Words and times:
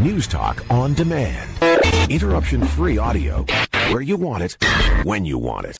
News 0.00 0.26
Talk 0.26 0.64
on 0.70 0.94
demand. 0.94 1.50
Interruption 2.10 2.66
free 2.66 2.96
audio 2.96 3.44
where 3.90 4.00
you 4.00 4.16
want 4.16 4.42
it, 4.42 4.56
when 5.04 5.26
you 5.26 5.36
want 5.36 5.66
it. 5.66 5.76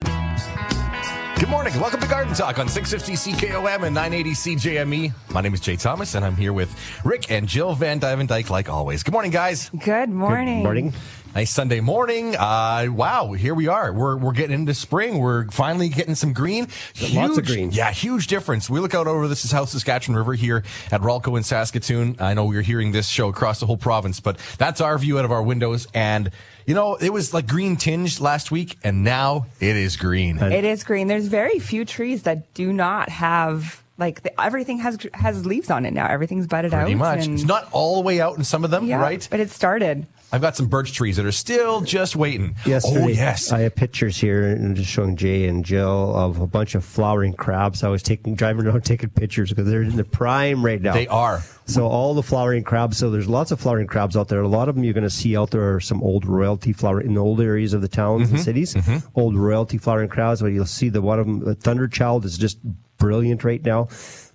Good 1.39 1.49
morning. 1.49 1.73
Welcome 1.81 2.01
to 2.01 2.07
Garden 2.07 2.35
Talk 2.35 2.59
on 2.59 2.69
650 2.69 3.33
CKOM 3.33 3.85
and 3.85 3.95
980 3.95 4.31
CJME. 4.33 5.15
My 5.33 5.41
name 5.41 5.55
is 5.55 5.61
Jay 5.61 5.77
Thomas, 5.77 6.15
and 6.15 6.23
I'm 6.23 6.37
here 6.37 6.53
with 6.53 6.71
Rick 7.03 7.31
and 7.31 7.49
Jill 7.49 7.73
Van 7.73 7.99
Dyke, 7.99 8.51
like 8.51 8.69
always. 8.69 9.03
Good 9.03 9.13
morning, 9.13 9.31
guys. 9.31 9.71
Good 9.71 10.11
morning. 10.11 10.59
Good 10.59 10.65
morning. 10.65 10.93
Nice 11.33 11.51
Sunday 11.53 11.79
morning. 11.79 12.35
Uh, 12.35 12.89
wow, 12.91 13.33
here 13.33 13.55
we 13.55 13.69
are. 13.69 13.93
We're 13.93 14.17
we're 14.17 14.33
getting 14.33 14.55
into 14.55 14.75
spring. 14.75 15.21
We're 15.21 15.47
finally 15.47 15.89
getting 15.89 16.17
some 16.17 16.33
green. 16.33 16.67
Huge, 16.93 17.15
Lots 17.15 17.39
of 17.39 17.47
green. 17.47 17.71
Yeah, 17.71 17.93
huge 17.93 18.27
difference. 18.27 18.69
We 18.69 18.81
look 18.81 18.97
out 18.97 19.07
over 19.07 19.29
the 19.29 19.37
South 19.37 19.69
Saskatchewan 19.69 20.17
River 20.19 20.35
here 20.35 20.65
at 20.91 21.01
Rawlco 21.03 21.37
in 21.37 21.45
Saskatoon. 21.45 22.17
I 22.19 22.35
know 22.35 22.47
we're 22.47 22.63
hearing 22.63 22.91
this 22.91 23.07
show 23.07 23.29
across 23.29 23.61
the 23.61 23.67
whole 23.67 23.77
province, 23.77 24.19
but 24.19 24.39
that's 24.59 24.81
our 24.81 24.99
view 24.99 25.21
out 25.21 25.25
of 25.25 25.31
our 25.31 25.43
windows. 25.43 25.87
And 25.95 26.33
you 26.67 26.75
know, 26.75 26.97
it 26.97 27.13
was 27.13 27.33
like 27.33 27.47
green 27.47 27.77
tinged 27.77 28.21
last 28.21 28.51
week, 28.51 28.77
and 28.83 29.05
now 29.05 29.47
it 29.61 29.77
is 29.77 29.97
green. 29.97 30.39
It 30.39 30.65
is 30.65 30.83
green. 30.83 31.07
There's 31.07 31.29
very 31.29 31.61
few 31.61 31.85
trees 31.85 32.25
that 32.25 32.53
do 32.55 32.73
not 32.73 33.09
have 33.09 33.85
like 34.01 34.23
the, 34.23 34.41
everything 34.41 34.79
has 34.79 34.99
has 35.15 35.47
leaves 35.47 35.71
on 35.71 35.87
it 35.87 35.93
now. 35.93 36.07
Everything's 36.09 36.47
budded 36.47 36.73
Pretty 36.73 36.93
out. 36.95 36.99
much. 36.99 37.27
and- 37.27 37.35
It's 37.35 37.45
not 37.45 37.69
all 37.73 37.97
the 37.97 38.03
way 38.03 38.21
out 38.21 38.37
in 38.39 38.45
some 38.45 38.65
of 38.65 38.71
them, 38.71 38.87
yeah, 38.87 38.97
right? 39.01 39.27
But 39.31 39.41
it 39.41 39.51
started. 39.51 40.07
I've 40.33 40.41
got 40.41 40.55
some 40.55 40.69
birch 40.69 40.93
trees 40.93 41.17
that 41.17 41.27
are 41.27 41.33
still 41.33 41.81
just 41.81 42.15
waiting. 42.15 42.55
Yesterday, 42.65 43.03
oh 43.05 43.09
yes. 43.09 43.51
I 43.51 43.61
have 43.63 43.75
pictures 43.75 44.17
here 44.17 44.47
and 44.47 44.77
just 44.77 44.89
showing 44.89 45.17
Jay 45.17 45.49
and 45.49 45.65
Jill 45.65 46.15
of 46.17 46.39
a 46.41 46.47
bunch 46.47 46.77
of 46.77 46.85
flowering 46.85 47.33
crabs. 47.33 47.83
I 47.83 47.89
was 47.89 48.01
taking 48.01 48.37
driving 48.37 48.65
around 48.65 48.85
taking 48.85 49.11
pictures 49.11 49.51
because 49.51 49.69
they're 49.69 49.83
in 49.83 49.97
the 49.97 50.05
prime 50.05 50.65
right 50.65 50.81
now. 50.81 50.93
they 50.93 51.09
are. 51.09 51.43
So 51.67 51.89
all 51.89 52.15
the 52.15 52.23
flowering 52.23 52.63
crabs. 52.63 52.97
So 52.97 53.11
there's 53.11 53.29
lots 53.29 53.51
of 53.51 53.59
flowering 53.59 53.89
crabs 53.89 54.17
out 54.17 54.29
there. 54.29 54.41
A 54.41 54.47
lot 54.47 54.69
of 54.69 54.77
them 54.77 54.85
you're 54.85 54.95
going 54.95 55.03
to 55.03 55.11
see 55.11 55.37
out 55.37 55.51
there 55.51 55.75
are 55.75 55.81
some 55.81 56.01
old 56.01 56.25
royalty 56.25 56.73
flower 56.73 57.01
in 57.01 57.15
the 57.15 57.21
old 57.21 57.41
areas 57.41 57.75
of 57.75 57.81
the 57.83 57.89
towns 57.89 58.29
Mm-hmm. 58.29 58.37
and 58.37 58.45
cities. 58.45 58.77
Old 59.17 59.35
royalty 59.37 59.79
flowering 59.79 60.09
crabs. 60.09 60.43
Where 60.43 60.51
you'll 60.53 60.65
see 60.65 60.91
the 60.91 61.03
one 61.03 61.19
of 61.19 61.27
them, 61.27 61.41
the 61.41 61.57
Thunder 61.57 61.89
Child, 61.89 62.25
is 62.25 62.39
just 62.39 62.59
brilliant 63.01 63.43
right 63.43 63.65
now. 63.65 63.89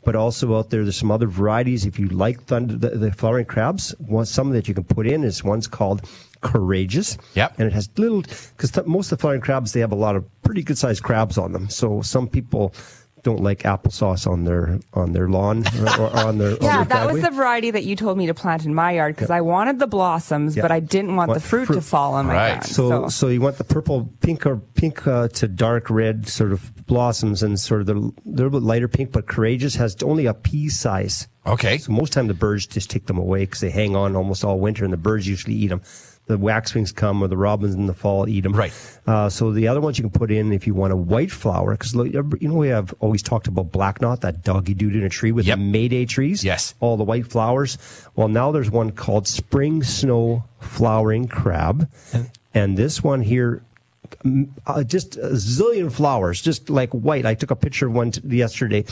But 0.04 0.16
also 0.16 0.56
out 0.58 0.70
there, 0.70 0.84
there's 0.84 0.98
some 0.98 1.10
other 1.10 1.26
varieties. 1.26 1.86
If 1.86 1.98
you 1.98 2.10
like 2.10 2.44
thunder, 2.44 2.76
the, 2.76 2.90
the 2.90 3.12
flowering 3.12 3.46
crabs, 3.46 3.96
one 4.00 4.26
some 4.26 4.50
that 4.52 4.68
you 4.68 4.74
can 4.74 4.84
put 4.84 5.08
in 5.08 5.24
is 5.24 5.44
one's 5.44 5.68
called 5.68 6.08
courageous. 6.42 7.18
Yep. 7.34 7.56
And 7.58 7.68
it 7.68 7.74
has 7.74 7.90
little 7.98 8.22
because 8.22 8.72
th- 8.72 8.86
most 8.86 9.12
of 9.12 9.18
the 9.18 9.22
flowering 9.22 9.42
crabs 9.42 9.72
they 9.72 9.80
have 9.80 9.92
a 9.92 9.96
lot 9.96 10.16
of 10.16 10.24
pretty 10.44 10.62
good 10.62 10.78
sized 10.78 11.02
crabs 11.02 11.38
on 11.38 11.54
them. 11.54 11.70
So 11.70 12.02
some 12.02 12.28
people 12.28 12.74
don't 13.26 13.42
like 13.42 13.64
applesauce 13.64 14.28
on 14.32 14.44
their 14.46 14.80
on 14.94 15.12
their 15.12 15.28
lawn 15.28 15.66
or, 15.82 16.00
or 16.00 16.16
on 16.18 16.38
their 16.38 16.52
on 16.52 16.58
Yeah, 16.62 16.84
their 16.84 16.86
that 16.86 17.12
was 17.12 17.24
the 17.24 17.32
variety 17.32 17.72
that 17.72 17.84
you 17.84 17.96
told 17.96 18.20
me 18.20 18.28
to 18.28 18.36
plant 18.36 18.66
in 18.66 18.74
my 18.76 18.92
yard 18.92 19.16
because 19.16 19.32
I 19.32 19.42
wanted 19.42 19.80
the 19.80 19.88
blossoms, 19.88 20.56
Yeah. 20.56 20.62
but 20.62 20.72
I 20.72 20.80
didn't 20.80 21.16
want 21.16 21.30
Want 21.30 21.42
the 21.42 21.46
fruit, 21.48 21.66
fruit. 21.66 21.76
to 21.76 21.82
fall 21.82 22.14
on 22.14 22.28
my 22.28 22.34
Right. 22.36 22.50
ground. 22.52 22.66
So, 22.68 23.08
so 23.10 23.28
you 23.30 23.42
want 23.42 23.58
the 23.58 23.64
purple, 23.64 24.08
pink, 24.22 24.46
or 24.46 24.58
pink 24.76 25.08
uh, 25.08 25.28
to 25.30 25.48
dark 25.48 25.90
red 25.90 26.28
sort 26.28 26.52
of 26.52 26.86
blossoms, 26.86 27.42
and 27.42 27.60
sort 27.60 27.82
of 27.82 27.88
the 27.88 28.12
little 28.26 28.52
bit 28.52 28.62
lighter 28.62 28.88
pink. 28.88 29.12
But 29.12 29.26
courageous 29.26 29.74
has 29.76 29.96
only 30.04 30.28
a 30.28 30.36
pea 30.36 30.70
size. 30.70 31.28
Okay. 31.48 31.80
So 31.80 31.92
most 31.92 32.14
time 32.14 32.28
the 32.28 32.36
birds 32.36 32.68
just 32.68 32.92
take 32.92 33.08
them 33.08 33.18
away 33.18 33.42
because 33.46 33.60
they 33.62 33.72
hang 33.72 33.96
on 33.96 34.16
almost 34.16 34.46
all 34.46 34.60
winter, 34.60 34.84
and 34.84 34.94
the 34.94 34.98
birds 34.98 35.28
usually 35.28 35.56
eat 35.56 35.68
them. 35.70 35.82
The 36.28 36.38
waxwings 36.40 36.92
come, 36.92 37.22
or 37.22 37.28
the 37.28 37.38
robins 37.38 37.76
in 37.76 37.86
the 37.86 37.94
fall 37.94 38.28
eat 38.28 38.42
them. 38.42 38.54
Right. 38.54 38.74
Uh, 39.06 39.30
so 39.30 39.52
the 39.52 39.68
other 39.68 39.80
ones 39.80 40.00
you 40.00 40.04
can 40.04 40.10
put 40.10 40.32
in 40.32 40.52
if 40.52 40.66
you 40.66 40.74
want 40.74 40.92
a 40.92 40.96
white 40.96 41.30
flower, 41.32 41.74
because 41.78 41.94
you 41.94 42.48
know 42.50 42.56
we 42.56 42.70
have 42.70 42.96
always 43.00 43.22
talked 43.22 43.46
about 43.48 43.72
black 43.72 44.02
knot, 44.02 44.22
that 44.22 44.44
doggy 44.44 44.74
dude 44.74 44.96
in 44.96 45.04
a 45.04 45.10
tree 45.10 45.32
with 45.32 45.46
Yep. 45.46 45.58
the 45.60 45.64
Mayday 45.64 46.06
trees. 46.06 46.44
Yes. 46.44 46.74
All 46.80 46.98
the 46.98 47.04
white 47.04 47.28
flowers. 47.28 47.78
Well, 48.16 48.28
now 48.28 48.52
there's 48.52 48.72
one 48.72 48.92
called 48.92 49.28
spring 49.28 49.84
snow 49.84 50.44
flowering 50.60 51.28
crab, 51.28 51.88
and 52.56 52.76
this 52.76 53.04
one 53.04 53.22
here 53.22 53.62
uh, 54.66 54.84
just 54.84 55.18
a 55.18 55.30
zillion 55.34 55.92
flowers, 55.92 56.42
just 56.42 56.70
like 56.70 56.90
white. 56.92 57.26
I 57.26 57.36
took 57.36 57.52
a 57.52 57.56
picture 57.56 57.88
of 57.88 57.94
one 57.94 58.12
t- 58.12 58.22
yesterday, 58.36 58.84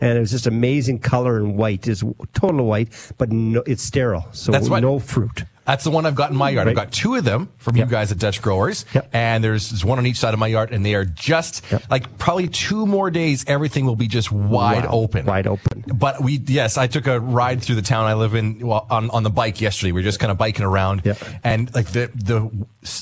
and 0.00 0.16
it 0.18 0.20
was 0.20 0.30
just 0.30 0.46
amazing 0.46 1.00
color 1.00 1.36
and 1.38 1.56
white. 1.56 1.88
Is 1.88 2.04
total 2.34 2.66
white, 2.66 2.88
but 3.18 3.32
no, 3.32 3.62
it's 3.66 3.82
sterile, 3.82 4.26
so 4.32 4.52
That's 4.52 4.68
what- 4.68 4.80
no 4.82 4.98
fruit. 5.00 5.44
That's 5.66 5.84
the 5.84 5.90
one 5.90 6.06
I've 6.06 6.14
got 6.14 6.30
in 6.30 6.36
my 6.36 6.50
yard. 6.50 6.68
I've 6.68 6.76
got 6.76 6.92
two 6.92 7.16
of 7.16 7.24
them 7.24 7.48
from 7.58 7.76
Yep. 7.76 7.86
you 7.86 7.90
guys 7.90 8.12
at 8.12 8.18
Dutch 8.18 8.40
Growers, 8.40 8.84
Yep. 8.94 9.10
and 9.12 9.42
there's, 9.42 9.70
there's 9.70 9.84
one 9.84 9.98
on 9.98 10.06
each 10.06 10.18
side 10.18 10.32
of 10.32 10.38
my 10.40 10.46
yard, 10.46 10.70
and 10.72 10.86
they 10.86 10.94
are 10.94 11.04
just 11.04 11.62
Yep. 11.70 11.82
like 11.90 12.18
probably 12.18 12.48
two 12.48 12.86
more 12.86 13.10
days. 13.10 13.44
Everything 13.48 13.84
will 13.84 13.96
be 13.96 14.06
just 14.06 14.30
wide 14.30 14.84
Wow. 14.84 14.90
open, 14.92 15.26
Wide 15.26 15.46
open. 15.46 15.84
But 15.92 16.22
we, 16.22 16.40
yes, 16.46 16.78
I 16.78 16.86
took 16.86 17.06
a 17.06 17.18
ride 17.20 17.62
through 17.62 17.74
the 17.76 17.82
town 17.82 18.06
I 18.06 18.14
live 18.14 18.34
in 18.34 18.60
well, 18.66 18.86
on 18.90 19.10
on 19.10 19.22
the 19.24 19.30
bike 19.30 19.60
yesterday. 19.60 19.92
We 19.92 20.00
were 20.00 20.04
just 20.04 20.20
kind 20.20 20.30
of 20.30 20.38
biking 20.38 20.64
around, 20.64 21.02
Yep. 21.04 21.18
and 21.44 21.74
like 21.74 21.88
the 21.88 22.10
the 22.14 22.48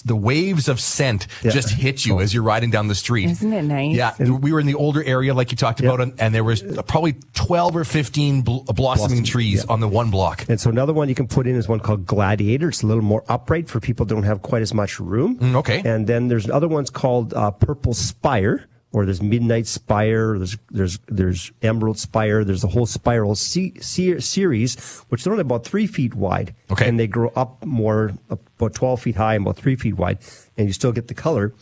the 0.06 0.16
waves 0.16 0.69
of 0.69 0.81
scent 0.81 1.26
Yeah. 1.42 1.50
just 1.50 1.69
hit 1.70 2.06
you 2.06 2.20
as 2.20 2.32
you're 2.32 2.42
riding 2.42 2.70
down 2.70 2.88
the 2.88 2.94
street. 2.94 3.28
Isn't 3.31 3.52
it 3.52 3.62
nice? 3.62 3.94
Yeah, 3.94 4.12
we 4.26 4.52
were 4.52 4.60
in 4.60 4.66
the 4.66 4.75
older 4.75 5.02
area, 5.04 5.34
like 5.34 5.50
you 5.50 5.56
talked 5.58 5.81
Yep. 5.81 5.92
about, 5.92 6.00
and, 6.00 6.14
and 6.20 6.34
there 6.34 6.44
was 6.44 6.62
probably 6.86 7.16
twelve 7.34 7.76
or 7.76 7.84
fifteen 7.84 8.41
bl- 8.42 8.60
blossoming 8.72 9.19
Blossom, 9.19 9.25
trees 9.25 9.64
yeah. 9.66 9.72
on 9.72 9.81
the 9.81 9.88
one 9.88 10.10
block. 10.10 10.46
And 10.48 10.58
so 10.58 10.70
another 10.70 10.94
one 10.94 11.08
you 11.10 11.14
can 11.14 11.26
put 11.28 11.46
in 11.46 11.56
is 11.56 11.69
one 11.69 11.81
called 11.81 12.06
Gladiator. 12.06 12.53
It's 12.62 12.82
a 12.82 12.87
little 12.87 13.03
more 13.03 13.25
upright 13.28 13.69
for 13.69 13.81
people 13.81 14.06
don't 14.06 14.22
have 14.25 14.42
quite 14.42 14.62
as 14.62 14.72
much 14.75 15.00
room. 15.00 15.38
Mm, 15.38 15.56
okay. 15.56 15.82
And 15.84 16.06
then 16.06 16.28
there's 16.28 16.48
other 16.48 16.69
ones 16.69 16.91
called 16.91 17.34
uh, 17.34 17.50
Purple 17.50 17.94
Spire, 17.94 18.69
or 18.92 19.04
there's 19.04 19.20
Midnight 19.22 19.66
Spire. 19.66 20.38
There's 20.38 20.56
there's 20.70 20.98
there's 21.09 21.53
Emerald 21.62 21.98
Spire. 21.98 22.44
There's 22.44 22.64
a 22.64 22.69
whole 22.69 22.87
spiral 22.87 23.34
se- 23.34 23.81
se- 23.81 24.20
series, 24.20 24.76
which 25.09 25.25
they're 25.25 25.32
only 25.32 25.43
about 25.43 25.64
three 25.64 25.87
feet 25.87 26.14
wide. 26.14 26.54
Okay. 26.70 26.88
And 26.88 26.98
they 26.98 27.06
grow 27.06 27.32
up 27.34 27.64
more, 27.64 28.12
about 28.31 28.75
12 28.75 29.03
feet 29.03 29.16
high 29.16 29.34
and 29.34 29.44
about 29.44 29.56
three 29.56 29.76
feet 29.76 29.94
wide, 29.94 30.19
and 30.56 30.66
you 30.69 30.72
still 30.72 30.93
get 30.93 31.09
the 31.09 31.14
color, 31.14 31.53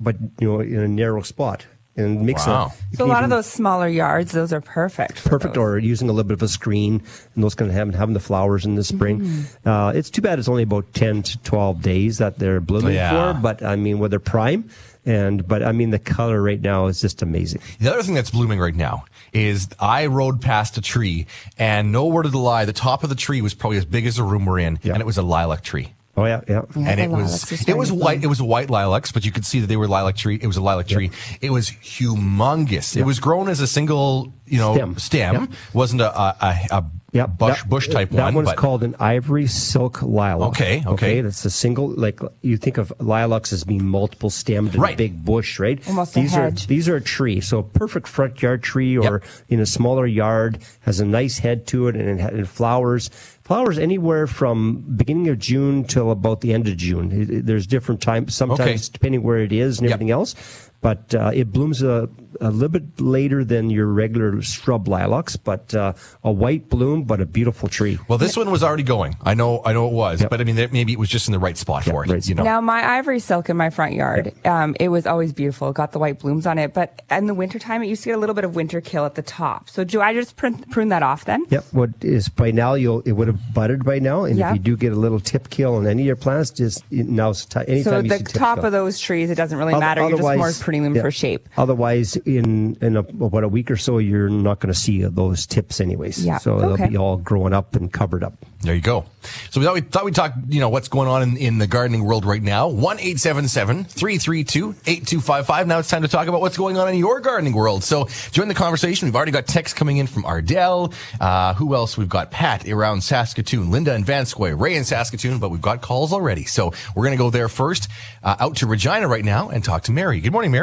but 0.00 0.16
you 0.38 0.48
know 0.48 0.60
in 0.60 0.78
a 0.80 0.88
narrow 0.88 1.22
spot. 1.22 1.66
And 1.94 2.22
makes 2.24 2.46
Wow. 2.46 2.72
a, 2.72 2.82
you 2.90 2.96
So 2.96 3.04
a 3.04 3.06
lot 3.06 3.18
even- 3.18 3.24
of 3.24 3.30
those 3.30 3.46
smaller 3.46 3.86
yards, 3.86 4.32
those 4.32 4.50
are 4.52 4.62
perfect. 4.62 5.24
perfect 5.24 5.54
those. 5.54 5.60
or 5.62 5.78
using 5.78 6.08
a 6.08 6.12
little 6.12 6.26
bit 6.26 6.32
of 6.34 6.42
a 6.42 6.48
screen 6.48 7.02
and 7.34 7.44
those 7.44 7.54
kind 7.54 7.70
of 7.70 7.76
having, 7.76 7.92
having 7.92 8.14
the 8.14 8.20
flowers 8.20 8.64
in 8.64 8.76
the 8.76 8.84
spring 8.84 9.20
Mm-hmm. 9.20 9.68
uh, 9.68 9.90
it's 9.92 10.08
too 10.08 10.22
bad 10.22 10.38
it's 10.38 10.48
only 10.48 10.62
about 10.62 10.90
10 10.94 11.22
to 11.22 11.38
12 11.42 11.82
days 11.82 12.16
that 12.18 12.38
they're 12.38 12.60
blooming 12.60 12.94
Yeah. 12.94 13.34
for 13.34 13.40
but 13.40 13.62
i 13.62 13.76
mean 13.76 13.98
well 13.98 14.08
they're 14.08 14.18
prime 14.20 14.70
and 15.04 15.46
but 15.46 15.62
i 15.62 15.72
mean 15.72 15.90
the 15.90 15.98
color 15.98 16.40
right 16.42 16.60
now 16.62 16.86
is 16.86 17.00
just 17.00 17.20
amazing 17.20 17.60
The 17.80 17.92
other 17.92 18.02
thing 18.02 18.14
that's 18.14 18.30
blooming 18.30 18.58
right 18.58 18.74
now 18.74 19.04
is 19.34 19.68
I 19.78 20.06
rode 20.06 20.40
past 20.42 20.76
a 20.78 20.80
tree, 20.82 21.26
and 21.58 21.90
no 21.92 22.06
word 22.06 22.26
of 22.26 22.32
the 22.32 22.38
lie, 22.38 22.64
the 22.66 22.72
top 22.74 23.02
of 23.02 23.08
the 23.08 23.14
tree 23.16 23.40
was 23.42 23.54
probably 23.54 23.78
as 23.78 23.84
big 23.86 24.06
as 24.06 24.16
the 24.16 24.22
room 24.22 24.44
we're 24.46 24.58
in, 24.60 24.78
Yeah. 24.82 24.92
and 24.92 25.00
it 25.00 25.06
was 25.06 25.16
a 25.18 25.22
lilac 25.22 25.62
tree. 25.62 25.92
Oh 26.16 26.24
yeah 26.24 26.40
yeah, 26.48 26.62
Yeah, 26.76 26.88
and 26.90 27.00
it 27.00 27.10
was 27.10 27.68
it 27.68 27.76
was 27.76 27.88
to 27.88 27.94
white. 27.94 28.20
bloom. 28.20 28.24
It 28.24 28.28
was 28.28 28.42
white 28.42 28.70
lilacs, 28.70 29.12
but 29.12 29.24
you 29.24 29.32
could 29.32 29.44
see 29.46 29.60
that 29.60 29.66
they 29.66 29.76
were 29.76 29.88
lilac 29.88 30.16
tree. 30.16 30.38
It 30.40 30.46
was 30.46 30.56
a 30.56 30.62
lilac 30.62 30.86
tree. 30.88 31.10
It 31.40 31.50
was 31.50 31.70
humongous. 31.70 32.96
It 32.96 33.04
was 33.04 33.20
grown 33.20 33.48
as 33.48 33.60
a 33.60 33.66
single, 33.66 34.32
you 34.46 34.58
know, 34.58 34.74
stem. 34.74 34.98
Stem. 34.98 35.48
wasn't 35.72 36.02
a 36.02 36.10
a, 36.18 36.56
a, 36.70 36.84
a 37.14 37.16
Yeah, 37.18 37.26
bush 37.26 37.60
that- 37.60 37.68
bush 37.68 37.88
type 37.88 38.10
that 38.10 38.24
one. 38.24 38.34
one's 38.34 38.48
but 38.48 38.56
called 38.56 38.82
an 38.82 38.94
ivory 38.98 39.46
silk 39.46 40.00
lilac. 40.02 40.48
Okay, 40.50 40.82
okay. 40.86 41.20
That's 41.20 41.44
a 41.44 41.50
single, 41.50 41.88
like 41.88 42.20
you 42.40 42.56
think 42.56 42.78
of 42.78 42.92
lilacs 43.00 43.52
as 43.52 43.64
being 43.64 43.84
multiple 43.84 44.30
stemmed 44.30 44.72
and 44.74 44.82
Right. 44.82 44.96
big 44.96 45.22
bush, 45.24 45.58
right? 45.58 45.78
Almost 45.88 46.16
a 46.16 46.20
these 46.20 46.32
hedge. 46.32 46.64
are 46.64 46.66
these 46.68 46.88
are 46.88 46.96
a 46.96 47.00
tree, 47.02 47.40
so 47.40 47.58
a 47.58 47.62
perfect 47.62 48.08
front 48.08 48.40
yard 48.40 48.62
tree, 48.62 48.96
or 48.96 49.02
Yep. 49.20 49.24
in 49.50 49.60
a 49.60 49.66
smaller 49.66 50.06
yard 50.06 50.58
has 50.80 51.00
a 51.00 51.04
nice 51.04 51.38
head 51.38 51.66
to 51.68 51.88
it, 51.88 51.96
and 51.96 52.18
it, 52.18 52.22
ha- 52.22 52.28
it 52.36 52.48
flowers. 52.48 53.10
Flowers 53.42 53.76
anywhere 53.76 54.26
from 54.26 54.82
beginning 54.96 55.28
of 55.28 55.38
June 55.38 55.84
till 55.84 56.10
about 56.12 56.40
the 56.40 56.54
end 56.54 56.66
of 56.68 56.76
June. 56.76 57.10
It- 57.12 57.28
it- 57.30 57.46
there's 57.46 57.66
different 57.66 58.00
times, 58.00 58.34
sometimes 58.34 58.60
Okay. 58.60 58.78
depending 58.92 59.22
where 59.22 59.38
it 59.38 59.52
is 59.52 59.78
and 59.80 59.88
Yep. 59.88 59.94
everything 59.96 60.10
else. 60.12 60.34
But 60.82 61.14
uh, 61.14 61.30
it 61.32 61.52
blooms 61.52 61.80
a, 61.82 62.08
a 62.40 62.50
little 62.50 62.68
bit 62.68 63.00
later 63.00 63.44
than 63.44 63.70
your 63.70 63.86
regular 63.86 64.42
shrub 64.42 64.88
lilacs, 64.88 65.36
but 65.36 65.72
uh, 65.74 65.92
a 66.24 66.32
white 66.32 66.68
bloom, 66.68 67.04
but 67.04 67.20
a 67.20 67.24
beautiful 67.24 67.68
tree. 67.68 67.98
well, 68.08 68.18
this 68.18 68.36
one 68.36 68.50
was 68.50 68.64
already 68.64 68.82
going. 68.82 69.14
I 69.22 69.34
know, 69.34 69.62
I 69.64 69.72
know 69.74 69.86
it 69.86 69.92
was, 69.92 70.22
Yep. 70.22 70.30
but 70.30 70.40
I 70.40 70.44
mean, 70.44 70.56
maybe 70.56 70.92
it 70.92 70.98
was 70.98 71.08
just 71.08 71.28
in 71.28 71.32
the 71.32 71.38
right 71.38 71.56
spot 71.56 71.84
for 71.84 72.04
it. 72.04 72.10
right 72.10 72.26
You 72.28 72.34
know, 72.34 72.42
Now, 72.42 72.60
my 72.60 72.84
ivory 72.98 73.20
silk 73.20 73.48
in 73.48 73.56
my 73.56 73.70
front 73.70 73.94
yard, 73.94 74.32
um, 74.44 74.74
it 74.80 74.88
was 74.88 75.06
always 75.06 75.32
beautiful. 75.32 75.68
It 75.68 75.74
got 75.74 75.92
the 75.92 76.00
white 76.00 76.18
blooms 76.18 76.44
on 76.46 76.58
it, 76.58 76.74
but 76.74 77.02
in 77.12 77.26
the 77.26 77.34
wintertime, 77.34 77.84
it 77.84 77.86
used 77.86 78.02
to 78.02 78.08
get 78.08 78.16
a 78.16 78.18
little 78.18 78.34
bit 78.34 78.44
of 78.44 78.56
winter 78.56 78.80
kill 78.80 79.06
at 79.06 79.14
the 79.14 79.22
top. 79.22 79.70
So, 79.70 79.84
do 79.84 80.00
I 80.00 80.12
just 80.14 80.34
prune, 80.34 80.58
prune 80.72 80.88
that 80.88 81.04
off 81.04 81.26
then? 81.26 81.44
Yep. 81.48 81.64
What 81.70 81.90
is 82.00 82.28
by 82.28 82.50
now 82.50 82.74
you'll 82.74 83.02
it 83.02 83.12
would 83.12 83.28
have 83.28 83.54
budded 83.54 83.84
by 83.84 84.00
now, 84.00 84.24
and 84.24 84.36
Yeah. 84.36 84.50
if 84.50 84.56
you 84.56 84.62
do 84.62 84.76
get 84.76 84.90
a 84.92 84.96
little 84.96 85.20
tip 85.20 85.48
kill 85.48 85.76
on 85.76 85.86
any 85.86 86.02
of 86.02 86.06
your 86.06 86.16
plants, 86.16 86.50
just 86.50 86.82
now's 86.90 87.46
the. 87.46 87.68
Anytime 87.68 87.84
So, 87.84 87.98
you 88.00 88.08
the 88.18 88.24
top 88.24 88.58
kill. 88.58 88.66
of 88.66 88.72
those 88.72 88.98
trees, 88.98 89.30
it 89.30 89.36
doesn't 89.36 89.56
really 89.56 89.74
Oth- 89.74 89.80
matter. 89.80 90.00
You're 90.08 90.18
just 90.18 90.36
more 90.38 90.50
otherwise- 90.80 90.84
them 90.92 90.96
yeah. 90.96 91.02
for 91.02 91.10
shape. 91.10 91.48
Otherwise, 91.56 92.16
in 92.16 92.76
in 92.80 92.96
a, 92.96 93.00
about 93.00 93.44
a 93.44 93.48
week 93.48 93.70
or 93.70 93.76
so, 93.76 93.98
you're 93.98 94.28
not 94.28 94.60
going 94.60 94.72
to 94.72 94.78
see 94.78 95.02
those 95.02 95.46
tips 95.46 95.80
anyways. 95.80 96.24
Yeah. 96.24 96.38
So 96.38 96.52
Okay. 96.54 96.76
they'll 96.82 96.88
be 96.90 96.96
all 96.96 97.16
growing 97.16 97.52
up 97.52 97.74
and 97.76 97.92
covered 97.92 98.22
up. 98.24 98.34
there 98.62 98.74
you 98.74 98.80
go. 98.80 99.04
So 99.50 99.60
we 99.60 99.66
thought 99.66 99.74
we 99.74 99.80
thought 99.80 100.04
we'd 100.04 100.14
talk, 100.14 100.34
you 100.48 100.60
know, 100.60 100.68
what's 100.68 100.88
going 100.88 101.08
on 101.08 101.22
in, 101.22 101.36
in 101.36 101.58
the 101.58 101.66
gardening 101.66 102.04
world 102.04 102.24
right 102.24 102.42
now. 102.42 102.68
One 102.68 102.98
eight 103.00 103.18
seven 103.20 103.48
seven 103.48 103.84
three 103.84 104.18
three 104.18 104.44
two 104.44 104.74
eight 104.86 105.06
two 105.06 105.20
five 105.20 105.46
five. 105.46 105.66
Now 105.66 105.78
it's 105.78 105.88
time 105.88 106.02
to 106.02 106.08
talk 106.08 106.28
about 106.28 106.40
what's 106.40 106.56
going 106.56 106.76
on 106.78 106.88
in 106.88 106.96
your 106.96 107.20
gardening 107.20 107.52
world. 107.54 107.82
So 107.84 108.06
join 108.30 108.48
the 108.48 108.54
conversation. 108.54 109.06
We've 109.08 109.16
already 109.16 109.32
got 109.32 109.46
texts 109.46 109.76
coming 109.76 109.96
in 109.96 110.06
from 110.06 110.24
Ardell. 110.24 110.92
Uh, 111.20 111.54
who 111.54 111.74
else? 111.74 111.96
We've 111.98 112.08
got 112.08 112.30
Pat 112.30 112.68
around 112.68 113.02
Saskatoon, 113.02 113.70
Linda 113.70 113.94
in 113.94 114.04
Vanscoy, 114.04 114.58
Ray 114.58 114.76
in 114.76 114.84
Saskatoon, 114.84 115.38
but 115.38 115.50
we've 115.50 115.60
got 115.60 115.80
calls 115.82 116.12
already. 116.12 116.44
So 116.44 116.72
we're 116.94 117.04
going 117.04 117.16
to 117.16 117.22
go 117.22 117.30
there 117.30 117.48
first, 117.48 117.88
uh, 118.22 118.36
out 118.38 118.56
to 118.56 118.66
Regina 118.66 119.08
right 119.08 119.24
now 119.24 119.48
and 119.48 119.64
talk 119.64 119.82
to 119.84 119.92
Mary. 119.92 120.20
Good 120.20 120.32
morning, 120.32 120.50
Mary. 120.52 120.61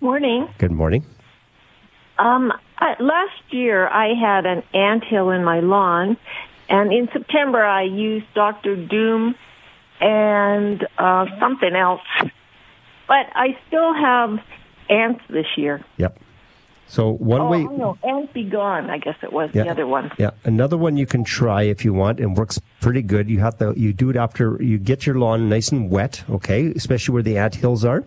Morning. 0.00 0.48
Good 0.58 0.72
morning. 0.72 1.04
Um, 2.18 2.52
I, 2.78 2.96
last 3.00 3.42
year 3.50 3.86
I 3.88 4.14
had 4.14 4.46
an 4.46 4.62
ant 4.74 5.04
hill 5.04 5.30
in 5.30 5.44
my 5.44 5.60
lawn, 5.60 6.16
and 6.68 6.92
in 6.92 7.08
September 7.12 7.64
I 7.64 7.82
used 7.82 8.26
Dr. 8.34 8.76
Doom 8.76 9.34
and 10.00 10.86
uh, 10.98 11.26
something 11.38 11.74
else. 11.74 12.00
But 13.06 13.26
I 13.34 13.58
still 13.66 13.92
have 13.94 14.38
ants 14.88 15.22
this 15.28 15.46
year. 15.56 15.84
Yep. 15.96 16.18
So 16.90 17.10
one 17.10 17.42
oh, 17.42 17.50
way. 17.50 17.66
Oh, 17.70 17.76
no, 17.76 17.98
Ant 18.02 18.32
Be 18.32 18.42
Gone, 18.42 18.90
I 18.90 18.98
guess 18.98 19.14
it 19.22 19.32
was 19.32 19.50
Yeah. 19.54 19.62
the 19.62 19.70
other 19.70 19.86
one. 19.86 20.10
Yeah, 20.18 20.30
another 20.44 20.76
one 20.76 20.96
you 20.96 21.06
can 21.06 21.22
try 21.22 21.62
if 21.62 21.84
you 21.84 21.94
want, 21.94 22.18
and 22.18 22.36
works 22.36 22.60
pretty 22.80 23.02
good. 23.02 23.30
You 23.30 23.38
have 23.38 23.56
to 23.58 23.74
you 23.76 23.92
do 23.92 24.10
it 24.10 24.16
after 24.16 24.60
you 24.60 24.76
get 24.76 25.06
your 25.06 25.14
lawn 25.14 25.48
nice 25.48 25.70
and 25.70 25.88
wet, 25.88 26.24
okay, 26.28 26.72
especially 26.74 27.12
where 27.12 27.22
the 27.22 27.38
ant 27.38 27.54
hills 27.54 27.84
are, 27.84 28.02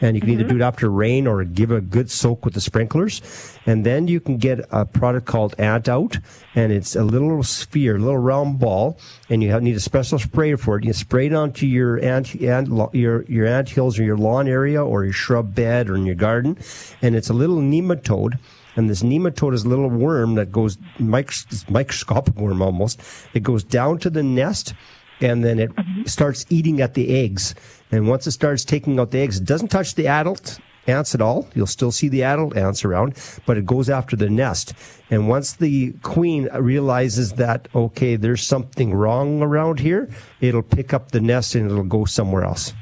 and 0.00 0.16
you 0.16 0.20
can 0.20 0.30
either 0.30 0.42
mm-hmm. 0.42 0.58
do 0.58 0.64
it 0.64 0.66
after 0.66 0.90
rain 0.90 1.26
or 1.26 1.42
give 1.44 1.70
a 1.70 1.80
good 1.80 2.10
soak 2.10 2.44
with 2.44 2.54
the 2.54 2.60
sprinklers, 2.60 3.22
and 3.66 3.84
then 3.84 4.08
you 4.08 4.20
can 4.20 4.36
get 4.36 4.60
a 4.70 4.84
product 4.84 5.26
called 5.26 5.54
Ant 5.58 5.88
Out, 5.88 6.18
and 6.54 6.72
it's 6.72 6.96
a 6.96 7.04
little 7.04 7.42
sphere, 7.42 7.96
a 7.96 7.98
little 7.98 8.18
round 8.18 8.58
ball, 8.58 8.98
and 9.28 9.42
you 9.42 9.50
have, 9.50 9.62
need 9.62 9.76
a 9.76 9.80
special 9.80 10.18
sprayer 10.18 10.56
for 10.56 10.76
it. 10.76 10.84
You 10.84 10.92
spray 10.92 11.26
it 11.26 11.32
onto 11.32 11.66
your 11.66 11.98
ant, 12.04 12.40
ant 12.40 12.94
your 12.94 13.22
your 13.24 13.46
ant 13.46 13.68
hills 13.68 13.98
or 13.98 14.04
your 14.04 14.16
lawn 14.16 14.48
area 14.48 14.84
or 14.84 15.04
your 15.04 15.12
shrub 15.12 15.54
bed 15.54 15.88
or 15.88 15.96
in 15.96 16.06
your 16.06 16.14
garden, 16.14 16.58
and 17.02 17.16
it's 17.16 17.30
a 17.30 17.34
little 17.34 17.58
nematode. 17.58 18.38
And 18.76 18.90
this 18.90 19.02
nematode 19.02 19.54
is 19.54 19.64
a 19.64 19.68
little 19.68 19.88
worm 19.88 20.34
that 20.34 20.52
goes 20.52 20.76
mic- 20.98 21.32
microscopic 21.70 22.36
worm 22.36 22.60
almost. 22.60 23.00
It 23.32 23.42
goes 23.42 23.64
down 23.64 23.98
to 24.00 24.10
the 24.10 24.22
nest, 24.22 24.74
and 25.20 25.42
then 25.42 25.58
it 25.58 25.74
mm-hmm. 25.74 26.04
starts 26.04 26.44
eating 26.50 26.82
at 26.82 26.92
the 26.92 27.16
eggs. 27.16 27.54
And 27.90 28.08
once 28.08 28.26
it 28.26 28.32
starts 28.32 28.64
taking 28.64 28.98
out 28.98 29.10
the 29.10 29.18
eggs, 29.18 29.38
it 29.38 29.44
doesn't 29.44 29.68
touch 29.68 29.94
the 29.94 30.08
adult 30.08 30.58
ants 30.86 31.14
at 31.14 31.20
all. 31.20 31.48
You'll 31.54 31.66
still 31.66 31.92
see 31.92 32.08
the 32.08 32.22
adult 32.22 32.56
ants 32.56 32.84
around, 32.84 33.14
but 33.44 33.56
it 33.56 33.66
goes 33.66 33.88
after 33.90 34.16
the 34.16 34.30
nest. 34.30 34.72
And 35.10 35.28
once 35.28 35.54
the 35.54 35.92
queen 36.02 36.48
realizes 36.54 37.34
that 37.34 37.68
okay, 37.74 38.16
there's 38.16 38.46
something 38.46 38.94
wrong 38.94 39.42
around 39.42 39.80
here, 39.80 40.08
it'll 40.40 40.62
pick 40.62 40.92
up 40.94 41.12
the 41.12 41.20
nest 41.20 41.54
and 41.54 41.70
it'll 41.70 41.84
go 41.84 42.04
somewhere 42.04 42.44
else. 42.44 42.72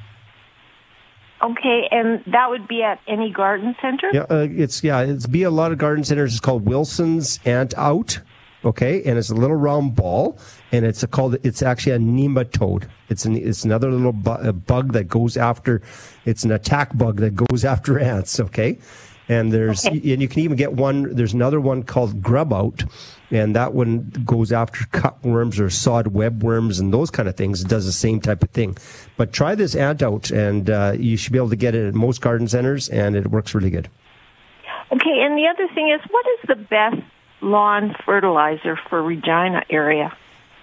Okay, 1.43 1.89
and 1.91 2.23
that 2.27 2.49
would 2.49 2.67
be 2.67 2.83
at 2.83 3.01
any 3.07 3.31
garden 3.31 3.77
center? 3.83 4.09
Yeah, 4.13 4.25
uh, 4.31 4.47
it's 4.51 4.83
yeah, 4.83 5.01
it's 5.01 5.27
be 5.27 5.43
a 5.43 5.51
lot 5.51 5.73
of 5.73 5.79
garden 5.79 6.03
centers. 6.03 6.33
It's 6.33 6.41
called 6.41 6.65
Wilson's 6.65 7.39
Ant 7.45 7.77
Out. 7.77 8.21
Okay, 8.65 9.03
and 9.05 9.19
it's 9.19 9.29
a 9.29 9.35
little 9.35 9.57
round 9.57 9.95
ball, 9.95 10.39
and 10.75 10.85
it's 10.85 11.05
a 11.05 11.07
called. 11.07 11.37
It's 11.45 11.63
actually 11.63 11.93
a 11.93 11.99
nematode. 11.99 12.89
It's 13.09 13.25
an 13.25 13.37
it's 13.37 13.65
another 13.65 13.93
little 13.93 14.13
bu- 14.13 14.53
bug 14.53 14.93
that 14.95 15.05
goes 15.05 15.37
after. 15.37 15.83
It's 16.25 16.43
an 16.43 16.51
attack 16.51 16.97
bug 16.97 17.19
that 17.19 17.37
goes 17.37 17.65
after 17.73 17.99
ants. 18.01 18.41
Okay, 18.41 18.79
and 19.29 19.53
there's 19.53 19.85
and 19.85 20.05
you 20.05 20.27
can 20.27 20.41
even 20.41 20.57
get 20.57 20.73
one. 20.73 21.15
There's 21.15 21.33
another 21.33 21.61
one 21.61 21.85
called 21.85 22.21
Grub 22.21 22.53
Out, 22.53 22.83
and 23.31 23.55
that 23.55 23.73
one 23.73 24.11
goes 24.25 24.51
after 24.51 24.85
cutworms 24.87 25.61
or 25.61 25.71
sod 25.71 26.07
webworms 26.07 26.81
and 26.81 26.93
those 26.93 27.11
kind 27.11 27.29
of 27.29 27.37
things. 27.37 27.63
It 27.63 27.69
does 27.69 27.87
the 27.87 27.93
same 27.93 28.21
type 28.21 28.43
of 28.43 28.51
thing. 28.51 28.77
But 29.17 29.33
try 29.33 29.55
this 29.55 29.77
ant 29.77 30.03
out, 30.03 30.33
and 30.33 30.69
uh, 30.69 30.95
you 30.99 31.17
should 31.17 31.33
be 31.33 31.39
able 31.39 31.51
to 31.51 31.57
get 31.57 31.77
it 31.77 31.87
at 31.87 31.95
most 31.95 32.21
garden 32.21 32.49
centers, 32.49 32.89
and 32.89 33.15
it 33.15 33.29
works 33.29 33.55
really 33.55 33.71
good. 33.71 33.89
Okay, 34.91 35.21
and 35.21 35.39
the 35.39 35.47
other 35.47 35.73
thing 35.73 35.91
is, 35.91 36.01
what 36.11 36.27
is 36.27 36.49
the 36.49 36.57
best 36.57 37.01
lawn 37.41 37.95
fertilizer 38.05 38.77
for 38.89 39.01
Regina 39.03 39.63
area? 39.71 40.13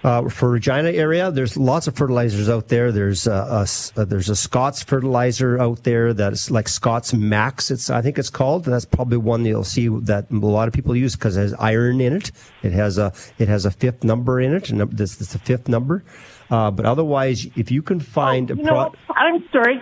Uh, 0.04 0.28
for 0.30 0.50
Regina 0.50 0.90
area, 0.90 1.30
there's 1.30 1.56
lots 1.58 1.86
of 1.86 1.96
fertilizers 1.96 2.50
out 2.50 2.70
there. 2.70 2.92
There's 2.92 3.28
a, 3.28 3.32
a 3.32 3.62
s- 3.62 3.94
uh, 3.96 4.04
there's 4.04 4.30
a 4.30 4.36
Scott's 4.36 4.82
fertilizer 4.82 5.60
out 5.62 5.84
there 5.84 6.12
that's 6.14 6.50
like 6.50 6.68
Scott's 6.68 7.14
Max. 7.14 7.70
It's 7.70 7.90
I 7.92 8.02
think 8.02 8.18
it's 8.18 8.32
called. 8.32 8.66
And 8.66 8.74
that's 8.74 8.86
probably 8.86 9.18
one 9.18 9.44
that 9.44 9.50
you'll 9.50 9.64
see 9.64 9.88
that 9.90 10.32
a 10.32 10.36
lot 10.36 10.68
of 10.68 10.74
people 10.74 10.96
use 10.96 11.16
because 11.16 11.38
it 11.38 11.42
has 11.42 11.54
iron 11.60 12.02
in 12.02 12.14
it. 12.14 12.32
It 12.64 12.72
has 12.72 12.98
a 12.98 13.14
it 13.38 13.48
has 13.48 13.66
a 13.66 13.72
fifth 13.72 14.04
number 14.04 14.42
in 14.42 14.56
it, 14.56 14.72
and 14.72 14.82
this 14.92 15.22
is 15.22 15.34
the 15.34 15.40
fifth 15.40 15.68
number. 15.68 16.04
Uh, 16.50 16.72
but 16.72 16.86
otherwise, 16.88 17.46
if 17.56 17.70
you 17.70 17.82
can 17.84 18.00
find 18.00 18.50
Oh, 18.50 18.56
a 18.56 18.58
you 18.58 18.64
pro- 18.64 18.74
know, 18.74 18.94
I'm 19.16 19.48
sorry. 19.52 19.80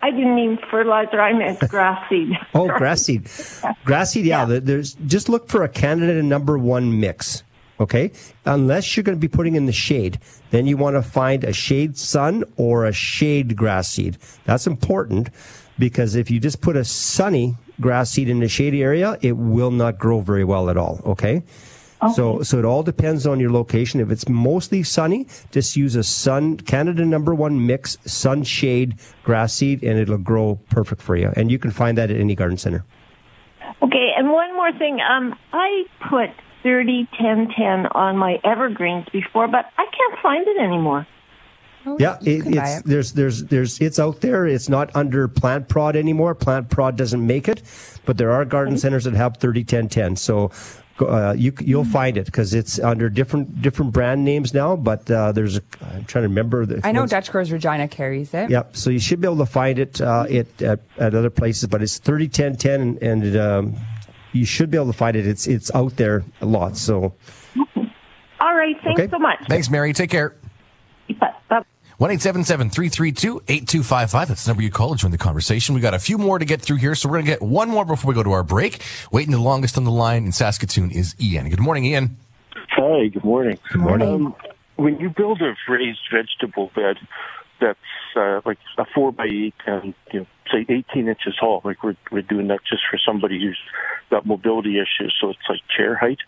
I 0.00 0.10
didn't 0.12 0.34
mean 0.34 0.58
fertilizer. 0.70 1.20
I 1.20 1.32
meant 1.34 1.58
grass 1.68 2.08
seed. 2.08 2.30
Oh, 2.54 2.68
grass 2.68 3.02
seed. 3.02 3.28
Grass 3.84 4.12
seed, 4.12 4.24
yeah. 4.24 4.44
there- 4.46 4.60
There's 4.60 4.94
just 4.94 5.28
look 5.28 5.48
for 5.48 5.62
a 5.62 5.68
Canada 5.68 6.22
number 6.22 6.56
one 6.56 7.00
mix. 7.00 7.42
Okay, 7.80 8.10
unless 8.44 8.96
you're 8.96 9.04
going 9.04 9.16
to 9.16 9.20
be 9.20 9.28
putting 9.28 9.54
in 9.54 9.66
the 9.66 9.72
shade, 9.72 10.18
then 10.50 10.66
you 10.66 10.76
want 10.76 10.96
to 10.96 11.02
find 11.02 11.44
a 11.44 11.52
shade 11.52 11.96
sun 11.96 12.42
or 12.56 12.84
a 12.84 12.92
shade 12.92 13.56
grass 13.56 13.88
seed. 13.88 14.18
That's 14.44 14.66
important 14.66 15.30
because 15.78 16.16
if 16.16 16.28
you 16.28 16.40
just 16.40 16.60
put 16.60 16.76
a 16.76 16.84
sunny 16.84 17.56
grass 17.80 18.10
seed 18.10 18.28
in 18.28 18.42
a 18.42 18.48
shady 18.48 18.82
area, 18.82 19.16
it 19.22 19.36
will 19.36 19.70
not 19.70 19.98
grow 19.98 20.20
very 20.20 20.44
well 20.44 20.70
at 20.70 20.76
all. 20.76 21.00
Okay. 21.04 21.44
So, 22.14 22.42
so 22.42 22.60
it 22.60 22.64
all 22.64 22.84
depends 22.84 23.26
on 23.26 23.40
your 23.40 23.50
location. 23.50 23.98
If 23.98 24.12
it's 24.12 24.28
mostly 24.28 24.84
sunny, 24.84 25.26
just 25.50 25.76
use 25.76 25.96
a 25.96 26.04
sun 26.04 26.56
Canada 26.56 27.04
number 27.04 27.34
one 27.34 27.66
mix 27.66 27.98
sunshade 28.04 29.00
grass 29.24 29.54
seed, 29.54 29.82
and 29.82 29.98
it'll 29.98 30.16
grow 30.16 30.60
perfect 30.70 31.02
for 31.02 31.16
you. 31.16 31.32
And 31.34 31.50
you 31.50 31.58
can 31.58 31.72
find 31.72 31.98
that 31.98 32.08
at 32.08 32.16
any 32.16 32.36
garden 32.36 32.56
center. 32.56 32.84
Okay, 33.82 34.12
and 34.16 34.30
one 34.30 34.54
more 34.54 34.72
thing. 34.72 35.00
Um, 35.00 35.34
I 35.52 35.84
put 36.08 36.30
30 36.62 37.08
10 37.18 37.48
10 37.56 37.86
on 37.86 38.16
my 38.16 38.38
evergreens 38.44 39.06
before, 39.12 39.48
but 39.48 39.66
I 39.76 39.84
can't 39.84 40.22
find 40.22 40.46
it 40.46 40.58
anymore. 40.58 41.06
Yeah, 41.98 42.18
it, 42.20 42.46
it's 42.46 42.78
it. 42.78 42.84
there's 42.84 43.12
there's 43.12 43.44
there's 43.44 43.80
it's 43.80 43.98
out 43.98 44.20
there. 44.20 44.46
It's 44.46 44.68
not 44.68 44.94
under 44.94 45.26
Plant 45.28 45.68
Prod 45.68 45.96
anymore. 45.96 46.34
Plant 46.34 46.68
Prod 46.68 46.96
doesn't 46.96 47.24
make 47.24 47.48
it, 47.48 47.62
but 48.04 48.18
there 48.18 48.30
are 48.32 48.44
garden 48.44 48.76
centers 48.76 49.04
that 49.04 49.14
have 49.14 49.36
30 49.38 49.64
10 49.64 49.88
10. 49.88 50.16
So 50.16 50.50
uh, 51.00 51.34
you 51.36 51.52
you'll 51.60 51.84
find 51.84 52.18
it 52.18 52.26
because 52.26 52.52
it's 52.54 52.78
under 52.78 53.08
different 53.08 53.62
different 53.62 53.92
brand 53.92 54.24
names 54.24 54.52
now. 54.52 54.76
But 54.76 55.10
uh, 55.10 55.32
there's 55.32 55.56
a, 55.56 55.62
I'm 55.80 56.04
trying 56.04 56.22
to 56.24 56.28
remember. 56.28 56.66
The 56.66 56.80
I 56.84 56.92
know 56.92 57.02
ones- 57.02 57.12
Dutch 57.12 57.30
Growers 57.30 57.52
Regina 57.52 57.88
carries 57.88 58.34
it. 58.34 58.50
Yep. 58.50 58.76
So 58.76 58.90
you 58.90 58.98
should 58.98 59.20
be 59.20 59.26
able 59.26 59.38
to 59.38 59.46
find 59.46 59.78
it 59.78 60.00
uh, 60.00 60.26
it, 60.28 60.60
at, 60.60 60.80
at 60.98 61.14
other 61.14 61.30
places, 61.30 61.68
but 61.68 61.82
it's 61.82 61.98
30 61.98 62.28
10 62.28 62.56
10, 62.56 62.80
and, 62.80 63.02
and 63.02 63.36
um, 63.36 63.76
you 64.38 64.46
should 64.46 64.70
be 64.70 64.76
able 64.78 64.86
to 64.86 64.92
find 64.92 65.16
it. 65.16 65.26
It's 65.26 65.46
it's 65.46 65.70
out 65.74 65.96
there 65.96 66.24
a 66.40 66.46
lot. 66.46 66.76
So 66.76 67.14
All 68.40 68.54
right, 68.54 68.76
thanks 68.84 69.00
Okay. 69.00 69.10
so 69.10 69.18
much. 69.18 69.38
Thanks, 69.48 69.68
Mary. 69.70 69.92
Take 69.92 70.10
care. 70.10 70.34
Bye. 71.20 71.32
Bye. 71.48 71.62
One 71.98 72.12
eight 72.12 72.20
seven 72.20 72.44
seven 72.44 72.70
three 72.70 72.88
three 72.88 73.10
two 73.10 73.42
eight 73.48 73.66
two 73.66 73.82
five 73.82 74.10
five. 74.10 74.28
That's 74.28 74.44
the 74.44 74.50
number 74.50 74.62
you 74.62 74.70
call 74.70 74.90
to 74.92 74.96
join 74.96 75.10
the 75.10 75.18
conversation. 75.18 75.74
We 75.74 75.80
got 75.80 75.94
a 75.94 75.98
few 75.98 76.16
more 76.18 76.38
to 76.38 76.44
get 76.44 76.60
through 76.62 76.76
here, 76.76 76.94
so 76.94 77.08
we're 77.08 77.16
gonna 77.18 77.26
get 77.26 77.42
one 77.42 77.68
more 77.68 77.84
before 77.84 78.08
we 78.10 78.14
go 78.14 78.22
to 78.22 78.30
our 78.32 78.44
break. 78.44 78.82
Waiting 79.10 79.32
the 79.32 79.40
longest 79.40 79.76
on 79.76 79.82
the 79.84 79.90
line 79.90 80.24
in 80.24 80.30
Saskatoon 80.32 80.90
is 80.92 81.16
Ian. 81.20 81.48
Good 81.50 81.58
morning, 81.60 81.84
Ian. 81.86 82.16
Hi, 82.70 83.08
good 83.08 83.24
morning. 83.24 83.58
Good 83.72 83.80
morning. 83.80 84.08
Um, 84.08 84.34
when 84.76 85.00
you 85.00 85.10
build 85.10 85.42
a 85.42 85.56
raised 85.68 85.98
vegetable 86.12 86.70
bed 86.76 86.98
that's 87.60 87.78
uh, 88.14 88.40
like 88.44 88.58
a 88.78 88.84
four 88.94 89.10
by 89.10 89.24
eight 89.26 89.54
and 89.66 89.92
you 90.12 90.20
know 90.20 90.26
say 90.52 90.64
18 90.68 91.08
inches 91.08 91.36
tall, 91.38 91.60
like 91.64 91.82
we're 91.82 91.96
we're 92.10 92.22
doing 92.22 92.48
that 92.48 92.60
just 92.68 92.82
for 92.90 92.98
somebody 92.98 93.40
who's 93.40 93.58
got 94.10 94.26
mobility 94.26 94.78
issues, 94.78 95.14
so 95.20 95.30
it's 95.30 95.48
like 95.48 95.60
chair 95.74 95.94
height. 95.94 96.18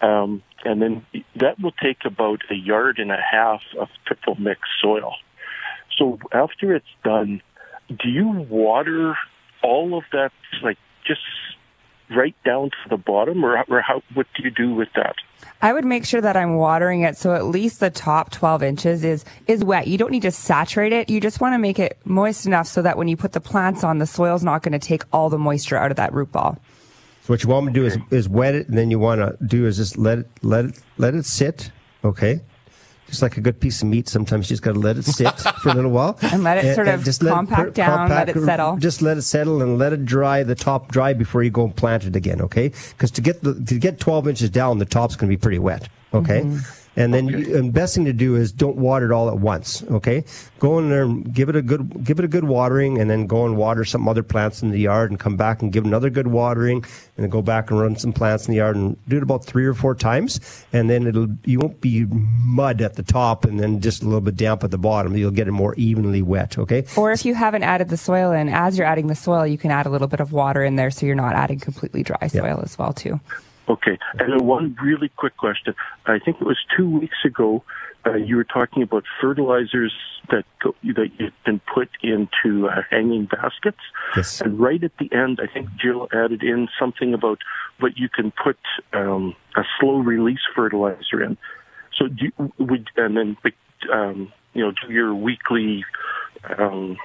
Um, 0.00 0.42
and 0.64 0.80
then 0.80 1.06
that 1.36 1.60
will 1.60 1.72
take 1.72 2.04
about 2.04 2.42
a 2.50 2.54
yard 2.54 2.98
and 2.98 3.10
a 3.10 3.20
half 3.20 3.62
of 3.78 3.88
triple 4.06 4.36
mix 4.40 4.60
soil. 4.80 5.14
So 5.96 6.18
after 6.32 6.74
it's 6.74 6.86
done, 7.02 7.42
do 7.88 8.08
you 8.08 8.28
water 8.28 9.16
all 9.62 9.98
of 9.98 10.04
that, 10.12 10.32
like 10.62 10.78
just 11.04 11.20
right 12.16 12.34
down 12.44 12.70
to 12.70 12.88
the 12.90 12.96
bottom, 12.96 13.44
or, 13.44 13.64
or 13.68 13.80
how? 13.80 14.02
What 14.14 14.26
do 14.36 14.42
you 14.42 14.50
do 14.50 14.74
with 14.74 14.88
that? 14.94 15.16
I 15.60 15.72
would 15.72 15.84
make 15.84 16.04
sure 16.04 16.20
that 16.20 16.36
I'm 16.36 16.54
watering 16.54 17.02
it 17.02 17.16
so 17.16 17.34
at 17.34 17.44
least 17.44 17.80
the 17.80 17.90
top 17.90 18.30
12 18.30 18.62
inches 18.62 19.04
is 19.04 19.24
is 19.46 19.64
wet. 19.64 19.88
You 19.88 19.98
don't 19.98 20.12
need 20.12 20.22
to 20.22 20.30
saturate 20.30 20.92
it. 20.92 21.10
You 21.10 21.20
just 21.20 21.40
want 21.40 21.54
to 21.54 21.58
make 21.58 21.78
it 21.78 21.98
moist 22.04 22.46
enough 22.46 22.66
so 22.66 22.82
that 22.82 22.96
when 22.96 23.08
you 23.08 23.16
put 23.16 23.32
the 23.32 23.40
plants 23.40 23.82
on, 23.82 23.98
the 23.98 24.06
soil's 24.06 24.44
not 24.44 24.62
going 24.62 24.78
to 24.78 24.78
take 24.78 25.02
all 25.12 25.28
the 25.30 25.38
moisture 25.38 25.76
out 25.76 25.90
of 25.90 25.96
that 25.96 26.12
root 26.12 26.30
ball. 26.30 26.58
So 27.22 27.32
what 27.32 27.42
you 27.42 27.48
want 27.50 27.66
to 27.66 27.72
do 27.72 27.84
is, 27.84 27.98
is 28.10 28.28
wet 28.28 28.54
it, 28.54 28.68
and 28.68 28.78
then 28.78 28.90
you 28.90 28.98
want 28.98 29.20
to 29.20 29.36
do 29.44 29.66
is 29.66 29.76
just 29.76 29.98
let 29.98 30.18
it 30.18 30.26
let 30.42 30.64
it 30.66 30.80
let 30.96 31.14
it 31.14 31.24
sit. 31.24 31.72
Okay, 32.04 32.40
just 33.08 33.22
like 33.22 33.36
a 33.36 33.40
good 33.40 33.58
piece 33.58 33.82
of 33.82 33.88
meat. 33.88 34.08
Sometimes 34.08 34.48
you 34.48 34.54
just 34.54 34.62
got 34.62 34.74
to 34.74 34.78
let 34.78 34.96
it 34.96 35.04
sit 35.04 35.34
for 35.62 35.70
a 35.70 35.74
little 35.74 35.90
while 35.90 36.18
And 36.22 36.44
let 36.44 36.62
it 36.64 36.74
sort 36.74 36.88
of 36.88 37.06
let 37.22 37.32
compact 37.32 37.74
down, 37.74 38.08
let 38.08 38.28
it 38.28 38.40
settle. 38.40 38.76
Just 38.76 39.02
let 39.02 39.16
it 39.16 39.22
settle 39.22 39.62
and 39.62 39.78
let 39.78 39.92
it 39.92 40.04
dry. 40.04 40.42
The 40.42 40.54
top 40.54 40.92
dry 40.92 41.12
before 41.12 41.42
you 41.42 41.50
go 41.50 41.64
and 41.64 41.74
plant 41.74 42.04
it 42.04 42.14
again. 42.14 42.40
Okay, 42.42 42.68
because 42.68 43.10
to 43.12 43.20
get 43.20 43.42
the 43.42 43.54
to 43.54 43.78
get 43.78 43.98
twelve 43.98 44.28
inches 44.28 44.50
down, 44.50 44.78
the 44.78 44.84
top's 44.84 45.16
going 45.16 45.30
to 45.30 45.36
be 45.36 45.40
pretty 45.40 45.58
wet. 45.58 45.88
Okay. 46.14 46.40
Mm-hmm. 46.40 46.77
And 46.98 47.14
then 47.14 47.28
you, 47.28 47.56
and 47.56 47.72
best 47.72 47.94
thing 47.94 48.04
to 48.06 48.12
do 48.12 48.34
is 48.34 48.50
don't 48.50 48.76
water 48.76 49.06
it 49.06 49.14
all 49.14 49.28
at 49.28 49.38
once. 49.38 49.84
Okay, 49.84 50.24
go 50.58 50.80
in 50.80 50.90
there 50.90 51.04
and 51.04 51.32
give 51.32 51.48
it 51.48 51.54
a 51.54 51.62
good 51.62 52.04
give 52.04 52.18
it 52.18 52.24
a 52.24 52.28
good 52.28 52.42
watering, 52.42 52.98
and 52.98 53.08
then 53.08 53.28
go 53.28 53.46
and 53.46 53.56
water 53.56 53.84
some 53.84 54.08
other 54.08 54.24
plants 54.24 54.62
in 54.62 54.72
the 54.72 54.80
yard, 54.80 55.12
and 55.12 55.20
come 55.20 55.36
back 55.36 55.62
and 55.62 55.72
give 55.72 55.84
another 55.84 56.10
good 56.10 56.26
watering, 56.26 56.78
and 56.78 57.22
then 57.22 57.30
go 57.30 57.40
back 57.40 57.70
and 57.70 57.80
run 57.80 57.94
some 57.94 58.12
plants 58.12 58.48
in 58.48 58.50
the 58.50 58.56
yard, 58.56 58.74
and 58.74 58.96
do 59.06 59.16
it 59.16 59.22
about 59.22 59.44
three 59.44 59.64
or 59.64 59.74
four 59.74 59.94
times, 59.94 60.40
and 60.72 60.90
then 60.90 61.06
it'll 61.06 61.28
you 61.44 61.60
won't 61.60 61.80
be 61.80 62.04
mud 62.44 62.82
at 62.82 62.96
the 62.96 63.04
top, 63.04 63.44
and 63.44 63.60
then 63.60 63.80
just 63.80 64.02
a 64.02 64.04
little 64.04 64.20
bit 64.20 64.34
damp 64.34 64.64
at 64.64 64.72
the 64.72 64.78
bottom. 64.78 65.16
You'll 65.16 65.30
get 65.30 65.46
it 65.46 65.52
more 65.52 65.76
evenly 65.76 66.20
wet. 66.20 66.58
Okay. 66.58 66.84
Or 66.96 67.12
if 67.12 67.24
you 67.24 67.36
haven't 67.36 67.62
added 67.62 67.90
the 67.90 67.96
soil 67.96 68.32
in, 68.32 68.48
as 68.48 68.76
you're 68.76 68.88
adding 68.88 69.06
the 69.06 69.14
soil, 69.14 69.46
you 69.46 69.56
can 69.56 69.70
add 69.70 69.86
a 69.86 69.90
little 69.90 70.08
bit 70.08 70.18
of 70.18 70.32
water 70.32 70.64
in 70.64 70.74
there 70.74 70.90
so 70.90 71.06
you're 71.06 71.14
not 71.14 71.36
adding 71.36 71.60
completely 71.60 72.02
dry 72.02 72.26
soil 72.26 72.60
as 72.64 72.76
well 72.76 72.92
too. 72.92 73.20
Okay. 73.68 73.98
And 74.18 74.32
then 74.32 74.46
one 74.46 74.76
really 74.82 75.10
quick 75.16 75.36
question. 75.36 75.74
I 76.06 76.18
think 76.18 76.40
it 76.40 76.46
was 76.46 76.58
two 76.76 76.88
weeks 76.88 77.18
ago. 77.24 77.62
Uh, 78.06 78.14
you 78.14 78.36
were 78.36 78.44
talking 78.44 78.82
about 78.82 79.04
fertilizers 79.20 79.92
that 80.30 80.44
go, 80.62 80.74
that 80.84 81.10
you've 81.18 81.32
been 81.44 81.60
put 81.74 81.88
into 82.02 82.68
uh, 82.68 82.82
hanging 82.90 83.26
baskets. 83.26 83.80
Yes. 84.16 84.40
And 84.40 84.58
right 84.58 84.82
at 84.82 84.92
the 84.98 85.10
end, 85.12 85.40
I 85.42 85.52
think 85.52 85.68
Jill 85.76 86.08
added 86.12 86.42
in 86.42 86.68
something 86.78 87.12
about 87.12 87.38
what 87.80 87.98
you 87.98 88.08
can 88.08 88.32
put 88.42 88.58
um, 88.92 89.34
a 89.56 89.62
slow 89.78 89.98
release 89.98 90.40
fertilizer 90.54 91.22
in. 91.22 91.36
So 91.96 92.06
do 92.06 92.26
you, 92.26 92.52
would 92.58 92.88
and 92.96 93.16
then 93.16 93.36
um, 93.92 94.32
you 94.54 94.62
know 94.64 94.70
do 94.70 94.92
your 94.92 95.14
weekly 95.14 95.84
um, 96.58 96.96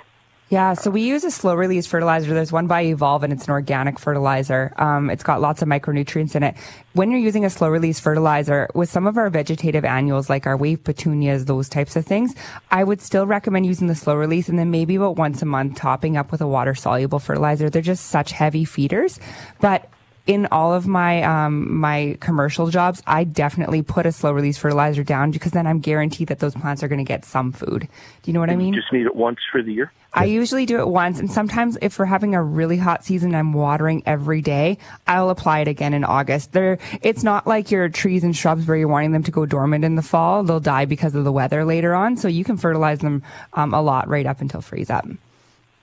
Yeah, 0.54 0.76
so 0.76 0.92
we 0.92 1.02
use 1.02 1.24
a 1.24 1.32
slow 1.32 1.56
release 1.56 1.88
fertilizer. 1.88 2.32
There's 2.32 2.52
one 2.52 2.68
by 2.68 2.84
Evolve 2.84 3.24
and 3.24 3.34
it's 3.34 3.46
an 3.46 3.50
organic 3.50 3.98
fertilizer. 3.98 4.72
Um, 4.78 5.10
it's 5.10 5.24
got 5.24 5.42
lots 5.42 5.64
of 5.64 5.68
micronutrients 5.68 6.36
in 6.36 6.44
it. 6.44 6.56
When 6.94 7.10
you're 7.10 7.20
using 7.20 7.44
a 7.44 7.50
slow 7.50 7.70
release 7.70 8.00
fertilizer 8.00 8.70
with 8.76 8.88
some 8.88 9.08
of 9.08 9.18
our 9.18 9.32
vegetative 9.32 9.84
annuals, 9.84 10.30
like 10.30 10.46
our 10.46 10.56
wave 10.56 10.84
petunias, 10.84 11.46
those 11.46 11.70
types 11.70 11.96
of 11.96 12.06
things, 12.06 12.36
I 12.70 12.84
would 12.84 13.02
still 13.02 13.26
recommend 13.26 13.66
using 13.66 13.88
the 13.88 13.96
slow 13.96 14.14
release 14.14 14.48
and 14.48 14.60
then 14.60 14.70
maybe 14.70 14.94
about 14.94 15.16
once 15.16 15.42
a 15.42 15.48
month 15.48 15.78
topping 15.78 16.18
up 16.18 16.32
with 16.32 16.40
a 16.40 16.48
water 16.48 16.76
soluble 16.76 17.18
fertilizer. 17.18 17.72
They're 17.72 17.82
just 17.82 18.12
such 18.12 18.32
heavy 18.32 18.64
feeders, 18.64 19.20
but 19.60 19.90
in 20.28 20.48
all 20.52 20.72
of 20.72 20.86
my 20.86 21.24
um, 21.24 21.80
my 21.80 22.16
commercial 22.20 22.68
jobs, 22.68 23.02
I 23.08 23.24
definitely 23.24 23.82
put 23.82 24.06
a 24.06 24.12
slow 24.12 24.32
release 24.32 24.60
fertilizer 24.60 25.04
down 25.04 25.32
because 25.32 25.52
then 25.52 25.66
I'm 25.66 25.80
guaranteed 25.80 26.28
that 26.28 26.38
those 26.38 26.54
plants 26.54 26.84
are 26.84 26.88
going 26.88 27.04
to 27.04 27.04
get 27.04 27.26
some 27.26 27.52
food. 27.52 27.82
Do 28.22 28.32
you 28.32 28.34
know 28.34 28.40
what 28.40 28.52
I 28.52 28.56
mean? 28.56 28.68
you 28.68 28.72
mean? 28.74 28.82
just 28.82 28.94
need 28.94 29.08
it 29.08 29.16
once 29.16 29.40
for 29.52 29.64
the 29.64 29.74
year. 29.74 29.92
I 30.14 30.26
usually 30.26 30.66
do 30.66 30.80
it 30.80 30.88
once, 30.88 31.20
and 31.20 31.30
sometimes 31.32 31.78
if 31.82 31.98
we're 31.98 32.06
having 32.06 32.36
a 32.36 32.44
really 32.44 32.78
hot 32.78 33.04
season, 33.04 33.34
I'm 33.34 33.52
watering 33.54 34.04
every 34.06 34.42
day. 34.42 34.78
I'll 35.08 35.32
apply 35.32 35.62
it 35.62 35.68
again 35.68 35.94
in 35.94 36.04
August. 36.04 36.52
There, 36.52 36.78
it's 37.02 37.24
not 37.24 37.48
like 37.48 37.72
your 37.72 37.90
trees 37.90 38.24
and 38.24 38.36
shrubs 38.36 38.68
where 38.68 38.78
you're 38.78 38.88
wanting 38.88 39.12
them 39.12 39.24
to 39.24 39.32
go 39.32 39.46
dormant 39.46 39.84
in 39.84 39.96
the 39.96 40.04
fall. 40.04 40.44
They'll 40.44 40.60
die 40.60 40.86
because 40.86 41.16
of 41.16 41.24
the 41.24 41.32
weather 41.32 41.66
later 41.66 41.96
on. 41.96 42.16
So 42.18 42.28
you 42.28 42.44
can 42.44 42.58
fertilize 42.58 43.00
them 43.00 43.24
um, 43.54 43.74
a 43.74 43.82
lot 43.82 44.08
right 44.08 44.26
up 44.26 44.40
until 44.40 44.62
freeze 44.62 44.90
up. 44.90 45.08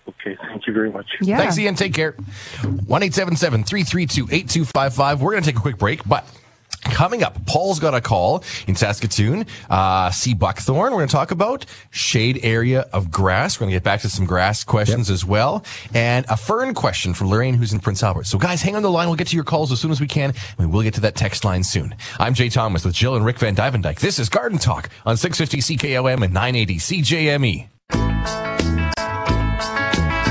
Okay. 0.09 0.37
Thank 0.43 0.67
you 0.67 0.73
very 0.73 0.91
much. 0.91 1.07
Yeah. 1.21 1.39
Thanks, 1.39 1.59
Ian. 1.59 1.75
Take 1.75 1.95
care. 1.95 2.13
1 2.13 3.01
332 3.03 4.25
8255. 4.31 5.23
We're 5.23 5.33
going 5.33 5.43
to 5.43 5.49
take 5.51 5.59
a 5.59 5.63
quick 5.63 5.79
break, 5.79 6.07
but. 6.07 6.25
Coming 7.01 7.23
up, 7.23 7.47
Paul's 7.47 7.79
got 7.79 7.95
a 7.95 8.03
call 8.03 8.45
in 8.67 8.77
Saskatoon. 8.77 9.47
Uh, 9.71 10.11
see 10.11 10.35
buckthorn. 10.35 10.93
We're 10.93 10.99
going 10.99 11.09
to 11.09 11.13
talk 11.13 11.31
about 11.31 11.65
shade 11.89 12.41
area 12.43 12.81
of 12.93 13.11
grass. 13.11 13.59
We're 13.59 13.65
going 13.65 13.71
to 13.71 13.77
get 13.77 13.85
back 13.85 14.03
to 14.03 14.11
some 14.11 14.27
grass 14.27 14.65
questions 14.65 15.09
as 15.09 15.25
well, 15.25 15.65
and 15.95 16.27
a 16.29 16.37
fern 16.37 16.75
question 16.75 17.15
from 17.15 17.31
Lorraine, 17.31 17.55
who's 17.55 17.73
in 17.73 17.81
Prince 17.81 18.03
Albert. 18.03 18.27
So, 18.27 18.37
guys, 18.37 18.61
hang 18.61 18.77
on 18.77 18.83
the 18.83 18.91
line. 18.91 19.07
We'll 19.09 19.17
get 19.17 19.29
to 19.29 19.35
your 19.35 19.47
calls 19.47 19.73
as 19.73 19.81
soon 19.81 19.93
as 19.93 19.99
we 19.99 20.07
can, 20.09 20.35
and 20.59 20.59
we 20.59 20.67
will 20.67 20.83
get 20.83 20.93
to 20.93 21.01
that 21.01 21.17
text 21.17 21.43
line 21.43 21.65
soon. 21.65 21.95
I'm 22.19 22.35
Jay 22.35 22.51
Thomas 22.51 22.85
with 22.85 22.93
Jill 22.93 23.17
and 23.17 23.25
Rick 23.25 23.39
vanDuyvendyk. 23.39 23.99
This 24.01 24.19
is 24.19 24.29
Garden 24.29 24.59
Talk 24.59 24.91
on 25.07 25.17
650 25.17 25.79
CKOM 25.79 26.23
and 26.23 26.35
980 26.35 26.77
CJME. 26.77 27.70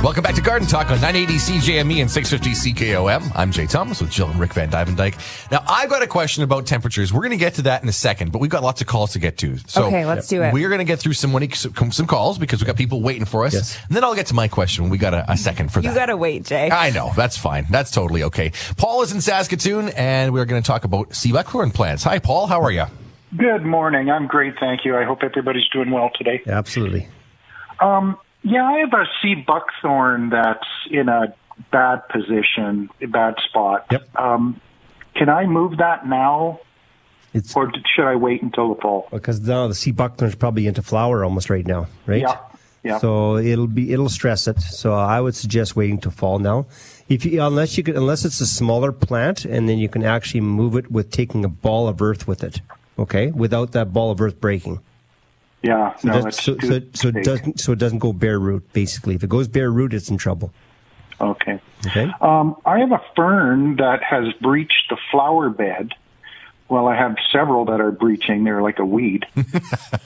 Welcome 0.02 0.24
back 0.24 0.36
to 0.36 0.42
Garden 0.42 0.66
Talk 0.66 0.92
on 0.92 1.02
980 1.02 1.34
CJME 1.34 2.00
and 2.00 2.10
650 2.10 2.72
CKOM. 2.74 3.34
I'm 3.36 3.52
Jay 3.52 3.66
Thomas 3.66 4.00
with 4.00 4.10
Jill 4.10 4.30
and 4.30 4.40
Rick 4.40 4.52
vanDuyvendyk. 4.52 5.52
Now, 5.52 5.62
I've 5.68 5.90
got 5.90 6.02
a 6.02 6.08
question 6.08 6.42
about 6.42 6.66
temperatures. 6.66 7.12
We're 7.12 7.20
going 7.20 7.32
to 7.32 7.38
get 7.38 7.56
to 7.56 7.64
that 7.64 7.84
in 7.84 7.90
a 7.90 7.94
second, 7.94 8.32
but 8.32 8.40
we've 8.40 8.50
got 8.50 8.64
lots 8.64 8.80
of 8.80 8.88
calls 8.88 9.12
to 9.14 9.20
get 9.20 9.38
to. 9.40 9.58
So 9.68 9.88
Okay, 9.88 10.06
let's 10.06 10.30
do 10.30 10.42
it. 10.42 10.54
We're 10.54 10.70
going 10.70 10.80
to 10.80 10.86
get 10.86 11.00
through 11.00 11.14
some 11.14 11.34
money, 11.34 11.50
some, 11.50 11.92
some 11.92 12.08
calls 12.08 12.38
because 12.38 12.62
we've 12.62 12.68
got 12.68 12.78
people 12.78 13.02
waiting 13.02 13.26
for 13.26 13.44
us. 13.44 13.54
Yes. 13.54 13.78
And 13.88 13.96
then 13.96 14.06
I'll 14.06 14.16
get 14.16 14.28
to 14.28 14.34
my 14.34 14.48
question 14.48 14.88
we 14.90 14.98
got 14.98 15.14
a, 15.14 15.30
a 15.30 15.36
second 15.36 15.74
for 15.74 15.82
that. 15.82 15.90
You 15.90 15.94
gotta 15.96 16.16
wait, 16.16 16.46
Jay. 16.46 16.72
I 16.72 16.92
know. 16.92 17.12
That's 17.18 17.38
fine. 17.38 17.66
That's 17.70 17.92
totally 17.92 18.24
okay. 18.24 18.54
Paul 18.78 19.02
is 19.02 19.12
in 19.12 19.20
Saskatoon, 19.20 19.90
and 19.90 20.32
we're 20.32 20.46
going 20.46 20.64
to 20.64 20.66
talk 20.66 20.86
about 20.86 21.14
sea 21.14 21.34
buckthorn 21.34 21.72
plants. 21.72 22.04
Hi, 22.06 22.20
Paul. 22.20 22.48
How 22.48 22.62
are 22.62 22.72
you? 22.72 22.86
Good 23.36 23.64
morning. 23.66 24.10
I'm 24.10 24.28
great, 24.28 24.54
thank 24.62 24.86
you. 24.86 24.96
I 24.96 25.04
hope 25.04 25.24
everybody's 25.24 25.68
doing 25.68 25.92
well 25.92 26.10
today. 26.16 26.42
Absolutely. 26.48 27.10
Um, 27.82 28.18
yeah, 28.44 28.64
I 28.66 28.80
have 28.80 28.94
a 28.94 29.06
sea 29.22 29.36
buckthorn 29.36 30.30
that's 30.30 30.68
in 30.90 31.10
a 31.10 31.34
bad 31.72 32.08
position, 32.10 32.90
a 33.02 33.06
bad 33.08 33.36
spot. 33.48 33.86
Yep. 33.92 34.16
Um, 34.16 34.62
can 35.16 35.30
I 35.30 35.46
move 35.46 35.78
that 35.78 36.08
now, 36.08 36.60
It's 37.34 37.56
or 37.56 37.72
should 37.94 38.06
I 38.08 38.16
wait 38.16 38.42
until 38.42 38.74
the 38.74 38.82
fall? 38.82 39.08
because 39.12 39.42
now 39.42 39.68
the 39.68 39.76
sea 39.76 39.92
buckthorn's 39.92 40.36
probably 40.36 40.68
into 40.68 40.82
flower 40.82 41.24
almost 41.26 41.50
right 41.50 41.66
now, 41.66 41.88
right? 42.06 42.22
Yeah. 42.22 42.38
Yeah. 42.82 42.98
So 43.00 43.36
it'll 43.36 43.68
be 43.68 43.92
it'll 43.92 44.08
stress 44.08 44.48
it. 44.48 44.62
So 44.62 44.94
I 44.94 45.20
would 45.20 45.36
suggest 45.36 45.76
waiting 45.76 46.00
to 46.00 46.10
fall 46.12 46.40
now. 46.40 46.66
If 47.10 47.26
you 47.26 47.42
unless 47.44 47.78
you 47.78 47.84
could 47.84 47.98
unless 47.98 48.24
it's 48.24 48.40
a 48.40 48.46
smaller 48.46 48.94
plant 48.94 49.44
and 49.44 49.68
then 49.68 49.80
you 49.80 49.90
can 49.90 50.06
actually 50.06 50.40
move 50.40 50.78
it 50.78 50.90
with 50.90 51.12
taking 51.12 51.44
a 51.44 51.50
ball 51.50 51.90
of 51.90 52.02
earth 52.02 52.26
with 52.26 52.42
it. 52.42 52.62
Okay, 52.98 53.32
without 53.32 53.74
that 53.74 53.92
ball 53.92 54.12
of 54.12 54.22
earth 54.22 54.40
breaking. 54.40 54.80
Yeah. 55.62 55.96
So, 55.98 56.08
no, 56.08 56.22
that- 56.22 56.34
so, 56.34 56.58
so, 56.60 56.82
so 56.94 57.08
it 57.10 57.24
doesn't 57.24 57.60
so 57.60 57.72
it 57.72 57.80
doesn't 57.80 58.00
go 58.00 58.14
bare 58.14 58.40
root. 58.40 58.72
Basically, 58.74 59.16
if 59.16 59.24
it 59.24 59.30
goes 59.30 59.48
bare 59.48 59.72
root, 59.72 59.94
it's 59.94 60.10
in 60.10 60.18
trouble. 60.18 60.52
Okay. 61.22 61.60
Okay. 61.88 62.10
Um, 62.22 62.56
I 62.66 62.80
have 62.80 62.92
a 62.94 63.02
fern 63.16 63.76
that 63.78 64.02
has 64.04 64.32
breached 64.42 64.86
the 64.90 64.98
flower 65.12 65.50
bed. 65.50 65.92
Well, 66.70 66.88
I 66.88 66.96
have 66.96 67.16
several 67.32 67.66
that 67.66 67.82
are 67.82 67.92
breaching. 67.92 68.44
They're 68.44 68.62
like 68.62 68.80
a 68.80 68.86
weed. 68.86 69.26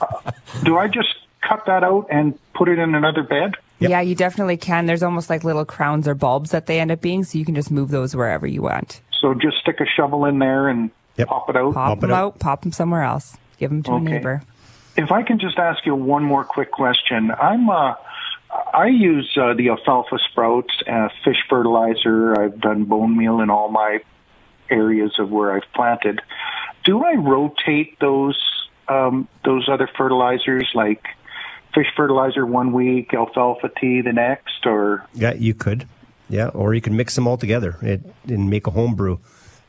Uh, 0.00 0.32
do 0.64 0.76
I 0.78 0.88
just 0.88 1.14
cut 1.46 1.66
that 1.66 1.84
out 1.84 2.06
and 2.10 2.38
put 2.54 2.68
it 2.68 2.78
in 2.78 2.94
another 2.94 3.22
bed? 3.22 3.54
Yeah, 3.78 4.00
you 4.00 4.14
definitely 4.14 4.56
can. 4.56 4.86
There's 4.86 5.02
almost 5.02 5.28
like 5.28 5.44
little 5.44 5.64
crowns 5.64 6.08
or 6.08 6.14
bulbs 6.14 6.50
that 6.50 6.66
they 6.66 6.80
end 6.80 6.90
up 6.90 7.00
being, 7.00 7.22
so 7.22 7.38
you 7.38 7.44
can 7.44 7.54
just 7.54 7.70
move 7.70 7.90
those 7.90 8.16
wherever 8.16 8.46
you 8.46 8.62
want. 8.62 9.00
So 9.20 9.34
just 9.34 9.58
stick 9.58 9.78
a 9.80 9.86
shovel 9.86 10.24
in 10.24 10.38
there 10.38 10.68
and 10.68 10.90
Yep. 11.16 11.28
pop 11.28 11.50
it 11.50 11.56
out. 11.56 11.74
Pop, 11.74 11.88
Pop 11.88 11.98
it 11.98 12.00
them 12.02 12.10
out. 12.12 12.16
out, 12.24 12.38
pop 12.40 12.62
them 12.62 12.72
somewhere 12.72 13.02
else. 13.02 13.36
Give 13.58 13.70
them 13.70 13.82
to 13.84 13.92
a 13.94 14.00
neighbor. 14.00 14.42
If 14.96 15.10
I 15.10 15.22
can 15.22 15.38
just 15.38 15.58
ask 15.58 15.84
you 15.86 15.94
one 15.94 16.22
more 16.24 16.44
quick 16.44 16.70
question, 16.70 17.30
I'm 17.32 17.68
uh, 17.68 17.94
I 18.72 18.86
use 18.86 19.30
uh, 19.36 19.54
the 19.54 19.70
alfalfa 19.70 20.18
sprouts, 20.30 20.72
uh, 20.86 21.08
fish 21.24 21.38
fertilizer. 21.48 22.40
I've 22.40 22.60
done 22.60 22.84
bone 22.84 23.16
meal 23.16 23.40
in 23.40 23.50
all 23.50 23.68
my 23.70 24.00
areas 24.70 25.12
of 25.18 25.30
where 25.30 25.52
I've 25.52 25.70
planted. 25.74 26.20
Do 26.84 27.04
I 27.04 27.14
rotate 27.14 27.98
those 28.00 28.38
um, 28.88 29.26
those 29.44 29.68
other 29.68 29.88
fertilizers 29.96 30.68
like 30.74 31.04
fish 31.74 31.86
fertilizer 31.96 32.46
one 32.46 32.72
week, 32.72 33.12
alfalfa 33.14 33.70
tea 33.80 34.00
the 34.02 34.12
next, 34.12 34.66
or 34.66 35.04
Yeah, 35.14 35.34
you 35.34 35.54
could. 35.54 35.88
Yeah, 36.28 36.48
or 36.48 36.72
you 36.74 36.80
can 36.80 36.96
mix 36.96 37.14
them 37.16 37.26
all 37.26 37.36
together 37.36 37.76
it, 37.82 38.00
and 38.28 38.48
make 38.48 38.66
a 38.66 38.70
home 38.70 38.94
brew. 38.94 39.20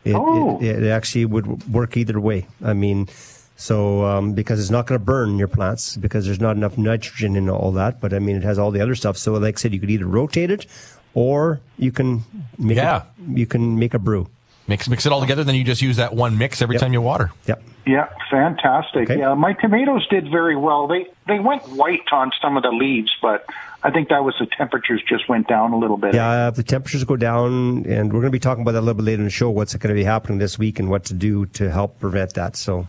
It, 0.03 0.13
Oh. 0.15 0.59
it, 0.61 0.83
it 0.83 0.89
actually 0.89 1.25
would 1.25 1.67
work 1.73 1.97
either 1.97 2.19
way. 2.19 2.47
I 2.63 2.73
mean, 2.73 3.07
so 3.55 4.05
um, 4.05 4.33
because 4.33 4.59
it's 4.59 4.69
not 4.69 4.85
going 4.87 4.99
to 4.99 5.05
burn 5.05 5.37
your 5.37 5.47
plants 5.47 5.95
because 5.97 6.25
there's 6.25 6.39
not 6.41 6.55
enough 6.55 6.77
nitrogen 6.77 7.35
in 7.35 7.49
all 7.49 7.71
that. 7.73 8.01
But 8.01 8.13
I 8.13 8.19
mean, 8.19 8.35
it 8.35 8.43
has 8.43 8.59
all 8.59 8.71
the 8.71 8.81
other 8.81 8.95
stuff. 8.95 9.17
So, 9.17 9.33
like 9.33 9.57
I 9.57 9.59
said, 9.59 9.73
you 9.73 9.79
could 9.79 9.89
either 9.91 10.05
rotate 10.07 10.51
it, 10.51 10.65
or 11.13 11.59
you 11.77 11.91
can 11.91 12.23
make 12.57 12.77
Yeah. 12.77 13.03
a, 13.03 13.31
you 13.31 13.45
can 13.45 13.79
make 13.79 13.93
a 13.93 13.99
brew. 13.99 14.27
Mix 14.67 14.89
mix 14.89 15.05
it 15.05 15.11
all 15.11 15.21
together, 15.21 15.43
then 15.43 15.53
you 15.53 15.63
just 15.63 15.81
use 15.83 15.97
that 15.97 16.15
one 16.15 16.37
mix 16.39 16.59
every 16.61 16.73
Yep. 16.75 16.81
time 16.81 16.93
you 16.93 16.99
water. 17.01 17.31
Yep. 17.45 17.61
Yeah, 17.85 18.07
fantastic. 18.31 19.11
Okay. 19.11 19.19
Yeah, 19.19 19.35
my 19.35 19.53
tomatoes 19.53 20.07
did 20.07 20.31
very 20.31 20.55
well. 20.55 20.87
They 20.87 21.05
they 21.27 21.39
went 21.39 21.61
white 21.69 22.01
on 22.11 22.31
some 22.41 22.57
of 22.57 22.63
the 22.63 22.71
leaves, 22.71 23.11
but 23.21 23.45
I 23.83 23.91
think 23.91 24.09
that 24.09 24.23
was 24.23 24.33
the 24.39 24.47
temperatures 24.57 25.03
just 25.07 25.29
went 25.29 25.47
down 25.47 25.71
a 25.71 25.77
little 25.77 25.97
bit. 25.97 26.15
Yeah, 26.15 26.47
if 26.47 26.55
the 26.55 26.63
temperatures 26.63 27.03
go 27.03 27.15
down, 27.15 27.85
and 27.85 28.11
we're 28.11 28.21
going 28.21 28.23
to 28.23 28.29
be 28.31 28.39
talking 28.39 28.63
about 28.63 28.71
that 28.71 28.79
a 28.79 28.81
little 28.81 28.95
bit 28.95 29.03
later 29.05 29.19
in 29.21 29.25
the 29.25 29.29
show. 29.29 29.51
What's 29.51 29.75
going 29.75 29.93
to 29.95 29.99
be 29.99 30.03
happening 30.03 30.39
this 30.39 30.57
week 30.57 30.79
and 30.79 30.89
what 30.89 31.05
to 31.05 31.13
do 31.13 31.45
to 31.47 31.69
help 31.69 31.99
prevent 31.99 32.33
that. 32.33 32.55
So 32.55 32.87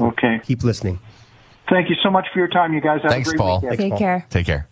Okay. 0.00 0.40
keep 0.44 0.62
listening. 0.62 0.98
Thank 1.68 1.88
you 1.88 1.96
so 2.02 2.10
much 2.10 2.26
for 2.32 2.38
your 2.38 2.48
time, 2.48 2.74
you 2.74 2.80
guys. 2.80 3.00
Have 3.02 3.12
Thanks, 3.12 3.28
a 3.28 3.32
great 3.32 3.38
Paul. 3.38 3.60
weekend. 3.60 3.78
Take 3.78 3.90
Paul. 3.90 3.98
care. 3.98 4.26
Take 4.30 4.46
care. 4.46 4.66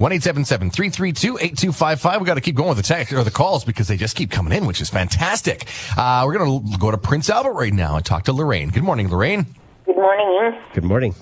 1-877-332-8255. 0.00 2.20
We 2.20 2.26
got 2.26 2.34
to 2.34 2.40
keep 2.40 2.56
going 2.56 2.70
with 2.70 2.78
the 2.78 2.82
text 2.82 3.12
or 3.12 3.22
the 3.22 3.30
calls 3.30 3.64
because 3.64 3.86
they 3.88 3.96
just 3.96 4.16
keep 4.16 4.30
coming 4.30 4.56
in, 4.56 4.66
which 4.66 4.80
is 4.80 4.90
fantastic. 4.90 5.66
Uh, 5.96 6.24
we're 6.26 6.36
going 6.36 6.72
to 6.72 6.78
go 6.78 6.90
to 6.90 6.98
Prince 6.98 7.30
Albert 7.30 7.52
right 7.52 7.72
now 7.72 7.96
and 7.96 8.04
talk 8.04 8.24
to 8.24 8.32
Lorraine. 8.32 8.70
Good 8.70 8.82
morning, 8.82 9.08
Lorraine. 9.08 9.46
Good 9.84 9.96
morning, 9.96 10.60
Good 10.74 10.84
morning. 10.84 11.14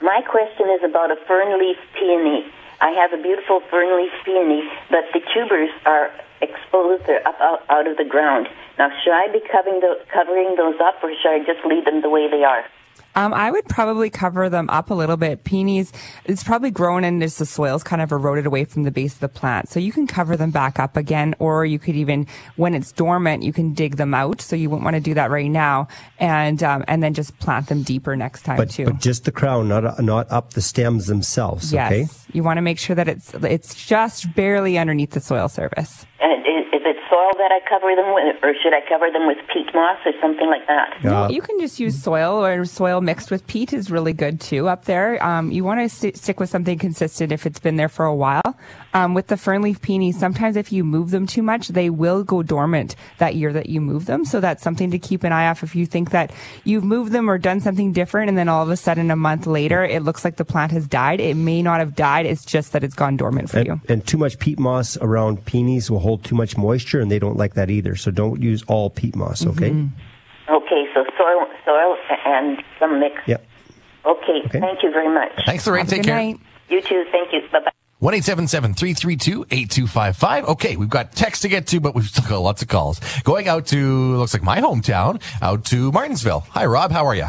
My 0.00 0.20
question 0.28 0.68
is 0.76 0.82
about 0.84 1.10
a 1.10 1.16
fern 1.26 1.58
leaf 1.58 1.76
peony. 1.94 2.46
I 2.80 2.90
have 2.90 3.12
a 3.18 3.22
beautiful 3.22 3.60
fern 3.70 3.96
leaf 4.00 4.12
peony, 4.24 4.62
but 4.90 5.04
the 5.12 5.20
tubers 5.34 5.70
are 5.86 6.10
exposed. 6.40 7.06
They're 7.06 7.26
up 7.26 7.36
out, 7.40 7.60
out 7.68 7.86
of 7.86 7.96
the 7.96 8.04
ground. 8.04 8.48
Now, 8.78 8.90
should 9.02 9.12
I 9.12 9.26
be 9.32 9.40
covering, 9.50 9.80
the, 9.80 9.96
covering 10.12 10.54
those 10.56 10.76
up, 10.80 11.02
or 11.02 11.10
should 11.20 11.32
I 11.32 11.38
just 11.40 11.64
leave 11.66 11.84
them 11.84 12.00
the 12.02 12.10
way 12.10 12.28
they 12.30 12.44
are? 12.44 12.64
Um, 13.18 13.34
I 13.34 13.50
would 13.50 13.64
probably 13.66 14.10
cover 14.10 14.48
them 14.48 14.70
up 14.70 14.90
a 14.90 14.94
little 14.94 15.16
bit. 15.16 15.42
Peonies, 15.42 15.92
it's 16.24 16.44
probably 16.44 16.70
grown 16.70 17.02
and 17.02 17.20
just 17.20 17.38
the 17.40 17.46
soil's 17.46 17.82
kind 17.82 18.00
of 18.00 18.12
eroded 18.12 18.46
away 18.46 18.64
from 18.64 18.84
the 18.84 18.92
base 18.92 19.14
of 19.14 19.20
the 19.20 19.28
plant. 19.28 19.68
So 19.68 19.80
you 19.80 19.90
can 19.90 20.06
cover 20.06 20.36
them 20.36 20.52
back 20.52 20.78
up 20.78 20.96
again, 20.96 21.34
or 21.40 21.64
you 21.66 21.80
could 21.80 21.96
even, 21.96 22.26
when 22.56 22.74
it's 22.74 22.92
dormant, 22.92 23.42
you 23.42 23.52
can 23.52 23.74
dig 23.74 23.96
them 23.96 24.14
out. 24.14 24.40
So 24.40 24.54
you 24.54 24.70
wouldn't 24.70 24.84
want 24.84 24.94
to 24.94 25.00
do 25.00 25.14
that 25.14 25.30
right 25.30 25.50
now, 25.50 25.88
and 26.20 26.62
um, 26.62 26.84
and 26.86 27.02
then 27.02 27.12
just 27.12 27.36
plant 27.40 27.68
them 27.68 27.82
deeper 27.82 28.14
next 28.16 28.42
time 28.42 28.56
But, 28.56 28.70
too. 28.70 28.84
but 28.84 29.00
just 29.00 29.24
the 29.24 29.32
crown, 29.32 29.66
not 29.68 30.00
not 30.00 30.30
up 30.30 30.52
the 30.52 30.60
stems 30.62 31.06
themselves. 31.06 31.72
yes, 31.72 31.90
Okay. 31.92 32.06
you 32.32 32.44
want 32.44 32.58
to 32.58 32.62
make 32.62 32.78
sure 32.78 32.94
that 32.94 33.08
it's 33.08 33.34
it's 33.34 33.74
just 33.86 34.32
barely 34.36 34.78
underneath 34.78 35.10
the 35.10 35.20
soil 35.20 35.48
surface. 35.48 36.06
And 36.20 36.40
is, 36.44 36.66
is 36.72 36.82
it 36.84 36.96
soil 37.08 37.30
that 37.38 37.52
I 37.52 37.60
cover 37.68 37.94
them 37.94 38.12
with, 38.12 38.36
or 38.42 38.52
should 38.60 38.74
I 38.74 38.80
cover 38.88 39.08
them 39.10 39.28
with 39.28 39.38
peat 39.52 39.72
moss 39.72 39.98
or 40.04 40.12
something 40.20 40.48
like 40.48 40.66
that? 40.66 41.04
Uh, 41.04 41.28
you 41.30 41.40
can 41.40 41.60
just 41.60 41.78
use 41.78 42.02
soil 42.02 42.44
or 42.44 42.64
soil 42.64 43.00
mixed 43.00 43.30
with 43.30 43.46
peat 43.46 43.72
is 43.72 43.88
really 43.88 44.12
good 44.12 44.40
too 44.40 44.68
up 44.68 44.86
there. 44.86 45.22
Um, 45.24 45.52
you 45.52 45.62
want 45.62 45.80
to 45.80 45.88
st- 45.88 46.16
stick 46.16 46.40
with 46.40 46.50
something 46.50 46.76
consistent 46.76 47.30
if 47.30 47.46
it's 47.46 47.60
been 47.60 47.76
there 47.76 47.88
for 47.88 48.04
a 48.04 48.14
while. 48.14 48.58
Um, 48.94 49.14
with 49.14 49.28
the 49.28 49.36
fern 49.36 49.62
leaf 49.62 49.80
peonies, 49.80 50.18
sometimes 50.18 50.56
if 50.56 50.72
you 50.72 50.82
move 50.82 51.10
them 51.10 51.26
too 51.26 51.42
much, 51.42 51.68
they 51.68 51.88
will 51.88 52.24
go 52.24 52.42
dormant 52.42 52.96
that 53.18 53.36
year 53.36 53.52
that 53.52 53.68
you 53.68 53.80
move 53.80 54.06
them. 54.06 54.24
So 54.24 54.40
that's 54.40 54.62
something 54.62 54.90
to 54.90 54.98
keep 54.98 55.22
an 55.22 55.30
eye 55.32 55.46
off. 55.46 55.62
If 55.62 55.76
you 55.76 55.86
think 55.86 56.10
that 56.10 56.32
you've 56.64 56.84
moved 56.84 57.12
them 57.12 57.30
or 57.30 57.38
done 57.38 57.60
something 57.60 57.92
different, 57.92 58.28
and 58.28 58.36
then 58.36 58.48
all 58.48 58.62
of 58.64 58.70
a 58.70 58.76
sudden 58.76 59.12
a 59.12 59.16
month 59.16 59.46
later 59.46 59.84
it 59.84 60.02
looks 60.02 60.24
like 60.24 60.34
the 60.36 60.44
plant 60.44 60.72
has 60.72 60.88
died, 60.88 61.20
it 61.20 61.36
may 61.36 61.62
not 61.62 61.78
have 61.78 61.94
died. 61.94 62.26
It's 62.26 62.44
just 62.44 62.72
that 62.72 62.82
it's 62.82 62.94
gone 62.94 63.16
dormant 63.16 63.50
for 63.50 63.60
you. 63.60 63.72
and, 63.72 63.82
and 63.88 64.06
too 64.06 64.16
much 64.18 64.38
peat 64.40 64.58
moss 64.58 64.96
around 64.96 65.44
peonies 65.44 65.90
will 65.90 66.00
hold 66.08 66.24
too 66.24 66.34
much 66.34 66.56
moisture, 66.56 67.00
and 67.00 67.10
they 67.10 67.18
don't 67.18 67.36
like 67.36 67.54
that 67.54 67.68
either. 67.70 67.94
So 67.94 68.10
don't 68.10 68.42
use 68.42 68.62
all 68.66 68.88
peat 68.90 69.14
moss. 69.14 69.46
Okay. 69.46 69.70
Mm-hmm. 69.70 70.52
Okay, 70.54 70.82
so 70.94 71.04
soil, 71.18 71.46
soil, 71.66 71.96
and 72.24 72.62
some 72.80 72.98
mix. 72.98 73.14
Yep. 73.26 73.44
Okay, 74.06 74.40
Okay. 74.46 74.60
thank 74.60 74.82
you 74.82 74.90
very 74.90 75.12
much. 75.12 75.32
Thanks, 75.44 75.66
Lorraine. 75.66 75.84
Have 75.84 75.90
Take 75.90 76.04
care. 76.04 76.14
night. 76.16 76.40
You 76.70 76.80
too. 76.80 77.04
Thank 77.12 77.32
you. 77.34 77.40
Bye 77.52 77.60
bye. 77.60 77.70
1 78.00 78.12
332 78.22 79.44
8255. 79.50 80.44
Okay, 80.46 80.76
we've 80.76 80.88
got 80.88 81.12
text 81.12 81.42
to 81.42 81.48
get 81.48 81.66
to, 81.66 81.80
but 81.80 81.94
we've 81.94 82.06
still 82.06 82.24
got 82.28 82.38
lots 82.38 82.62
of 82.62 82.68
calls. 82.68 83.00
Going 83.24 83.48
out 83.48 83.66
to, 83.66 84.16
looks 84.16 84.32
like 84.32 84.42
my 84.42 84.60
hometown, 84.60 85.20
out 85.42 85.64
to 85.66 85.90
Martensville. 85.92 86.44
Hi, 86.50 86.64
Rob. 86.64 86.92
How 86.92 87.04
are 87.06 87.14
you? 87.16 87.26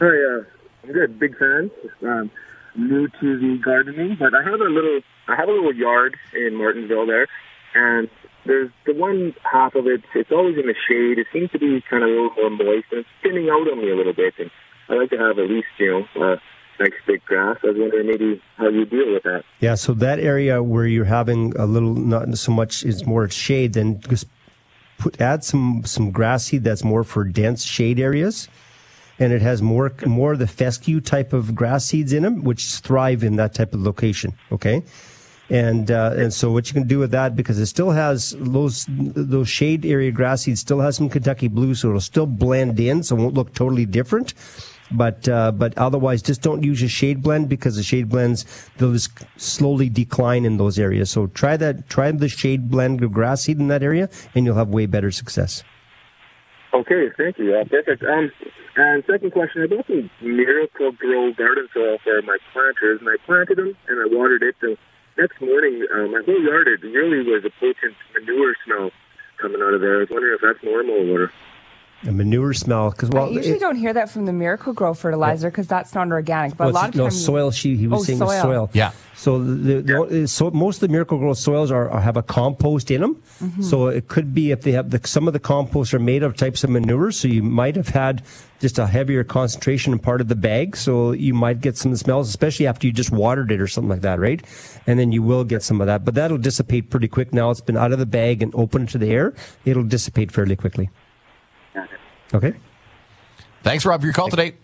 Hi, 0.00 0.06
uh, 0.06 0.44
I'm 0.84 0.92
good. 0.92 1.18
Big 1.20 1.36
fan. 1.38 1.70
Um, 2.02 2.30
new 2.74 3.06
to 3.20 3.38
the 3.38 3.58
gardening, 3.62 4.16
but 4.18 4.32
I 4.34 4.42
have 4.42 4.60
a 4.60 4.64
little, 4.64 5.00
I 5.28 5.36
have 5.36 5.48
a 5.48 5.52
little 5.52 5.74
yard 5.74 6.16
in 6.34 6.54
Martensville 6.54 7.06
there, 7.06 7.26
and 7.76 8.08
there's 8.46 8.70
the 8.86 8.94
one 8.94 9.34
half 9.42 9.74
of 9.74 9.86
it. 9.86 10.02
It's 10.14 10.30
always 10.32 10.56
in 10.56 10.66
the 10.66 10.74
shade. 10.88 11.18
It 11.18 11.26
seems 11.32 11.50
to 11.50 11.58
be 11.58 11.82
kind 11.88 12.02
of 12.02 12.08
a 12.08 12.12
little 12.12 12.30
more 12.36 12.50
moist, 12.50 12.86
and 12.90 13.00
it's 13.00 13.08
thinning 13.22 13.48
out 13.50 13.68
on 13.70 13.78
me 13.78 13.90
a 13.90 13.96
little 13.96 14.14
bit. 14.14 14.34
And 14.38 14.50
I 14.88 14.94
like 14.94 15.10
to 15.10 15.18
have 15.18 15.38
at 15.38 15.50
least, 15.50 15.66
you 15.78 16.06
know, 16.16 16.36
nice 16.78 16.90
big 17.06 17.24
grass. 17.24 17.56
I 17.62 17.68
was 17.68 17.76
wondering 17.78 18.06
maybe 18.06 18.42
how 18.56 18.68
you 18.68 18.84
deal 18.86 19.12
with 19.12 19.24
that. 19.24 19.44
Yeah. 19.60 19.74
So 19.74 19.94
that 19.94 20.18
area 20.20 20.62
where 20.62 20.86
you're 20.86 21.04
having 21.04 21.54
a 21.56 21.66
little, 21.66 21.94
not 21.94 22.36
so 22.38 22.52
much, 22.52 22.84
is 22.84 23.04
more 23.04 23.28
shade. 23.28 23.72
Then 23.74 24.00
just 24.00 24.26
put 24.98 25.20
add 25.20 25.44
some 25.44 25.82
some 25.84 26.10
grass 26.10 26.46
seed 26.46 26.64
that's 26.64 26.84
more 26.84 27.04
for 27.04 27.24
dense 27.24 27.64
shade 27.64 27.98
areas. 28.00 28.48
And 29.18 29.32
it 29.32 29.40
has 29.40 29.62
more 29.62 29.92
more 30.04 30.34
of 30.34 30.38
the 30.38 30.46
fescue 30.46 31.00
type 31.00 31.32
of 31.32 31.54
grass 31.54 31.86
seeds 31.86 32.12
in 32.12 32.22
them, 32.22 32.44
which 32.44 32.62
thrive 32.76 33.24
in 33.24 33.36
that 33.36 33.54
type 33.54 33.72
of 33.72 33.80
location. 33.80 34.34
Okay, 34.52 34.82
and 35.50 35.90
uh, 35.90 36.14
and 36.16 36.32
so 36.32 36.50
what 36.50 36.68
you 36.68 36.74
can 36.74 36.88
do 36.88 36.98
with 36.98 37.10
that 37.12 37.36
because 37.36 37.58
it 37.58 37.66
still 37.66 37.90
has 37.90 38.34
those 38.38 38.86
those 38.88 39.48
shade 39.48 39.86
area 39.86 40.10
grass 40.10 40.42
seeds 40.42 40.60
still 40.60 40.80
has 40.80 40.96
some 40.96 41.08
Kentucky 41.08 41.48
blue, 41.48 41.74
so 41.74 41.88
it'll 41.88 42.00
still 42.00 42.26
blend 42.26 42.80
in, 42.80 43.02
so 43.02 43.16
it 43.16 43.20
won't 43.20 43.34
look 43.34 43.54
totally 43.54 43.86
different. 43.86 44.34
But 44.90 45.28
uh, 45.28 45.52
but 45.52 45.76
otherwise, 45.78 46.22
just 46.22 46.42
don't 46.42 46.62
use 46.62 46.82
a 46.82 46.88
shade 46.88 47.22
blend 47.22 47.48
because 47.48 47.76
the 47.76 47.82
shade 47.82 48.08
blends 48.08 48.44
they'll 48.78 48.92
just 48.92 49.10
slowly 49.36 49.88
decline 49.88 50.44
in 50.44 50.56
those 50.56 50.78
areas. 50.78 51.10
So 51.10 51.26
try 51.28 51.56
that. 51.56 51.88
Try 51.88 52.10
the 52.12 52.28
shade 52.28 52.70
blend 52.70 53.02
of 53.02 53.12
grass 53.12 53.42
seed 53.42 53.58
in 53.58 53.68
that 53.68 53.82
area, 53.82 54.08
and 54.34 54.46
you'll 54.46 54.56
have 54.56 54.68
way 54.68 54.86
better 54.86 55.10
success. 55.10 55.64
Okay, 56.72 57.08
thank 57.16 57.38
you. 57.38 57.56
Perfect. 57.70 58.02
Um, 58.02 58.30
and 58.76 59.02
second 59.10 59.32
question, 59.32 59.62
I 59.62 59.66
bought 59.66 59.86
some 59.86 60.10
Miracle-Gro 60.20 61.32
garden 61.32 61.66
soil 61.72 61.96
for 62.04 62.20
my 62.22 62.36
planters, 62.52 63.00
and 63.00 63.08
I 63.08 63.16
planted 63.24 63.56
them 63.56 63.74
and 63.88 63.98
I 63.98 64.14
watered 64.14 64.42
it. 64.42 64.54
So 64.60 64.76
next 65.18 65.40
morning, 65.40 65.86
uh, 65.92 66.06
my 66.08 66.20
whole 66.24 66.42
yard 66.42 66.68
it 66.68 66.82
really 66.86 67.24
was 67.24 67.44
a 67.44 67.50
potent 67.60 67.96
manure 68.14 68.54
smell 68.64 68.90
coming 69.40 69.60
out 69.62 69.74
of 69.74 69.80
there. 69.80 69.96
I 69.96 70.00
was 70.00 70.08
wondering 70.10 70.34
if 70.34 70.40
that's 70.42 70.64
normal 70.64 71.10
or. 71.10 71.30
A 72.06 72.12
manure 72.12 72.52
smell 72.52 72.90
because 72.90 73.10
well, 73.10 73.26
I 73.26 73.30
usually 73.30 73.56
it- 73.56 73.60
don't 73.60 73.76
hear 73.76 73.92
that 73.92 74.08
from 74.10 74.26
the 74.26 74.32
Miracle-Gro 74.32 74.94
fertilizer 74.94 75.50
because 75.50 75.66
that's 75.66 75.94
not 75.94 76.08
organic. 76.12 76.56
But 76.56 76.64
well, 76.66 76.70
a 76.70 76.74
lot 76.74 76.88
it's- 76.90 76.94
of 76.94 76.98
no 76.98 77.04
times, 77.04 77.24
soil. 77.24 77.50
She 77.50 77.76
he 77.76 77.86
was 77.88 78.00
Oh, 78.00 78.04
saying 78.04 78.18
the 78.20 78.26
soil. 78.26 78.42
soil. 78.42 78.70
Yeah. 78.72 78.92
So 79.16 79.42
the, 79.42 79.80
the 79.80 80.28
so 80.28 80.50
most 80.50 80.76
of 80.76 80.88
the 80.88 80.92
Miracle-Gro 80.92 81.32
soils 81.32 81.70
are, 81.70 81.88
are 81.90 82.00
have 82.00 82.16
a 82.16 82.22
compost 82.22 82.90
in 82.90 83.00
them. 83.00 83.16
Mm-hmm. 83.42 83.62
So 83.62 83.88
it 83.88 84.08
could 84.08 84.34
be 84.34 84.50
if 84.50 84.60
they 84.60 84.72
have 84.72 84.90
the, 84.90 85.00
some 85.04 85.26
of 85.26 85.32
the 85.32 85.40
compost 85.40 85.94
are 85.94 85.98
made 85.98 86.22
of 86.22 86.36
types 86.36 86.62
of 86.64 86.70
manure. 86.70 87.10
So 87.10 87.26
you 87.26 87.42
might 87.42 87.76
have 87.76 87.88
had 87.88 88.22
just 88.60 88.78
a 88.78 88.86
heavier 88.86 89.24
concentration 89.24 89.92
in 89.92 89.98
part 89.98 90.20
of 90.20 90.28
the 90.28 90.34
bag. 90.34 90.76
So 90.76 91.12
you 91.12 91.34
might 91.34 91.60
get 91.60 91.76
some 91.76 91.96
smells, 91.96 92.28
especially 92.28 92.66
after 92.66 92.86
you 92.86 92.92
just 92.92 93.10
watered 93.10 93.50
it 93.50 93.60
or 93.60 93.66
something 93.66 93.90
like 93.90 94.02
that, 94.02 94.20
right? 94.20 94.44
And 94.86 94.98
then 94.98 95.12
you 95.12 95.22
will 95.22 95.44
get 95.44 95.62
some 95.62 95.80
of 95.80 95.86
that, 95.88 96.04
but 96.04 96.14
that'll 96.14 96.38
dissipate 96.38 96.90
pretty 96.90 97.08
quick. 97.08 97.32
Now 97.32 97.50
it's 97.50 97.60
been 97.62 97.76
out 97.76 97.92
of 97.92 97.98
the 97.98 98.06
bag 98.06 98.42
and 98.42 98.54
open 98.54 98.86
to 98.88 98.98
the 98.98 99.10
air. 99.10 99.34
It'll 99.64 99.82
dissipate 99.82 100.30
fairly 100.30 100.56
quickly. 100.56 100.88
Okay. 102.34 102.54
Thanks, 103.62 103.84
Rob, 103.84 104.00
for 104.00 104.06
your 104.06 104.14
call 104.14 104.28
today. 104.28 104.54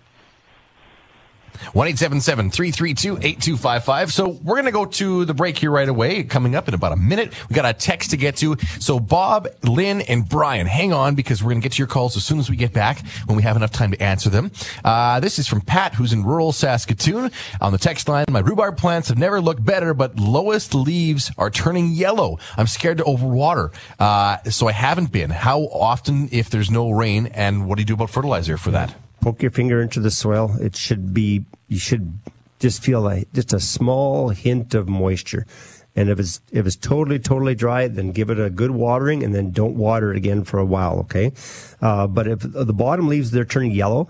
1 1.73 1.97
332 1.97 3.17
8255. 3.17 4.13
So 4.13 4.29
we're 4.29 4.57
going 4.57 4.67
to 4.67 4.73
go 4.73 4.85
to 4.85 5.25
the 5.25 5.35
break 5.35 5.59
here 5.59 5.71
right 5.71 5.89
away. 5.89 6.23
Coming 6.23 6.55
up 6.55 6.69
in 6.69 6.75
about 6.75 6.93
a 6.93 6.97
minute. 6.97 7.33
We 7.49 7.55
got 7.55 7.65
a 7.65 7.73
text 7.73 8.11
to 8.11 8.17
get 8.17 8.37
to. 8.39 8.57
So 8.79 8.99
Bob, 9.01 9.49
Lynn, 9.63 10.03
and 10.03 10.29
Brian, 10.29 10.67
hang 10.67 10.93
on 10.93 11.15
because 11.15 11.43
we're 11.43 11.51
going 11.51 11.61
to 11.61 11.65
get 11.65 11.73
to 11.73 11.79
your 11.79 11.87
calls 11.87 12.17
as 12.17 12.25
soon 12.25 12.39
as 12.39 12.51
we 12.51 12.57
get 12.57 12.73
back 12.73 13.05
when 13.27 13.37
we 13.37 13.43
have 13.43 13.57
enough 13.57 13.73
time 13.73 13.93
to 13.93 14.03
answer 14.03 14.31
them. 14.31 14.51
Uh, 14.85 15.21
this 15.21 15.39
is 15.39 15.49
from 15.49 15.61
Pat, 15.61 15.95
who's 15.95 16.13
in 16.13 16.25
rural 16.25 16.53
Saskatoon. 16.53 17.31
On 17.61 17.73
the 17.73 17.79
text 17.79 18.09
line, 18.09 18.27
my 18.31 18.41
rhubarb 18.41 18.77
plants 18.77 19.09
have 19.09 19.19
never 19.19 19.41
looked 19.41 19.65
better, 19.65 19.95
but 19.95 20.19
lowest 20.19 20.75
leaves 20.75 21.31
are 21.39 21.51
turning 21.51 21.91
yellow. 21.91 22.39
I'm 22.57 22.67
scared 22.67 22.99
to 22.99 23.05
overwater. 23.05 23.73
Uh, 23.99 24.39
so 24.45 24.69
I 24.69 24.73
haven't 24.73 25.13
been. 25.13 25.31
How 25.31 25.63
often 25.63 26.29
if 26.33 26.51
there's 26.51 26.71
no 26.71 26.91
rain? 26.91 27.27
And 27.27 27.67
what 27.67 27.77
do 27.77 27.83
you 27.83 27.87
do 27.87 27.95
about 27.95 28.11
fertilizer 28.11 28.57
for 28.57 28.71
that? 28.73 28.95
Poke 29.23 29.41
your 29.41 29.51
finger 29.51 29.81
into 29.81 30.01
the 30.01 30.11
soil. 30.11 30.55
It 30.61 30.77
should 30.77 31.15
be, 31.15 31.45
you 31.69 31.79
should 31.79 32.13
just 32.59 32.83
feel 32.83 33.01
like 33.01 33.33
just 33.33 33.53
a 33.53 33.61
small 33.61 34.29
hint 34.29 34.75
of 34.75 34.89
moisture. 34.89 35.47
And 35.95 36.11
if 36.11 36.19
it's, 36.19 36.41
if 36.51 36.67
it's 36.67 36.77
totally, 36.77 37.19
totally 37.19 37.55
dry, 37.55 37.87
then 37.89 38.13
give 38.13 38.31
it 38.31 38.41
a 38.41 38.51
good 38.51 38.71
watering 38.71 39.23
and 39.23 39.35
then 39.35 39.51
don't 39.51 39.77
water 39.77 40.11
it 40.11 40.17
again 40.17 40.45
for 40.45 40.59
a 40.59 40.65
while. 40.65 40.99
Okay. 41.01 41.33
Uh, 41.81 42.07
but 42.07 42.27
if 42.27 42.41
the 42.41 42.73
bottom 42.73 43.09
leaves, 43.09 43.31
they're 43.31 43.45
turning 43.45 43.73
yellow. 43.73 44.09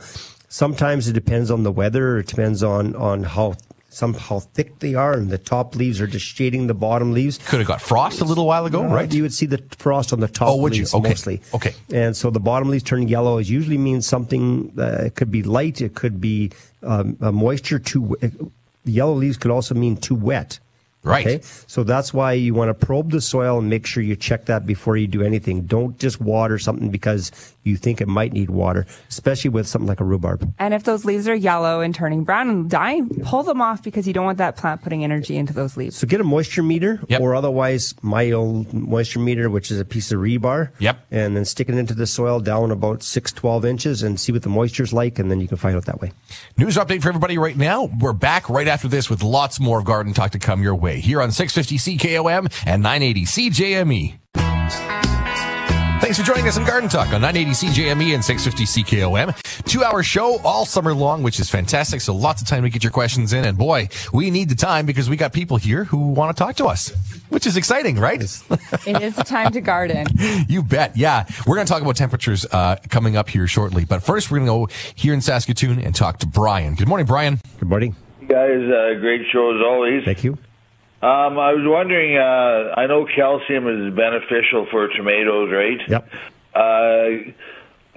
Sometimes 0.49 1.09
it 1.09 1.13
depends 1.13 1.51
on 1.51 1.63
the 1.63 1.73
weather. 1.73 2.19
It 2.19 2.27
depends 2.27 2.63
on, 2.63 2.95
on 2.97 3.25
how, 3.25 3.55
some 3.93 4.15
how 4.15 4.41
thick 4.41 4.79
they 4.79 4.95
are 4.95 5.13
and 5.13 5.31
the 5.31 5.39
top 5.39 5.77
leaves 5.77 6.01
are 6.01 6.07
just 6.07 6.25
shading 6.25 6.67
the 6.67 6.75
bottom 6.75 7.13
leaves. 7.13 7.39
Could 7.47 7.59
have 7.61 7.69
got 7.69 7.83
frost 7.83 8.21
a 8.21 8.25
little 8.25 8.47
while 8.47 8.65
ago, 8.67 8.85
Uh, 8.85 8.89
right? 8.89 9.13
You 9.13 9.23
would 9.23 9.35
see 9.35 9.47
the 9.47 9.63
frost 9.79 10.13
on 10.13 10.21
the 10.21 10.29
top 10.29 10.49
Oh, 10.49 10.57
would 10.63 10.75
you? 10.77 10.87
Okay. 10.93 11.09
mostly. 11.11 11.43
Okay. 11.53 11.75
And 11.93 12.17
so 12.17 12.31
the 12.31 12.41
bottom 12.41 12.71
leaves 12.71 12.83
turning 12.85 13.09
yellow 13.09 13.39
is 13.39 13.51
usually 13.51 13.79
means 13.79 14.07
something. 14.07 14.73
Uh, 14.79 15.05
it 15.07 15.15
could 15.15 15.31
be 15.31 15.43
light. 15.43 15.81
It 15.83 15.95
could 15.95 16.21
be 16.21 16.53
um, 16.83 17.17
a 17.21 17.31
moisture 17.33 17.79
too. 17.79 18.17
Uh, 18.23 18.29
yellow 18.85 19.15
leaves 19.15 19.37
could 19.37 19.51
also 19.51 19.75
mean 19.75 19.97
too 19.97 20.15
wet. 20.15 20.59
Right. 21.05 21.27
Okay. 21.27 21.41
So 21.67 21.83
that's 21.83 22.15
why 22.15 22.35
you 22.35 22.55
want 22.55 22.69
to 22.69 22.75
probe 22.87 23.11
the 23.11 23.21
soil 23.21 23.59
and 23.59 23.69
make 23.69 23.87
sure 23.87 24.03
you 24.05 24.15
check 24.15 24.47
that 24.47 24.67
before 24.67 24.97
you 24.97 25.09
do 25.09 25.23
anything. 25.23 25.63
Don't 25.63 25.99
just 25.99 26.21
water 26.21 26.59
something 26.59 26.91
because 26.91 27.33
you 27.65 27.77
think 27.77 28.01
it 28.01 28.07
might 28.09 28.33
need 28.33 28.51
water, 28.51 28.87
especially 29.09 29.51
with 29.51 29.67
something 29.67 29.89
like 29.89 30.01
a 30.01 30.05
rhubarb. 30.05 30.53
And 30.61 30.73
if 30.75 30.85
those 30.85 31.05
leaves 31.05 31.27
are 31.29 31.35
yellow 31.35 31.81
and 31.81 31.93
turning 31.93 32.23
brown 32.23 32.49
and 32.51 32.71
dying, 32.71 33.09
pull 33.25 33.43
them 33.43 33.61
off 33.61 33.83
because 33.83 34.07
you 34.07 34.13
don't 34.13 34.25
want 34.25 34.39
that 34.39 34.57
plant 34.57 34.83
putting 34.83 35.03
energy 35.03 35.37
into 35.37 35.53
those 35.53 35.77
leaves. 35.77 35.97
So 35.97 36.07
get 36.07 36.21
a 36.21 36.25
moisture 36.25 36.63
meter, 36.63 37.01
Yep. 37.09 37.21
or 37.21 37.35
otherwise 37.35 37.95
my 38.03 38.31
old 38.31 38.73
moisture 38.73 39.19
meter, 39.21 39.51
which 39.51 39.71
is 39.73 39.81
a 39.81 39.85
piece 39.85 40.13
of 40.13 40.21
rebar. 40.21 40.71
Yep. 40.79 41.05
And 41.11 41.37
then 41.37 41.45
stick 41.45 41.69
it 41.69 41.75
into 41.77 41.95
the 41.95 42.07
soil 42.07 42.39
down 42.39 42.71
about 42.71 43.03
six, 43.03 43.33
12 43.33 43.65
inches 43.65 44.03
and 44.05 44.21
see 44.21 44.31
what 44.31 44.43
the 44.43 44.49
moisture's 44.49 44.93
like, 44.93 45.19
and 45.19 45.31
then 45.31 45.41
you 45.41 45.49
can 45.49 45.57
find 45.57 45.77
out 45.77 45.85
that 45.87 46.01
way. 46.01 46.13
News 46.57 46.77
update 46.77 47.03
for 47.03 47.09
everybody 47.09 47.39
right 47.39 47.57
now. 47.57 47.85
We're 48.01 48.13
back 48.13 48.49
right 48.49 48.69
after 48.69 48.87
this 48.87 49.11
with 49.11 49.23
lots 49.23 49.59
more 49.59 49.79
of 49.81 49.85
Garden 49.85 50.13
Talk 50.15 50.31
to 50.33 50.39
come 50.39 50.63
your 50.63 50.75
way 50.77 50.92
here 51.01 51.23
on 51.23 51.33
650 51.33 51.99
CKOM 51.99 52.53
and 52.67 52.83
980 52.83 53.25
CJME. 53.25 54.19
Thanks 54.35 55.03
Thanks 56.03 56.19
for 56.19 56.25
joining 56.25 56.49
us 56.49 56.57
in 56.57 56.65
Garden 56.65 56.91
Talk 56.91 57.07
on 57.13 57.23
980 57.23 57.69
CJME 57.69 58.15
and 58.15 58.25
650 58.25 58.83
CKOM. 58.83 59.65
Two 59.65 59.85
hour 59.85 60.03
show 60.03 60.39
all 60.45 60.67
summer 60.67 60.93
long, 60.93 61.23
which 61.23 61.39
is 61.39 61.49
fantastic. 61.49 62.01
So 62.01 62.13
lots 62.13 62.43
of 62.43 62.49
time 62.49 62.65
to 62.65 62.69
get 62.69 62.83
your 62.83 62.91
questions 62.91 63.33
in. 63.33 63.45
And 63.45 63.57
boy, 63.57 63.89
we 64.13 64.31
need 64.31 64.49
the 64.49 64.57
time 64.57 64.85
because 64.85 65.09
we 65.09 65.17
got 65.17 65.33
people 65.33 65.57
here 65.57 65.85
who 65.85 66.09
want 66.09 66.37
to 66.37 66.43
talk 66.43 66.57
to 66.57 66.67
us, 66.67 66.91
which 67.29 67.47
is 67.47 67.57
exciting, 67.57 67.99
right? 67.99 68.21
It 68.21 69.01
is 69.01 69.17
the 69.17 69.25
time 69.25 69.53
to 69.53 69.61
garden. 69.61 70.07
you 70.49 70.63
bet. 70.63 70.97
Yeah. 70.97 71.25
We're 71.47 71.55
going 71.55 71.67
to 71.67 71.73
talk 71.73 71.83
about 71.83 71.97
temperatures 71.97 72.45
uh, 72.51 72.77
coming 72.91 73.17
up 73.17 73.31
here 73.31 73.47
shortly. 73.47 73.85
But 73.85 74.03
first, 74.03 74.31
we're 74.31 74.45
going 74.45 74.69
to 74.69 74.75
go 74.75 74.93
here 74.95 75.15
in 75.15 75.21
Saskatoon 75.21 75.79
and 75.79 75.95
talk 75.95 76.19
to 76.19 76.27
Brian. 76.27 76.75
Good 76.75 76.89
morning, 76.89 77.07
Brian. 77.07 77.41
Good 77.61 77.69
morning. 77.69 77.95
You 78.21 78.27
guys, 78.27 78.61
uh, 78.61 78.99
great 79.01 79.23
show 79.33 79.55
as 79.55 79.63
always. 79.65 80.05
Thank 80.05 80.25
you. 80.25 80.37
Um, 81.03 81.37
I 81.37 81.53
was 81.53 81.65
wondering, 81.67 82.17
uh, 82.17 82.79
I 82.79 82.87
know 82.87 83.05
calcium 83.05 83.67
is 83.67 83.93
beneficial 83.93 84.69
for 84.71 84.87
tomatoes, 84.87 85.51
right? 85.51 85.81
Yep. 85.89 86.09
Uh, 86.55 87.33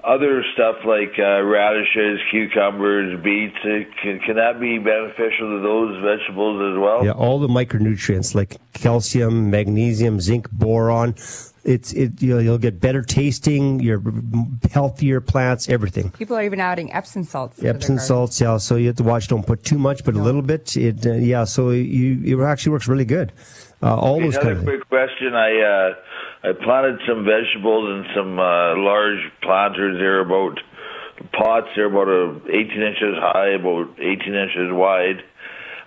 other 0.04 0.44
stuff 0.54 0.78
like 0.86 1.14
uh, 1.20 1.44
radishes, 1.44 2.20
cucumbers, 2.32 3.22
beets, 3.24 3.58
uh, 3.64 3.86
can, 4.02 4.20
can 4.22 4.36
that 4.38 4.60
be 4.60 4.80
beneficial 4.80 5.58
to 5.58 5.62
those 5.62 6.04
vegetables 6.04 6.74
as 6.74 6.82
well? 6.82 7.06
Yeah, 7.06 7.12
all 7.12 7.40
the 7.40 7.48
micronutrients 7.48 8.34
like 8.34 8.58
calcium, 8.74 9.52
magnesium, 9.52 10.20
zinc, 10.20 10.50
boron. 10.52 11.14
It's 11.66 11.94
it 11.94 12.22
you'll, 12.22 12.42
you'll 12.42 12.60
get 12.60 12.80
better 12.80 13.02
tasting, 13.02 13.80
your 13.80 14.02
healthier 14.72 15.20
plants, 15.20 15.68
everything. 15.68 16.12
People 16.12 16.38
are 16.38 16.44
even 16.44 16.60
adding 16.60 16.94
Epsom 16.94 17.24
salts. 17.24 17.64
Epsom 17.64 17.96
garden. 17.96 18.06
salts, 18.06 18.40
yeah. 18.40 18.58
So 18.58 18.76
you 18.76 18.88
have 18.88 18.98
to 18.98 19.04
watch. 19.04 19.28
Don't 19.28 19.46
put 19.46 19.64
too 19.64 19.80
much, 19.80 20.04
but 20.04 20.14
a 20.14 20.22
little 20.22 20.44
bit. 20.44 20.78
It, 20.78 21.06
uh, 21.08 21.14
yeah. 21.14 21.44
So 21.44 21.72
you, 21.72 22.40
it 22.40 22.46
actually 22.46 22.74
works 22.74 22.88
really 22.88 23.06
good. 23.06 23.34
Uh, 23.82 23.96
all 23.96 24.20
those 24.20 24.36
Another 24.36 24.56
kind 24.56 24.58
of. 24.60 24.64
quick 24.64 24.90
question. 24.90 25.34
I 25.34 25.60
uh, 25.60 26.50
I 26.50 26.54
planted 26.64 27.00
some 27.08 27.26
vegetables 27.26 27.90
and 27.90 28.06
some 28.16 28.38
uh, 28.38 28.78
large 28.78 29.20
planters. 29.42 29.98
They're 29.98 30.22
about 30.22 30.60
pots. 31.34 31.68
They're 31.76 31.88
about 31.88 32.08
a 32.08 32.42
18 32.48 32.82
inches 32.82 33.16
high, 33.18 33.56
about 33.60 33.90
18 33.98 34.36
inches 34.36 34.70
wide. 34.72 35.24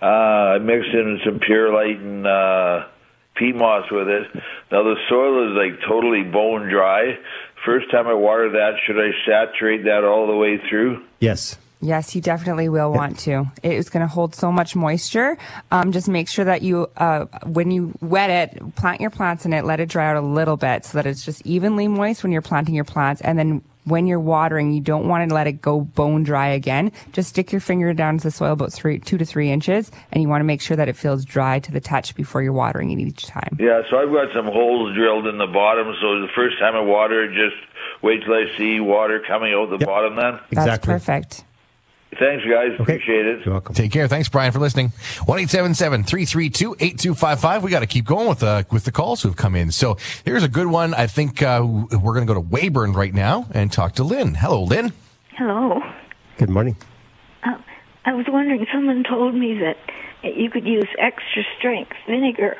Uh, 0.02 0.04
I 0.04 0.58
mixed 0.58 0.90
in 0.92 1.20
some 1.24 1.38
perlite 1.38 1.98
and 2.00 2.26
uh, 2.26 2.86
peat 3.38 3.56
moss 3.56 3.90
with 3.90 4.08
it. 4.08 4.26
Now 4.70 4.82
the 4.82 4.96
soil 5.08 5.50
is 5.50 5.56
like 5.56 5.80
totally 5.88 6.22
bone 6.24 6.68
dry. 6.68 7.18
First 7.64 7.90
time 7.90 8.06
I 8.06 8.14
water 8.14 8.50
that, 8.50 8.74
should 8.86 8.98
I 8.98 9.10
saturate 9.26 9.84
that 9.84 10.04
all 10.04 10.26
the 10.26 10.36
way 10.36 10.60
through? 10.68 11.04
Yes. 11.20 11.58
Yes, 11.80 12.14
you 12.16 12.20
definitely 12.20 12.68
will 12.68 12.92
want 12.92 13.20
to. 13.20 13.44
It 13.62 13.72
is 13.72 13.88
going 13.88 14.00
to 14.00 14.08
hold 14.08 14.34
so 14.34 14.50
much 14.50 14.74
moisture. 14.74 15.38
Um, 15.70 15.92
just 15.92 16.08
make 16.08 16.28
sure 16.28 16.44
that 16.44 16.62
you, 16.62 16.88
uh, 16.96 17.26
when 17.44 17.70
you 17.70 17.94
wet 18.00 18.30
it, 18.30 18.74
plant 18.74 19.00
your 19.00 19.10
plants 19.10 19.46
in 19.46 19.52
it, 19.52 19.64
let 19.64 19.78
it 19.78 19.88
dry 19.88 20.10
out 20.10 20.16
a 20.16 20.20
little 20.20 20.56
bit 20.56 20.84
so 20.84 20.98
that 20.98 21.06
it's 21.06 21.24
just 21.24 21.46
evenly 21.46 21.86
moist 21.86 22.24
when 22.24 22.32
you're 22.32 22.42
planting 22.42 22.74
your 22.74 22.82
plants. 22.82 23.20
And 23.20 23.38
then 23.38 23.62
when 23.88 24.06
you're 24.06 24.20
watering, 24.20 24.72
you 24.72 24.80
don't 24.80 25.08
want 25.08 25.28
to 25.28 25.34
let 25.34 25.46
it 25.46 25.60
go 25.60 25.80
bone 25.80 26.22
dry 26.22 26.48
again. 26.48 26.92
Just 27.12 27.30
stick 27.30 27.52
your 27.52 27.60
finger 27.60 27.92
down 27.94 28.18
to 28.18 28.24
the 28.24 28.30
soil 28.30 28.52
about 28.52 28.72
three, 28.72 28.98
two 28.98 29.18
to 29.18 29.24
three 29.24 29.50
inches, 29.50 29.90
and 30.12 30.22
you 30.22 30.28
want 30.28 30.40
to 30.40 30.44
make 30.44 30.60
sure 30.60 30.76
that 30.76 30.88
it 30.88 30.96
feels 30.96 31.24
dry 31.24 31.58
to 31.60 31.72
the 31.72 31.80
touch 31.80 32.14
before 32.14 32.42
you're 32.42 32.52
watering 32.52 32.90
it 32.90 32.98
each 32.98 33.26
time. 33.26 33.56
Yeah, 33.58 33.82
so 33.90 33.98
I've 33.98 34.12
got 34.12 34.28
some 34.34 34.46
holes 34.46 34.94
drilled 34.94 35.26
in 35.26 35.38
the 35.38 35.46
bottom. 35.46 35.94
So 36.00 36.20
the 36.20 36.28
first 36.34 36.58
time 36.58 36.74
I 36.74 36.80
water, 36.80 37.24
it, 37.24 37.34
just 37.34 37.56
wait 38.02 38.22
till 38.24 38.34
I 38.34 38.46
see 38.56 38.80
water 38.80 39.22
coming 39.26 39.52
out 39.54 39.70
the 39.70 39.84
bottom. 39.84 40.16
Then 40.16 40.38
That's 40.50 40.52
Exactly. 40.52 40.92
perfect. 40.94 41.44
Thanks, 42.18 42.44
guys. 42.44 42.70
Appreciate 42.78 43.26
it. 43.26 43.44
You're 43.44 43.54
welcome. 43.54 43.74
Take 43.74 43.92
care. 43.92 44.08
Thanks, 44.08 44.28
Brian, 44.28 44.52
for 44.52 44.58
listening. 44.58 44.92
One 45.26 45.38
eight 45.38 45.50
seven 45.50 45.74
seven 45.74 46.04
three 46.04 46.24
three 46.24 46.50
two 46.50 46.76
eight 46.80 46.98
two 46.98 47.14
five 47.14 47.40
five. 47.40 47.62
We 47.62 47.70
got 47.70 47.80
to 47.80 47.86
keep 47.86 48.04
going 48.04 48.28
with 48.28 48.40
the 48.40 48.66
with 48.70 48.84
the 48.84 48.92
calls 48.92 49.22
who've 49.22 49.36
come 49.36 49.54
in. 49.54 49.70
So 49.70 49.96
here's 50.24 50.42
a 50.42 50.48
good 50.48 50.66
one. 50.66 50.94
I 50.94 51.06
think 51.06 51.42
uh, 51.42 51.60
we're 51.64 52.14
going 52.14 52.26
to 52.26 52.32
go 52.32 52.40
to 52.40 52.46
Weyburn 52.46 52.94
right 52.94 53.14
now 53.14 53.46
and 53.52 53.72
talk 53.72 53.94
to 53.96 54.04
Lynn. 54.04 54.34
Hello, 54.34 54.62
Lynn. 54.62 54.92
Hello. 55.36 55.80
Good 56.38 56.50
morning. 56.50 56.76
Uh, 57.44 57.58
I 58.04 58.14
was 58.14 58.26
wondering, 58.28 58.66
someone 58.72 59.04
told 59.04 59.34
me 59.34 59.58
that 59.58 59.76
you 60.36 60.50
could 60.50 60.66
use 60.66 60.88
extra 60.98 61.42
strength 61.58 61.92
vinegar 62.06 62.56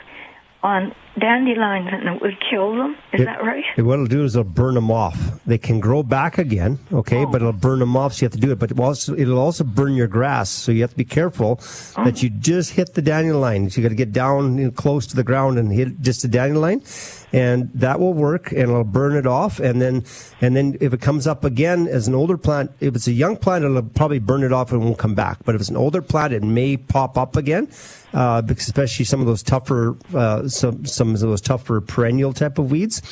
on 0.63 0.93
dandelions 1.19 1.89
and 1.93 2.09
it 2.09 2.21
would 2.21 2.37
kill 2.51 2.77
them. 2.77 2.97
Is 3.13 3.21
It- 3.21 3.25
that 3.25 3.43
right? 3.45 3.65
it- 3.77 3.83
what 3.83 3.95
it'll 3.95 4.07
do 4.07 4.25
is 4.25 4.35
it'll 4.35 4.45
burn 4.45 4.75
them 4.75 4.91
off. 4.91 5.17
They 5.47 5.59
can 5.59 5.81
grow 5.81 6.03
back 6.03 6.39
again, 6.39 6.79
okay, 6.93 7.25
oh. 7.25 7.27
but 7.27 7.41
it'll 7.41 7.53
burn 7.53 7.79
them 7.79 7.97
off, 7.97 8.15
so 8.15 8.23
you 8.23 8.27
have 8.27 8.33
to 8.33 8.41
do 8.41 8.51
it. 8.53 8.59
But 8.59 8.71
it 8.71 8.79
also, 8.79 9.17
it'll 9.17 9.39
also 9.39 9.65
burn 9.65 9.95
your 9.95 10.07
grass, 10.09 10.51
so 10.51 10.73
you 10.73 10.83
have 10.83 10.91
to 10.91 10.97
be 10.97 11.05
careful 11.05 11.61
oh. 11.97 12.05
that 12.05 12.23
you 12.23 12.31
just 12.31 12.73
hit 12.73 12.95
the 12.95 13.03
dandelions. 13.03 13.77
You 13.77 13.83
got 13.83 13.91
to 13.91 13.95
get 13.95 14.13
down 14.13 14.59
you 14.59 14.65
know, 14.67 14.71
close 14.71 15.07
to 15.09 15.17
the 15.17 15.25
ground 15.25 15.59
and 15.59 15.73
hit 15.73 16.01
just 16.01 16.23
the 16.23 16.29
dandelion, 16.29 16.83
and 17.33 17.71
that 17.75 18.01
will 18.01 18.15
work, 18.15 18.51
and 18.53 18.63
it'll 18.63 18.85
burn 18.85 19.17
it 19.17 19.27
off. 19.27 19.61
And 19.61 19.81
then, 19.81 20.05
and 20.41 20.57
then 20.57 20.77
if 20.81 20.93
it 20.93 21.01
comes 21.01 21.27
up 21.27 21.45
again 21.45 21.87
as 21.87 22.09
an 22.09 22.15
older 22.15 22.39
plant, 22.39 22.71
if 22.81 22.95
it's 22.95 23.07
a 23.07 23.13
young 23.13 23.37
plant, 23.37 23.65
it'll 23.65 23.83
probably 23.83 24.19
burn 24.19 24.43
it 24.43 24.53
off 24.53 24.73
and 24.73 24.83
won't 24.83 24.99
come 24.99 25.15
back. 25.15 25.39
But 25.45 25.55
if 25.55 25.61
it's 25.61 25.71
an 25.71 25.77
older 25.77 26.03
plant, 26.03 26.33
it 26.33 26.43
may 26.43 26.77
pop 26.77 27.19
up 27.19 27.37
again, 27.37 27.69
uh, 28.13 28.43
especially 28.49 29.05
some 29.05 29.21
of 29.21 29.27
those 29.27 29.43
tougher, 29.43 29.97
uh, 30.15 30.49
some 30.49 30.85
some 30.87 31.15
of 31.15 31.21
those 31.21 31.41
tougher 31.41 31.81
perennial 31.81 32.33
type 32.33 32.59
of 32.59 32.71
weeds. 32.71 33.03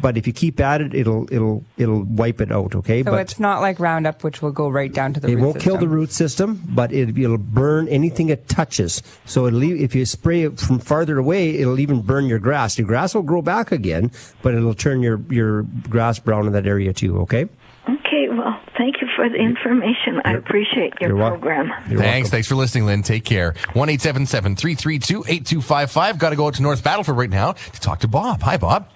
But 0.00 0.16
if 0.16 0.26
you 0.26 0.32
keep 0.32 0.60
at 0.60 0.80
it, 0.80 0.94
it'll 0.94 1.32
it'll 1.32 1.64
it'll 1.76 2.04
wipe 2.04 2.40
it 2.40 2.50
out. 2.50 2.74
Okay, 2.74 3.02
So 3.02 3.10
but 3.10 3.20
it's 3.20 3.38
not 3.38 3.60
like 3.60 3.78
Roundup, 3.78 4.24
which 4.24 4.42
will 4.42 4.52
go 4.52 4.68
right 4.68 4.92
down 4.92 5.12
to 5.14 5.20
the 5.20 5.28
it 5.28 5.34
root 5.34 5.42
won't 5.42 5.60
kill 5.60 5.76
the 5.76 5.88
root 5.88 6.12
system, 6.12 6.62
but 6.68 6.92
it, 6.92 7.16
it'll 7.18 7.38
burn 7.38 7.88
anything 7.88 8.28
it 8.28 8.48
touches. 8.48 9.02
So 9.26 9.46
it'll, 9.46 9.62
if 9.62 9.94
you 9.94 10.06
spray 10.06 10.42
it 10.42 10.58
from 10.58 10.78
farther 10.78 11.18
away, 11.18 11.56
it'll 11.58 11.80
even 11.80 12.02
burn 12.02 12.26
your 12.26 12.38
grass. 12.38 12.78
Your 12.78 12.86
grass 12.86 13.14
will 13.14 13.22
grow 13.22 13.42
back 13.42 13.72
again, 13.72 14.10
but 14.42 14.54
it'll 14.54 14.74
turn 14.74 15.02
your 15.02 15.20
your 15.30 15.62
grass 15.88 16.18
brown 16.18 16.46
in 16.46 16.52
that 16.52 16.66
area 16.66 16.92
too. 16.92 17.18
Okay. 17.20 17.48
Okay, 17.88 18.28
well, 18.28 18.60
thank 18.76 19.00
you 19.00 19.08
for 19.16 19.28
the 19.28 19.36
information. 19.36 20.20
I 20.24 20.34
appreciate 20.34 20.92
your 21.00 21.10
you're 21.10 21.16
welcome. 21.16 21.40
program. 21.40 21.72
Thanks. 21.96 22.28
Thanks 22.28 22.46
for 22.46 22.54
listening, 22.54 22.86
Lynn. 22.86 23.02
Take 23.02 23.24
care. 23.24 23.54
One 23.72 23.88
eight 23.88 24.00
seven 24.00 24.26
seven 24.26 24.54
three 24.54 24.74
three 24.74 24.98
two 24.98 25.24
eight 25.26 25.46
two 25.46 25.60
five 25.60 25.90
five. 25.90 26.18
Got 26.18 26.30
to 26.30 26.36
go 26.36 26.46
out 26.46 26.54
to 26.54 26.62
North 26.62 26.84
Battleford 26.84 27.16
right 27.16 27.30
now 27.30 27.52
to 27.52 27.80
talk 27.80 28.00
to 28.00 28.08
Bob. 28.08 28.42
Hi, 28.42 28.56
Bob. 28.58 28.88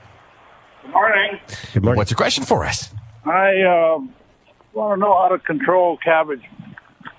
Morning. 0.95 1.41
Good 1.73 1.83
morning. 1.83 1.99
What's 1.99 2.11
your 2.13 2.17
question 2.17 2.45
for 2.45 2.65
us? 2.65 2.89
I 3.25 3.63
um, 3.63 4.15
want 4.73 4.97
to 4.97 5.01
know 5.01 5.13
how 5.21 5.29
to 5.29 5.39
control 5.41 5.97
cabbage 5.97 6.43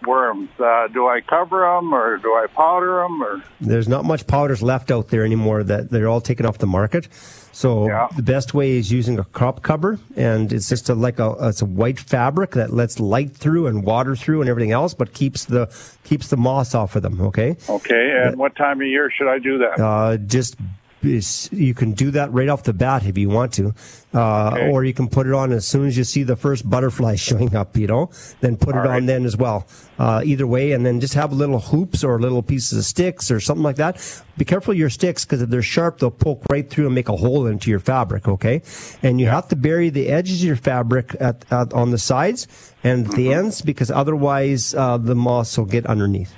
worms. 0.08 0.50
Uh, 0.58 0.88
do 0.88 1.08
I 1.08 1.20
cover 1.20 1.62
them 1.62 1.94
or 1.94 2.18
do 2.18 2.30
I 2.30 2.46
powder 2.48 3.02
them 3.02 3.22
or? 3.22 3.44
There's 3.60 3.90
not 3.90 4.06
much 4.06 4.28
powders 4.28 4.62
left 4.62 4.92
out 4.92 5.10
there 5.10 5.26
anymore. 5.26 5.64
That 5.64 5.90
they're 5.90 6.08
all 6.08 6.22
taken 6.22 6.46
off 6.46 6.58
the 6.60 6.68
market. 6.68 7.10
So 7.52 7.88
Yeah. 7.88 8.08
the 8.16 8.24
best 8.24 8.54
way 8.54 8.72
is 8.78 8.92
using 8.92 9.18
a 9.20 9.24
crop 9.24 9.62
cover, 9.62 9.98
and 10.16 10.54
it's 10.54 10.70
just 10.70 10.90
a, 10.90 10.96
like 10.96 11.20
a 11.20 11.36
it's 11.42 11.62
a 11.62 11.66
white 11.66 12.00
fabric 12.00 12.52
that 12.52 12.72
lets 12.72 13.00
light 13.00 13.36
through 13.36 13.68
and 13.68 13.84
water 13.84 14.16
through 14.16 14.42
and 14.42 14.50
everything 14.50 14.72
else, 14.72 14.94
but 14.94 15.14
keeps 15.14 15.46
the 15.46 15.68
keeps 16.04 16.28
the 16.30 16.38
moss 16.38 16.76
off 16.76 16.96
of 16.96 17.02
them. 17.02 17.20
Okay. 17.20 17.58
Okay, 17.68 18.22
and 18.24 18.38
what 18.38 18.56
time 18.56 18.80
of 18.82 18.88
year 18.88 19.10
should 19.12 19.28
I 19.28 19.40
do 19.40 19.58
that? 19.58 19.80
Uh, 19.82 20.18
just 20.18 20.56
is- 21.04 21.50
you 21.52 21.74
can 21.74 21.92
do 21.94 22.10
that 22.12 22.32
right 22.34 22.50
off 22.50 22.64
the 22.64 22.74
bat 22.74 23.06
if 23.06 23.18
you 23.18 23.30
want 23.30 23.54
to, 23.54 23.74
uh, 24.14 24.52
Okay. 24.54 24.70
or 24.72 24.84
you 24.84 24.94
can 24.94 25.08
put 25.08 25.28
it 25.28 25.34
on 25.34 25.52
as 25.52 25.66
soon 25.68 25.86
as 25.88 25.98
you 25.98 26.04
see 26.04 26.24
the 26.24 26.36
first 26.36 26.68
butterfly 26.70 27.16
showing 27.30 27.56
up. 27.56 27.78
You 27.78 27.88
know, 27.88 28.10
then 28.42 28.58
put 28.58 28.76
it 28.76 28.80
All 28.80 28.88
on 28.90 29.06
then 29.06 29.26
as 29.26 29.38
well. 29.38 29.68
Uh, 30.00 30.22
either 30.26 30.46
way, 30.48 30.72
and 30.74 30.86
then 30.86 31.00
just 31.00 31.14
have 31.14 31.32
little 31.32 31.60
hoops 31.60 32.04
or 32.04 32.20
little 32.20 32.42
pieces 32.44 32.78
of 32.78 32.84
sticks 32.86 33.30
or 33.32 33.40
something 33.40 33.64
like 33.64 33.76
that. 33.78 33.98
Be 34.38 34.44
careful 34.46 34.74
your 34.74 34.90
sticks 34.90 35.24
because 35.26 35.42
if 35.42 35.50
they're 35.50 35.62
sharp, 35.62 36.00
they'll 36.00 36.12
poke 36.12 36.44
right 36.52 36.70
through 36.70 36.88
and 36.88 36.96
make 36.96 37.08
a 37.08 37.16
hole 37.16 37.46
into 37.48 37.70
your 37.70 37.80
fabric. 37.80 38.28
Okay, 38.28 38.62
and 39.04 39.22
you 39.22 39.28
have 39.28 39.48
to 39.50 39.56
bury 39.56 39.90
the 39.90 40.08
edges 40.10 40.42
of 40.42 40.48
your 40.48 40.56
fabric 40.58 41.16
at, 41.20 41.46
at 41.52 41.72
on 41.74 41.92
the 41.92 41.98
sides 41.98 42.48
and 42.84 43.06
the 43.08 43.28
Mm-hmm. 43.28 43.40
ends 43.46 43.62
because 43.62 43.90
otherwise 43.92 44.74
uh, 44.76 44.98
the 44.98 45.16
moss 45.16 45.58
will 45.58 45.66
get 45.66 45.86
underneath. 45.86 46.34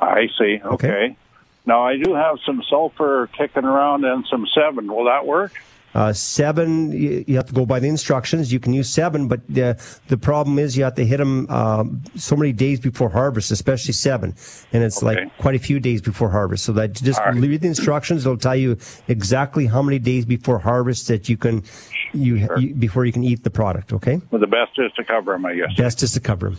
I 0.00 0.26
see. 0.38 0.60
Okay. 0.64 0.88
Okay. 0.88 1.16
Now 1.68 1.86
I 1.86 1.98
do 2.02 2.14
have 2.14 2.36
some 2.46 2.62
sulfur 2.70 3.28
kicking 3.36 3.64
around 3.64 4.04
and 4.04 4.24
some 4.30 4.46
Sevin. 4.56 4.86
Will 4.88 5.04
that 5.04 5.26
work? 5.26 5.52
Uh, 5.94 6.12
Sevin, 6.12 6.92
you, 6.98 7.24
you 7.26 7.36
have 7.36 7.46
to 7.46 7.52
go 7.52 7.64
by 7.66 7.78
the 7.80 7.88
instructions. 7.88 8.52
You 8.52 8.60
can 8.60 8.72
use 8.72 8.88
Sevin, 8.94 9.28
but 9.28 9.40
the 9.48 9.68
the 10.08 10.16
problem 10.16 10.58
is 10.58 10.76
you 10.78 10.84
have 10.84 10.94
to 10.94 11.04
hit 11.04 11.16
them 11.18 11.48
um, 11.50 12.02
so 12.14 12.36
many 12.36 12.52
days 12.52 12.78
before 12.80 13.08
harvest, 13.10 13.50
especially 13.50 13.92
Sevin, 13.94 14.32
and 14.72 14.82
it's 14.82 15.02
Okay. 15.02 15.06
like 15.24 15.38
quite 15.38 15.56
a 15.56 15.58
few 15.58 15.78
days 15.80 16.00
before 16.00 16.30
harvest. 16.30 16.64
So 16.64 16.72
that 16.72 16.92
just 16.94 17.18
right. 17.20 17.34
read 17.34 17.60
the 17.62 17.68
instructions; 17.68 18.24
it'll 18.24 18.38
tell 18.38 18.56
you 18.56 18.76
exactly 19.08 19.66
how 19.66 19.82
many 19.82 19.98
days 19.98 20.24
before 20.24 20.58
harvest 20.58 21.08
that 21.08 21.28
you 21.28 21.36
can 21.36 21.62
you, 22.12 22.32
you 22.58 22.74
before 22.74 23.04
you 23.06 23.12
can 23.12 23.24
eat 23.24 23.42
the 23.44 23.50
product. 23.50 23.92
Okay, 23.92 24.20
Well, 24.30 24.40
the 24.40 24.46
best 24.46 24.72
is 24.78 24.92
to 24.98 25.04
cover 25.04 25.32
them, 25.32 25.44
I 25.46 25.54
guess. 25.54 25.74
best 25.76 26.02
is 26.02 26.12
to 26.12 26.20
cover 26.20 26.50
them. 26.50 26.58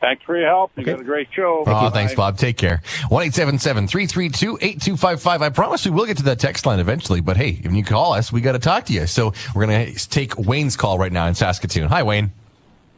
Thanks 0.00 0.22
for 0.22 0.36
your 0.38 0.46
help. 0.48 0.70
You 0.76 0.82
Okay. 0.82 0.92
got 0.92 1.00
a 1.00 1.04
great 1.04 1.28
show. 1.32 1.64
Oh, 1.66 1.90
thanks, 1.90 2.14
Bob. 2.14 2.36
Take 2.38 2.56
care. 2.56 2.82
One 3.08 3.24
eight 3.24 3.34
seven 3.34 3.58
seven 3.58 3.88
three 3.88 4.06
three 4.06 4.28
two 4.28 4.56
eight 4.60 4.80
two 4.80 4.96
five 4.96 5.20
five. 5.20 5.42
I 5.42 5.48
promise 5.48 5.84
we 5.84 5.90
will 5.90 6.06
get 6.06 6.18
to 6.18 6.22
that 6.24 6.38
text 6.38 6.66
line 6.66 6.78
eventually, 6.78 7.20
but 7.20 7.36
hey, 7.36 7.60
when 7.64 7.74
you 7.74 7.82
call 7.84 8.12
us, 8.12 8.30
we 8.30 8.40
got 8.40 8.52
to 8.52 8.60
talk 8.60 8.84
to 8.86 8.92
you. 8.92 9.06
So 9.08 9.32
we're 9.54 9.66
going 9.66 9.86
to 9.92 10.08
take 10.08 10.38
Wayne's 10.38 10.76
call 10.76 10.98
right 10.98 11.10
now 11.10 11.26
in 11.26 11.34
Saskatoon. 11.34 11.88
Hi, 11.88 12.04
Wayne. 12.04 12.30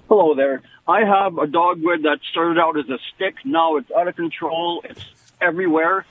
Hello 0.09 0.35
there. 0.35 0.61
I 0.87 1.05
have 1.05 1.39
a 1.39 1.47
dogwood 1.47 2.03
that 2.03 2.19
started 2.31 2.59
out 2.61 2.77
as 2.79 2.89
a 2.91 2.99
stick. 3.15 3.37
Now 3.45 3.77
it's 3.77 3.91
out 3.93 4.07
of 4.09 4.17
control. 4.17 4.83
It's 4.85 5.05
everywhere. 5.41 6.05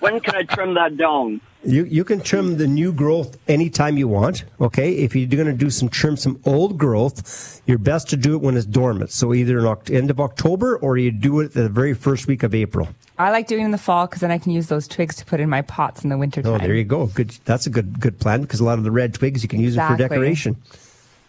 When 0.00 0.20
can 0.20 0.34
I 0.34 0.42
trim 0.42 0.74
that 0.74 0.96
down? 0.96 1.40
You 1.66 1.84
you 1.84 2.04
can 2.04 2.20
trim 2.20 2.58
the 2.58 2.66
new 2.66 2.92
growth 2.92 3.38
anytime 3.48 3.96
you 3.96 4.06
want. 4.08 4.44
Okay, 4.60 4.92
if 4.96 5.16
you're 5.16 5.26
going 5.28 5.46
to 5.46 5.52
do 5.52 5.70
some 5.70 5.88
trim 5.88 6.16
some 6.16 6.40
old 6.44 6.78
growth, 6.78 7.62
you're 7.66 7.78
best 7.78 8.08
to 8.10 8.16
do 8.16 8.34
it 8.34 8.42
when 8.42 8.56
it's 8.56 8.66
dormant. 8.66 9.10
So 9.10 9.32
either 9.32 9.58
in 9.58 9.94
end 9.94 10.10
of 10.10 10.20
October 10.20 10.76
or 10.76 10.98
you 10.98 11.10
do 11.10 11.40
it 11.40 11.52
the 11.54 11.68
very 11.68 11.94
first 11.94 12.26
week 12.26 12.42
of 12.42 12.54
April. 12.54 12.88
I 13.18 13.30
like 13.30 13.46
doing 13.46 13.62
it 13.62 13.66
in 13.66 13.70
the 13.70 13.78
fall 13.78 14.06
because 14.06 14.20
then 14.20 14.30
I 14.32 14.38
can 14.38 14.52
use 14.52 14.66
those 14.66 14.88
twigs 14.88 15.14
to 15.16 15.24
put 15.24 15.40
in 15.40 15.48
my 15.48 15.62
pots 15.62 16.02
in 16.02 16.10
the 16.10 16.18
winter 16.18 16.42
Oh, 16.44 16.58
there 16.58 16.74
you 16.74 16.84
go. 16.84 17.06
Good. 17.06 17.30
That's 17.44 17.66
a 17.66 17.70
good 17.70 18.00
good 18.00 18.18
plan 18.18 18.42
because 18.42 18.60
a 18.60 18.64
lot 18.64 18.78
of 18.78 18.84
the 18.84 18.90
red 18.90 19.14
twigs 19.14 19.42
you 19.42 19.48
can 19.48 19.60
use 19.60 19.74
it 19.76 19.78
for 19.78 19.94
Exactly. 19.94 20.16
decoration. 20.16 20.56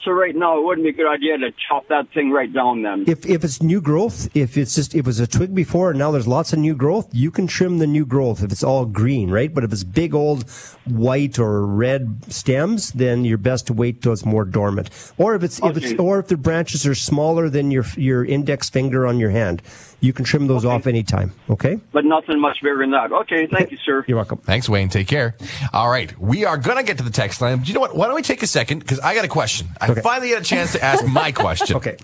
So 0.06 0.12
right 0.12 0.36
now, 0.36 0.60
it 0.60 0.64
wouldn't 0.64 0.86
be 0.86 0.92
a 0.92 0.94
good 0.94 1.12
idea 1.12 1.36
to 1.40 1.52
chop 1.68 1.88
that 1.88 2.08
thing 2.14 2.30
right 2.30 2.54
down 2.54 2.84
then. 2.84 3.06
If 3.08 3.26
if 3.26 3.44
it's 3.44 3.64
new 3.64 3.82
growth, 3.82 4.30
if 4.36 4.56
it's 4.56 4.76
just 4.76 4.94
it 4.94 5.04
was 5.04 5.20
a 5.20 5.26
twig 5.26 5.56
before 5.56 5.90
and 5.90 5.98
now 5.98 6.12
there's 6.12 6.28
lots 6.28 6.54
of 6.54 6.60
new 6.60 6.76
growth, 6.76 7.10
you 7.12 7.32
can 7.32 7.48
trim 7.48 7.80
the 7.80 7.88
new 7.88 8.06
growth 8.06 8.44
if 8.44 8.52
it's 8.52 8.64
all 8.64 8.86
green, 8.86 9.32
right? 9.32 9.52
But 9.52 9.64
if 9.64 9.74
it's 9.74 9.84
big 9.84 10.14
old 10.14 10.48
white 10.86 11.40
or 11.40 11.66
red 11.66 12.32
stems, 12.32 12.92
then 12.92 13.26
you're 13.26 13.40
best 13.40 13.66
to 13.68 13.74
wait 13.74 14.04
till 14.04 14.14
it's 14.14 14.26
more 14.26 14.46
dormant. 14.46 14.92
Or 15.18 15.34
if 15.34 15.42
it's 15.42 15.60
if 15.64 15.76
it's 15.76 16.00
or 16.00 16.20
if 16.20 16.28
the 16.28 16.38
branches 16.38 16.86
are 16.86 16.94
smaller 16.94 17.50
than 17.50 17.72
your 17.72 17.86
your 17.98 18.24
index 18.24 18.70
finger 18.70 19.08
on 19.08 19.18
your 19.18 19.32
hand, 19.32 19.64
you 20.06 20.14
can 20.14 20.24
trim 20.24 20.48
those 20.48 20.64
off 20.64 20.88
anytime. 20.88 21.34
Okay. 21.50 21.80
But 21.92 22.06
nothing 22.06 22.40
much 22.40 22.60
bigger 22.62 22.78
than 22.78 22.92
that. 22.92 23.12
Okay, 23.12 23.48
thank 23.48 23.72
you, 23.72 23.78
sir. 23.84 24.06
You're 24.08 24.18
welcome. 24.18 24.38
Thanks, 24.40 24.70
Wayne. 24.70 24.90
Take 24.90 25.08
care. 25.08 25.36
All 25.74 25.90
right. 25.90 26.18
We 26.20 26.46
are 26.46 26.58
going 26.58 26.78
to 26.78 26.84
get 26.84 26.98
to 27.00 27.04
the 27.04 27.10
text 27.10 27.42
line. 27.42 27.60
Do 27.60 27.68
you 27.68 27.74
know 27.74 27.80
what? 27.82 27.96
Why 27.96 28.06
don't 28.06 28.16
we 28.16 28.22
take 28.22 28.44
a 28.44 28.48
second? 28.48 28.80
Because 28.80 29.00
I 29.00 29.16
got 29.16 29.26
a 29.26 29.30
question. 29.30 29.68
I 29.82 29.94
finally 29.96 30.30
get 30.30 30.42
a 30.42 30.46
chance 30.46 30.74
to 30.74 30.84
ask 30.84 31.06
my 31.06 31.32
question. 31.34 31.78
okay. 31.78 31.98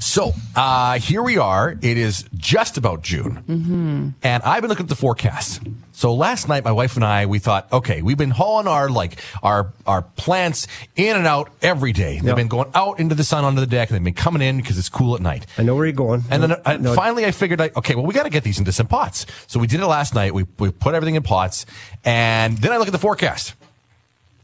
So 0.00 0.32
uh, 0.56 0.98
here 0.98 1.22
we 1.22 1.38
are. 1.38 1.70
It 1.80 1.96
is 1.96 2.24
just 2.34 2.76
about 2.76 3.02
June. 3.02 3.42
Mm-hmm. 3.48 4.08
And 4.22 4.42
I've 4.42 4.60
been 4.62 4.68
looking 4.68 4.84
at 4.84 4.88
the 4.90 4.96
forecast. 4.96 5.62
So 5.94 6.14
last 6.14 6.48
night, 6.48 6.64
my 6.64 6.72
wife 6.72 6.96
and 6.96 7.04
I, 7.04 7.26
we 7.26 7.38
thought, 7.38 7.70
okay, 7.72 8.00
we've 8.02 8.16
been 8.16 8.30
hauling 8.30 8.66
our 8.66 8.88
like 8.88 9.18
our 9.42 9.72
our 9.86 10.02
plants 10.02 10.66
in 10.96 11.16
and 11.16 11.26
out 11.26 11.50
every 11.60 11.92
day. 11.92 12.14
They've 12.16 12.24
Yep. 12.24 12.36
been 12.36 12.48
going 12.48 12.70
out 12.74 12.98
into 12.98 13.14
the 13.14 13.24
sun 13.24 13.44
onto 13.44 13.60
the 13.60 13.66
deck, 13.66 13.90
and 13.90 13.96
they've 13.96 14.04
been 14.04 14.14
coming 14.14 14.40
in 14.42 14.56
because 14.56 14.78
it's 14.78 14.88
cool 14.88 15.14
at 15.14 15.20
night. 15.20 15.46
I 15.58 15.62
know 15.62 15.74
where 15.74 15.84
you're 15.84 15.92
going. 15.92 16.24
And 16.30 16.42
then 16.42 16.50
No, 16.50 16.56
uh, 16.64 16.76
no, 16.78 16.94
finally, 16.94 17.26
I 17.26 17.30
figured, 17.30 17.58
like, 17.58 17.76
okay, 17.76 17.94
well, 17.94 18.06
we 18.06 18.14
got 18.14 18.22
to 18.24 18.30
get 18.30 18.42
these 18.42 18.58
into 18.58 18.72
some 18.72 18.86
pots. 18.86 19.26
So 19.46 19.60
we 19.60 19.66
did 19.66 19.80
it 19.80 19.86
last 19.86 20.14
night. 20.14 20.32
We 20.34 20.44
we 20.58 20.70
put 20.70 20.94
everything 20.94 21.14
in 21.14 21.22
pots, 21.22 21.66
and 22.04 22.56
then 22.58 22.72
I 22.72 22.78
look 22.78 22.88
at 22.88 22.92
the 22.92 22.98
forecast, 22.98 23.54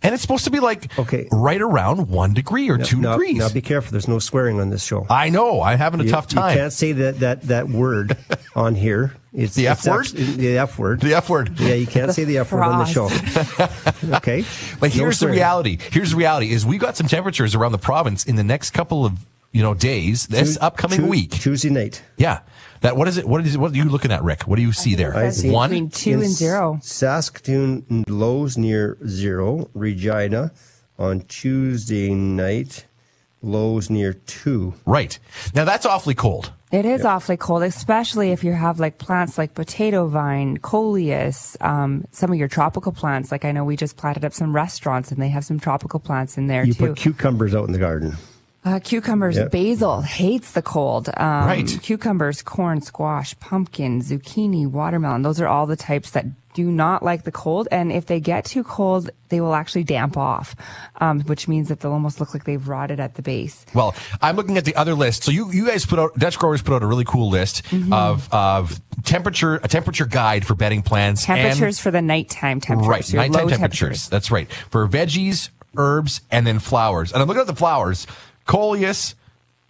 and 0.03 0.15
it's 0.15 0.23
supposed 0.23 0.45
to 0.45 0.51
be 0.51 0.61
like 0.61 0.97
Okay. 0.99 1.29
right 1.33 1.61
around 1.61 2.09
one 2.09 2.33
degree 2.35 2.69
or 2.71 2.79
now- 2.79 2.85
two 2.85 3.01
now, 3.01 3.13
degrees. 3.13 3.39
Now 3.39 3.49
be 3.49 3.61
careful. 3.61 3.93
There's 3.93 4.09
no 4.09 4.19
swearing 4.19 4.61
on 4.61 4.71
this 4.71 4.83
show. 4.85 5.07
I 5.11 5.29
know. 5.29 5.63
I'm 5.63 5.79
having 5.79 6.01
a 6.01 6.05
You- 6.05 6.11
tough 6.11 6.29
time. 6.29 6.53
You 6.55 6.61
can't 6.61 6.73
say 6.73 6.93
that 6.93 7.21
that 7.21 7.43
that 7.49 7.69
word 7.69 8.17
on 8.57 8.75
here. 8.75 9.15
It's 9.35 9.55
The 9.55 9.69
F 9.69 9.79
it's 9.79 9.87
word? 9.89 10.01
actually- 10.01 10.25
the 10.25 10.59
F 10.59 10.79
word. 10.79 11.01
The 11.01 11.15
F 11.15 11.29
word. 11.29 11.59
Yeah, 11.61 11.75
you 11.75 11.87
can't 11.87 12.13
say 12.13 12.25
the 12.25 12.39
F 12.39 12.51
word 12.53 12.63
on 12.63 12.79
the 12.79 12.85
show. 12.87 13.07
okay. 14.17 14.45
But 14.81 14.95
No 14.95 15.03
here's 15.03 15.21
the 15.21 15.29
reality. 15.29 15.79
Here's 15.91 16.11
the 16.11 16.17
reality: 16.17 16.51
is 16.53 16.65
we've 16.67 16.81
got 16.81 16.97
some 16.97 17.07
temperatures 17.09 17.55
around 17.55 17.73
the 17.73 17.79
province 17.79 18.25
in 18.25 18.37
the 18.37 18.45
next 18.45 18.71
couple 18.71 19.05
of 19.05 19.13
you 19.53 19.63
know 19.63 19.75
days. 19.75 20.27
This 20.27 20.51
Tues- 20.51 20.59
upcoming 20.61 21.01
Tues- 21.01 21.09
week. 21.09 21.31
Tuesday 21.33 21.71
night. 21.71 22.03
Yeah. 22.17 22.41
That 22.81 22.97
what 22.97 23.09
is 23.09 23.19
it? 23.19 23.27
What 23.29 23.45
is 23.47 23.55
it, 23.55 23.59
what 23.59 23.73
are 23.73 23.77
you 23.77 23.85
looking 23.85 24.13
at, 24.13 24.23
Rick? 24.23 24.43
What 24.43 24.57
do 24.57 24.63
you 24.63 24.73
see 24.73 24.95
there? 24.95 25.17
I 25.17 25.31
see 25.31 25.51
One. 25.51 25.71
between 25.71 25.91
two 25.91 26.21
and 26.21 26.31
zero. 26.31 26.79
Saskatoon 26.83 28.05
lows 28.09 28.57
near 28.57 28.97
zero. 29.07 29.69
Regina 29.75 30.53
on 30.99 31.21
Tuesday 31.23 32.11
night 32.15 32.87
lows 33.43 33.89
near 33.91 34.13
two. 34.13 34.75
Right. 34.87 35.19
Now 35.55 35.65
that's 35.65 35.87
awfully 35.87 36.15
cold. 36.15 36.53
It 36.71 36.85
is 36.85 37.03
awfully 37.05 37.39
cold, 37.39 37.63
especially 37.63 38.31
if 38.31 38.45
you 38.45 38.53
have 38.53 38.79
like 38.79 38.99
plants 38.99 39.39
like 39.39 39.55
potato 39.55 40.07
vine, 40.07 40.59
coleus, 40.59 41.57
um, 41.63 42.05
some 42.13 42.31
of 42.31 42.39
your 42.39 42.49
tropical 42.49 42.93
plants. 42.93 43.33
Like 43.33 43.45
I 43.47 43.53
know 43.53 43.65
we 43.65 43.75
just 43.75 43.97
planted 43.97 44.25
up 44.25 44.35
some 44.35 44.55
restaurants 44.55 45.11
and 45.11 45.21
they 45.23 45.29
have 45.31 45.45
some 45.47 45.59
tropical 45.59 45.99
plants 45.99 46.37
in 46.37 46.47
there 46.47 46.65
You 46.65 46.75
too. 46.75 46.89
put 46.89 46.97
cucumbers 46.99 47.55
out 47.55 47.65
in 47.67 47.73
the 47.73 47.79
garden. 47.79 48.17
Uh, 48.69 48.81
cucumbers, 48.81 49.37
Yep. 49.37 49.51
basil 49.51 50.01
hates 50.03 50.53
the 50.53 50.61
cold. 50.63 51.09
Um, 51.17 51.47
Right. 51.47 51.79
Cucumbers, 51.83 52.43
corn, 52.43 52.83
squash, 52.83 53.35
pumpkin, 53.41 54.03
zucchini, 54.03 54.67
watermelon. 54.67 55.23
Those 55.23 55.41
are 55.41 55.49
all 55.49 55.67
the 55.67 55.77
types 55.77 56.11
that 56.11 56.27
do 56.53 56.65
not 56.71 57.03
like 57.03 57.23
the 57.23 57.31
cold. 57.31 57.69
And 57.71 57.91
if 57.93 58.07
they 58.07 58.21
get 58.21 58.45
too 58.45 58.65
cold, 58.65 59.11
they 59.31 59.41
will 59.41 59.55
actually 59.55 59.85
damp 59.85 60.17
off, 60.17 60.55
um, 61.01 61.21
which 61.23 61.47
means 61.49 61.69
that 61.69 61.81
they'll 61.81 61.93
almost 61.93 62.19
look 62.21 62.35
like 62.35 62.45
they've 62.45 62.67
rotted 62.69 62.99
at 63.01 63.15
the 63.15 63.23
base. 63.23 63.65
Well, 63.75 63.95
I'm 64.21 64.35
looking 64.37 64.59
at 64.59 64.65
the 64.67 64.75
other 64.75 64.95
list. 64.95 65.23
So 65.25 65.31
you, 65.31 65.51
you 65.53 65.67
guys 65.67 65.87
put 65.87 65.99
out 65.99 66.19
Dutch 66.19 66.39
growers 66.39 66.61
put 66.61 66.75
out 66.75 66.83
a 66.83 66.87
really 66.87 67.05
cool 67.05 67.31
list 67.31 67.63
Mm-hmm. 67.71 67.93
of 67.93 68.29
of 68.35 68.81
temperature 69.05 69.55
a 69.63 69.69
temperature 69.69 70.05
guide 70.07 70.45
for 70.45 70.55
bedding 70.55 70.83
plants. 70.83 71.25
Temperatures 71.25 71.79
for 71.79 71.91
the 71.91 72.03
nighttime 72.03 72.61
temperatures. 72.61 72.89
right, 72.91 73.09
your 73.13 73.23
nighttime 73.23 73.45
low 73.45 73.49
temperatures. 73.51 74.09
That's 74.09 74.31
right 74.31 74.51
for 74.71 74.87
veggies, 74.89 75.51
herbs, 75.77 76.21
and 76.31 76.45
then 76.47 76.59
flowers. 76.59 77.13
And 77.13 77.23
I'm 77.23 77.29
looking 77.29 77.41
at 77.43 77.47
the 77.47 77.55
flowers: 77.55 78.07
coleus, 78.49 79.15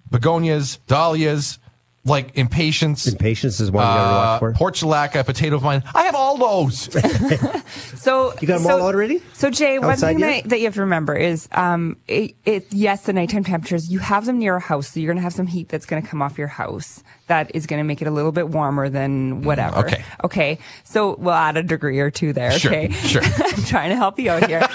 begonias, 0.08 0.80
dahlias, 0.86 1.58
like 2.04 2.36
impatiens. 2.38 3.06
Impatiens 3.06 3.60
is 3.60 3.70
one 3.70 3.84
you 3.84 3.88
gotta 3.88 4.00
uh, 4.10 4.14
watch 4.14 4.38
for. 4.40 4.52
Portulaca, 4.54 5.24
potato 5.26 5.58
vine. 5.58 5.82
I 5.94 6.04
have 6.04 6.14
all 6.14 6.36
those. 6.38 6.88
So 7.96 8.32
You 8.40 8.48
got 8.48 8.54
them 8.58 8.64
so, 8.64 8.78
all 8.78 8.86
already? 8.86 9.20
So 9.34 9.50
Jay, 9.50 9.78
one 9.78 9.90
Outside 9.90 10.08
thing 10.14 10.20
yet? 10.20 10.42
that, 10.44 10.50
that 10.50 10.58
you 10.60 10.64
have 10.64 10.74
to 10.74 10.80
remember 10.80 11.14
is, 11.14 11.48
um, 11.52 11.96
it, 12.06 12.34
it, 12.44 12.66
yes, 12.72 13.02
the 13.02 13.12
nighttime 13.12 13.44
temperatures, 13.44 13.90
you 13.90 13.98
have 13.98 14.24
them 14.24 14.38
near 14.38 14.56
a 14.56 14.60
house, 14.60 14.88
so 14.88 15.00
you're 15.00 15.08
going 15.12 15.18
to 15.18 15.22
have 15.22 15.34
some 15.34 15.46
heat 15.46 15.68
that's 15.68 15.84
going 15.84 16.02
to 16.02 16.08
come 16.08 16.22
off 16.22 16.38
your 16.38 16.46
house. 16.48 17.02
That 17.26 17.54
is 17.54 17.66
going 17.66 17.78
to 17.80 17.84
make 17.84 18.00
it 18.00 18.08
a 18.08 18.10
little 18.10 18.32
bit 18.32 18.48
warmer 18.48 18.88
than 18.88 19.42
whatever. 19.42 19.78
okay. 19.80 20.04
Okay. 20.24 20.58
So 20.84 21.16
we'll 21.16 21.34
add 21.34 21.56
a 21.58 21.62
degree 21.62 21.98
or 22.00 22.10
two 22.10 22.32
there. 22.32 22.52
Sure, 22.52 22.70
Okay. 22.72 22.90
sure. 22.92 23.22
I'm 23.36 23.64
trying 23.64 23.90
to 23.90 23.96
help 23.96 24.18
you 24.18 24.30
out 24.30 24.46
here. 24.46 24.66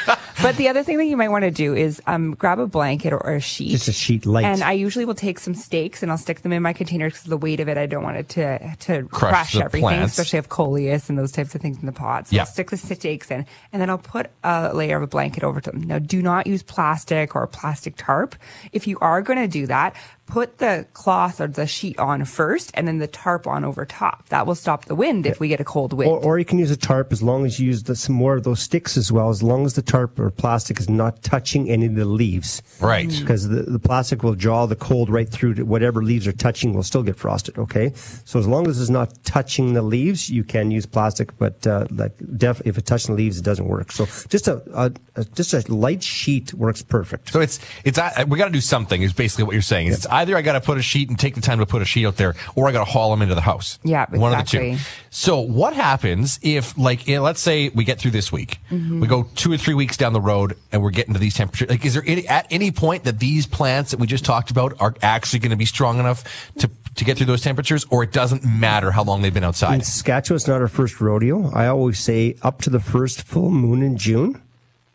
but 0.43 0.55
the 0.57 0.67
other 0.69 0.83
thing 0.83 0.97
that 0.97 1.05
you 1.05 1.17
might 1.17 1.29
want 1.29 1.43
to 1.45 1.51
do 1.51 1.73
is, 1.73 2.01
um, 2.05 2.35
grab 2.35 2.59
a 2.59 2.67
blanket 2.67 3.13
or, 3.13 3.23
or 3.25 3.35
a 3.35 3.41
sheet. 3.41 3.71
Just 3.71 3.87
a 3.87 3.93
sheet 3.93 4.25
light. 4.27 4.45
And 4.45 4.61
I 4.61 4.73
usually 4.73 5.05
will 5.05 5.15
take 5.15 5.39
some 5.39 5.55
stakes 5.55 6.03
and 6.03 6.11
I'll 6.11 6.17
stick 6.19 6.41
them 6.41 6.51
in 6.53 6.61
my 6.61 6.73
container 6.73 7.09
because 7.13 7.29
the 7.29 7.37
weight 7.37 7.59
of 7.59 7.67
it. 7.69 7.77
I 7.77 7.85
don't 7.85 8.03
want 8.03 8.17
it 8.17 8.29
to, 8.29 8.75
to 8.75 9.03
Crush 9.07 9.53
crush, 9.53 9.55
everything, 9.55 9.81
plants. 9.81 10.13
especially 10.17 10.39
if 10.39 10.49
coleus 10.49 11.09
and 11.09 11.17
those 11.17 11.31
types 11.31 11.55
of 11.55 11.61
things 11.61 11.79
in 11.79 11.85
the 11.85 11.91
pots. 11.91 12.29
So 12.29 12.35
Yeah. 12.35 12.41
I'll 12.41 12.45
stick 12.47 12.69
the 12.69 12.77
stakes 12.77 13.31
in 13.31 13.45
and 13.71 13.81
then 13.81 13.89
I'll 13.89 13.97
put 13.97 14.29
a 14.43 14.73
layer 14.73 14.97
of 14.97 15.03
a 15.03 15.07
blanket 15.07 15.43
over 15.43 15.61
them. 15.61 15.81
Now, 15.81 15.99
do 15.99 16.21
not 16.21 16.47
use 16.47 16.63
plastic 16.63 17.35
or 17.35 17.43
a 17.43 17.47
plastic 17.47 17.95
tarp. 17.95 18.35
If 18.71 18.87
you 18.87 18.97
are 18.99 19.21
going 19.21 19.39
to 19.39 19.47
do 19.47 19.67
that, 19.67 19.95
put 20.33 20.57
the 20.57 20.87
cloth 20.93 21.39
or 21.39 21.45
the 21.45 21.67
sheet 21.67 21.99
on 21.99 22.25
first 22.25 22.71
and 22.73 22.87
then 22.87 22.97
the 22.97 23.05
tarp 23.05 23.45
on 23.45 23.63
over 23.63 23.85
top. 23.85 24.27
That 24.29 24.47
will 24.47 24.55
stop 24.55 24.85
the 24.85 24.95
wind 24.95 25.27
if 25.27 25.39
we 25.39 25.47
get 25.47 25.59
a 25.59 25.63
cold 25.63 25.93
wind. 25.93 26.09
Or, 26.09 26.17
or 26.23 26.39
you 26.39 26.45
can 26.45 26.57
use 26.57 26.71
a 26.71 26.75
tarp 26.75 27.11
as 27.11 27.21
long 27.21 27.45
as 27.45 27.59
you 27.59 27.67
use 27.67 27.83
the, 27.83 27.95
some 27.95 28.15
more 28.15 28.35
of 28.35 28.43
those 28.43 28.59
sticks 28.59 28.97
as 28.97 29.11
well, 29.11 29.29
as 29.29 29.43
long 29.43 29.63
as 29.63 29.75
the 29.75 29.83
tarp 29.83 30.19
or 30.19 30.31
plastic 30.31 30.79
is 30.79 30.89
not 30.89 31.21
touching 31.21 31.69
any 31.69 31.85
of 31.85 31.93
the 31.93 32.05
leaves. 32.05 32.63
Right. 32.81 33.09
Because 33.09 33.47
the, 33.47 33.61
the 33.61 33.77
plastic 33.77 34.23
will 34.23 34.33
draw 34.33 34.65
the 34.65 34.75
cold 34.75 35.11
right 35.11 35.29
through 35.29 35.53
to 35.53 35.63
whatever 35.63 36.01
leaves 36.01 36.25
are 36.25 36.31
touching 36.31 36.73
will 36.73 36.81
still 36.81 37.03
get 37.03 37.15
frosted, 37.15 37.59
okay? 37.59 37.91
So 38.25 38.39
as 38.39 38.47
long 38.47 38.67
as 38.67 38.81
it's 38.81 38.89
not 38.89 39.23
touching 39.23 39.73
the 39.73 39.83
leaves, 39.83 40.31
you 40.31 40.43
can 40.43 40.71
use 40.71 40.87
plastic, 40.87 41.37
but 41.37 41.67
uh, 41.67 41.85
like 41.91 42.13
def- 42.37 42.65
if 42.65 42.79
it 42.79 42.87
touches 42.87 43.05
the 43.05 43.13
leaves, 43.13 43.37
it 43.37 43.43
doesn't 43.43 43.67
work. 43.67 43.91
So 43.91 44.05
just 44.29 44.47
a, 44.47 44.63
a, 44.73 44.91
a 45.15 45.25
just 45.25 45.53
a 45.53 45.61
light 45.71 46.01
sheet 46.01 46.55
works 46.55 46.81
perfect. 46.81 47.29
So 47.29 47.39
it's 47.39 47.59
it's 47.83 47.99
uh, 47.99 48.25
we 48.27 48.39
got 48.39 48.45
to 48.45 48.51
do 48.51 48.61
something. 48.61 49.03
Is 49.03 49.13
basically 49.13 49.43
what 49.43 49.53
you're 49.53 49.61
saying. 49.61 49.87
It's 49.87 50.07
either 50.23 50.35
I 50.37 50.41
got 50.41 50.53
to 50.53 50.61
put 50.61 50.77
a 50.77 50.81
sheet 50.81 51.09
and 51.09 51.19
take 51.19 51.35
the 51.35 51.41
time 51.41 51.59
to 51.59 51.65
put 51.65 51.81
a 51.81 51.85
sheet 51.85 52.05
out 52.05 52.17
there, 52.17 52.35
or 52.55 52.67
I 52.67 52.71
got 52.71 52.85
to 52.85 52.91
haul 52.91 53.11
them 53.11 53.21
into 53.21 53.35
the 53.35 53.41
house. 53.41 53.77
Yeah, 53.83 54.05
one 54.09 54.31
of 54.31 54.37
the 54.37 54.41
exactly. 54.41 54.75
two. 54.77 54.81
So 55.09 55.39
what 55.39 55.73
happens 55.73 56.39
if, 56.41 56.77
like, 56.77 57.07
eh, 57.07 57.19
let's 57.19 57.39
say 57.41 57.69
we 57.69 57.83
get 57.83 57.99
through 57.99 58.11
this 58.11 58.31
week, 58.31 58.59
Mm-hmm. 58.71 59.01
we 59.01 59.07
go 59.07 59.27
two 59.35 59.51
or 59.53 59.57
three 59.57 59.73
weeks 59.75 59.97
down 59.97 60.13
the 60.13 60.21
road, 60.21 60.57
and 60.71 60.81
we're 60.81 60.89
getting 60.91 61.13
to 61.13 61.19
these 61.19 61.35
temperatures. 61.35 61.69
Like, 61.69 61.85
is 61.85 61.93
there 61.93 62.03
any, 62.07 62.27
at 62.27 62.47
any 62.49 62.71
point 62.71 63.03
that 63.03 63.19
these 63.19 63.45
plants 63.45 63.91
that 63.91 63.99
we 63.99 64.07
just 64.07 64.25
talked 64.25 64.49
about 64.49 64.73
are 64.79 64.95
actually 65.03 65.39
going 65.39 65.51
to 65.51 65.55
be 65.57 65.65
strong 65.65 65.99
enough 65.99 66.23
to 66.59 66.69
to 66.95 67.03
get 67.05 67.17
through 67.17 67.25
those 67.25 67.41
temperatures, 67.41 67.85
or 67.89 68.03
it 68.03 68.11
doesn't 68.11 68.45
matter 68.45 68.91
how 68.91 69.03
long 69.03 69.23
they've 69.23 69.33
been 69.33 69.43
In 69.43 69.47
outside? 69.47 69.83
Saskatchewan, 69.83 70.35
it's 70.35 70.47
not 70.47 70.61
our 70.61 70.67
first 70.67 71.01
rodeo. 71.01 71.49
I 71.51 71.65
always 71.65 71.97
say 71.99 72.35
up 72.43 72.61
to 72.61 72.69
the 72.69 72.79
first 72.79 73.23
full 73.23 73.49
moon 73.49 73.81
in 73.81 73.97
June, 73.97 74.39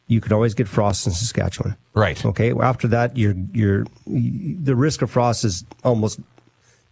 you 0.09 0.21
can 0.21 0.33
always 0.33 0.55
get 0.55 0.67
frost 0.67 1.07
in 1.07 1.13
Saskatchewan. 1.13 1.77
Right. 1.95 2.25
Okay. 2.25 2.53
Well, 2.53 2.67
after 2.67 2.89
that, 2.89 3.17
you're 3.17 3.35
you're 3.53 3.87
the 4.07 4.75
risk 4.75 5.03
of 5.03 5.11
frost 5.11 5.45
is 5.45 5.65
almost, 5.85 6.19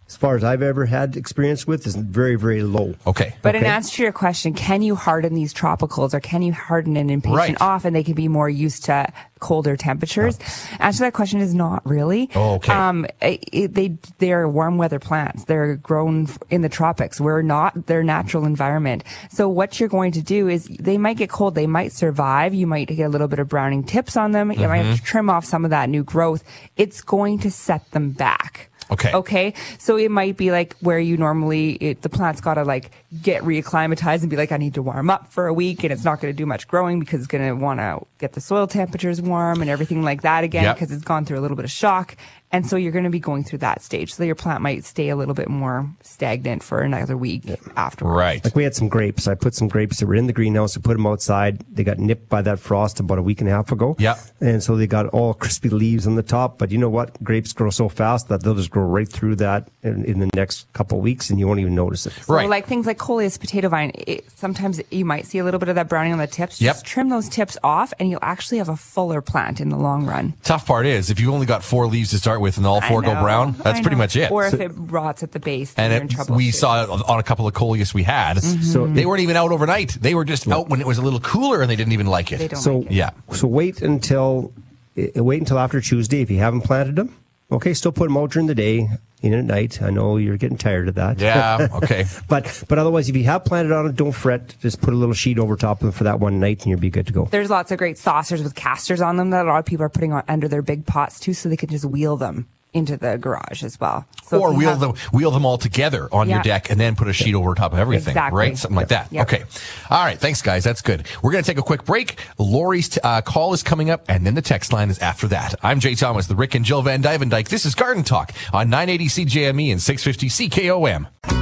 as 0.07 0.15
far 0.15 0.35
as 0.37 0.43
I've 0.43 0.61
ever 0.61 0.85
had 0.85 1.17
experience 1.17 1.67
with, 1.67 1.85
is 1.85 1.95
very 1.95 2.35
very 2.35 2.63
low. 2.63 2.95
Okay. 3.05 3.35
But 3.41 3.55
in 3.55 3.65
answer 3.65 3.97
to 3.97 4.03
your 4.03 4.11
question, 4.11 4.53
can 4.53 4.81
you 4.81 4.95
harden 4.95 5.33
these 5.33 5.53
tropicals 5.53 6.13
or 6.13 6.19
can 6.19 6.41
you 6.41 6.53
harden 6.53 6.95
an 6.97 7.09
impatient 7.09 7.37
Right. 7.37 7.61
off 7.61 7.83
and 7.85 7.95
they 7.95 8.03
can 8.03 8.13
be 8.13 8.27
more 8.27 8.49
used 8.49 8.85
to 8.85 9.07
colder 9.39 9.75
temperatures? 9.75 10.39
Answer 10.79 10.97
to 10.99 11.03
that 11.05 11.13
question 11.13 11.39
is 11.41 11.53
not 11.53 11.85
really. 11.85 12.29
Oh, 12.35 12.55
okay. 12.55 12.71
Um, 12.73 13.05
it, 13.21 13.43
it- 13.51 13.73
they 13.73 13.97
they're 14.19 14.47
warm 14.47 14.77
weather 14.77 14.97
plants. 14.99 15.43
They're 15.43 15.75
grown 15.75 16.27
in 16.49 16.61
the 16.61 16.69
tropics. 16.69 17.19
We're 17.19 17.41
not 17.41 17.87
their 17.87 18.01
natural 18.01 18.45
environment. 18.45 19.03
So 19.29 19.49
what 19.49 19.79
you're 19.79 19.89
going 19.89 20.13
to 20.13 20.21
do 20.21 20.47
is 20.47 20.65
they 20.79 20.97
might 20.97 21.17
get 21.17 21.29
cold. 21.29 21.53
They 21.55 21.67
might 21.67 21.91
survive. 21.91 22.53
You 22.53 22.65
might 22.65 22.87
get 22.87 23.03
a 23.03 23.09
little 23.09 23.27
bit 23.27 23.39
of 23.39 23.49
browning 23.49 23.83
tips 23.83 24.15
on 24.15 24.31
them. 24.31 24.51
You 24.51 24.67
might 24.69 24.77
Mm-hmm. 24.77 24.89
have 24.91 24.99
to 24.99 25.03
trim 25.03 25.29
off 25.29 25.43
some 25.45 25.65
of 25.65 25.71
that 25.71 25.89
new 25.89 26.03
growth. 26.03 26.43
It's 26.77 27.01
going 27.01 27.39
to 27.39 27.51
set 27.51 27.91
them 27.91 28.11
back. 28.11 28.69
Okay. 28.91 29.11
Okay. 29.13 29.53
So 29.79 29.97
it 29.97 30.09
might 30.11 30.37
be 30.37 30.51
like 30.51 30.75
where 30.79 30.99
you 30.99 31.17
normally, 31.17 31.71
it, 31.75 32.01
the 32.03 32.09
plant's 32.09 32.39
got 32.41 32.53
to 32.55 32.63
like 32.63 32.91
get 33.21 33.43
reacclimatized 33.43 34.21
and 34.21 34.29
be 34.29 34.37
like, 34.37 34.51
I 34.51 34.57
need 34.57 34.73
to 34.75 34.81
warm 34.81 35.09
up 35.09 35.31
for 35.31 35.47
a 35.47 35.53
week 35.53 35.83
and 35.83 35.91
it's 35.91 36.05
not 36.05 36.21
going 36.21 36.33
to 36.33 36.37
do 36.37 36.45
much 36.45 36.67
growing 36.67 36.99
because 36.99 37.19
it's 37.19 37.27
going 37.27 37.45
to 37.45 37.53
want 37.53 37.79
to 37.79 37.99
get 38.17 38.33
the 38.33 38.41
soil 38.41 38.65
temperatures 38.67 39.21
warm 39.21 39.61
and 39.61 39.69
everything 39.69 40.03
like 40.03 40.21
that 40.21 40.43
again 40.43 40.63
Yep. 40.63 40.75
because 40.75 40.91
it's 40.91 41.03
gone 41.03 41.25
through 41.25 41.39
a 41.39 41.41
little 41.41 41.57
bit 41.57 41.65
of 41.65 41.71
shock. 41.71 42.15
And 42.51 42.65
so 42.65 42.77
you're 42.77 42.93
going 42.93 43.03
to 43.03 43.09
be 43.09 43.19
going 43.19 43.43
through 43.43 43.59
that 43.59 43.81
stage. 43.81 44.13
So 44.13 44.23
your 44.23 44.35
plant 44.35 44.61
might 44.61 44.85
stay 44.85 45.09
a 45.09 45.15
little 45.15 45.33
bit 45.33 45.49
more 45.49 45.89
stagnant 46.01 46.63
for 46.63 46.79
another 46.79 47.17
week 47.17 47.43
afterwards. 47.75 48.15
Right. 48.15 48.43
Like 48.43 48.55
we 48.55 48.63
had 48.63 48.73
some 48.73 48.87
grapes. 48.87 49.27
I 49.27 49.35
put 49.35 49.53
some 49.53 49.67
grapes 49.67 49.99
that 49.99 50.05
were 50.05 50.15
in 50.15 50.27
the 50.27 50.33
greenhouse. 50.33 50.77
I 50.77 50.81
put 50.81 50.93
them 50.93 51.05
outside. 51.05 51.59
They 51.69 51.83
got 51.83 51.99
nipped 51.99 52.29
by 52.29 52.41
that 52.43 52.59
frost 52.59 53.01
about 53.01 53.17
a 53.17 53.21
week 53.21 53.41
and 53.41 53.49
a 53.49 53.53
half 53.53 53.71
ago. 53.71 53.97
Yeah. 53.99 54.17
And 54.39 54.63
so 54.63 54.77
they 54.77 54.87
got 54.87 55.07
all 55.07 55.33
crispy 55.33 55.69
leaves 55.69 56.07
on 56.07 56.15
the 56.15 56.23
top. 56.23 56.57
But 56.57 56.71
you 56.71 56.77
know 56.77 56.89
what? 56.89 57.21
Grapes 57.21 57.51
grow 57.51 57.69
so 57.69 57.89
fast 57.89 58.29
that 58.29 58.43
they'll 58.43 58.55
just 58.55 58.71
grow 58.71 58.85
right 58.85 59.09
through 59.09 59.35
that 59.37 59.67
in, 59.83 60.05
in 60.05 60.19
the 60.19 60.29
next 60.33 60.71
couple 60.71 60.97
of 60.99 61.03
weeks 61.03 61.29
and 61.29 61.39
you 61.39 61.47
won't 61.47 61.59
even 61.59 61.75
notice 61.75 62.05
it. 62.05 62.13
Right. 62.29 62.47
Like 62.47 62.65
things 62.65 62.85
like 62.85 62.97
coleus 62.97 63.37
potato 63.37 63.67
vine, 63.67 63.91
it, 63.95 64.31
sometimes 64.37 64.81
you 64.89 65.03
might 65.03 65.25
see 65.25 65.39
a 65.39 65.43
little 65.43 65.59
bit 65.59 65.67
of 65.67 65.75
that 65.75 65.89
browning 65.89 66.13
on 66.13 66.19
the 66.19 66.27
tips. 66.27 66.61
Yep. 66.61 66.75
Just 66.75 66.85
trim 66.85 67.09
those 67.09 67.27
tips 67.27 67.57
off 67.61 67.93
and 67.99 68.09
you'll 68.09 68.19
actually 68.21 68.59
have 68.59 68.69
a 68.69 68.77
fuller 68.77 69.21
plant 69.21 69.59
in 69.59 69.67
the 69.67 69.77
long 69.77 70.05
run. 70.05 70.33
Tough 70.43 70.65
part 70.65 70.85
is 70.85 71.09
if 71.09 71.19
you've 71.19 71.33
only 71.33 71.45
got 71.45 71.61
four 71.61 71.87
leaves 71.87 72.11
to 72.11 72.17
start 72.17 72.36
with 72.39 72.57
and 72.57 72.65
all 72.65 72.81
four 72.81 73.01
go 73.01 73.13
brown, 73.21 73.53
that's 73.63 73.81
pretty 73.81 73.95
much 73.97 74.15
it. 74.15 74.31
Or 74.31 74.45
if 74.45 74.51
So- 74.51 74.57
it 74.59 74.71
rots 74.75 75.23
at 75.23 75.31
the 75.31 75.39
base, 75.39 75.73
then 75.73 75.85
and 75.85 75.93
you're 75.93 76.01
in 76.01 76.07
it, 76.07 76.11
trouble. 76.11 76.35
we 76.35 76.45
too. 76.47 76.51
saw 76.53 76.83
it 76.83 76.89
on 76.89 77.19
a 77.19 77.23
couple 77.23 77.47
of 77.47 77.53
coleus 77.53 77.93
we 77.93 78.03
had. 78.03 78.41
So- 78.41 78.87
they 78.87 79.05
weren't 79.05 79.21
even 79.21 79.35
out 79.35 79.51
overnight. 79.51 79.97
They 80.01 80.15
were 80.15 80.25
just 80.25 80.47
out 80.47 80.69
when 80.69 80.81
it 80.81 80.87
was 80.87 80.97
a 80.97 81.01
little 81.01 81.19
cooler, 81.19 81.61
and 81.61 81.69
they 81.69 81.75
didn't 81.75 81.93
even 81.93 82.07
like 82.07 82.31
it. 82.31 82.57
so 82.57 82.85
yeah, 82.89 83.11
So 83.31 83.47
wait 83.47 83.81
until 83.81 84.51
eh, 84.97 85.09
wait 85.15 85.39
until 85.41 85.59
after 85.59 85.79
Tuesday 85.81 86.21
if 86.21 86.29
you 86.31 86.39
haven't 86.39 86.61
planted 86.61 86.95
them. 86.95 87.13
Okay, 87.51 87.73
still 87.73 87.91
put 87.93 88.07
them 88.09 88.17
out 88.17 88.31
during 88.31 88.47
the 88.47 88.55
day, 88.55 88.89
in 89.21 89.33
at 89.33 89.45
night. 89.45 89.81
I 89.81 89.89
know 89.89 90.17
you're 90.17 90.37
getting 90.37 90.57
tired 90.57 90.87
of 90.87 90.95
that. 90.95 91.19
Yeah, 91.19 91.67
okay. 91.73 92.05
but 92.27 92.63
but 92.67 92.77
otherwise, 92.77 93.09
if 93.09 93.15
you 93.15 93.23
have 93.25 93.45
planted 93.45 93.71
on 93.71 93.87
it, 93.87 93.95
don't 93.95 94.11
fret. 94.11 94.55
Just 94.61 94.81
put 94.81 94.93
a 94.93 94.97
little 94.97 95.15
sheet 95.15 95.39
over 95.39 95.55
top 95.55 95.77
of 95.77 95.85
them 95.87 95.91
for 95.91 96.03
that 96.05 96.19
one 96.19 96.39
night, 96.39 96.59
and 96.61 96.67
you'll 96.67 96.79
be 96.79 96.89
good 96.89 97.07
to 97.07 97.13
go. 97.13 97.25
There's 97.25 97.49
lots 97.49 97.71
of 97.71 97.77
great 97.77 97.97
saucers 97.97 98.43
with 98.43 98.55
casters 98.55 99.01
on 99.01 99.17
them 99.17 99.31
that 99.31 99.45
a 99.45 99.49
lot 99.49 99.59
of 99.59 99.65
people 99.65 99.85
are 99.85 99.89
putting 99.89 100.13
on 100.13 100.23
under 100.27 100.47
their 100.47 100.61
big 100.61 100.85
pots 100.85 101.19
too, 101.19 101.33
so 101.33 101.49
they 101.49 101.57
can 101.57 101.69
just 101.69 101.85
wheel 101.85 102.17
them 102.17 102.47
into 102.73 102.97
the 102.97 103.17
garage 103.17 103.63
as 103.63 103.79
well. 103.79 104.05
So 104.25 104.39
or 104.41 104.53
wheel 104.53 104.71
have- 104.71 104.79
them 104.79 104.93
wheel 105.13 105.31
them 105.31 105.45
all 105.45 105.57
together 105.57 106.09
on 106.11 106.29
your 106.29 106.41
deck 106.41 106.69
and 106.69 106.79
then 106.79 106.95
put 106.95 107.07
a 107.07 107.13
sheet 107.13 107.33
over 107.33 107.55
top 107.55 107.73
of 107.73 107.79
everything, 107.79 108.11
Exactly. 108.11 108.37
right? 108.37 108.57
Something 108.57 108.75
like 108.75 108.89
that. 108.89 109.07
Okay. 109.13 109.43
All 109.89 110.03
right. 110.03 110.19
Thanks, 110.19 110.41
guys. 110.41 110.63
That's 110.63 110.81
good. 110.81 111.07
We're 111.23 111.31
going 111.31 111.43
to 111.43 111.49
take 111.49 111.57
a 111.57 111.63
quick 111.63 111.85
break. 111.85 112.19
Lori's 112.37 112.89
t- 112.89 112.99
uh, 113.03 113.21
call 113.21 113.53
is 113.53 113.63
coming 113.63 113.89
up, 113.89 114.03
and 114.09 114.25
then 114.25 114.35
the 114.35 114.41
text 114.41 114.73
line 114.73 114.89
is 114.89 114.99
after 114.99 115.27
that. 115.29 115.55
I'm 115.63 115.79
Jay 115.79 115.95
Thomas, 115.95 116.27
the 116.27 116.35
Rick 116.35 116.55
and 116.55 116.65
Jill 116.65 116.83
vanDuyvendyk. 116.83 117.47
This 117.47 117.65
is 117.65 117.73
Garden 117.73 118.03
Talk 118.03 118.33
on 118.51 118.69
980 118.69 119.25
CJME 119.25 119.71
and 119.71 119.81
650 119.81 120.49
CKOM. 120.49 121.36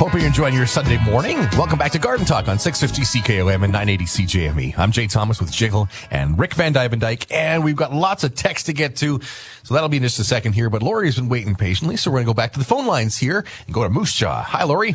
Hoping 0.00 0.20
you're 0.20 0.28
enjoying 0.28 0.54
your 0.54 0.64
Sunday 0.64 0.96
morning. 1.04 1.36
Welcome 1.58 1.78
back 1.78 1.92
to 1.92 1.98
Garden 1.98 2.24
Talk 2.24 2.48
on 2.48 2.58
650 2.58 3.18
CKOM 3.20 3.62
and 3.62 3.70
980 3.70 4.04
CJME. 4.06 4.78
I'm 4.78 4.92
Jay 4.92 5.06
Thomas 5.06 5.38
with 5.40 5.52
Jill 5.52 5.90
and 6.10 6.38
Rick 6.38 6.54
vanDuyvendyk, 6.54 7.30
and 7.30 7.62
we've 7.62 7.76
got 7.76 7.92
lots 7.92 8.24
of 8.24 8.34
text 8.34 8.64
to 8.64 8.72
get 8.72 8.96
to, 8.96 9.20
so 9.62 9.74
that'll 9.74 9.90
be 9.90 9.98
in 9.98 10.02
just 10.02 10.18
a 10.18 10.24
second 10.24 10.54
here. 10.54 10.70
But 10.70 10.82
Lori's 10.82 11.16
been 11.16 11.28
waiting 11.28 11.54
patiently, 11.54 11.98
so 11.98 12.10
we're 12.10 12.14
going 12.14 12.24
to 12.24 12.30
go 12.30 12.34
back 12.34 12.54
to 12.54 12.58
the 12.58 12.64
phone 12.64 12.86
lines 12.86 13.18
here 13.18 13.44
and 13.66 13.74
go 13.74 13.82
to 13.82 13.90
Moose 13.90 14.14
Jaw. 14.14 14.42
Hi, 14.42 14.64
Lori. 14.64 14.94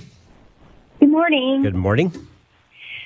Good 1.00 1.12
morning. 1.12 1.62
Good 1.62 1.76
morning. 1.76 2.10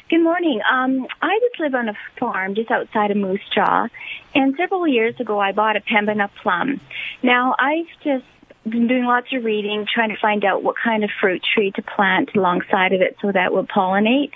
Good 0.09 0.23
morning. 0.23 0.61
Um, 0.71 1.05
I 1.21 1.37
just 1.49 1.59
live 1.59 1.75
on 1.75 1.89
a 1.89 1.97
farm 2.17 2.55
just 2.55 2.71
outside 2.71 3.11
of 3.11 3.17
Moose 3.17 3.41
Jaw, 3.53 3.89
and 4.33 4.55
several 4.55 4.87
years 4.87 5.19
ago 5.19 5.37
I 5.37 5.51
bought 5.51 5.75
a 5.75 5.81
Pembina 5.81 6.29
plum. 6.41 6.79
Now 7.23 7.57
I've 7.59 7.87
just 8.05 8.23
been 8.71 8.87
doing 8.87 9.05
lots 9.05 9.27
of 9.33 9.43
reading, 9.43 9.85
trying 9.93 10.09
to 10.09 10.17
find 10.21 10.43
out 10.45 10.63
what 10.63 10.75
kind 10.81 11.03
of 11.03 11.09
fruit 11.19 11.41
tree 11.53 11.71
to 11.75 11.81
plant 11.81 12.29
alongside 12.35 12.93
of 12.93 13.01
it 13.01 13.15
so 13.21 13.31
that 13.31 13.53
will 13.53 13.65
pollinate. 13.65 14.31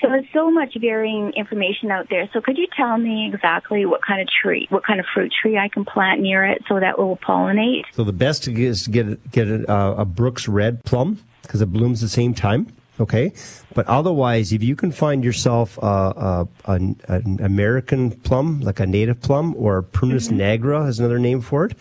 So 0.00 0.08
there's 0.08 0.26
so 0.32 0.50
much 0.50 0.76
varying 0.80 1.32
information 1.36 1.90
out 1.90 2.08
there. 2.10 2.28
So 2.32 2.40
could 2.40 2.58
you 2.58 2.66
tell 2.76 2.98
me 2.98 3.30
exactly 3.32 3.86
what 3.86 4.00
kind 4.02 4.20
of 4.20 4.28
tree, 4.28 4.66
what 4.70 4.84
kind 4.84 5.00
of 5.00 5.06
fruit 5.14 5.32
tree 5.40 5.56
I 5.56 5.68
can 5.68 5.84
plant 5.84 6.20
near 6.20 6.44
it 6.44 6.62
so 6.68 6.80
that 6.80 6.98
will 6.98 7.16
pollinate? 7.16 7.84
So 7.92 8.04
the 8.04 8.12
best 8.12 8.46
is 8.48 8.84
to 8.84 8.90
get 8.90 9.30
get 9.30 9.48
a, 9.48 9.70
uh, 9.70 9.94
a 9.98 10.04
Brooks 10.04 10.48
Red 10.48 10.84
plum 10.84 11.20
because 11.42 11.60
it 11.60 11.72
blooms 11.72 12.00
the 12.00 12.08
same 12.08 12.34
time. 12.34 12.68
Okay, 13.00 13.32
but 13.74 13.88
otherwise, 13.88 14.52
if 14.52 14.62
you 14.62 14.76
can 14.76 14.92
find 14.92 15.24
yourself 15.24 15.76
uh, 15.82 16.10
uh, 16.10 16.44
an, 16.66 16.94
an 17.08 17.40
American 17.42 18.12
plum, 18.12 18.60
like 18.60 18.78
a 18.78 18.86
native 18.86 19.20
plum, 19.20 19.52
or 19.56 19.82
Prunus 19.82 20.30
nigra 20.30 20.88
is 20.88 21.00
another 21.00 21.18
name 21.18 21.40
for 21.40 21.64
it. 21.64 21.76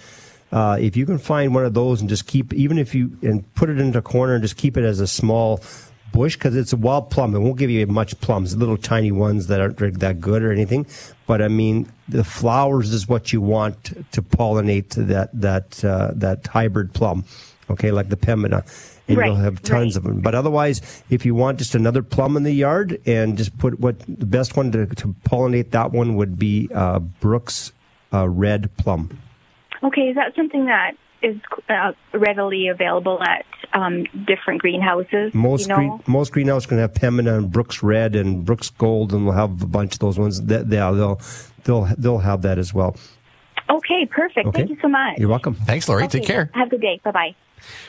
Uh, 0.53 0.77
if 0.79 0.95
you 0.95 1.03
can 1.03 1.17
find 1.17 1.55
one 1.55 1.65
of 1.65 1.73
those 1.73 1.99
and 1.99 2.07
just 2.07 2.27
keep, 2.27 2.53
even 2.53 2.77
if 2.77 2.93
you 2.93 3.17
and 3.23 3.51
put 3.55 3.71
it 3.71 3.79
into 3.79 3.97
a 3.97 4.03
corner 4.03 4.35
and 4.35 4.43
just 4.43 4.55
keep 4.55 4.77
it 4.77 4.85
as 4.85 4.99
a 4.99 5.07
small 5.07 5.59
bush 6.11 6.35
because 6.35 6.55
it's 6.55 6.71
a 6.71 6.77
wild 6.77 7.09
plum. 7.09 7.35
It 7.35 7.39
won't 7.39 7.57
give 7.57 7.71
you 7.71 7.87
much 7.87 8.19
plums, 8.21 8.55
little 8.55 8.77
tiny 8.77 9.11
ones 9.11 9.47
that 9.47 9.59
aren't 9.59 9.99
that 9.99 10.21
good 10.21 10.43
or 10.43 10.51
anything. 10.51 10.85
But 11.25 11.41
I 11.41 11.47
mean, 11.47 11.91
the 12.07 12.23
flowers 12.23 12.93
is 12.93 13.07
what 13.07 13.33
you 13.33 13.41
want 13.41 13.83
to 14.11 14.21
pollinate 14.21 14.89
that 15.07 15.29
that 15.33 15.83
uh, 15.83 16.11
that 16.13 16.45
hybrid 16.45 16.93
plum. 16.93 17.25
Okay, 17.69 17.91
like 17.91 18.09
the 18.09 18.17
Pembina. 18.17 18.63
And 19.07 19.17
Right, 19.17 19.27
you'll 19.27 19.35
have 19.37 19.61
tons 19.63 19.97
of 19.97 20.03
them. 20.03 20.21
But 20.21 20.35
otherwise, 20.35 21.03
if 21.09 21.25
you 21.25 21.33
want 21.33 21.57
just 21.57 21.75
another 21.75 22.03
plum 22.03 22.37
in 22.37 22.43
the 22.43 22.53
yard 22.53 23.01
and 23.05 23.37
just 23.37 23.57
put 23.57 23.79
what 23.79 23.99
the 24.07 24.25
best 24.25 24.55
one 24.55 24.71
to, 24.71 24.85
to 24.85 25.15
pollinate 25.27 25.71
that 25.71 25.91
one 25.91 26.15
would 26.15 26.37
be 26.37 26.69
uh, 26.73 26.99
Brooks 26.99 27.73
uh, 28.13 28.29
red 28.29 28.69
plum. 28.77 29.17
Okay, 29.84 30.02
is 30.04 30.15
that 30.15 30.36
something 30.36 30.65
that 30.65 30.93
is 31.22 31.38
uh, 31.69 31.93
readily 32.13 32.67
available 32.67 33.22
at 33.22 33.46
um, 33.74 34.04
different 34.26 34.62
greenhouses? 34.62 35.34
Most 35.34 35.62
you 35.62 35.67
know? 35.67 35.76
green, 35.76 36.00
most 36.08 36.32
greenhouses 36.32 36.67
can 36.67 36.78
have 36.78 36.93
Pembina 36.93 37.38
and 37.38 37.52
Brooks 37.52 37.84
Red 37.84 38.15
and 38.15 38.46
Brooks 38.46 38.69
Gold, 38.69 39.13
and 39.13 39.26
we'll 39.26 39.36
have 39.36 39.62
a 39.62 39.67
bunch 39.67 39.93
of 39.93 40.00
those 40.00 40.19
ones. 40.19 40.41
That 40.43 40.69
they, 40.69 40.78
they'll 40.78 41.19
they'll 41.63 41.88
they'll 41.98 42.17
have 42.19 42.41
that 42.43 42.58
as 42.58 42.74
well. 42.74 42.96
Okay, 43.69 44.06
perfect. 44.06 44.48
Okay. 44.48 44.60
Thank 44.60 44.69
you 44.69 44.78
so 44.82 44.88
much. 44.88 45.17
You're 45.17 45.30
welcome. 45.30 45.56
Thanks, 45.56 45.88
Lori. 45.88 46.08
Take 46.08 46.26
care. 46.26 46.50
Have 46.54 46.67
a 46.67 46.72
good 46.72 46.82
day. 46.82 47.00
Bye 47.04 47.12
bye. 47.12 47.36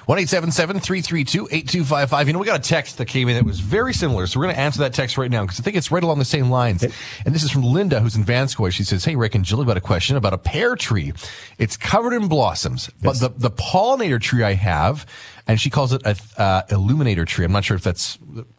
1 0.07 0.19
332 0.27 1.49
8255. 1.51 2.27
You 2.27 2.33
know, 2.33 2.39
we 2.39 2.47
got 2.47 2.61
a 2.61 2.63
text 2.63 2.99
that 2.99 3.07
came 3.07 3.29
in 3.29 3.37
that 3.37 3.45
was 3.45 3.61
very 3.61 3.95
similar. 3.95 4.27
So 4.27 4.39
we're 4.39 4.47
going 4.47 4.57
to 4.57 4.61
answer 4.61 4.81
that 4.81 4.95
text 4.95 5.19
right 5.19 5.31
now 5.31 5.43
because 5.43 5.61
I 5.61 5.63
think 5.63 5.77
it's 5.77 5.91
right 5.91 6.03
along 6.03 6.19
the 6.19 6.25
same 6.25 6.51
lines. 6.51 6.83
And 6.83 7.35
this 7.35 7.43
is 7.43 7.51
from 7.51 7.63
Linda, 7.63 8.01
who's 8.01 8.17
in 8.17 8.25
Vanscoy. 8.25 8.73
She 8.73 8.85
says, 8.85 9.05
Hey, 9.05 9.17
Rick 9.17 9.35
and 9.35 9.45
Jill, 9.45 9.65
got 9.65 9.77
a 9.77 9.81
question 9.81 10.17
about 10.17 10.33
a 10.33 10.39
pear 10.39 10.77
tree. 10.77 11.13
It's 11.59 11.77
covered 11.77 12.13
in 12.13 12.29
blossoms, 12.29 12.91
but 13.03 13.19
the, 13.19 13.31
the 13.31 13.51
pollinator 13.51 14.21
tree 14.21 14.43
I 14.43 14.53
have, 14.53 15.07
and 15.47 15.61
she 15.61 15.71
calls 15.71 15.93
it 15.93 16.03
a 16.05 16.17
uh, 16.41 16.63
illuminator 16.71 17.25
tree. 17.25 17.45
I'm 17.45 17.53
not 17.53 17.65
sure 17.65 17.77
if 17.77 17.83
that's 17.83 18.19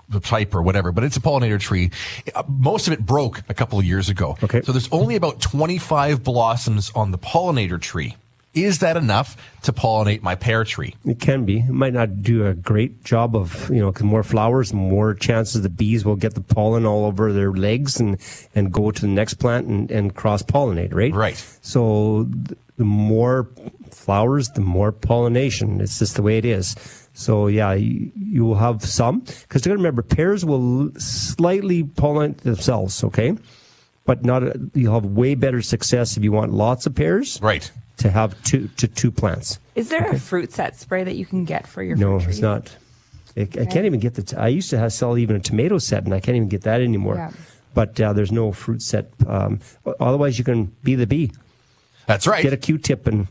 the 0.10 0.20
type 0.20 0.54
or 0.54 0.62
whatever, 0.62 0.92
but 0.92 1.04
it's 1.04 1.18
a 1.18 1.22
pollinator 1.22 1.60
tree. 1.60 1.92
Uh, 2.34 2.44
Most 2.48 2.88
of 2.88 2.94
it 2.94 3.06
broke 3.06 3.42
a 3.50 3.54
couple 3.54 3.80
of 3.80 3.86
years 3.86 4.10
ago. 4.10 4.38
Okay. 4.44 4.62
So 4.62 4.72
there's 4.72 4.90
only 4.92 5.16
about 5.16 5.42
25 5.42 6.24
blossoms 6.24 6.92
on 6.96 7.12
the 7.12 7.18
pollinator 7.18 7.80
tree. 7.82 8.16
Is 8.56 8.80
that 8.80 8.96
enough 8.98 9.36
to 9.64 9.74
pollinate 9.74 10.22
my 10.22 10.36
pear 10.36 10.64
tree? 10.64 10.96
It 11.06 11.20
can 11.20 11.46
be. 11.46 11.60
It 11.60 11.70
might 11.70 11.94
not 11.94 12.22
do 12.22 12.48
a 12.48 12.54
great 12.54 13.04
job 13.04 13.36
of 13.36 13.70
you 13.70 13.80
know 13.82 13.92
'cause 13.92 14.04
more 14.04 14.24
flowers, 14.24 14.74
more 14.74 15.14
chances 15.14 15.62
the 15.62 15.70
bees 15.70 16.06
will 16.06 16.16
get 16.16 16.34
the 16.36 16.42
pollen 16.42 16.86
all 16.86 17.06
over 17.06 17.34
their 17.34 17.52
legs 17.52 18.00
and 18.00 18.18
and 18.56 18.72
go 18.72 18.92
to 18.92 19.02
the 19.02 19.08
next 19.08 19.36
plant 19.36 19.68
and, 19.68 19.92
and 19.92 20.16
cross 20.16 20.42
pollinate. 20.42 20.94
Right. 20.94 21.14
Right. 21.14 21.44
So 21.62 22.30
the 22.78 22.86
more 22.86 23.50
flowers, 23.92 24.50
the 24.50 24.62
more 24.62 24.92
pollination. 24.92 25.82
It's 25.82 26.00
just 26.00 26.16
the 26.16 26.22
way 26.22 26.38
it 26.38 26.46
is. 26.46 26.76
So 27.14 27.48
yeah, 27.48 27.74
you, 27.74 28.12
you 28.16 28.46
will 28.46 28.56
have 28.58 28.84
some 28.84 29.20
because 29.20 29.66
you 29.66 29.70
got 29.70 29.76
to 29.76 29.78
remember 29.78 30.02
pears 30.02 30.44
will 30.46 30.92
slightly 30.98 31.84
pollinate 31.84 32.38
themselves. 32.38 33.04
Okay. 33.04 33.36
But 34.06 34.24
not 34.24 34.44
a, 34.44 34.60
you'll 34.74 34.94
have 34.94 35.06
way 35.06 35.34
better 35.36 35.62
success 35.62 36.16
if 36.16 36.24
you 36.24 36.32
want 36.32 36.54
lots 36.54 36.86
of 36.86 36.94
pears. 36.94 37.40
Right. 37.42 37.72
To 37.98 38.10
have 38.10 38.42
two 38.44 38.68
to 38.78 38.88
two 38.88 39.10
plants. 39.12 39.60
Is 39.76 39.90
there 39.90 40.06
a 40.10 40.20
fruit 40.20 40.52
set 40.52 40.76
spray 40.78 41.04
that 41.04 41.16
you 41.16 41.26
can 41.26 41.46
get 41.46 41.66
for 41.68 41.82
your 41.82 41.96
No, 41.96 42.20
fruit 42.20 42.30
it's 42.30 42.40
tree? 42.40 42.48
not. 42.48 42.76
I, 43.38 43.42
I 43.42 43.66
can't 43.66 43.86
even 43.86 44.00
get 44.00 44.16
the. 44.16 44.24
T- 44.24 44.36
I 44.36 44.48
used 44.50 44.70
to 44.72 44.78
have 44.78 44.92
sell 44.94 45.18
even 45.18 45.36
a 45.36 45.40
tomato 45.40 45.78
set, 45.78 46.04
and 46.06 46.14
I 46.14 46.20
can't 46.20 46.36
even 46.36 46.50
get 46.50 46.62
that 46.64 46.82
anymore. 46.82 47.16
Yeah. 47.16 47.32
But 47.74 48.00
uh, 48.00 48.14
there's 48.14 48.32
no 48.32 48.52
fruit 48.52 48.82
set. 48.82 49.10
Um, 49.28 49.60
otherwise, 50.00 50.38
you 50.38 50.44
can 50.46 50.72
be 50.84 50.96
the 50.96 51.08
bee. 51.08 51.32
That's 52.06 52.28
right. 52.28 52.44
Get 52.44 52.54
a 52.54 52.58
Q-tip 52.58 53.08
and 53.08 53.28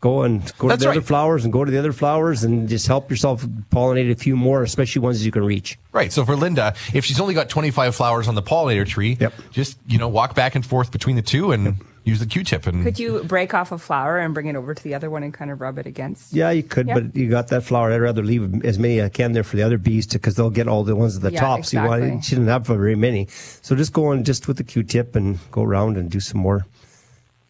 go 0.00 0.22
and 0.22 0.40
go 0.58 0.68
That's 0.68 0.82
to 0.82 0.88
the 0.88 0.90
other 0.92 1.00
flowers 1.00 1.42
and 1.44 1.52
go 1.52 1.64
to 1.64 1.70
the 1.70 1.78
other 1.78 1.92
flowers 1.92 2.44
and 2.44 2.68
just 2.68 2.86
help 2.86 3.10
yourself 3.10 3.44
pollinate 3.72 4.10
a 4.12 4.14
few 4.14 4.36
more, 4.36 4.62
especially 4.62 5.00
ones 5.00 5.24
you 5.26 5.32
can 5.32 5.42
reach. 5.44 5.78
Right. 5.92 6.12
So 6.12 6.24
for 6.24 6.36
Linda, 6.36 6.74
if 6.94 7.04
she's 7.04 7.18
only 7.20 7.34
got 7.34 7.48
25 7.48 7.96
flowers 7.96 8.28
on 8.28 8.34
the 8.36 8.42
pollinator 8.42 8.86
tree, 8.86 9.18
just, 9.50 9.78
you 9.88 9.98
know, 9.98 10.06
walk 10.08 10.36
back 10.36 10.54
and 10.54 10.64
forth 10.64 10.92
between 10.92 11.16
the 11.16 11.22
two 11.22 11.50
and 11.50 11.76
use 12.04 12.20
the 12.20 12.26
Q-tip 12.26 12.66
and 12.66 12.82
Could 12.84 12.98
you 12.98 13.22
break 13.24 13.52
off 13.54 13.70
a 13.72 13.78
flower 13.78 14.18
and 14.18 14.32
bring 14.32 14.46
it 14.46 14.56
over 14.56 14.74
to 14.74 14.82
the 14.82 14.94
other 14.94 15.10
one 15.10 15.22
and 15.22 15.32
kind 15.34 15.50
of 15.50 15.60
rub 15.60 15.78
it 15.78 15.86
against? 15.86 16.32
Yeah, 16.32 16.50
you 16.50 16.62
could, 16.62 16.86
Yeah. 16.88 16.94
but 16.94 17.14
you 17.16 17.28
got 17.28 17.48
that 17.48 17.62
flower. 17.64 17.92
I'd 17.92 18.00
rather 18.00 18.22
leave 18.24 18.64
as 18.64 18.78
many 18.78 18.98
as 19.00 19.06
I 19.06 19.08
can 19.10 19.32
there 19.32 19.44
for 19.44 19.56
the 19.56 19.62
other 19.62 19.78
bees 19.78 20.06
because 20.06 20.36
they'll 20.36 20.50
get 20.50 20.68
all 20.68 20.84
the 20.84 20.96
ones 20.96 21.16
at 21.16 21.22
the 21.22 21.32
Yeah, 21.32 21.40
top. 21.40 21.64
So 21.64 21.78
you 21.78 21.84
exactly. 21.84 22.10
want, 22.10 22.24
she 22.24 22.34
didn't 22.34 22.48
have 22.48 22.66
very 22.66 22.96
many. 22.96 23.26
So 23.62 23.76
just 23.76 23.92
go 23.92 24.06
on 24.06 24.24
just 24.24 24.48
with 24.48 24.56
the 24.56 24.64
Q-tip 24.64 25.14
and 25.16 25.38
go 25.50 25.62
around 25.62 25.96
and 25.96 26.10
do 26.10 26.20
some 26.20 26.40
more. 26.40 26.64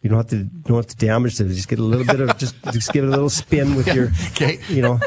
You 0.01 0.09
don't 0.09 0.17
have 0.19 0.27
to 0.29 0.37
you 0.37 0.49
don't 0.65 0.77
have 0.77 0.87
to 0.87 0.95
damage 0.97 1.37
them. 1.37 1.49
Just 1.49 1.67
get 1.67 1.77
a 1.79 1.83
little 1.83 2.05
bit 2.05 2.21
of 2.21 2.37
just 2.37 2.55
just 2.71 2.93
give 2.93 3.03
it 3.03 3.07
a 3.07 3.11
little 3.11 3.29
spin 3.29 3.75
with 3.75 3.87
your 3.93 4.11
Okay. 4.31 4.57
you 4.69 4.81
know 4.81 4.97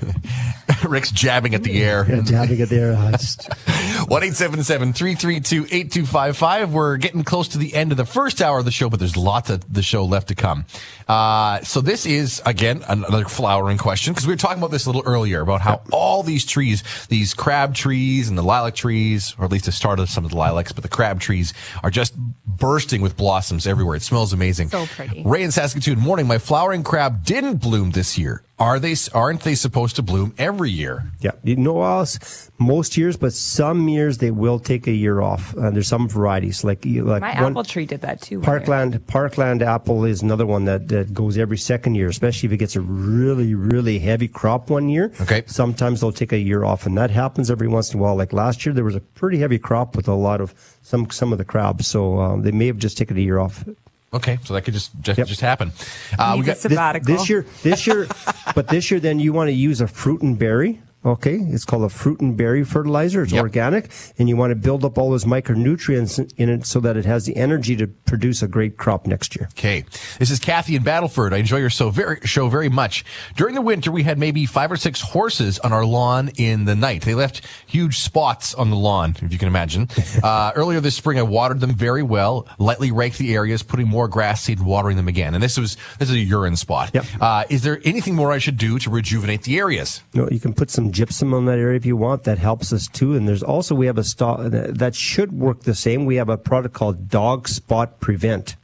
Rick's 0.84 1.10
jabbing 1.10 1.54
at 1.54 1.62
the 1.62 1.82
air. 1.82 2.06
yeah, 2.08 2.22
jabbing 2.22 2.60
it 2.60 2.68
there. 2.68 2.94
I 2.96 3.12
just 3.12 3.48
One 4.08 4.22
eight 4.22 4.34
seven 4.34 4.62
seven 4.62 4.92
three 4.92 5.14
three 5.14 5.40
two 5.40 5.66
eight 5.70 5.92
two 5.92 6.06
five 6.06 6.36
five. 6.36 6.72
We're 6.72 6.96
getting 6.96 7.24
close 7.24 7.48
to 7.48 7.58
the 7.58 7.74
end 7.74 7.92
of 7.92 7.96
the 7.96 8.04
first 8.04 8.40
hour 8.42 8.58
of 8.58 8.64
the 8.64 8.70
show, 8.70 8.88
but 8.88 8.98
there's 8.98 9.16
lots 9.16 9.50
of 9.50 9.72
the 9.72 9.82
show 9.82 10.04
left 10.04 10.28
to 10.28 10.34
come. 10.34 10.64
Uh, 11.08 11.60
so 11.62 11.80
this 11.80 12.06
is 12.06 12.40
again 12.46 12.82
another 12.88 13.24
flowering 13.24 13.78
question 13.78 14.12
because 14.12 14.26
we 14.26 14.32
were 14.32 14.38
talking 14.38 14.58
about 14.58 14.70
this 14.70 14.86
a 14.86 14.88
little 14.88 15.02
earlier 15.06 15.40
about 15.40 15.60
how 15.60 15.82
all 15.92 16.22
these 16.22 16.44
trees, 16.44 16.82
these 17.08 17.34
crab 17.34 17.74
trees 17.74 18.28
and 18.28 18.36
the 18.38 18.42
lilac 18.42 18.74
trees, 18.74 19.34
or 19.38 19.44
at 19.44 19.50
least 19.50 19.64
the 19.64 19.72
start 19.72 19.98
of 19.98 20.08
some 20.08 20.24
of 20.24 20.30
the 20.30 20.36
lilacs, 20.36 20.72
but 20.72 20.82
the 20.82 20.88
crab 20.88 21.20
trees 21.20 21.52
are 21.82 21.90
just 21.90 22.14
bursting 22.46 23.00
with 23.00 23.16
blossoms 23.16 23.66
everywhere. 23.66 23.96
It 23.96 24.02
smells 24.02 24.32
amazing. 24.32 24.68
So 24.68 24.86
pretty. 24.86 25.22
Ray 25.24 25.42
in 25.42 25.50
Saskatoon, 25.50 25.98
morning. 25.98 26.26
My 26.26 26.38
flowering 26.38 26.82
crab 26.82 27.24
didn't 27.24 27.56
bloom 27.56 27.90
this 27.92 28.18
year. 28.18 28.42
Are 28.58 28.78
they? 28.78 28.94
Aren't 29.14 29.40
they 29.40 29.54
supposed 29.54 29.96
to 29.96 30.02
bloom 30.02 30.34
every 30.36 30.59
year? 30.66 31.10
Yeah, 31.20 31.32
you 31.42 31.56
know 31.56 31.82
else 31.82 32.50
most 32.58 32.96
years, 32.96 33.16
but 33.16 33.32
some 33.32 33.88
years 33.88 34.18
they 34.18 34.30
will 34.30 34.58
take 34.58 34.86
a 34.86 34.92
year 34.92 35.20
off. 35.20 35.56
Uh, 35.56 35.70
there's 35.70 35.88
some 35.88 36.08
varieties 36.08 36.62
like 36.62 36.84
like 36.84 37.22
My 37.22 37.40
one, 37.40 37.52
apple 37.52 37.64
tree 37.64 37.86
did 37.86 38.02
that 38.02 38.20
too. 38.20 38.40
one 38.40 38.44
year. 38.48 38.58
Parkland 38.58 39.06
Parkland 39.06 39.62
apple 39.62 40.04
is 40.04 40.22
another 40.22 40.46
one 40.46 40.64
that, 40.66 40.88
that 40.88 41.14
goes 41.14 41.38
every 41.38 41.58
second 41.58 41.94
year, 41.94 42.08
especially 42.08 42.48
if 42.48 42.52
it 42.52 42.58
gets 42.58 42.76
a 42.76 42.80
really 42.80 43.54
really 43.54 43.98
heavy 43.98 44.28
crop 44.28 44.70
one 44.70 44.88
year. 44.88 45.12
Okay. 45.20 45.42
Sometimes 45.46 46.00
they'll 46.00 46.12
take 46.12 46.32
a 46.32 46.38
year 46.38 46.64
off, 46.64 46.86
and 46.86 46.96
that 46.98 47.10
happens 47.10 47.50
every 47.50 47.68
once 47.68 47.92
in 47.92 47.98
a 47.98 48.02
while. 48.02 48.16
Like 48.16 48.32
last 48.32 48.64
year, 48.66 48.74
there 48.74 48.84
was 48.84 48.96
a 48.96 49.00
pretty 49.00 49.38
heavy 49.38 49.58
crop 49.58 49.96
with 49.96 50.08
a 50.08 50.14
lot 50.14 50.40
of 50.40 50.54
some 50.82 51.10
some 51.10 51.32
of 51.32 51.38
the 51.38 51.44
crabs, 51.44 51.86
so 51.86 52.18
um, 52.20 52.42
they 52.42 52.52
may 52.52 52.66
have 52.66 52.78
just 52.78 52.98
taken 52.98 53.16
a 53.16 53.20
year 53.20 53.38
off. 53.38 53.64
Okay, 54.12 54.38
so 54.44 54.54
that 54.54 54.62
could 54.62 54.74
just 54.74 54.90
just, 55.00 55.18
Yep. 55.18 55.26
just 55.28 55.40
happen. 55.40 55.72
Uh, 56.18 56.32
we 56.34 56.38
Needs 56.38 56.64
a 56.64 56.68
got 56.68 56.70
This- 57.04 57.18
This 57.18 57.28
year, 57.30 57.46
this 57.62 57.86
year, 57.86 58.08
but 58.54 58.66
this 58.68 58.90
year, 58.90 58.98
then 58.98 59.20
you 59.20 59.32
want 59.32 59.48
to 59.48 59.52
use 59.54 59.80
a 59.80 59.86
fruit 59.86 60.20
and 60.22 60.38
berry. 60.38 60.80
Okay, 61.02 61.36
it's 61.36 61.64
called 61.64 61.84
a 61.84 61.88
fruit 61.88 62.20
and 62.20 62.36
berry 62.36 62.62
fertilizer. 62.62 63.22
It's 63.22 63.32
Yep. 63.32 63.42
organic, 63.42 63.90
and 64.18 64.28
you 64.28 64.36
want 64.36 64.50
to 64.50 64.54
build 64.54 64.84
up 64.84 64.98
all 64.98 65.10
those 65.10 65.24
micronutrients 65.24 66.30
in 66.36 66.48
it 66.50 66.66
so 66.66 66.78
that 66.80 66.96
it 66.96 67.06
has 67.06 67.24
the 67.24 67.36
energy 67.36 67.74
to 67.76 67.86
produce 67.86 68.42
a 68.42 68.46
great 68.48 68.76
crop 68.76 69.06
next 69.06 69.34
year. 69.34 69.48
Okay. 69.52 69.84
This 70.18 70.30
is 70.30 70.38
Kathy 70.38 70.76
in 70.76 70.82
Battleford. 70.84 71.32
I 71.32 71.38
enjoy 71.38 71.56
your 71.58 71.70
show 71.70 71.88
very, 71.90 72.18
show 72.24 72.48
very 72.48 72.68
much. 72.68 73.04
During 73.34 73.54
the 73.54 73.62
winter, 73.62 73.90
we 73.90 74.02
had 74.02 74.18
maybe 74.18 74.44
five 74.44 74.70
or 74.70 74.76
six 74.76 75.00
horses 75.00 75.58
on 75.60 75.72
our 75.72 75.86
lawn 75.86 76.30
in 76.36 76.66
the 76.66 76.74
night. 76.74 77.02
They 77.02 77.14
left 77.14 77.46
huge 77.66 77.98
spots 77.98 78.52
on 78.54 78.68
the 78.68 78.76
lawn, 78.76 79.16
if 79.22 79.32
you 79.32 79.38
can 79.38 79.48
imagine. 79.48 79.88
Uh, 80.22 80.52
earlier 80.54 80.80
this 80.80 80.96
spring, 80.96 81.18
I 81.18 81.22
watered 81.22 81.60
them 81.60 81.74
very 81.74 82.02
well, 82.02 82.46
lightly 82.58 82.90
raked 82.92 83.16
the 83.18 83.34
areas, 83.34 83.62
putting 83.62 83.88
more 83.88 84.06
grass 84.06 84.42
seed, 84.42 84.58
and 84.58 84.66
watering 84.66 84.96
them 84.96 85.08
again. 85.08 85.34
And 85.34 85.42
this 85.42 85.56
was, 85.58 85.76
this 85.98 86.10
is 86.10 86.16
a 86.16 86.18
urine 86.18 86.56
spot. 86.56 86.90
Yep. 86.92 87.04
Uh, 87.20 87.44
is 87.48 87.62
there 87.62 87.80
anything 87.84 88.14
more 88.14 88.30
I 88.32 88.38
should 88.38 88.58
do 88.58 88.78
to 88.80 88.90
rejuvenate 88.90 89.42
the 89.44 89.58
areas? 89.58 90.02
Know, 90.12 90.28
you 90.30 90.38
can 90.40 90.52
put 90.52 90.70
some 90.70 90.89
gypsum 90.90 91.32
on 91.34 91.46
that 91.46 91.58
area 91.58 91.76
if 91.76 91.86
you 91.86 91.96
want. 91.96 92.24
That 92.24 92.38
helps 92.38 92.72
us 92.72 92.86
too. 92.88 93.14
And 93.14 93.26
there's 93.28 93.42
also 93.42 93.74
we 93.74 93.86
have 93.86 93.98
a 93.98 94.04
stock 94.04 94.40
that 94.42 94.94
should 94.94 95.32
work 95.32 95.62
the 95.62 95.74
same. 95.74 96.04
We 96.06 96.16
have 96.16 96.28
a 96.28 96.36
product 96.36 96.74
called 96.74 97.08
Dog 97.08 97.48
Spot 97.48 97.98
Prevent. 98.00 98.56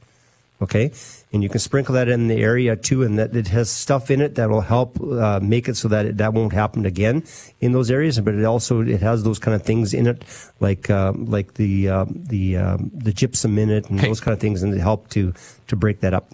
Okay, 0.59 0.91
and 1.31 1.43
you 1.43 1.49
can 1.49 1.59
sprinkle 1.59 1.93
that 1.93 2.09
in 2.09 2.29
the 2.29 2.41
area 2.41 2.75
too, 2.75 3.03
and 3.03 3.19
that 3.19 3.35
it 3.35 3.47
has 3.49 3.69
stuff 3.69 4.09
in 4.09 4.21
it 4.21 4.33
that 4.35 4.49
will 4.49 4.61
help 4.61 4.99
uh, 4.99 5.39
make 5.39 5.69
it 5.69 5.77
so 5.77 5.87
that 5.87 6.07
it, 6.07 6.17
that 6.17 6.33
won't 6.33 6.51
happen 6.51 6.83
again 6.83 7.23
in 7.61 7.73
those 7.73 7.91
areas. 7.91 8.19
But 8.19 8.33
it 8.33 8.43
also 8.43 8.81
it 8.81 8.99
has 9.01 9.21
those 9.23 9.37
kind 9.37 9.53
of 9.53 9.61
things 9.61 9.93
in 9.93 10.07
it, 10.07 10.23
like 10.59 10.89
um, 10.89 11.27
like 11.27 11.53
the 11.61 11.89
uh, 11.89 12.05
the 12.09 12.57
um, 12.57 12.89
the 12.91 13.13
gypsum 13.13 13.59
in 13.59 13.69
it 13.69 13.87
and 13.91 13.99
Okay. 13.99 14.07
those 14.07 14.19
kind 14.19 14.33
of 14.33 14.39
things, 14.39 14.63
and 14.63 14.73
they 14.73 14.79
help 14.79 15.09
to 15.09 15.31
to 15.67 15.75
break 15.75 16.01
that 16.01 16.13
up. 16.13 16.31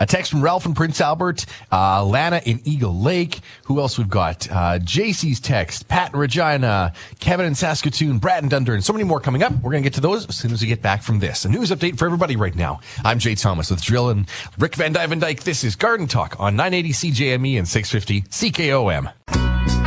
A 0.00 0.06
text 0.06 0.30
from 0.30 0.42
Ralph 0.42 0.66
in 0.66 0.74
Prince 0.74 1.00
Albert, 1.00 1.46
uh, 1.72 2.04
Lana 2.04 2.40
in 2.44 2.60
Eagle 2.64 2.98
Lake. 2.98 3.40
Who 3.64 3.80
else 3.80 3.98
we've 3.98 4.08
got? 4.08 4.50
Uh, 4.50 4.78
JC's 4.78 5.40
text, 5.40 5.88
Pat 5.88 6.12
in 6.12 6.18
Regina, 6.18 6.92
Kevin 7.20 7.46
in 7.46 7.54
Saskatoon, 7.54 8.18
Brad 8.18 8.42
in 8.42 8.48
Dundurn. 8.50 8.82
So 8.82 8.92
many 8.92 9.04
more 9.04 9.20
coming 9.20 9.42
up. 9.42 9.52
We're 9.62 9.70
going 9.70 9.82
to 9.82 9.86
get 9.88 9.94
to 9.94 10.00
those 10.00 10.28
as 10.28 10.36
soon 10.36 10.52
as 10.52 10.62
we 10.62 10.68
get 10.68 10.82
back 10.82 11.02
from 11.02 11.18
this. 11.18 11.44
A 11.44 11.48
news 11.48 11.70
update 11.70 11.98
for 11.98 12.06
everybody 12.06 12.36
right 12.36 12.54
now. 12.54 12.80
I'm 13.04 13.18
Jay 13.18 13.34
Thomas 13.34 13.70
with 13.70 13.82
Jill 13.82 14.10
and 14.10 14.26
Rick 14.58 14.72
vanDuyvendyk. 14.72 15.42
This 15.42 15.64
is 15.64 15.76
Garden 15.76 16.06
Talk 16.06 16.36
on 16.38 16.56
980 16.56 17.10
CJME 17.12 17.58
and 17.58 17.68
650 17.68 18.22
CKOM. 18.22 19.79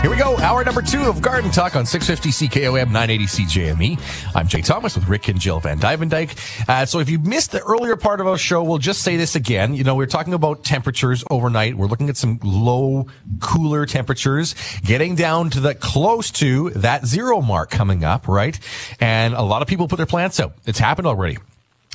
Here 0.00 0.10
we 0.10 0.16
go. 0.16 0.34
Hour 0.38 0.64
number 0.64 0.80
two 0.80 1.02
of 1.02 1.20
Garden 1.20 1.50
Talk 1.50 1.76
on 1.76 1.84
650 1.84 2.48
CKOM 2.48 2.86
980 2.86 3.24
CJME. 3.26 4.34
I'm 4.34 4.48
Jay 4.48 4.62
Thomas 4.62 4.94
with 4.94 5.06
Rick 5.06 5.28
and 5.28 5.38
Jill 5.38 5.60
vanDuyvendyk. 5.60 6.66
Uh, 6.66 6.86
so 6.86 7.00
if 7.00 7.10
you 7.10 7.18
missed 7.18 7.52
the 7.52 7.60
earlier 7.60 7.96
part 7.96 8.22
of 8.22 8.26
our 8.26 8.38
show, 8.38 8.62
we'll 8.62 8.78
just 8.78 9.02
say 9.02 9.18
this 9.18 9.34
again. 9.34 9.74
You 9.74 9.84
know, 9.84 9.94
we're 9.94 10.06
talking 10.06 10.32
about 10.32 10.64
temperatures 10.64 11.22
overnight. 11.30 11.76
We're 11.76 11.86
looking 11.86 12.08
at 12.08 12.16
some 12.16 12.40
low, 12.42 13.08
cooler 13.40 13.84
temperatures 13.84 14.54
getting 14.82 15.16
down 15.16 15.50
to 15.50 15.60
the 15.60 15.74
close 15.74 16.30
to 16.30 16.70
that 16.70 17.04
zero 17.04 17.42
mark 17.42 17.68
coming 17.68 18.02
up, 18.02 18.26
right? 18.26 18.58
And 19.00 19.34
a 19.34 19.42
lot 19.42 19.60
of 19.60 19.68
people 19.68 19.86
put 19.86 19.96
their 19.96 20.06
plants 20.06 20.40
out. 20.40 20.54
It's 20.64 20.78
happened 20.78 21.08
already. 21.08 21.36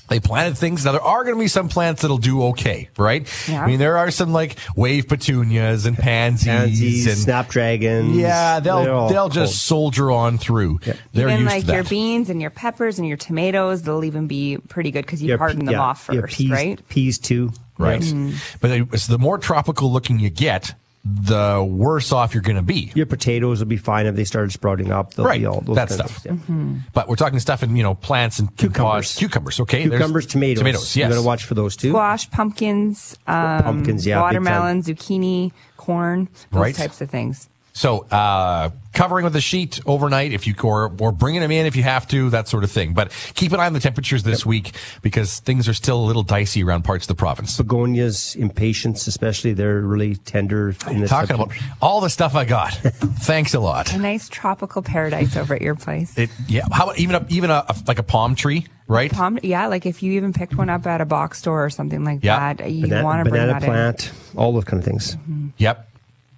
They 0.07 0.19
planted 0.19 0.57
things. 0.57 0.85
Now 0.85 0.91
there 0.91 1.01
are 1.01 1.23
going 1.23 1.35
to 1.35 1.39
be 1.39 1.47
some 1.47 1.67
plants 1.67 2.03
that'll 2.03 2.17
do 2.19 2.43
okay, 2.47 2.89
right? 2.97 3.27
Yeah. 3.49 3.63
I 3.63 3.67
mean, 3.67 3.79
there 3.79 3.97
are 3.97 4.11
some 4.11 4.31
like 4.33 4.57
wave 4.75 5.07
petunias 5.07 5.85
and 5.87 5.97
pansies, 5.97 6.45
Pansies, 6.45 7.07
and 7.07 7.17
snapdragons. 7.17 8.15
yeah, 8.15 8.59
they're 8.59 8.83
they'll 8.83 8.93
all 8.93 9.09
they'll 9.09 9.29
just 9.29 9.65
soldier 9.65 10.11
on 10.11 10.37
through. 10.37 10.79
They're 11.13 11.27
even 11.29 11.41
used 11.41 11.51
like 11.51 11.65
to 11.65 11.73
your 11.73 11.83
beans 11.83 12.29
and 12.29 12.39
your 12.39 12.51
peppers 12.51 12.99
and 12.99 13.07
your 13.07 13.17
tomatoes, 13.17 13.81
they'll 13.81 14.03
even 14.03 14.27
be 14.27 14.57
pretty 14.69 14.91
good 14.91 15.05
because 15.05 15.23
you 15.23 15.29
Yeah, 15.31 15.37
harden 15.37 15.65
them 15.65 15.73
yeah, 15.73 15.81
off 15.81 16.03
first, 16.05 16.37
peas, 16.37 16.51
right? 16.51 16.87
Peas 16.89 17.17
too. 17.17 17.51
right? 17.77 18.01
Mm-hmm. 18.01 18.35
But 18.61 18.71
it's 18.93 19.07
the 19.07 19.17
more 19.17 19.37
tropical 19.37 19.91
looking 19.91 20.19
you 20.19 20.29
get, 20.29 20.75
the 21.07 21.63
worse 21.67 22.11
off 22.11 22.33
you're 22.33 22.41
going 22.41 22.55
to 22.55 22.63
be. 22.63 22.91
Your 22.95 23.05
potatoes 23.05 23.59
will 23.59 23.67
be 23.67 23.77
fine 23.77 24.07
if 24.07 24.15
they 24.15 24.23
started 24.23 24.51
sprouting 24.51 24.91
up. 24.91 25.13
They'll 25.13 25.25
Right, 25.25 25.39
be 25.39 25.45
all 25.45 25.61
those 25.61 25.75
that 25.75 25.89
kind 25.89 26.01
of 26.01 26.09
stuff. 26.09 26.23
things, 26.23 26.41
yeah. 26.49 26.81
But 26.93 27.07
we're 27.07 27.15
talking 27.15 27.39
stuff 27.39 27.61
in 27.61 27.75
you 27.75 27.83
know 27.83 27.93
plants 27.93 28.39
and 28.39 28.49
Cucumbers. 28.57 28.81
pods. 29.13 29.15
Cucumbers, 29.15 29.59
okay. 29.61 29.85
There's- 29.85 29.99
Cucumbers, 30.01 30.25
tomatoes. 30.25 30.59
tomatoes. 30.61 30.95
You 30.95 31.07
got 31.07 31.13
to 31.13 31.21
watch 31.21 31.43
for 31.43 31.53
those 31.53 31.75
too. 31.75 31.89
Squash, 31.91 32.29
pumpkins, 32.31 33.17
um, 33.27 33.63
Pumpkins, 33.63 34.07
yeah, 34.07 34.19
watermelon, 34.19 34.81
zucchini, 34.81 35.51
corn, 35.77 36.27
those 36.51 36.59
Right. 36.61 36.75
types 36.75 36.99
of 37.01 37.09
things. 37.11 37.49
So 37.77 38.05
uh, 38.09 38.69
covering 38.93 39.25
with 39.25 39.35
a 39.35 39.41
sheet 39.41 39.81
overnight, 39.85 40.31
if 40.31 40.47
you 40.47 40.55
or 40.63 40.93
or 40.97 41.11
bringing 41.11 41.41
them 41.41 41.51
in 41.51 41.65
if 41.65 41.75
you 41.75 41.83
have 41.83 42.07
to, 42.07 42.29
that 42.29 42.47
sort 42.47 42.63
of 42.63 42.71
thing. 42.71 42.93
But 42.93 43.11
keep 43.35 43.51
an 43.51 43.59
eye 43.59 43.65
on 43.65 43.73
the 43.73 43.81
temperatures 43.81 44.23
this 44.23 44.45
week 44.45 44.71
because 45.01 45.39
things 45.41 45.67
are 45.67 45.73
still 45.73 45.99
a 45.99 46.05
little 46.05 46.23
dicey 46.23 46.63
around 46.63 46.83
parts 46.85 47.03
of 47.03 47.09
the 47.09 47.15
province. 47.15 47.57
Begonias, 47.57 48.33
impatiens, 48.37 49.05
especially, 49.07 49.51
they're 49.51 49.81
really 49.81 50.15
tender. 50.15 50.73
In 50.89 51.01
the 51.01 51.07
Talking 51.09 51.35
about 51.35 51.51
all 51.81 51.99
the 51.99 52.09
stuff 52.09 52.33
I 52.33 52.45
got. 52.45 52.73
Thanks 52.75 53.53
a 53.53 53.59
lot. 53.59 53.93
A 53.93 53.97
nice 53.97 54.29
tropical 54.29 54.81
paradise 54.81 55.35
over 55.35 55.53
at 55.53 55.61
your 55.61 55.75
place. 55.75 56.17
It, 56.17 56.29
yeah. 56.47 56.63
How 56.71 56.85
about 56.85 56.97
even 56.97 57.17
a, 57.17 57.25
even 57.27 57.49
a, 57.51 57.65
a- 57.67 57.75
like 57.87 57.99
a 57.99 58.03
palm 58.03 58.35
tree, 58.35 58.67
right? 58.87 59.11
Palm, 59.11 59.37
yeah, 59.43 59.67
like 59.67 59.85
if 59.85 60.01
you 60.01 60.13
even 60.13 60.31
picked 60.31 60.55
one 60.55 60.69
up 60.69 60.87
at 60.87 61.01
a 61.01 61.05
box 61.05 61.39
store 61.39 61.65
or 61.65 61.69
something 61.69 62.05
like 62.05 62.19
Yeah. 62.23 62.53
that, 62.53 62.71
you 62.71 62.87
want 63.03 63.25
to 63.25 63.29
bring 63.29 63.41
banana 63.43 63.59
that 63.59 63.63
plant, 63.63 64.11
all 64.37 64.53
those 64.53 64.63
kind 64.63 64.79
of 64.81 64.85
things. 64.87 65.17
Yep. 65.57 65.89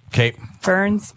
Okay. 0.08 0.32
Ferns. 0.62 1.14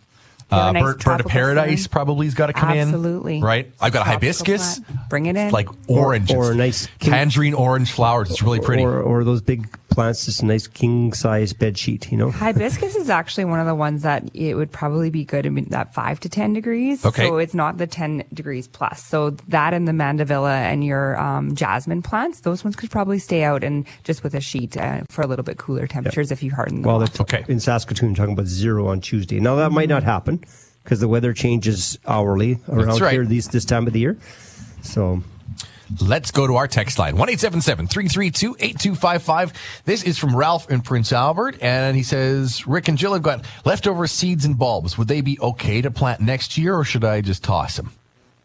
You 0.52 0.58
have 0.58 0.68
Uh, 0.68 0.72
nice 0.74 0.84
bird, 0.84 1.04
bird 1.04 1.20
of 1.22 1.28
paradise 1.28 1.86
fern. 1.86 1.92
probably 1.92 2.26
has 2.28 2.34
got 2.36 2.48
to 2.48 2.54
come 2.54 2.72
in. 2.72 2.80
Absolutely. 2.80 3.42
Right. 3.42 3.72
I've 3.80 3.94
got 3.94 4.06
a 4.06 4.10
hibiscus. 4.10 4.80
plant. 4.80 5.10
Bring 5.10 5.26
it 5.28 5.38
in. 5.38 5.52
Like 5.52 5.70
orange. 5.88 6.34
Or- 6.34 6.52
or 6.52 6.54
nice 6.56 6.88
tangerine 7.00 7.54
orange 7.54 7.92
flowers. 7.92 8.30
It's 8.32 8.42
really 8.44 8.60
pretty. 8.60 8.84
Or, 8.84 9.02
or 9.02 9.24
those 9.24 9.42
big 9.42 9.68
plants, 9.92 10.26
just 10.26 10.42
a 10.42 10.46
nice 10.46 10.66
king 10.66 11.14
size 11.14 11.54
bed 11.54 11.78
sheet, 11.78 12.12
you 12.12 12.18
know? 12.18 12.32
Hibiscus 12.32 12.96
is 12.96 13.10
actually 13.10 13.46
one 13.46 13.60
of 13.60 13.68
the 13.68 13.76
ones 13.76 14.02
that 14.02 14.24
it 14.34 14.56
would 14.56 14.72
probably 14.72 15.10
be 15.10 15.24
good 15.24 15.46
in 15.46 15.66
that 15.66 15.94
five 15.94 16.20
to 16.22 16.30
ten 16.30 16.54
degrees. 16.54 17.06
Okay. 17.06 17.28
So 17.28 17.38
it's 17.38 17.54
not 17.54 17.78
the 17.78 17.86
ten 17.88 18.24
degrees 18.34 18.68
plus. 18.68 19.04
So 19.04 19.32
that 19.50 19.74
and 19.74 19.88
the 19.88 19.92
mandevilla 19.92 20.56
and 20.56 20.84
your 20.84 21.20
um, 21.20 21.54
jasmine 21.54 22.02
plants, 22.02 22.42
those 22.42 22.64
ones 22.64 22.76
could 22.76 22.90
probably 22.90 23.20
stay 23.20 23.44
out 23.44 23.64
and 23.64 23.86
just 24.04 24.24
with 24.24 24.34
a 24.34 24.42
sheet 24.42 24.76
uh, 24.78 25.02
for 25.10 25.22
a 25.22 25.28
little 25.28 25.44
bit 25.44 25.58
cooler 25.58 25.86
temperatures 25.86 26.32
if 26.32 26.42
you 26.42 26.52
harden 26.52 26.82
them. 26.82 26.92
Well, 26.92 27.04
off. 27.04 27.14
they're 27.14 27.22
Okay. 27.22 27.46
in 27.48 27.60
Saskatoon 27.60 28.16
talking 28.16 28.34
about 28.34 28.48
zero 28.48 28.88
on 28.88 29.02
Tuesday. 29.02 29.40
Now 29.40 29.56
that 29.58 29.72
might 29.72 29.90
not 29.90 30.02
happen 30.04 30.44
because 30.84 31.00
the 31.00 31.08
weather 31.08 31.34
changes 31.34 32.00
hourly 32.08 32.58
around 32.68 33.00
right. 33.02 33.12
here 33.14 33.26
these 33.26 33.50
this 33.50 33.66
time 33.66 33.86
of 33.86 33.94
the 33.94 34.00
year. 34.00 34.18
So 34.82 35.22
Let's 36.00 36.32
go 36.32 36.48
to 36.48 36.56
our 36.56 36.68
text 36.68 36.98
line. 37.00 37.18
1-877-332-8255. 37.18 39.54
This 39.86 40.04
is 40.04 40.18
from 40.18 40.36
Ralph 40.36 40.72
in 40.72 40.82
Prince 40.82 41.12
Albert. 41.12 41.58
And 41.62 41.98
he 41.98 42.04
says, 42.04 42.66
Rick 42.68 42.88
and 42.88 42.98
Jill 42.98 43.14
have 43.14 43.24
got 43.24 43.46
leftover 43.66 44.08
seeds 44.08 44.46
and 44.46 44.58
bulbs. 44.58 44.98
Would 44.98 45.08
they 45.08 45.22
be 45.22 45.40
okay 45.40 45.82
to 45.82 45.92
plant 45.92 46.22
next 46.22 46.58
year 46.58 46.76
or 46.76 46.84
should 46.84 47.04
I 47.04 47.22
just 47.22 47.44
toss 47.44 47.78
them? 47.78 47.92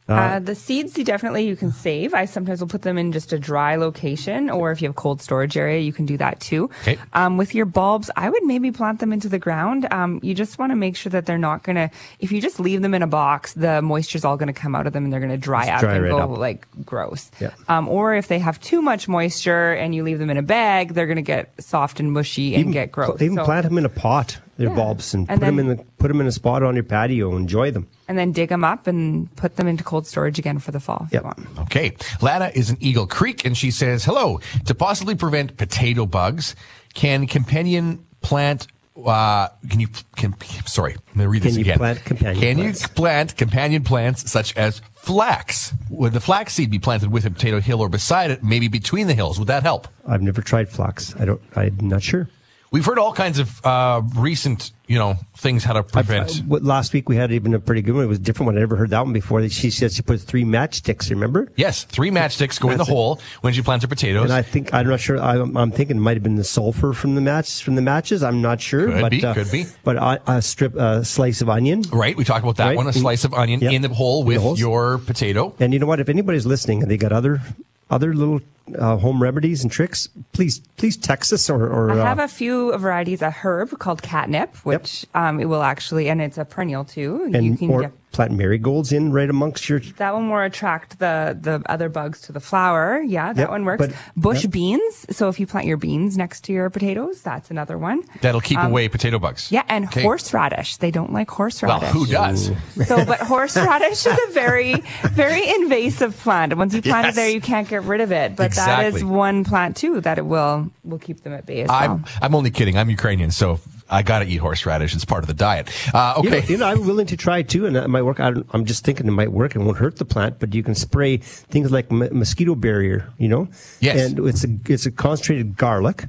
Uh, 0.08 0.38
the 0.38 0.54
seeds, 0.54 0.96
you 0.96 1.02
definitely 1.04 1.46
you 1.46 1.56
can 1.56 1.72
save. 1.72 2.14
I 2.14 2.26
sometimes 2.26 2.60
will 2.60 2.68
put 2.68 2.82
them 2.82 2.96
in 2.96 3.10
just 3.10 3.32
a 3.32 3.38
dry 3.40 3.74
location, 3.74 4.48
or 4.50 4.70
if 4.70 4.80
you 4.80 4.88
have 4.88 4.94
cold 4.94 5.20
storage 5.20 5.56
area, 5.56 5.80
you 5.80 5.92
can 5.92 6.06
do 6.06 6.16
that 6.18 6.38
too. 6.38 6.70
Okay. 6.82 6.96
Um, 7.12 7.36
with 7.36 7.54
your 7.56 7.66
bulbs, 7.66 8.08
I 8.16 8.30
would 8.30 8.44
maybe 8.44 8.70
plant 8.70 9.00
them 9.00 9.12
into 9.12 9.28
the 9.28 9.38
ground. 9.40 9.86
Um, 9.90 10.20
you 10.22 10.32
just 10.34 10.58
want 10.60 10.70
to 10.70 10.76
make 10.76 10.94
sure 10.96 11.10
that 11.10 11.26
they're 11.26 11.38
not 11.38 11.64
gonna. 11.64 11.90
If 12.20 12.30
you 12.30 12.40
just 12.40 12.60
leave 12.60 12.82
them 12.82 12.94
in 12.94 13.02
a 13.02 13.06
box, 13.08 13.54
the 13.54 13.82
moisture's 13.82 14.24
all 14.24 14.36
gonna 14.36 14.52
come 14.52 14.76
out 14.76 14.86
of 14.86 14.92
them 14.92 15.04
and 15.04 15.12
they're 15.12 15.20
gonna 15.20 15.36
dry 15.36 15.62
Just 15.66 15.72
up 15.74 15.80
dry 15.80 15.94
and 15.94 16.04
right 16.04 16.10
go 16.10 16.18
up. 16.18 16.38
like 16.38 16.68
gross. 16.84 17.30
Yeah. 17.40 17.50
Um, 17.68 17.88
or 17.88 18.14
if 18.14 18.28
they 18.28 18.38
have 18.38 18.60
too 18.60 18.82
much 18.82 19.08
moisture 19.08 19.72
and 19.72 19.92
you 19.94 20.04
leave 20.04 20.20
them 20.20 20.30
in 20.30 20.36
a 20.36 20.42
bag, 20.42 20.94
they're 20.94 21.06
gonna 21.08 21.22
get 21.22 21.52
soft 21.60 21.98
and 21.98 22.12
mushy 22.12 22.54
and 22.54 22.72
get 22.72 22.92
gross. 22.92 23.20
Even 23.20 23.38
So- 23.38 23.44
plant 23.44 23.64
them 23.64 23.76
in 23.78 23.84
a 23.84 23.88
pot, 23.88 24.38
their 24.56 24.68
Yeah. 24.68 24.74
bulbs, 24.74 25.12
and, 25.14 25.28
And 25.30 25.40
put 25.40 25.46
them 25.46 25.58
in 25.58 25.66
the 25.68 25.76
put 25.98 26.08
them 26.08 26.20
in 26.20 26.26
a 26.26 26.32
spot 26.32 26.62
on 26.62 26.74
your 26.74 26.84
patio. 26.84 27.36
Enjoy 27.36 27.70
them. 27.70 27.86
and 28.08 28.16
then 28.16 28.30
dig 28.32 28.48
them 28.50 28.62
up 28.62 28.86
and 28.86 29.34
put 29.36 29.56
them 29.56 29.66
into 29.66 29.82
cold 29.82 30.06
storage 30.06 30.38
again 30.38 30.58
for 30.60 30.70
the 30.70 30.78
fall. 30.80 31.06
if 31.08 31.14
you 31.14 31.20
want. 31.22 31.38
Okay. 31.60 31.94
Lana 32.22 32.52
is 32.54 32.70
in 32.70 32.76
Eagle 32.80 33.06
Creek 33.06 33.44
and 33.44 33.56
she 33.56 33.70
says, 33.72 34.04
hello. 34.04 34.38
To 34.66 34.74
possibly 34.74 35.14
prevent 35.16 35.56
potato 35.56 36.06
bugs, 36.06 36.54
can 36.94 37.26
companion 37.26 38.04
plant, 38.20 38.68
uh, 39.04 39.48
can 39.68 39.80
you, 39.80 39.88
can, 40.16 40.34
sorry, 40.66 40.94
let 41.08 41.16
me 41.16 41.26
read 41.26 41.42
this 41.42 41.56
Can 41.56 41.64
you 41.64 41.72
plant 41.74 42.04
companion 42.04 42.40
Can 42.40 42.56
plants? 42.58 42.82
you 42.82 42.88
plant 42.88 43.36
companion 43.36 43.82
plants 43.82 44.30
such 44.30 44.56
as 44.56 44.80
flax? 44.94 45.72
Would 45.90 46.12
the 46.12 46.20
flax 46.20 46.54
seed 46.54 46.70
be 46.70 46.78
planted 46.78 47.10
with 47.10 47.26
a 47.26 47.30
potato 47.30 47.60
hill 47.60 47.80
or 47.80 47.88
beside 47.88 48.30
it, 48.30 48.44
maybe 48.44 48.68
between 48.68 49.08
the 49.08 49.14
hills? 49.14 49.38
Would 49.40 49.48
that 49.48 49.64
help? 49.64 49.88
I've 50.06 50.22
never 50.22 50.42
tried 50.42 50.68
flax. 50.68 51.14
I 51.18 51.24
don't. 51.24 51.40
I'm 51.56 51.76
not 51.88 52.02
sure. 52.04 52.28
We've 52.76 52.84
heard 52.84 52.98
all 52.98 53.14
kinds 53.14 53.38
of 53.38 53.64
uh, 53.64 54.02
recent, 54.16 54.70
you 54.86 54.98
know, 54.98 55.14
things 55.38 55.64
how 55.64 55.72
to 55.72 55.82
prevent. 55.82 56.28
Uh, 56.40 56.42
what- 56.42 56.62
last 56.62 56.92
week 56.92 57.08
we 57.08 57.16
had 57.16 57.32
even 57.32 57.54
a 57.54 57.58
pretty 57.58 57.80
good 57.80 57.94
one. 57.94 58.04
It 58.04 58.06
was 58.06 58.18
a 58.18 58.20
different 58.20 58.48
one. 58.48 58.56
I 58.58 58.60
never 58.60 58.76
heard 58.76 58.90
that 58.90 59.02
one 59.02 59.14
before. 59.14 59.48
She 59.48 59.70
said 59.70 59.92
she 59.92 60.02
put 60.02 60.20
three 60.20 60.44
matchsticks. 60.44 61.08
Remember? 61.08 61.50
yes, 61.56 61.84
three 61.84 62.10
matchsticks 62.10 62.60
go 62.60 62.68
in 62.68 62.76
the 62.76 62.84
it. 62.84 62.88
hole 62.88 63.18
when 63.40 63.54
she 63.54 63.62
plants 63.62 63.82
her 63.82 63.88
potatoes. 63.88 64.24
And 64.24 64.32
I 64.34 64.42
think 64.42 64.74
I'm 64.74 64.86
not 64.86 65.00
sure. 65.00 65.18
I'm, 65.18 65.56
I'm 65.56 65.70
thinking 65.70 65.96
it 65.96 66.00
might 66.00 66.18
have 66.18 66.22
been 66.22 66.36
the 66.36 66.44
sulfur 66.44 66.92
from 66.92 67.14
the 67.14 67.22
match 67.22 67.62
from 67.62 67.76
the 67.76 67.82
matches. 67.82 68.22
I'm 68.22 68.42
not 68.42 68.60
sure. 68.60 68.88
Could 68.92 69.00
but, 69.00 69.10
be, 69.10 69.24
uh, 69.24 69.32
could 69.32 69.50
be. 69.50 69.64
But 69.82 69.96
a, 69.96 70.20
a 70.34 70.42
strip, 70.42 70.74
a 70.76 71.02
slice 71.02 71.40
of 71.40 71.48
onion. 71.48 71.80
right, 71.90 72.14
we 72.14 72.24
talked 72.24 72.42
about 72.44 72.56
that 72.58 72.66
Right. 72.66 72.76
one. 72.76 72.86
A 72.88 72.92
slice 72.92 73.24
of 73.24 73.32
onion 73.32 73.60
Yep. 73.60 73.72
in 73.72 73.80
the 73.80 73.88
hole 73.88 74.20
In 74.30 74.36
the 74.38 74.50
with 74.50 74.58
your 74.58 74.98
potato. 74.98 75.54
And 75.60 75.72
you 75.72 75.78
know 75.78 75.86
what? 75.86 75.98
If 76.00 76.10
anybody's 76.10 76.44
listening 76.44 76.82
and 76.82 76.90
they 76.90 76.98
got 76.98 77.10
other 77.12 77.40
other 77.88 78.12
little 78.12 78.42
uh, 78.78 78.96
home 78.96 79.22
remedies 79.22 79.62
and 79.62 79.70
tricks, 79.70 80.08
please 80.32 80.60
please 80.76 80.96
text 80.96 81.32
us 81.32 81.48
or. 81.48 81.66
or 81.66 81.92
I 81.92 81.96
have 82.04 82.18
uh, 82.20 82.24
a 82.24 82.28
few 82.28 82.76
varieties 82.78 83.22
of 83.22 83.32
herb 83.32 83.78
called 83.78 84.02
catnip, 84.02 84.56
which 84.64 85.06
um, 85.14 85.40
it 85.40 85.46
will 85.46 85.62
actually, 85.62 86.08
and 86.08 86.20
it's 86.20 86.38
a 86.38 86.44
perennial 86.44 86.84
too. 86.84 87.26
you 87.28 87.30
and 87.34 87.58
can 87.58 87.70
or 87.70 87.80
get 87.82 87.92
plant 88.12 88.32
marigolds 88.32 88.92
in 88.92 89.12
right 89.12 89.28
amongst 89.28 89.68
your. 89.68 89.78
that 89.98 90.14
one 90.14 90.30
will 90.30 90.38
attract 90.40 90.98
the 90.98 91.36
the 91.40 91.62
other 91.66 91.88
bugs 91.88 92.20
to 92.22 92.32
the 92.32 92.40
flower. 92.40 93.00
Yeah, 93.02 93.32
that 93.32 93.42
Yep, 93.42 93.50
one 93.50 93.64
works. 93.64 93.86
but- 93.86 93.94
Bush 94.16 94.44
yep. 94.44 94.52
beans. 94.52 95.06
So 95.10 95.28
if 95.28 95.38
you 95.38 95.46
plant 95.46 95.66
your 95.66 95.76
beans 95.76 96.16
next 96.16 96.42
to 96.44 96.52
your 96.52 96.70
potatoes, 96.70 97.20
that's 97.22 97.50
another 97.50 97.76
one. 97.78 98.02
That'll 98.22 98.40
keep 98.40 98.58
Um, 98.58 98.70
away 98.70 98.88
potato 98.88 99.18
bugs. 99.18 99.52
Yeah, 99.52 99.62
and 99.68 99.84
Okay. 99.86 100.02
horseradish. 100.02 100.78
They 100.78 100.90
don't 100.90 101.12
like 101.12 101.30
horseradish. 101.30 101.82
Well, 101.82 101.92
horseradish. 101.92 102.46
who 102.46 102.54
does? 102.76 102.88
So, 102.88 103.04
but 103.04 103.20
horseradish 103.20 104.06
is 104.06 104.18
a 104.28 104.32
very, 104.32 104.82
very 105.12 105.46
invasive 105.60 106.16
plant. 106.18 106.56
Once 106.56 106.72
you 106.74 106.80
plant 106.82 107.06
Yes. 107.06 107.14
it 107.14 107.16
there, 107.16 107.28
you 107.30 107.40
can't 107.42 107.68
get 107.68 107.82
rid 107.84 108.00
of 108.00 108.12
it. 108.12 108.34
But 108.34 108.55
that 108.56 108.86
Exactly. 108.86 109.00
is 109.00 109.04
one 109.04 109.44
plant 109.44 109.76
too 109.76 110.00
that 110.00 110.18
it 110.18 110.26
will 110.26 110.70
will 110.84 110.98
keep 110.98 111.22
them 111.22 111.32
at 111.32 111.46
bay 111.46 111.62
as 111.62 111.68
well. 111.68 111.78
I'm 111.78 112.04
I'm 112.20 112.34
only 112.34 112.50
kidding. 112.50 112.76
I'm 112.76 112.90
Ukrainian, 112.90 113.30
so 113.30 113.60
I 113.88 114.02
got 114.02 114.18
to 114.18 114.26
eat 114.26 114.38
horseradish. 114.38 114.94
It's 114.94 115.04
part 115.04 115.22
of 115.22 115.28
the 115.28 115.34
diet. 115.34 115.68
Uh, 115.94 116.20
You 116.22 116.30
know, 116.30 116.36
okay. 116.38 116.46
you 116.52 116.56
know, 116.58 116.66
I'm 116.66 116.84
willing 116.86 117.06
to 117.06 117.16
try 117.16 117.38
it 117.38 117.48
too, 117.48 117.66
and 117.66 117.76
it 117.76 117.88
might 117.88 118.02
work. 118.02 118.18
I 118.18 118.30
don't, 118.32 118.46
I'm 118.52 118.64
just 118.64 118.84
thinking 118.84 119.06
it 119.06 119.12
might 119.12 119.30
work 119.30 119.54
and 119.54 119.64
won't 119.64 119.78
hurt 119.78 119.96
the 119.96 120.04
plant. 120.04 120.40
But 120.40 120.54
you 120.54 120.62
can 120.64 120.74
spray 120.74 121.18
things 121.18 121.70
like 121.70 121.86
m- 121.92 122.08
mosquito 122.18 122.54
barrier. 122.56 123.08
You 123.18 123.28
know, 123.28 123.48
Yes. 123.80 124.10
and 124.10 124.18
it's 124.26 124.42
a 124.44 124.48
it's 124.68 124.86
a 124.86 124.90
concentrated 124.90 125.56
garlic, 125.56 126.06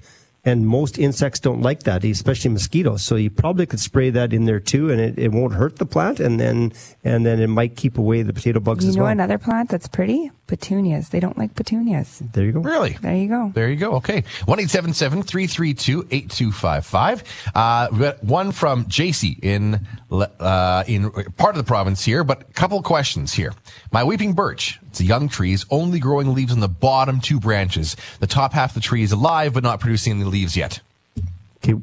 and 0.47 0.65
most 0.65 0.97
insects 0.97 1.41
don't 1.41 1.61
like 1.61 1.83
that, 1.83 2.05
especially 2.05 2.49
mosquitoes. 2.51 3.03
So 3.03 3.17
you 3.17 3.29
probably 3.29 3.65
could 3.65 3.81
spray 3.81 4.09
that 4.11 4.31
in 4.31 4.45
there 4.45 4.61
too, 4.61 4.89
and 4.89 5.01
it, 5.01 5.19
it 5.19 5.33
won't 5.33 5.53
hurt 5.53 5.75
the 5.75 5.85
plant, 5.85 6.21
and 6.21 6.39
then 6.39 6.71
and 7.03 7.25
then 7.25 7.41
it 7.41 7.47
might 7.47 7.75
keep 7.75 7.97
away 7.97 8.21
the 8.21 8.31
potato 8.31 8.61
bugs 8.61 8.85
you 8.85 8.89
as 8.91 8.95
know 8.95 9.03
well. 9.03 9.11
another 9.11 9.37
plant 9.37 9.69
that's 9.69 9.89
pretty? 9.89 10.31
Petunias. 10.47 11.09
They 11.09 11.19
don't 11.19 11.37
like 11.37 11.55
petunias. 11.55 12.19
There 12.31 12.45
you 12.45 12.53
go. 12.53 12.61
Really? 12.61 12.93
There 13.01 13.15
you 13.15 13.27
go. 13.27 13.51
There 13.53 13.69
you 13.69 13.75
go. 13.75 13.91
Okay. 13.95 14.23
1 14.45 14.57
332 14.57 16.07
8255. 16.09 17.23
Uh, 17.53 17.87
we 17.91 17.99
got 17.99 18.23
one 18.23 18.53
from 18.53 18.85
JC 18.85 19.37
in, 19.43 19.85
uh, 20.09 20.85
in 20.87 21.11
part 21.35 21.55
of 21.55 21.57
the 21.57 21.67
province 21.67 22.05
here, 22.05 22.23
but 22.23 22.41
a 22.43 22.53
couple 22.53 22.81
questions 22.81 23.33
here. 23.33 23.53
My 23.91 24.05
weeping 24.05 24.33
birch, 24.33 24.79
it's 24.97 25.03
a 25.03 25.05
young 25.05 25.29
tree, 25.29 25.55
only 25.69 25.99
growing 25.99 26.33
leaves 26.33 26.51
on 26.51 26.59
the 26.59 26.67
bottom 26.67 27.21
two 27.21 27.39
branches. 27.39 27.95
The 28.19 28.25
top 28.25 28.53
half 28.53 28.71
of 28.71 28.73
the 28.75 28.79
tree 28.81 29.03
is 29.03 29.11
alive, 29.11 29.53
but 29.53 29.61
not 29.61 29.79
producing 29.79 30.13
any 30.13 30.23
leaves 30.23 30.57
yet. 30.57 30.79
Okay, 31.57 31.79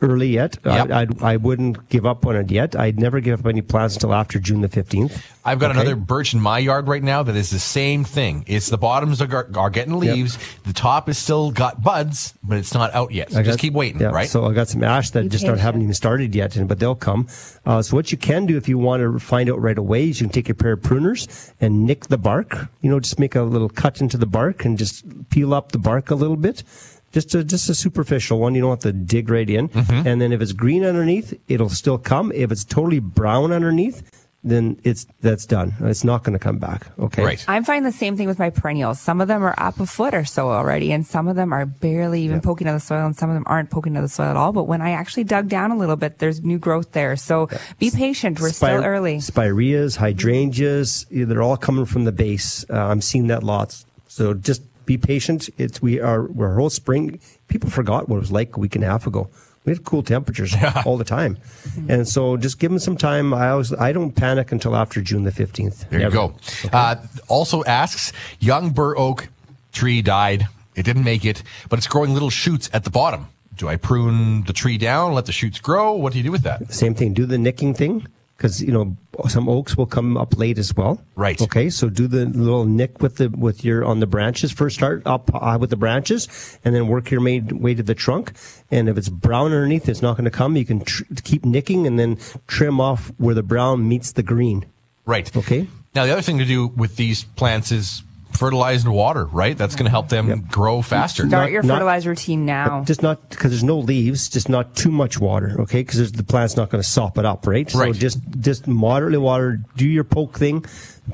early 0.00 0.28
yet. 0.28 0.58
Yep. 0.64 0.90
I, 0.90 1.00
I'd, 1.00 1.22
I 1.22 1.36
wouldn't 1.36 1.88
give 1.88 2.06
up 2.06 2.24
on 2.26 2.36
it 2.36 2.50
yet. 2.50 2.76
I'd 2.76 3.00
never 3.00 3.20
give 3.20 3.40
up 3.40 3.46
any 3.46 3.62
plants 3.62 3.94
until 3.94 4.14
after 4.14 4.38
June 4.38 4.60
the 4.60 4.68
15th. 4.68 5.20
I've 5.44 5.58
got 5.58 5.70
Okay? 5.70 5.80
another 5.80 5.96
birch 5.96 6.34
in 6.34 6.40
my 6.40 6.58
yard 6.58 6.88
right 6.88 7.02
now 7.02 7.22
that 7.22 7.34
is 7.34 7.50
the 7.50 7.58
same 7.58 8.04
thing. 8.04 8.44
It's 8.46 8.68
the 8.68 8.76
bottoms 8.78 9.20
are, 9.22 9.48
are 9.56 9.70
getting 9.70 9.98
leaves. 9.98 10.38
The 10.64 10.72
top 10.72 11.08
is 11.08 11.16
still 11.18 11.50
got 11.50 11.82
buds, 11.82 12.34
but 12.44 12.58
it's 12.58 12.74
not 12.74 12.94
out 12.94 13.12
yet. 13.12 13.32
So 13.32 13.40
I 13.40 13.42
just 13.42 13.58
got- 13.58 13.62
keep 13.62 13.72
waiting, 13.72 14.00
yeah, 14.00 14.08
right? 14.08 14.28
So 14.28 14.44
I 14.44 14.52
got 14.52 14.68
some 14.68 14.84
ash 14.84 15.10
that 15.10 15.22
Be 15.22 15.28
just 15.30 15.46
aren't, 15.46 15.60
haven't 15.60 15.82
even 15.82 15.94
started 15.94 16.34
yet, 16.34 16.56
but 16.68 16.78
they'll 16.78 16.94
come. 16.94 17.26
Uh, 17.66 17.82
so 17.82 17.96
what 17.96 18.12
you 18.12 18.18
can 18.18 18.46
do 18.46 18.56
if 18.56 18.68
you 18.68 18.78
want 18.78 19.02
to 19.02 19.18
find 19.18 19.50
out 19.50 19.60
right 19.60 19.78
away 19.78 20.10
is 20.10 20.20
you 20.20 20.26
can 20.26 20.32
take 20.32 20.48
a 20.48 20.54
pair 20.54 20.72
of 20.72 20.80
pruners 20.80 21.52
and 21.60 21.86
nick 21.86 22.06
the 22.06 22.18
bark. 22.18 22.68
You 22.82 22.90
know, 22.90 23.00
just 23.00 23.18
make 23.18 23.34
a 23.34 23.42
little 23.42 23.68
cut 23.70 24.00
into 24.00 24.16
the 24.16 24.26
bark 24.26 24.64
and 24.64 24.78
just 24.78 25.04
peel 25.30 25.54
up 25.54 25.72
the 25.72 25.78
bark 25.78 26.10
a 26.10 26.14
little 26.14 26.36
bit. 26.36 26.62
Just 27.18 27.34
a 27.34 27.42
just 27.42 27.68
a 27.68 27.74
superficial 27.74 28.38
one. 28.38 28.54
You 28.54 28.60
don't 28.60 28.70
have 28.70 28.78
to 28.80 28.92
dig 28.92 29.28
right 29.28 29.50
in. 29.50 29.68
Mm-hmm. 29.70 30.06
And 30.06 30.20
then 30.20 30.32
if 30.32 30.40
it's 30.40 30.52
green 30.52 30.84
underneath, 30.84 31.34
it'll 31.48 31.68
still 31.68 31.98
come. 31.98 32.30
If 32.30 32.52
it's 32.52 32.62
totally 32.62 33.00
brown 33.00 33.50
underneath, 33.50 34.08
then 34.44 34.78
it's 34.84 35.04
that's 35.20 35.44
done. 35.44 35.74
It's 35.80 36.04
not 36.04 36.22
going 36.22 36.34
to 36.34 36.38
come 36.38 36.58
back. 36.58 36.86
Okay. 36.96 37.24
Right. 37.24 37.44
I'm 37.48 37.64
finding 37.64 37.82
the 37.90 37.96
same 37.96 38.16
thing 38.16 38.28
with 38.28 38.38
my 38.38 38.50
perennials. 38.50 39.00
Some 39.00 39.20
of 39.20 39.26
them 39.26 39.42
are 39.42 39.54
up 39.58 39.80
a 39.80 39.86
foot 39.86 40.14
or 40.14 40.24
so 40.24 40.50
already, 40.50 40.92
and 40.92 41.04
some 41.04 41.26
of 41.26 41.34
them 41.34 41.52
are 41.52 41.66
barely 41.66 42.22
even 42.22 42.40
poking 42.40 42.68
out 42.68 42.76
of 42.76 42.82
the 42.82 42.86
soil, 42.86 43.04
and 43.04 43.16
some 43.16 43.30
of 43.30 43.34
them 43.34 43.42
aren't 43.46 43.70
poking 43.70 43.96
out 43.96 44.04
of 44.04 44.10
the 44.10 44.14
soil 44.14 44.28
at 44.28 44.36
all. 44.36 44.52
But 44.52 44.68
when 44.68 44.80
I 44.80 44.92
actually 44.92 45.24
dug 45.24 45.48
down 45.48 45.72
a 45.72 45.76
little 45.76 45.96
bit, 45.96 46.20
there's 46.20 46.40
new 46.42 46.58
growth 46.58 46.92
there. 46.92 47.16
So 47.16 47.48
be 47.80 47.90
patient. 47.90 48.40
We're 48.40 48.50
still 48.50 48.84
early. 48.84 49.18
Spireas, 49.18 49.96
hydrangeas, 49.96 51.06
they're 51.10 51.42
all 51.42 51.56
coming 51.56 51.84
from 51.84 52.04
the 52.04 52.12
base. 52.12 52.64
Uh, 52.70 52.76
I'm 52.76 53.00
seeing 53.00 53.26
that 53.26 53.42
lots. 53.42 53.86
So 54.06 54.34
just 54.34 54.62
be 54.88 54.96
patient. 54.96 55.50
It's 55.58 55.80
we 55.80 56.00
are 56.00 56.24
we're 56.24 56.54
whole 56.56 56.70
spring. 56.70 57.20
People 57.46 57.70
forgot 57.70 58.08
what 58.08 58.16
it 58.16 58.20
was 58.20 58.32
like 58.32 58.56
a 58.56 58.60
week 58.60 58.74
and 58.74 58.82
a 58.82 58.88
half 58.88 59.06
ago. 59.06 59.28
We 59.64 59.72
had 59.74 59.84
cool 59.84 60.02
temperatures 60.02 60.56
all 60.86 60.96
the 60.96 61.04
time, 61.04 61.36
and 61.88 62.08
so 62.08 62.38
just 62.38 62.58
give 62.58 62.70
them 62.70 62.78
some 62.78 62.96
time. 62.96 63.34
I 63.34 63.50
always 63.50 63.72
I 63.74 63.92
don't 63.92 64.12
panic 64.12 64.50
until 64.50 64.74
after 64.74 65.02
June 65.02 65.24
the 65.24 65.30
fifteenth. 65.30 65.88
There 65.90 66.00
you 66.00 66.10
go. 66.10 66.34
Uh, 66.72 66.96
also 67.28 67.62
asks, 67.64 68.12
young 68.40 68.70
bur 68.70 68.96
oak 68.96 69.28
tree 69.72 70.00
died. 70.00 70.46
It 70.74 70.84
didn't 70.84 71.04
make 71.04 71.26
it, 71.26 71.42
but 71.68 71.78
it's 71.78 71.88
growing 71.88 72.14
little 72.14 72.30
shoots 72.30 72.70
at 72.72 72.84
the 72.84 72.90
bottom. 72.90 73.28
Do 73.56 73.68
I 73.68 73.76
prune 73.76 74.44
the 74.44 74.52
tree 74.52 74.78
down, 74.78 75.12
let 75.12 75.26
the 75.26 75.32
shoots 75.32 75.60
grow? 75.60 75.92
What 75.92 76.12
do 76.12 76.18
you 76.18 76.24
do 76.24 76.32
with 76.32 76.44
that? 76.44 76.72
Same 76.72 76.94
thing. 76.94 77.12
Do 77.12 77.26
the 77.26 77.36
nicking 77.36 77.74
thing 77.74 78.06
because 78.38 78.62
you 78.62 78.72
know 78.72 78.96
some 79.28 79.48
oaks 79.48 79.76
will 79.76 79.86
come 79.86 80.16
up 80.16 80.38
late 80.38 80.58
as 80.58 80.74
well. 80.74 81.02
Right. 81.16 81.40
Okay. 81.42 81.68
So 81.68 81.90
do 81.90 82.06
the 82.06 82.26
little 82.26 82.64
nick 82.64 83.02
with 83.02 83.16
the 83.16 83.28
with 83.30 83.64
your 83.64 83.84
on 83.84 84.00
the 84.00 84.06
branches. 84.06 84.52
First 84.52 84.76
start 84.76 85.02
up 85.04 85.30
uh, 85.34 85.58
with 85.60 85.70
the 85.70 85.76
branches, 85.76 86.58
and 86.64 86.74
then 86.74 86.86
work 86.88 87.10
your 87.10 87.20
way, 87.20 87.40
way 87.40 87.74
to 87.74 87.82
the 87.82 87.94
trunk. 87.94 88.32
And 88.70 88.88
if 88.88 88.96
it's 88.96 89.08
brown 89.08 89.46
underneath, 89.46 89.88
it's 89.88 90.02
not 90.02 90.16
going 90.16 90.24
to 90.24 90.30
come. 90.30 90.56
You 90.56 90.64
can 90.64 90.84
tr- 90.84 91.02
keep 91.24 91.44
nicking 91.44 91.86
and 91.86 91.98
then 91.98 92.18
trim 92.46 92.80
off 92.80 93.12
where 93.18 93.34
the 93.34 93.42
brown 93.42 93.88
meets 93.88 94.12
the 94.12 94.22
green. 94.22 94.64
Right. 95.04 95.34
Okay. 95.36 95.66
Now, 95.94 96.06
the 96.06 96.12
other 96.12 96.22
thing 96.22 96.38
to 96.38 96.44
do 96.44 96.68
with 96.68 96.96
these 96.96 97.24
plants 97.24 97.72
is 97.72 98.02
fertilize 98.32 98.84
and 98.84 98.94
water, 98.94 99.24
right? 99.24 99.56
That's 99.56 99.74
going 99.74 99.84
to 99.84 99.90
help 99.90 100.08
them 100.08 100.46
grow 100.50 100.82
faster. 100.82 101.26
Start 101.26 101.50
your 101.50 101.62
fertilizer 101.62 102.10
routine 102.10 102.46
now. 102.46 102.84
Just 102.84 103.02
not 103.02 103.30
because 103.30 103.50
there's 103.50 103.64
no 103.64 103.78
leaves, 103.78 104.28
just 104.28 104.48
not 104.48 104.76
too 104.76 104.90
much 104.90 105.18
water, 105.18 105.56
okay? 105.60 105.82
Because 105.82 106.12
the 106.12 106.22
plant's 106.22 106.56
not 106.56 106.70
going 106.70 106.82
to 106.82 106.88
sop 106.88 107.18
it 107.18 107.24
up, 107.24 107.46
right? 107.46 107.72
Right. 107.74 107.94
So 107.94 108.00
just 108.00 108.18
just 108.40 108.66
moderately 108.66 109.18
water. 109.18 109.60
Do 109.76 109.86
your 109.86 110.04
poke 110.04 110.38
thing. 110.38 110.64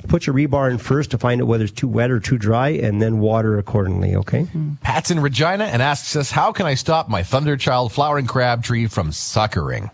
Put 0.09 0.27
your 0.27 0.35
rebar 0.35 0.71
in 0.71 0.79
first 0.79 1.13
to 1.13 1.19
find 1.19 1.41
out 1.41 1.47
whether 1.47 1.65
it's 1.65 1.73
too 1.73 1.87
wet 1.87 2.11
or 2.11 2.19
too 2.19 2.37
dry, 2.37 2.71
and 2.71 3.01
then 3.01 3.21
water 3.21 3.59
accordingly. 3.59 4.17
Okay. 4.17 4.43
Hmm. 4.43 4.73
Pat's 4.83 5.11
in 5.11 5.21
Regina 5.21 5.65
and 5.65 5.81
asks 5.81 6.17
us, 6.17 6.33
how 6.33 6.53
can 6.53 6.67
I 6.67 6.75
stop 6.75 7.09
my 7.09 7.23
Thunderchild 7.23 7.93
flowering 7.93 8.27
crab 8.27 8.65
tree 8.65 8.87
from 8.89 9.13
suckering? 9.13 9.91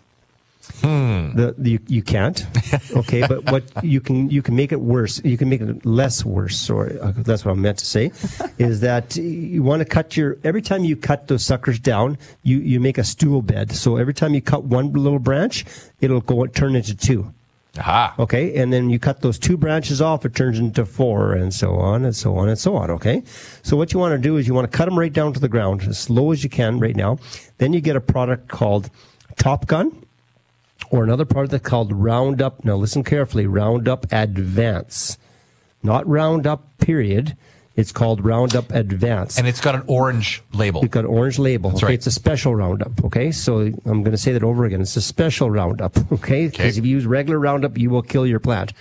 Hmm. 0.81 1.35
The, 1.35 1.55
the 1.57 1.71
you, 1.73 1.79
you 1.89 2.03
can't, 2.03 2.47
okay. 2.97 3.27
but 3.27 3.51
what 3.51 3.65
you 3.83 4.01
can 4.01 4.31
you 4.31 4.43
can 4.43 4.55
make 4.55 4.73
it 4.73 4.81
worse. 4.81 5.21
You 5.25 5.37
can 5.37 5.49
make 5.49 5.61
it 5.61 5.87
less 5.87 6.25
worse. 6.25 6.69
Or 6.69 6.93
uh, 7.01 7.13
that's 7.17 7.45
what 7.45 7.53
I 7.53 7.55
meant 7.55 7.79
to 7.79 7.87
say, 7.87 8.13
is 8.59 8.81
that 8.81 9.17
you 9.17 9.63
want 9.63 9.81
to 9.81 9.85
cut 9.87 10.17
your 10.17 10.39
every 10.45 10.63
time 10.63 10.85
you 10.85 10.97
cut 10.97 11.29
those 11.29 11.45
suckers 11.45 11.79
down, 11.79 12.19
you 12.43 12.59
you 12.59 12.79
make 12.79 12.99
a 12.99 13.05
stool 13.05 13.43
bed. 13.43 13.73
So 13.73 13.97
every 13.97 14.15
time 14.15 14.35
you 14.35 14.43
cut 14.43 14.65
one 14.65 14.93
little 14.93 15.19
branch, 15.19 15.65
it'll 16.01 16.21
go 16.21 16.47
turn 16.47 16.77
into 16.77 16.95
two. 16.95 17.33
Aha. 17.79 18.15
Okay, 18.19 18.57
and 18.57 18.73
then 18.73 18.91
you 18.91 18.99
cut 18.99 19.23
those 19.23 19.39
two 19.39 19.57
branches 19.57 20.03
off, 20.03 20.25
it 20.25 20.35
turns 20.35 20.59
into 20.59 20.85
four, 20.85 21.33
and 21.33 21.55
so 21.55 21.77
on, 21.77 22.05
and 22.05 22.15
so 22.17 22.37
on, 22.37 22.49
and 22.49 22.59
so 22.59 22.77
on. 22.77 22.91
Okay, 22.91 23.23
so 23.63 23.77
what 23.77 23.93
you 23.93 24.01
want 24.01 24.13
to 24.13 24.19
do 24.19 24.37
is 24.37 24.47
you 24.47 24.55
want 24.55 24.71
to 24.71 24.77
cut 24.77 24.87
them 24.87 24.99
right 24.99 25.13
down 25.13 25.33
to 25.33 25.41
the 25.41 25.49
ground 25.49 25.83
as 25.83 26.11
low 26.11 26.33
as 26.33 26.43
you 26.43 26.51
can 26.51 26.81
right 26.81 26.97
now. 26.97 27.19
Then 27.59 27.73
you 27.73 27.81
get 27.81 27.95
a 27.97 28.01
product 28.01 28.49
called 28.49 28.91
Top 29.37 29.67
Gun, 29.67 30.05
or 30.91 31.05
another 31.05 31.25
product 31.25 31.53
that's 31.53 31.67
called 31.67 31.93
Roundup. 31.93 32.65
Now 32.65 32.77
listen 32.77 33.03
carefully, 33.05 33.47
Roundup 33.47 34.07
Advance, 34.13 35.19
not 35.83 36.07
Roundup 36.07 36.79
period. 36.79 37.37
It's 37.77 37.93
called 37.93 38.23
Roundup 38.25 38.73
Advance. 38.73 39.39
And 39.39 39.47
it's 39.47 39.61
got 39.61 39.75
an 39.75 39.85
orange 39.87 40.43
label. 40.53 40.83
It's 40.83 40.93
got 40.93 41.05
an 41.05 41.11
orange 41.11 41.39
label. 41.39 41.71
That's 41.71 41.83
okay, 41.83 41.93
right. 41.93 41.95
it's 41.95 42.07
a 42.07 42.11
special 42.11 42.55
Roundup. 42.55 43.03
Okay, 43.05 43.31
so 43.33 43.61
I'm 43.61 44.03
going 44.03 44.11
to 44.11 44.19
say 44.19 44.33
that 44.33 44.43
over 44.43 44.65
again. 44.65 44.83
It's 44.83 44.97
a 44.97 45.03
special 45.03 45.51
Roundup. 45.51 45.97
Okay, 46.13 46.49
because 46.49 46.77
if 46.77 46.85
you 46.85 46.91
use 46.91 47.07
regular 47.07 47.39
Roundup, 47.39 47.79
you 47.79 47.89
will 47.89 48.03
kill 48.03 48.27
your 48.27 48.41
plant. 48.41 48.73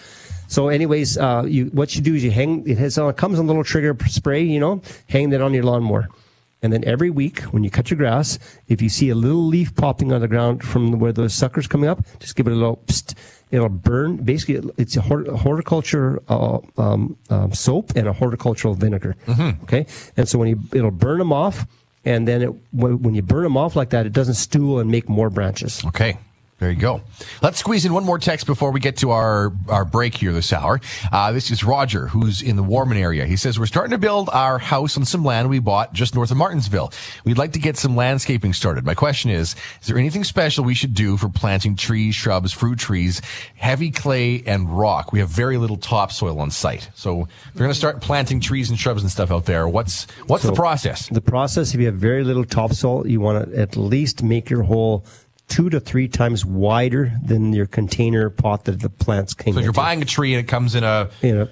So, 0.48 0.68
anyways, 0.68 1.18
uh, 1.18 1.46
you 1.48 1.66
what 1.68 1.96
you 1.96 2.02
do 2.02 2.16
is 2.16 2.24
you 2.24 2.32
hang. 2.32 2.68
It 2.68 2.78
has 2.80 2.98
uh, 2.98 3.14
comes 3.14 3.38
on 3.38 3.46
a 3.46 3.48
little 3.48 3.64
trigger 3.64 3.96
spray. 4.08 4.44
You 4.44 4.60
know, 4.60 4.82
hang 5.08 5.30
that 5.30 5.42
on 5.42 5.54
your 5.54 5.64
lawnmower. 5.64 6.10
And 6.62 6.74
then 6.74 6.84
every 6.84 7.10
week, 7.10 7.42
when 7.54 7.64
you 7.64 7.70
cut 7.70 7.90
your 7.90 7.98
grass, 7.98 8.38
if 8.68 8.82
you 8.82 8.90
see 8.90 9.10
a 9.10 9.16
little 9.16 9.46
leaf 9.46 9.74
popping 9.76 10.12
on 10.12 10.20
the 10.22 10.28
ground 10.28 10.62
from 10.64 11.00
where 11.00 11.14
the 11.14 11.30
sucker's 11.30 11.68
coming 11.68 11.90
up, 11.90 12.02
just 12.20 12.36
give 12.36 12.48
it 12.48 12.52
a 12.52 12.56
little 12.56 12.78
psst. 12.88 13.16
It'll 13.52 13.70
burn. 13.70 14.18
Basically, 14.18 14.70
it's 14.78 14.96
a 14.96 15.02
horticulture 15.02 16.22
uh, 16.28 16.60
um, 16.78 17.18
um, 17.30 17.54
soap 17.54 17.94
and 17.96 18.08
a 18.08 18.14
horticultural 18.14 18.76
vinegar. 18.76 19.16
Okay, 19.64 19.88
and 20.18 20.28
so 20.30 20.38
when 20.38 20.50
you 20.50 20.60
it'll 20.72 20.92
burn 20.92 21.18
them 21.18 21.34
off, 21.34 21.66
and 22.06 22.28
then 22.28 22.42
it, 22.44 22.54
when 22.74 23.16
you 23.16 23.22
burn 23.24 23.44
them 23.44 23.58
off 23.58 23.76
like 23.76 23.90
that, 23.90 24.06
it 24.06 24.14
doesn't 24.14 24.36
stool 24.36 24.80
and 24.80 24.92
make 24.92 25.10
more 25.10 25.30
branches. 25.32 25.84
Okay. 25.86 26.18
There 26.60 26.70
you 26.70 26.76
go. 26.76 27.00
Let's 27.42 27.58
squeeze 27.58 27.86
in 27.86 27.94
one 27.94 28.04
more 28.04 28.20
text 28.20 28.46
before 28.46 28.72
we 28.72 28.82
get 28.82 28.98
to 28.98 29.12
our, 29.12 29.54
our 29.70 29.86
break 29.86 30.14
here 30.16 30.34
this 30.34 30.52
hour. 30.52 30.82
Uh, 31.10 31.32
this 31.32 31.52
is 31.52 31.64
Roger, 31.64 32.08
who's 32.08 32.42
in 32.42 32.58
the 32.58 32.64
Warman 32.64 32.98
area. 32.98 33.26
He 33.26 33.38
says, 33.38 33.58
We're 33.58 33.66
starting 33.66 33.92
to 33.92 33.98
build 33.98 34.30
our 34.34 34.60
house 34.60 34.98
on 34.98 35.06
some 35.06 35.24
land 35.24 35.50
we 35.50 35.60
bought 35.60 35.94
just 35.94 36.16
north 36.16 36.32
of 36.32 36.38
Martensville. 36.38 36.94
We'd 37.24 37.38
like 37.38 37.54
to 37.54 37.60
get 37.60 37.78
some 37.78 37.96
landscaping 37.96 38.52
started. 38.52 38.84
My 38.84 38.94
question 38.94 39.32
is, 39.32 39.56
is 39.82 39.88
there 39.88 39.98
anything 39.98 40.26
special 40.26 40.66
we 40.66 40.74
should 40.74 40.94
do 40.94 41.16
for 41.16 41.30
planting 41.30 41.78
trees, 41.78 42.14
shrubs, 42.16 42.52
fruit 42.52 42.78
trees, 42.78 43.22
heavy 43.56 43.90
clay, 43.90 44.44
and 44.46 44.70
rock? 44.78 45.14
We 45.14 45.20
have 45.20 45.30
very 45.30 45.56
little 45.56 45.78
topsoil 45.78 46.42
on 46.42 46.52
site. 46.52 46.90
So 46.94 47.22
if 47.22 47.56
we're 47.56 47.60
going 47.60 47.72
to 47.72 47.76
start 47.76 48.02
planting 48.02 48.42
trees 48.42 48.70
and 48.70 48.78
shrubs 48.78 49.02
and 49.02 49.10
stuff 49.10 49.32
out 49.32 49.46
there, 49.46 49.70
what's, 49.70 50.08
what's 50.28 50.44
the 50.44 50.52
process? 50.52 51.08
The 51.08 51.22
process, 51.22 51.74
if 51.74 51.80
you 51.80 51.86
have 51.86 51.96
very 51.96 52.26
little 52.26 52.44
topsoil, 52.44 53.08
you 53.08 53.22
want 53.22 53.50
to 53.50 53.58
at 53.58 53.78
least 53.78 54.24
make 54.24 54.50
your 54.50 54.64
hole 54.64 55.06
two 55.50 55.70
to 55.70 55.80
three 55.80 56.08
times 56.08 56.46
wider 56.46 57.12
than 57.24 57.52
your 57.54 57.66
container 57.66 58.30
pot 58.30 58.64
that 58.66 58.80
the 58.80 58.90
plants 58.90 59.34
came 59.34 59.54
So 59.54 59.60
if 59.60 59.64
you're 59.64 59.72
into. 59.72 59.80
buying 59.82 60.02
a 60.02 60.06
tree 60.06 60.34
and 60.34 60.40
it 60.40 60.48
comes 60.48 60.76
in 60.76 60.84
a, 60.84 61.10
in 61.22 61.38
a 61.42 61.50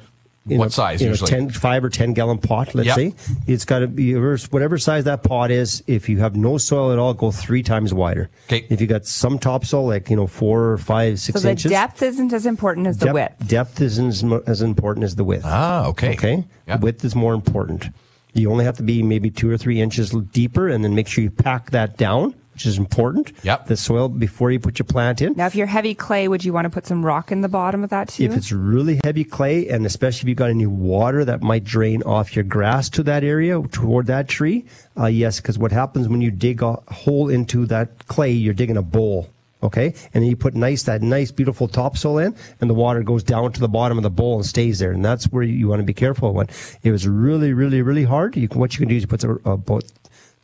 in 0.50 0.60
What 0.60 0.68
a- 0.70 0.72
size 0.72 1.02
in 1.02 1.10
usually? 1.10 1.30
A 1.30 1.36
10, 1.36 1.50
five 1.50 1.84
or 1.84 1.90
ten 1.90 2.14
gallon 2.14 2.38
pot, 2.38 2.74
let's 2.74 2.88
Yep. 2.88 2.96
say. 2.96 3.14
It's 3.48 3.66
got 3.66 3.80
to 3.80 3.88
be 3.88 4.14
whatever 4.16 4.78
size 4.78 5.04
that 5.04 5.22
pot 5.24 5.52
is. 5.52 5.84
If 5.88 6.08
you 6.08 6.20
have 6.20 6.38
no 6.38 6.58
soil 6.58 6.94
at 6.94 7.00
all, 7.00 7.14
go 7.14 7.32
three 7.32 7.62
times 7.64 7.94
wider. 7.94 8.30
Okay. 8.48 8.66
If 8.70 8.80
you 8.80 8.88
got 8.88 9.06
some 9.06 9.40
topsoil, 9.40 9.86
like 9.86 10.10
you 10.10 10.16
know 10.16 10.26
four 10.26 10.72
or 10.72 10.78
five, 10.78 11.20
six 11.20 11.42
so 11.42 11.44
the 11.46 11.52
inches. 11.52 11.70
depth 11.70 12.02
isn't 12.02 12.32
as 12.32 12.46
important 12.46 12.88
as 12.88 12.98
the 12.98 13.08
depth, 13.08 13.14
width. 13.16 13.48
Depth 13.50 13.82
isn't 13.82 14.08
as, 14.08 14.24
as 14.48 14.62
important 14.62 15.04
as 15.04 15.16
the 15.18 15.26
width. 15.26 15.44
Ah, 15.46 15.88
okay. 15.88 16.14
Okay. 16.14 16.46
Yep. 16.70 16.80
Width 16.80 17.04
is 17.04 17.14
more 17.14 17.34
important. 17.34 17.90
You 18.34 18.50
only 18.50 18.64
have 18.64 18.78
to 18.78 18.84
be 18.84 19.04
maybe 19.04 19.30
two 19.30 19.50
or 19.50 19.58
three 19.58 19.82
inches 19.82 20.12
deeper, 20.32 20.70
and 20.70 20.82
then 20.82 20.96
make 20.96 21.10
sure 21.10 21.26
you 21.26 21.30
pack 21.32 21.72
that 21.72 21.98
down, 21.98 22.34
which 22.58 22.66
is 22.66 22.80
important. 22.80 23.34
Yep. 23.44 23.68
The 23.68 23.78
soil 23.78 24.10
before 24.10 24.50
you 24.50 24.60
put 24.60 24.80
your 24.80 24.88
plant 24.88 25.22
in. 25.22 25.34
Now, 25.34 25.46
if 25.46 25.54
you're 25.54 25.68
heavy 25.68 25.94
clay, 25.94 26.28
would 26.28 26.44
you 26.44 26.52
want 26.54 26.66
to 26.66 26.72
put 26.72 26.88
some 26.88 27.06
rock 27.06 27.32
in 27.32 27.42
the 27.42 27.48
bottom 27.48 27.84
of 27.84 27.92
that 27.92 28.10
too? 28.10 28.24
If 28.24 28.36
it's 28.36 28.52
really 28.52 29.00
heavy 29.04 29.24
clay, 29.24 29.70
and 29.70 29.86
especially 29.86 30.26
if 30.26 30.30
you've 30.30 30.40
got 30.40 30.50
any 30.50 30.66
water 30.66 31.24
that 31.24 31.44
might 31.44 31.64
drain 31.64 32.02
off 32.02 32.36
your 32.36 32.44
grass 32.44 32.90
to 32.90 33.04
that 33.04 33.24
area, 33.24 33.62
toward 33.62 34.08
that 34.08 34.28
tree, 34.28 34.66
uh, 35.00 35.06
yes, 35.06 35.40
because 35.40 35.60
what 35.60 35.72
happens 35.72 36.08
when 36.08 36.20
you 36.20 36.32
dig 36.32 36.64
a 36.64 36.78
hole 36.88 37.30
into 37.30 37.68
that 37.68 38.08
clay, 38.08 38.32
you're 38.32 38.56
digging 38.56 38.78
a 38.78 38.82
bowl. 38.82 39.30
Okay, 39.62 39.88
and 40.14 40.24
then 40.24 40.30
you 40.30 40.36
put 40.36 40.54
nice 40.54 40.84
that 40.84 41.02
nice 41.02 41.32
beautiful 41.32 41.68
topsoil 41.68 42.20
in, 42.20 42.36
and 42.60 42.70
the 42.70 42.76
water 42.76 43.04
goes 43.04 43.24
down 43.24 43.52
to 43.52 43.60
the 43.60 43.68
bottom 43.68 43.98
of 43.98 44.04
the 44.04 44.10
bowl 44.10 44.36
and 44.36 44.46
stays 44.46 44.78
there, 44.78 44.92
and 44.92 45.04
that's 45.04 45.26
where 45.26 45.42
you, 45.42 45.54
you 45.54 45.68
want 45.68 45.80
to 45.80 45.84
be 45.84 45.96
careful. 45.96 46.34
When 46.34 46.48
it 46.84 46.92
was 46.92 47.08
really, 47.08 47.54
really, 47.54 47.82
really 47.82 48.04
hard, 48.04 48.36
you 48.36 48.48
can, 48.48 48.60
what 48.60 48.74
you 48.74 48.80
can 48.80 48.88
do 48.88 48.96
is 48.96 49.02
you 49.02 49.08
put 49.08 49.24
a, 49.24 49.32
about 49.50 49.84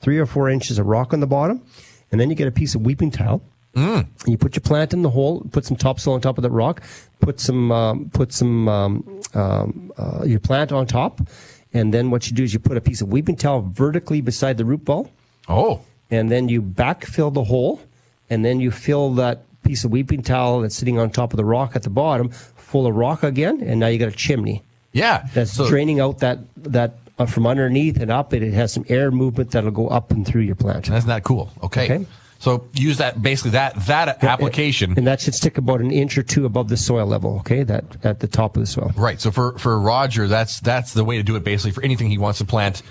three 0.03 0.17
or 0.17 0.25
four 0.25 0.49
inches 0.49 0.77
of 0.79 0.85
rock 0.85 1.13
on 1.13 1.21
the 1.21 1.27
bottom, 1.27 1.61
and 2.13 2.21
then 2.21 2.29
you 2.29 2.35
get 2.37 2.47
a 2.47 2.51
piece 2.51 2.75
of 2.75 2.81
weeping 2.85 3.11
tile. 3.11 3.41
And 3.75 4.05
you 4.27 4.37
put 4.37 4.55
your 4.55 4.61
plant 4.61 4.93
in 4.93 5.01
the 5.01 5.09
hole, 5.09 5.41
put 5.51 5.65
some 5.65 5.75
topsoil 5.75 6.13
on 6.13 6.21
top 6.21 6.37
of 6.37 6.43
that 6.43 6.51
rock, 6.51 6.83
put 7.19 7.39
some 7.39 7.71
um, 7.71 8.11
put 8.13 8.31
some 8.31 8.69
um, 8.69 9.21
um, 9.33 9.91
uh, 9.97 10.23
your 10.25 10.39
plant 10.39 10.71
on 10.71 10.85
top, 10.85 11.21
and 11.73 11.91
then 11.91 12.11
what 12.11 12.29
you 12.29 12.35
do 12.35 12.43
is 12.43 12.53
you 12.53 12.59
put 12.59 12.77
a 12.77 12.81
piece 12.81 13.01
of 13.01 13.07
weeping 13.09 13.35
tile 13.35 13.61
vertically 13.61 14.21
beside 14.21 14.57
the 14.59 14.63
root 14.65 14.85
ball, 14.85 15.09
Oh, 15.49 15.81
and 16.11 16.29
then 16.29 16.49
you 16.49 16.61
backfill 16.61 17.33
the 17.33 17.45
hole, 17.45 17.81
and 18.29 18.45
then 18.45 18.59
you 18.59 18.69
fill 18.69 19.15
that 19.15 19.41
piece 19.63 19.83
of 19.83 19.89
weeping 19.89 20.21
tile 20.21 20.59
that's 20.61 20.75
sitting 20.75 20.99
on 20.99 21.09
top 21.09 21.33
of 21.33 21.37
the 21.37 21.45
rock 21.45 21.75
at 21.75 21.81
the 21.81 21.89
bottom 21.89 22.29
full 22.29 22.85
of 22.85 22.95
rock 22.95 23.23
again, 23.23 23.59
and 23.63 23.79
now 23.79 23.87
you 23.87 23.97
got 23.97 24.09
a 24.09 24.11
chimney 24.11 24.61
yeah. 24.91 25.25
that's 25.33 25.51
So- 25.53 25.67
draining 25.67 25.99
out 25.99 26.19
that 26.19 26.37
that 26.57 26.93
from 27.27 27.47
underneath 27.47 27.99
and 28.01 28.11
up. 28.11 28.33
It, 28.33 28.43
it 28.43 28.53
has 28.53 28.73
some 28.73 28.85
air 28.89 29.11
movement 29.11 29.51
that'll 29.51 29.71
go 29.71 29.87
up 29.87 30.11
and 30.11 30.25
through 30.25 30.41
your 30.41 30.55
plant. 30.55 30.89
Isn't 30.89 31.07
that 31.07 31.23
cool? 31.23 31.51
Okay. 31.63 31.85
Okay. 31.85 32.05
So 32.39 32.67
use 32.73 32.97
that 32.97 33.21
basically 33.21 33.51
that 33.51 33.85
that 33.85 34.21
application. 34.21 34.95
and 34.97 35.07
that 35.07 35.21
should 35.21 35.33
stick 35.33 35.57
about 35.57 35.79
an 35.79 35.91
inch 35.91 36.17
or 36.17 36.23
two 36.23 36.45
above 36.45 36.67
the 36.67 36.75
soil 36.75 37.05
level. 37.05 37.37
Okay, 37.37 37.63
that 37.63 37.85
at 38.03 38.19
the 38.19 38.27
top 38.27 38.57
of 38.57 38.61
the 38.61 38.67
soil. 38.67 38.91
Right. 38.97 39.21
So 39.21 39.31
for 39.31 39.57
for 39.57 39.79
Roger, 39.79 40.27
that's 40.27 40.59
that's 40.59 40.93
the 40.93 41.05
way 41.05 41.15
to 41.15 41.23
do 41.23 41.37
it 41.37 41.45
basically 41.45 41.71
for 41.71 41.81
anything 41.83 42.09
he 42.09 42.17
wants 42.17 42.39
to 42.39 42.45
plant. 42.45 42.81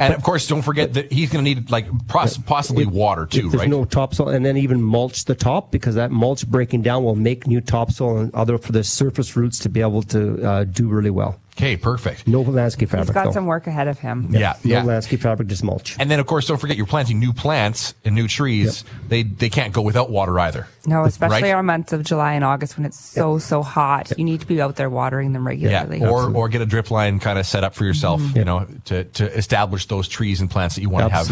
And 0.00 0.14
of 0.14 0.22
course, 0.22 0.46
don't 0.46 0.62
forget 0.62 0.92
that 0.92 1.10
he's 1.10 1.30
going 1.30 1.44
to 1.44 1.54
need 1.54 1.70
like 1.70 1.86
pos- 2.06 2.38
possibly 2.38 2.86
water 2.86 3.26
too, 3.26 3.46
If 3.46 3.52
there's 3.52 3.60
right? 3.62 3.68
no 3.68 3.84
topsoil, 3.84 4.28
and 4.28 4.44
then 4.46 4.56
even 4.58 4.80
mulch 4.80 5.24
the 5.24 5.34
top 5.34 5.72
because 5.72 5.96
that 5.96 6.10
mulch 6.12 6.46
breaking 6.46 6.82
down 6.82 7.02
will 7.02 7.16
make 7.16 7.46
new 7.48 7.60
topsoil 7.60 8.18
and 8.18 8.32
other 8.34 8.58
for 8.58 8.70
the 8.72 8.84
surface 8.84 9.36
roots 9.36 9.58
to 9.60 9.68
be 9.68 9.80
able 9.80 10.02
to 10.02 10.40
uh, 10.46 10.64
do 10.64 10.86
really 10.88 11.10
well. 11.10 11.40
Okay, 11.58 11.76
perfect. 11.76 12.26
No 12.26 12.40
landscape 12.42 12.88
fabric. 12.90 13.08
He's 13.08 13.14
got 13.14 13.24
though. 13.26 13.32
some 13.32 13.46
work 13.46 13.66
ahead 13.66 13.88
of 13.88 13.98
him. 13.98 14.28
Yeah, 14.30 14.54
No 14.64 14.76
yeah. 14.76 14.82
landscape 14.84 15.20
fabric, 15.20 15.48
just 15.48 15.64
mulch. 15.64 15.96
And 15.98 16.10
then 16.10 16.20
of 16.20 16.26
course, 16.26 16.46
don't 16.46 16.58
forget 16.58 16.76
you're 16.76 16.86
planting 16.86 17.18
new 17.18 17.32
plants 17.32 17.94
and 18.04 18.14
new 18.14 18.28
trees. 18.28 18.84
They 19.08 19.22
they 19.24 19.48
can't 19.50 19.72
go 19.72 19.82
without 19.82 20.10
water 20.10 20.38
either. 20.38 20.66
No, 20.86 21.04
especially 21.04 21.42
Right? 21.42 21.52
our 21.54 21.62
months 21.62 21.92
of 21.92 22.02
July 22.04 22.32
and 22.34 22.44
August 22.44 22.76
when 22.78 22.86
it's 22.86 22.98
so 22.98 23.38
so 23.38 23.62
hot. 23.62 24.12
You 24.16 24.24
need 24.24 24.40
to 24.40 24.46
be 24.46 24.60
out 24.62 24.76
there 24.76 24.88
watering 24.88 25.32
them 25.32 25.46
regularly. 25.46 25.98
Yeah, 25.98 26.06
regularly. 26.06 26.34
or 26.34 26.44
or 26.44 26.48
get 26.48 26.62
a 26.62 26.66
drip 26.66 26.90
line 26.90 27.18
kind 27.18 27.38
of 27.38 27.44
set 27.46 27.64
up 27.64 27.74
for 27.74 27.84
yourself, 27.84 28.20
Mm-hmm. 28.22 28.38
you 28.38 28.44
know, 28.44 28.66
to, 28.86 29.04
to 29.04 29.36
establish 29.36 29.86
those 29.86 30.08
trees 30.08 30.40
and 30.40 30.50
plants 30.50 30.74
that 30.76 30.82
you 30.82 30.88
want 30.88 31.08
to 31.08 31.14
have 31.14 31.28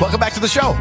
Welcome 0.00 0.20
back 0.20 0.34
to 0.34 0.40
the 0.40 0.48
show. 0.48 0.74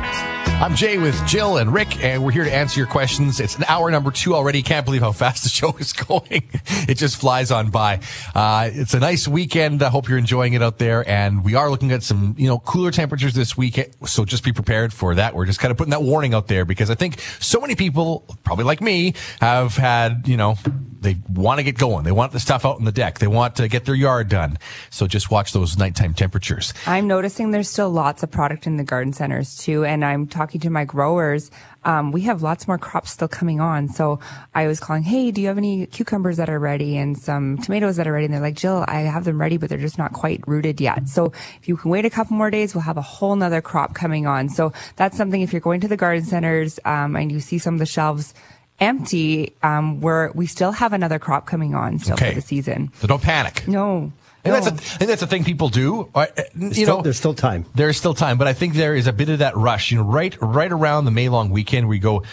I'm 0.63 0.75
Jay 0.75 0.97
with 0.97 1.15
Jill 1.27 1.57
and 1.57 1.73
Rick, 1.73 2.03
and 2.03 2.23
we're 2.23 2.31
here 2.31 2.43
to 2.43 2.53
answer 2.53 2.79
your 2.79 2.87
questions. 2.87 3.39
It's 3.39 3.57
an 3.57 3.65
hour 3.67 3.91
number 3.91 4.11
two 4.11 4.33
already. 4.33 4.61
Can't 4.61 4.85
believe 4.85 5.01
how 5.01 5.11
fast 5.11 5.43
the 5.43 5.49
show 5.49 5.75
is 5.77 5.91
going. 6.07 6.43
It 6.87 6.95
just 6.95 7.17
flies 7.17 7.51
on 7.51 7.69
by. 7.69 7.99
Uh, 8.33 8.69
it's 8.71 8.93
a 8.93 8.99
nice 8.99 9.27
weekend. 9.27 9.83
I 9.83 9.89
hope 9.89 10.07
you're 10.07 10.17
enjoying 10.17 10.53
it 10.53 10.61
out 10.61 10.77
there. 10.77 11.07
And 11.09 11.43
we 11.43 11.55
are 11.55 11.69
looking 11.69 11.91
at 11.91 12.03
some, 12.03 12.35
you 12.37 12.47
know, 12.47 12.59
cooler 12.59 12.91
temperatures 12.91 13.33
this 13.33 13.57
week. 13.57 13.93
So 14.05 14.23
just 14.25 14.43
be 14.43 14.53
prepared 14.53 14.93
for 14.93 15.15
that. 15.15 15.35
We're 15.35 15.45
just 15.45 15.59
kind 15.59 15.71
of 15.71 15.77
putting 15.77 15.91
that 15.91 16.03
warning 16.03 16.33
out 16.33 16.47
there 16.47 16.65
because 16.65 16.89
I 16.89 16.95
think 16.95 17.19
so 17.39 17.59
many 17.59 17.75
people, 17.75 18.25
probably 18.43 18.65
like 18.65 18.81
me, 18.81 19.15
have 19.41 19.75
had, 19.75 20.27
you 20.27 20.37
know, 20.37 20.55
they 21.03 21.17
want 21.31 21.59
to 21.59 21.63
get 21.63 21.77
going. 21.77 22.03
They 22.03 22.11
want 22.11 22.31
the 22.31 22.39
stuff 22.39 22.65
out 22.65 22.77
on 22.77 22.85
the 22.85 22.91
deck. 22.91 23.19
They 23.19 23.27
want 23.27 23.57
to 23.57 23.67
get 23.67 23.85
their 23.85 23.95
yard 23.95 24.29
done. 24.29 24.57
So 24.89 25.05
just 25.05 25.29
watch 25.29 25.53
those 25.53 25.77
nighttime 25.77 26.13
temperatures. 26.13 26.73
I'm 26.87 27.07
noticing 27.07 27.51
there's 27.51 27.69
still 27.69 27.91
lots 27.91 28.23
of 28.23 28.31
product 28.31 28.65
in 28.65 28.77
the 28.77 28.83
garden 28.83 29.13
centers 29.13 29.55
too, 29.55 29.85
and 29.85 30.03
I'm 30.03 30.27
talking 30.27 30.61
to 30.61 30.69
my 30.69 30.85
growers. 30.85 31.51
Um, 31.85 32.13
we 32.13 32.21
have 32.21 32.41
lots 32.41 32.65
more 32.65 32.77
crops 32.77 33.11
still 33.11 33.27
coming 33.27 33.59
on, 33.59 33.89
so 33.89 34.19
I 34.55 34.67
was 34.67 34.79
calling, 34.79 35.03
"Hey, 35.03 35.31
do 35.31 35.41
you 35.41 35.47
have 35.49 35.57
any 35.57 35.85
cucumbers 35.85 36.37
that 36.37 36.49
are 36.49 36.59
ready 36.59 36.95
and 36.97 37.17
some 37.17 37.57
tomatoes 37.57 37.97
that 37.97 38.07
are 38.07 38.13
ready?" 38.13 38.25
And 38.25 38.33
they're 38.33 38.41
like, 38.41 38.55
"Jill, 38.55 38.85
I 38.87 39.01
have 39.01 39.25
them 39.25 39.39
ready, 39.39 39.57
but 39.57 39.69
they're 39.69 39.77
just 39.77 39.97
not 39.97 40.13
quite 40.13 40.41
rooted 40.47 40.79
yet." 40.79 41.09
So 41.09 41.33
if 41.61 41.67
you 41.67 41.75
can 41.75 41.91
wait 41.91 42.05
a 42.05 42.09
couple 42.09 42.37
more 42.37 42.49
days, 42.49 42.73
we'll 42.73 42.83
have 42.83 42.97
a 42.97 43.01
whole 43.01 43.35
nother 43.35 43.61
crop 43.61 43.93
coming 43.93 44.25
on. 44.25 44.47
So 44.47 44.71
that's 44.95 45.17
something. 45.17 45.41
If 45.41 45.51
you're 45.51 45.59
going 45.59 45.81
to 45.81 45.89
the 45.89 45.97
garden 45.97 46.23
centers 46.23 46.79
um, 46.85 47.17
and 47.17 47.31
you 47.31 47.41
see 47.41 47.57
some 47.57 47.75
of 47.75 47.79
the 47.79 47.85
shelves 47.85 48.33
empty, 48.79 49.53
um, 49.63 50.01
where 50.01 50.31
we 50.35 50.45
still 50.47 50.71
have 50.71 50.93
another 50.93 51.19
crop 51.19 51.45
coming 51.45 51.75
on 51.75 51.99
still 51.99 52.13
Okay. 52.15 52.29
for 52.29 52.35
the 52.35 52.41
season. 52.41 52.91
So 52.99 53.07
don't 53.07 53.21
panic. 53.21 53.67
No. 53.67 54.11
And 54.45 54.53
that's 54.53 54.67
a, 54.67 54.71
no. 54.71 54.75
I 54.75 54.79
think 54.79 55.07
that's 55.09 55.21
a 55.21 55.27
thing 55.27 55.45
people 55.45 55.69
do. 55.69 56.09
Uh, 56.13 56.25
You 56.53 56.73
Still- 56.73 56.97
know, 56.97 57.01
there's 57.01 57.17
still 57.17 57.33
time. 57.33 57.65
There's 57.75 57.95
still 57.95 58.13
time, 58.13 58.37
but 58.37 58.45
I 58.47 58.51
think 58.53 58.73
there 58.73 58.93
is 58.93 59.07
a 59.07 59.13
bit 59.13 59.29
of 59.29 59.39
that 59.39 59.55
rush. 59.55 59.89
You 59.91 59.99
know, 59.99 60.03
right 60.03 60.35
right 60.41 60.71
around 60.71 61.05
the 61.05 61.11
May 61.11 61.29
long 61.29 61.49
weekend, 61.49 61.87
we 61.87 61.97
go. 61.99 62.23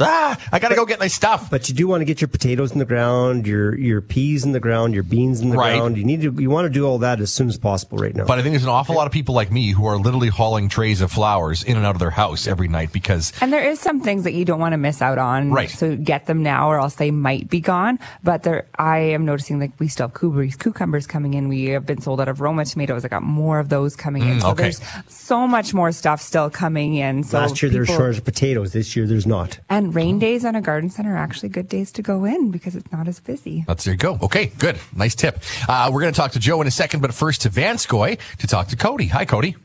Ah, 0.00 0.38
I 0.52 0.58
got 0.58 0.68
to 0.68 0.74
go 0.74 0.84
get 0.86 0.98
my 0.98 1.08
stuff. 1.08 1.50
But 1.50 1.68
you 1.68 1.74
do 1.74 1.86
want 1.88 2.00
to 2.00 2.04
get 2.04 2.20
your 2.20 2.28
potatoes 2.28 2.72
in 2.72 2.78
the 2.78 2.84
ground, 2.84 3.46
your 3.46 3.76
your 3.78 4.00
peas 4.00 4.44
in 4.44 4.52
the 4.52 4.60
ground, 4.60 4.94
your 4.94 5.02
beans 5.02 5.40
in 5.40 5.50
the 5.50 5.56
Right. 5.56 5.76
ground. 5.78 5.96
You 5.96 6.04
need 6.04 6.22
to 6.22 6.32
you 6.40 6.50
want 6.50 6.66
to 6.66 6.70
do 6.70 6.86
all 6.86 6.98
that 6.98 7.20
as 7.20 7.32
soon 7.32 7.48
as 7.48 7.58
possible 7.58 7.98
right 7.98 8.14
now. 8.14 8.24
But 8.24 8.38
I 8.38 8.42
think 8.42 8.52
there's 8.52 8.62
an 8.64 8.68
awful 8.68 8.94
lot 8.94 9.06
of 9.06 9.12
people 9.12 9.34
like 9.34 9.50
me 9.50 9.70
who 9.70 9.86
are 9.86 9.96
literally 9.96 10.28
hauling 10.28 10.68
trays 10.68 11.00
of 11.00 11.10
flowers 11.10 11.62
in 11.62 11.76
and 11.76 11.84
out 11.86 11.94
of 11.94 12.00
their 12.00 12.10
house 12.10 12.46
every 12.46 12.68
night 12.68 12.92
because 12.92 13.32
And 13.40 13.52
there 13.52 13.62
is 13.64 13.80
some 13.80 14.00
things 14.00 14.24
that 14.24 14.32
you 14.34 14.44
don't 14.44 14.60
want 14.60 14.72
to 14.72 14.78
miss 14.78 15.02
out 15.02 15.18
on. 15.18 15.50
Right. 15.50 15.70
So 15.70 15.96
get 15.96 16.26
them 16.26 16.42
now 16.42 16.70
or 16.70 16.78
else 16.78 16.94
they 16.96 17.10
might 17.10 17.48
be 17.50 17.60
gone. 17.60 17.98
But 18.22 18.42
there, 18.44 18.66
I 18.78 18.98
am 18.98 19.24
noticing 19.24 19.58
like 19.60 19.72
we 19.78 19.88
still 19.88 20.08
have 20.08 20.14
cucumbers, 20.14 20.56
cucumbers 20.56 21.06
coming 21.06 21.34
in. 21.34 21.48
We 21.48 21.66
have 21.66 21.86
been 21.86 22.00
sold 22.00 22.20
out 22.20 22.28
of 22.28 22.40
Roma 22.40 22.64
tomatoes. 22.64 23.04
I 23.04 23.08
got 23.08 23.22
more 23.22 23.58
of 23.58 23.68
those 23.68 23.96
coming 23.96 24.22
in. 24.22 24.38
Mm, 24.38 24.42
So 24.42 24.48
okay. 24.50 24.62
there's 24.64 24.80
so 25.08 25.46
much 25.46 25.74
more 25.74 25.92
stuff 25.92 26.20
still 26.20 26.50
coming 26.50 26.94
in. 26.94 27.22
So 27.24 27.38
Last 27.38 27.62
year 27.62 27.70
there 27.70 27.80
was 27.80 27.88
people- 27.88 27.98
shortage 28.00 28.18
of 28.18 28.24
potatoes. 28.24 28.72
This 28.72 28.94
year 28.96 29.06
there's 29.06 29.26
not. 29.26 29.58
And 29.68 29.87
rain 29.92 30.18
days 30.18 30.44
on 30.44 30.54
a 30.54 30.60
garden 30.60 30.90
center 30.90 31.14
are 31.14 31.18
actually 31.18 31.48
good 31.50 31.68
days 31.68 31.92
to 31.92 32.02
go 32.02 32.24
in 32.24 32.50
because 32.50 32.74
it's 32.76 32.90
not 32.92 33.08
as 33.08 33.20
busy. 33.20 33.64
That's 33.66 33.84
there 33.84 33.94
you 33.94 33.98
go. 33.98 34.18
Okay, 34.22 34.46
good. 34.58 34.78
Nice 34.94 35.14
tip. 35.14 35.40
Uh, 35.68 35.90
we're 35.92 36.00
going 36.00 36.12
to 36.12 36.16
talk 36.16 36.32
to 36.32 36.38
Joe 36.38 36.60
in 36.60 36.66
a 36.66 36.70
second, 36.70 37.00
but 37.00 37.12
first 37.14 37.42
to 37.42 37.50
Vanscoy 37.50 38.18
to 38.38 38.46
talk 38.46 38.68
to 38.68 38.76
Cody. 38.76 39.06
Hi, 39.06 39.24
Cody. 39.24 39.56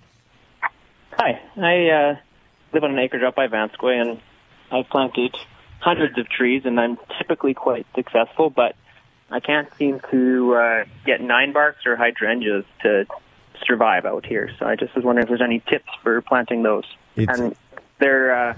Hi, 1.17 1.39
I 1.57 1.89
uh, 1.89 2.15
live 2.74 2.84
on 2.84 2.91
an 2.91 2.99
acreage 2.99 3.24
up 3.24 3.36
by 3.36 3.47
Vanscoy, 3.47 4.01
and 4.01 4.19
I've 4.71 4.89
planted 4.89 5.36
hundreds 5.80 6.17
of 6.17 6.28
trees, 6.30 6.63
and 6.65 6.80
I'm 6.80 6.97
typically 7.17 7.53
quite 7.53 7.86
successful, 7.95 8.49
but 8.49 8.76
I 9.30 9.39
can't 9.39 9.67
seem 9.78 9.99
to 10.11 10.55
uh, 10.55 10.86
get 11.05 11.21
nine 11.21 11.53
barks 11.53 11.86
or 11.86 11.95
hydrangeas 11.95 12.65
to 12.82 13.05
survive 13.65 14.05
out 14.05 14.26
here. 14.26 14.49
So 14.59 14.65
I 14.65 14.76
just 14.76 14.95
was 14.95 15.03
wondering 15.05 15.24
if 15.24 15.30
there's 15.30 15.41
any 15.41 15.59
tips 15.59 15.89
for 16.01 16.21
planting 16.21 16.63
those. 16.63 16.86
It's- 17.15 17.39
and 17.39 17.55
they're 17.99 18.36
uh, 18.49 18.57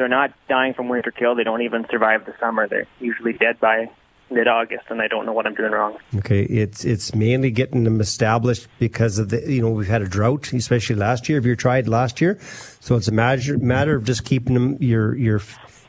they're 0.00 0.08
not 0.08 0.32
dying 0.48 0.72
from 0.72 0.88
winter 0.88 1.10
kill. 1.10 1.34
They 1.34 1.44
don't 1.44 1.60
even 1.60 1.84
survive 1.90 2.24
the 2.24 2.32
summer. 2.40 2.66
They're 2.66 2.86
usually 3.00 3.34
dead 3.34 3.60
by 3.60 3.90
mid-August, 4.30 4.84
and 4.88 5.02
I 5.02 5.08
don't 5.08 5.26
know 5.26 5.32
what 5.34 5.46
I'm 5.46 5.54
doing 5.54 5.72
wrong. 5.72 5.98
Okay, 6.16 6.44
it's 6.44 6.86
it's 6.86 7.14
mainly 7.14 7.50
getting 7.50 7.84
them 7.84 8.00
established 8.00 8.66
because 8.78 9.18
of 9.18 9.28
the 9.28 9.42
you 9.46 9.60
know 9.60 9.68
we've 9.68 9.88
had 9.88 10.00
a 10.00 10.08
drought, 10.08 10.54
especially 10.54 10.96
last 10.96 11.28
year. 11.28 11.38
If 11.38 11.44
you 11.44 11.54
tried 11.54 11.86
last 11.86 12.18
year, 12.18 12.38
so 12.80 12.96
it's 12.96 13.08
a 13.08 13.12
matter 13.12 13.58
matter 13.58 13.94
of 13.94 14.04
just 14.04 14.24
keeping 14.24 14.54
them 14.54 14.78
your 14.80 15.14
your 15.16 15.42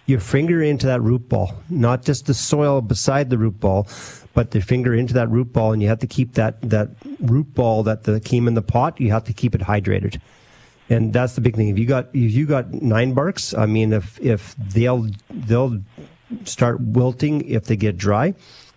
your 0.08 0.20
finger 0.20 0.62
into 0.62 0.88
that 0.88 1.02
root 1.02 1.30
ball, 1.30 1.54
not 1.70 2.04
just 2.04 2.26
the 2.26 2.34
soil 2.34 2.82
beside 2.82 3.30
the 3.30 3.38
root 3.38 3.62
ball, 3.62 3.88
but 4.34 4.52
the 4.52 4.60
finger 4.60 4.94
into 4.94 5.14
that 5.14 5.30
root 5.30 5.54
ball, 5.54 5.72
and 5.72 5.82
you 5.82 5.88
have 5.88 6.00
to 6.00 6.08
keep 6.08 6.34
that 6.34 6.60
that 6.70 6.90
root 7.22 7.54
ball 7.54 7.84
that 7.84 8.04
the 8.04 8.20
came 8.20 8.50
in 8.50 8.56
the 8.56 8.62
pot. 8.62 9.00
You 9.00 9.12
have 9.12 9.24
to 9.24 9.34
keep 9.34 9.56
it 9.56 9.62
hydrated. 9.62 10.20
And 10.90 11.14
that's 11.14 11.36
the 11.36 11.42
big 11.42 11.56
thing. 11.56 11.70
If 11.70 11.80
you 11.80 11.86
got 11.86 12.08
if 12.14 12.32
you 12.32 12.46
got 12.46 12.74
nine 12.74 13.14
barks, 13.14 13.54
I 13.54 13.66
mean, 13.66 13.94
if 13.94 14.20
if 14.20 14.56
they'll 14.58 15.08
they'll 15.30 15.82
start 16.46 16.82
wilting 16.82 17.48
if 17.48 17.66
they 17.66 17.76
get 17.76 17.98
dry 17.98 18.34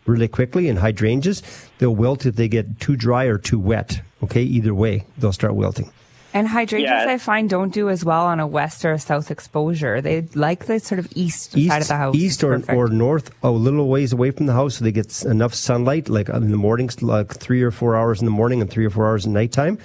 really 0.07 0.29
quickly, 0.29 0.69
and 0.69 0.79
hydrangeas 0.79 1.43
they'll 1.79 1.95
wilt 1.95 2.27
if 2.27 2.37
they 2.37 2.47
get 2.49 2.79
too 2.79 2.95
dry 2.97 3.25
or 3.25 3.39
too 3.39 3.59
wet. 3.59 4.01
Okay, 4.23 4.43
either 4.43 4.75
way 4.75 5.05
they'll 5.19 5.33
start 5.33 5.55
wilting. 5.55 5.91
And 6.33 6.49
hydrangeas, 6.49 6.91
Yeah. 6.91 7.07
I 7.13 7.19
find, 7.19 7.49
don't 7.49 7.73
do 7.73 7.89
as 7.89 8.05
well 8.05 8.27
on 8.27 8.41
a 8.41 8.47
west 8.47 8.85
or 8.85 8.93
a 8.93 8.99
south 8.99 9.31
exposure. 9.31 10.01
They 10.01 10.23
like 10.35 10.67
the 10.67 10.81
sort 10.81 10.99
of 10.99 11.07
east, 11.15 11.57
East, 11.57 11.71
side 11.71 11.83
of 11.83 11.87
the 11.87 11.97
house. 11.97 12.17
east 12.17 12.43
or, 12.43 12.61
or 12.75 12.89
north, 12.89 13.31
a 13.45 13.53
little 13.53 13.89
ways 13.89 14.13
away 14.13 14.33
from 14.33 14.47
the 14.47 14.53
house, 14.53 14.77
so 14.79 14.85
they 14.85 14.91
get 14.91 15.23
enough 15.25 15.55
sunlight, 15.55 16.09
like 16.09 16.29
uh, 16.29 16.37
in 16.39 16.51
the 16.51 16.57
mornings, 16.57 17.03
like 17.03 17.33
three 17.37 17.63
or 17.63 17.71
four 17.71 17.95
hours 17.95 18.19
in 18.21 18.25
the 18.25 18.33
morning 18.33 18.61
and 18.61 18.69
three 18.69 18.85
or 18.85 18.91
four 18.91 19.07
hours 19.07 19.27
at 19.27 19.31
nighttime. 19.33 19.79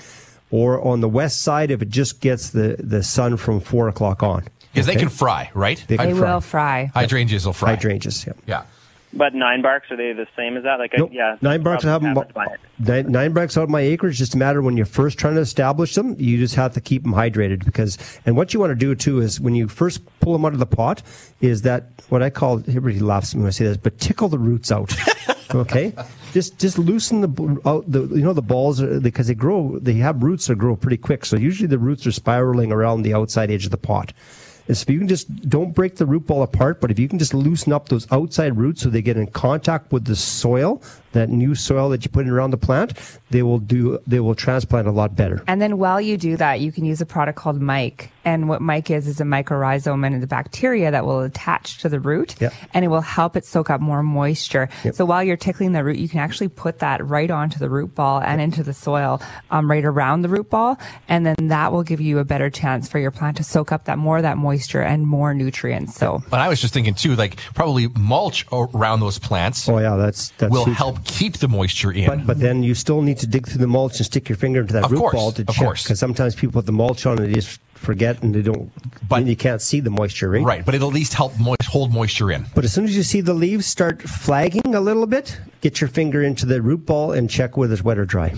Or 0.51 0.81
on 0.85 1.01
the 1.01 1.09
west 1.09 1.43
side, 1.43 1.69
if 1.71 1.81
it 1.81 1.89
just 1.89 2.21
gets 2.21 2.49
the, 2.49 2.75
the 2.79 3.03
sun 3.03 3.37
from 3.37 3.59
four 3.59 3.87
o'clock 3.87 4.23
on. 4.23 4.45
Because 4.73 4.87
they 4.87 4.95
can 4.95 5.09
fry, 5.09 5.51
right? 5.53 5.83
They 5.87 5.97
They 5.97 6.07
can 6.07 6.19
will 6.19 6.41
fry. 6.41 6.91
Hydrangeas 6.93 7.45
will 7.45 7.53
fry. 7.53 7.69
Hydrangeas, 7.75 8.25
yeah. 8.25 8.33
Yeah. 8.47 8.63
But 9.11 9.33
nine 9.33 9.63
barks 9.63 9.89
are 9.89 9.97
they 9.97 10.13
the 10.13 10.27
same 10.37 10.55
as 10.55 10.63
that? 10.63 10.77
Like, 10.77 10.91
I, 10.93 10.97
Nope. 10.97 11.09
yeah, 11.11 11.37
Nine 11.41 11.63
barks 11.63 11.83
um, 11.83 11.89
have 11.89 12.01
haven't 12.03 12.35
nine, 12.77 13.11
nine 13.11 13.33
barks 13.33 13.57
out 13.57 13.63
of 13.63 13.69
my 13.69 13.81
acreage. 13.81 14.17
Just 14.17 14.35
a 14.35 14.37
matter 14.37 14.61
when 14.61 14.77
you're 14.77 14.85
first 14.85 15.17
trying 15.17 15.33
to 15.33 15.41
establish 15.41 15.95
them, 15.95 16.15
you 16.19 16.37
just 16.37 16.53
have 16.55 16.75
to 16.75 16.81
keep 16.81 17.01
them 17.01 17.13
hydrated 17.13 17.65
because. 17.65 17.97
And 18.27 18.37
what 18.37 18.53
you 18.53 18.59
want 18.59 18.69
to 18.69 18.75
do 18.75 18.93
too 18.93 19.19
is 19.19 19.39
when 19.39 19.55
you 19.55 19.67
first 19.67 20.01
pull 20.19 20.33
them 20.33 20.45
out 20.45 20.53
of 20.53 20.59
the 20.59 20.67
pot, 20.67 21.01
is 21.41 21.63
that 21.63 21.85
what 22.09 22.21
I 22.21 22.29
call 22.29 22.59
everybody 22.59 22.99
laughs 22.99 23.33
at 23.33 23.37
me 23.37 23.41
when 23.41 23.47
I 23.47 23.51
say 23.51 23.65
this, 23.65 23.77
but 23.77 23.97
tickle 23.99 24.29
the 24.29 24.37
roots 24.37 24.71
out. 24.71 24.93
okay, 25.55 25.93
just 26.31 26.59
just 26.59 26.77
loosen 26.77 27.21
the 27.21 27.61
out 27.65 27.89
the 27.91 28.01
you 28.07 28.23
know 28.23 28.33
the 28.33 28.41
balls 28.41 28.81
are, 28.81 28.99
because 28.99 29.27
they 29.27 29.35
grow 29.35 29.77
they 29.79 29.95
have 29.95 30.23
roots 30.23 30.47
that 30.47 30.55
grow 30.55 30.75
pretty 30.75 30.97
quick. 30.97 31.25
So 31.25 31.37
usually 31.37 31.67
the 31.67 31.79
roots 31.79 32.05
are 32.07 32.11
spiraling 32.11 32.71
around 32.71 33.01
the 33.03 33.13
outside 33.13 33.51
edge 33.51 33.65
of 33.65 33.71
the 33.71 33.77
pot. 33.77 34.13
And 34.67 34.77
so 34.77 34.83
if 34.83 34.89
you 34.91 34.99
can 34.99 35.07
just 35.07 35.49
don't 35.49 35.73
break 35.73 35.95
the 35.95 36.05
root 36.05 36.27
ball 36.27 36.43
apart, 36.43 36.79
but 36.79 36.91
if 36.91 36.99
you 36.99 37.09
can 37.09 37.17
just 37.17 37.33
loosen 37.33 37.73
up 37.73 37.89
those 37.89 38.09
outside 38.11 38.55
roots 38.55 38.83
so 38.83 38.89
they 38.89 39.01
get 39.01 39.17
in 39.17 39.25
contact 39.25 39.91
with 39.91 40.05
the 40.05 40.15
soil, 40.15 40.79
that 41.13 41.29
new 41.29 41.55
soil 41.55 41.89
that 41.89 42.05
you 42.05 42.11
put 42.11 42.27
in 42.27 42.31
around 42.31 42.51
the 42.51 42.57
plant, 42.57 42.93
they 43.31 43.41
will 43.41 43.57
do 43.57 43.97
they 44.05 44.19
will 44.19 44.35
transplant 44.35 44.87
a 44.87 44.91
lot 44.91 45.15
better. 45.15 45.43
And 45.47 45.59
then 45.59 45.79
while 45.79 45.99
you 45.99 46.17
do 46.17 46.37
that, 46.37 46.59
you 46.59 46.71
can 46.71 46.85
use 46.85 47.01
a 47.01 47.05
product 47.07 47.37
called 47.39 47.59
Myke. 47.59 48.09
And 48.25 48.49
what 48.49 48.61
Myke 48.61 48.89
is, 48.91 49.07
is 49.07 49.21
a 49.21 49.23
mycorrhizome 49.23 50.05
and 50.05 50.21
the 50.21 50.27
bacteria 50.27 50.91
that 50.91 51.05
will 51.05 51.21
attach 51.21 51.77
to 51.79 51.89
the 51.89 51.99
root 51.99 52.35
Yep. 52.39 52.53
and 52.73 52.83
it 52.85 52.89
will 52.89 53.01
help 53.01 53.35
it 53.35 53.45
soak 53.45 53.69
up 53.69 53.79
more 53.81 54.03
moisture. 54.03 54.69
Yep. 54.83 54.95
So 54.95 55.05
while 55.05 55.23
you're 55.23 55.37
tickling 55.37 55.71
the 55.71 55.83
root, 55.83 55.97
you 55.97 56.09
can 56.09 56.19
actually 56.19 56.49
put 56.49 56.79
that 56.79 57.05
right 57.05 57.31
onto 57.31 57.57
the 57.59 57.69
root 57.69 57.95
ball 57.95 58.19
and 58.21 58.41
into 58.41 58.61
the 58.63 58.73
soil, 58.73 59.21
um, 59.51 59.69
right 59.69 59.85
around 59.85 60.21
the 60.21 60.29
root 60.29 60.49
ball. 60.49 60.77
And 61.07 61.25
then 61.25 61.47
that 61.47 61.71
will 61.71 61.83
give 61.83 62.01
you 62.01 62.19
a 62.19 62.25
better 62.25 62.49
chance 62.49 62.87
for 62.89 62.99
your 62.99 63.11
plant 63.11 63.37
to 63.37 63.43
soak 63.43 63.71
up 63.71 63.85
that 63.85 63.97
more 63.97 64.17
of 64.17 64.23
that 64.23 64.37
moisture 64.37 64.81
and 64.81 65.07
more 65.07 65.33
nutrients. 65.33 65.95
So 65.95 66.21
But 66.29 66.39
I 66.41 66.49
was 66.49 66.59
just 66.61 66.73
thinking 66.73 66.93
too, 66.95 67.15
like 67.15 67.37
probably 67.55 67.87
mulch 67.97 68.45
around 68.51 68.99
those 68.99 69.17
plants 69.19 69.67
Oh 69.69 69.77
yeah, 69.79 69.95
that's 69.95 70.29
that's 70.37 70.51
will 70.51 70.65
huge. 70.65 70.77
help 70.77 71.03
keep 71.05 71.37
the 71.37 71.47
moisture 71.47 71.91
in. 71.91 72.07
But 72.07 72.27
but 72.27 72.39
then 72.39 72.63
you 72.63 72.75
still 72.75 73.01
need 73.01 73.17
to 73.19 73.27
dig 73.27 73.47
through 73.47 73.59
the 73.61 73.67
mulch 73.67 73.97
and 73.97 74.05
stick 74.05 74.27
your 74.29 74.35
finger 74.37 74.61
into 74.61 74.73
that 74.73 74.85
Of 74.85 74.91
root 74.91 74.99
course, 74.99 75.13
ball 75.15 75.31
to 75.33 75.41
of 75.43 75.47
check 75.47 75.65
course. 75.65 75.83
because 75.83 75.99
sometimes 75.99 76.35
people 76.35 76.53
put 76.53 76.65
the 76.65 76.71
mulch 76.71 77.05
on 77.05 77.17
and 77.17 77.27
they 77.27 77.33
just 77.33 77.59
forget 77.79 78.21
and 78.21 78.35
they 78.35 78.41
don't. 78.41 78.71
But 79.07 79.25
you 79.25 79.35
can't 79.35 79.61
see 79.61 79.79
the 79.79 79.89
moisture, 79.89 80.29
right? 80.29 80.43
right, 80.43 80.65
but 80.65 80.75
it'll 80.75 80.89
at 80.89 80.93
least 80.93 81.13
help 81.13 81.39
moist, 81.39 81.63
hold 81.63 81.93
moisture 81.93 82.31
in. 82.31 82.45
But 82.53 82.65
as 82.65 82.73
soon 82.73 82.85
as 82.85 82.95
you 82.95 83.03
see 83.03 83.21
the 83.21 83.33
leaves 83.33 83.65
start 83.65 84.01
flagging 84.01 84.75
a 84.75 84.81
little 84.81 85.07
bit, 85.07 85.39
get 85.61 85.81
your 85.81 85.87
finger 85.87 86.21
into 86.21 86.45
the 86.45 86.61
root 86.61 86.85
ball 86.85 87.11
and 87.11 87.29
check 87.29 87.57
whether 87.57 87.73
it's 87.73 87.83
wet 87.83 87.97
or 87.97 88.05
dry. 88.05 88.33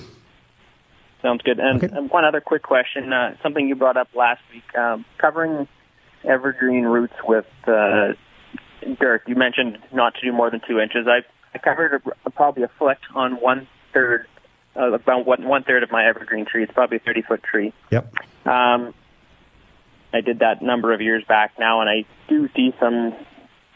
Sounds 1.22 1.42
good. 1.44 1.60
And 1.60 1.84
um, 1.96 2.10
one 2.10 2.26
other 2.26 2.42
quick 2.42 2.64
question, 2.64 3.14
uh, 3.14 3.36
something 3.44 3.68
you 3.68 3.76
brought 3.76 3.98
up 3.98 4.10
last 4.16 4.42
week, 4.54 4.64
um, 4.76 5.06
covering 5.18 5.68
evergreen 6.24 6.84
roots 6.84 7.14
with 7.24 7.46
uh, 7.68 8.14
dirt. 9.00 9.24
You 9.28 9.36
mentioned 9.36 9.78
not 9.92 10.16
to 10.16 10.22
do 10.22 10.32
more 10.32 10.50
than 10.50 10.62
two 10.68 10.80
inches. 10.80 11.08
I, 11.08 11.20
I 11.54 11.60
covered 11.60 12.02
a, 12.26 12.30
probably 12.32 12.64
a 12.64 12.72
foot 12.80 12.98
on 13.14 13.34
one 13.34 13.68
third, 13.94 14.28
uh, 14.76 14.94
about 14.94 15.26
one, 15.26 15.44
one 15.44 15.64
third 15.64 15.84
of 15.84 15.92
my 15.92 16.08
evergreen 16.08 16.46
tree. 16.46 16.64
It's 16.64 16.74
probably 16.74 16.98
a 16.98 17.02
30 17.02 17.22
foot 17.22 17.44
tree. 17.44 17.74
Yep. 17.92 18.16
Um, 18.46 18.94
I 20.14 20.22
did 20.22 20.40
that 20.40 20.62
number 20.62 20.94
of 20.94 21.02
years 21.02 21.24
back 21.28 21.54
now, 21.60 21.82
and 21.82 21.90
I 21.90 22.06
do 22.28 22.50
see 22.56 22.74
some 22.80 23.14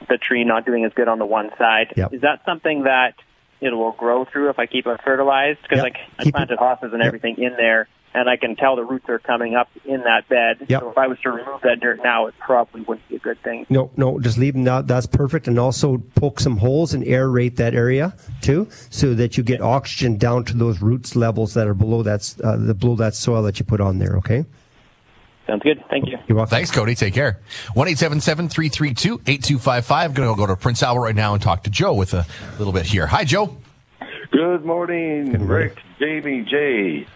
the 0.09 0.17
tree 0.17 0.43
not 0.43 0.65
doing 0.65 0.83
as 0.86 0.93
good 0.93 1.07
on 1.07 1.19
the 1.19 1.25
one 1.25 1.49
side. 1.57 1.93
Yep. 1.95 2.13
Is 2.13 2.21
that 2.21 2.41
something 2.45 2.83
that 2.83 3.13
it 3.61 3.71
will 3.73 3.93
grow 3.93 4.25
through 4.25 4.49
if 4.49 4.59
I 4.59 4.65
keep 4.65 4.86
it 4.86 4.99
fertilized? 5.03 5.61
Because 5.63 5.79
like 5.81 5.95
I 6.19 6.23
Keep 6.23 6.27
it- 6.27 6.36
planted 6.36 6.59
hostas 6.59 6.93
and 6.93 7.01
everything 7.01 7.38
in 7.38 7.53
there, 7.55 7.88
and 8.13 8.29
I 8.29 8.36
can 8.38 8.55
tell 8.57 8.75
the 8.75 8.83
roots 8.83 9.05
are 9.09 9.17
coming 9.19 9.55
up 9.55 9.69
in 9.86 10.01
that 10.03 10.27
bed. 10.29 10.67
Yep. 10.69 10.81
So 10.81 10.89
if 10.91 10.97
I 10.97 11.07
was 11.07 11.17
to 11.21 11.31
remove 11.31 11.61
that 11.61 11.79
dirt 11.79 12.01
now, 12.03 12.27
it 12.27 12.36
probably 12.38 12.81
wouldn't 12.81 13.07
be 13.09 13.15
a 13.15 13.19
good 13.19 13.41
thing. 13.41 13.65
No, 13.69 13.89
no, 13.95 14.19
just 14.19 14.38
leave 14.38 14.53
them 14.53 14.67
out. 14.67 14.88
That's 14.88 15.05
perfect. 15.07 15.47
And 15.47 15.57
also 15.57 15.97
poke 16.15 16.39
some 16.41 16.57
holes 16.57 16.93
and 16.93 17.03
aerate 17.05 17.55
that 17.55 17.73
area 17.73 18.15
too, 18.41 18.67
so 18.89 19.13
that 19.15 19.38
you 19.38 19.43
get 19.43 19.61
oxygen 19.61 20.17
down 20.17 20.43
to 20.45 20.57
those 20.57 20.81
roots 20.81 21.15
levels 21.15 21.53
that 21.55 21.67
are 21.67 21.73
below 21.73 22.03
that 22.03 22.36
uh, 22.43 22.57
the 22.57 22.73
below 22.73 22.95
that 22.97 23.15
soil 23.15 23.41
that 23.43 23.57
you 23.59 23.65
put 23.65 23.79
on 23.81 23.97
there. 23.99 24.17
Okay. 24.17 24.45
Sounds 25.47 25.61
good. 25.61 25.83
Thank 25.89 26.07
you. 26.07 26.17
You're 26.27 26.37
welcome. 26.37 26.49
Thanks, 26.49 26.71
Cody. 26.71 26.95
Take 26.95 27.13
care. 27.13 27.39
One 27.75 27.87
eight 27.87 27.99
seven 27.99 28.19
seven 28.19 28.49
three 28.49 28.69
three 28.69 28.93
two 28.93 29.21
eight 29.27 29.43
two 29.43 29.59
five 29.59 29.85
five. 29.85 30.13
Going 30.13 30.27
to 30.27 30.35
go 30.35 30.47
to 30.47 30.55
Prince 30.55 30.81
Albert 30.81 31.01
right 31.01 31.15
now 31.15 31.33
and 31.33 31.41
talk 31.41 31.63
to 31.63 31.69
Joe 31.69 31.93
with 31.93 32.13
a 32.15 32.25
little 32.57 32.73
bit 32.73 32.85
here. 32.87 33.05
Hi, 33.05 33.23
Joe. 33.23 33.55
Good 34.31 34.65
morning, 34.65 35.31
Rick, 35.47 35.77
Jamie, 35.99 36.43
Jay. 36.49 37.07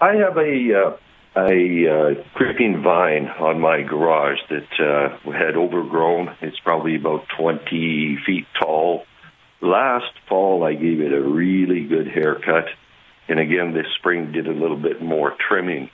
I 0.00 0.14
have 0.16 0.36
a 0.36 0.74
uh, 0.74 0.96
a 1.36 2.18
uh, 2.18 2.24
creeping 2.34 2.82
vine 2.82 3.28
on 3.28 3.60
my 3.60 3.82
garage 3.82 4.38
that 4.50 4.80
uh, 4.80 5.30
had 5.30 5.56
overgrown. 5.56 6.36
It's 6.40 6.58
probably 6.58 6.96
about 6.96 7.26
twenty 7.38 8.18
feet 8.26 8.46
tall. 8.60 9.04
Last 9.60 10.12
fall, 10.28 10.64
I 10.64 10.74
gave 10.74 11.00
it 11.00 11.12
a 11.12 11.20
really 11.20 11.84
good 11.84 12.08
haircut, 12.08 12.66
and 13.28 13.38
again 13.38 13.74
this 13.74 13.86
spring 13.98 14.32
did 14.32 14.48
a 14.48 14.52
little 14.52 14.76
bit 14.76 15.00
more 15.00 15.36
trimming. 15.48 15.88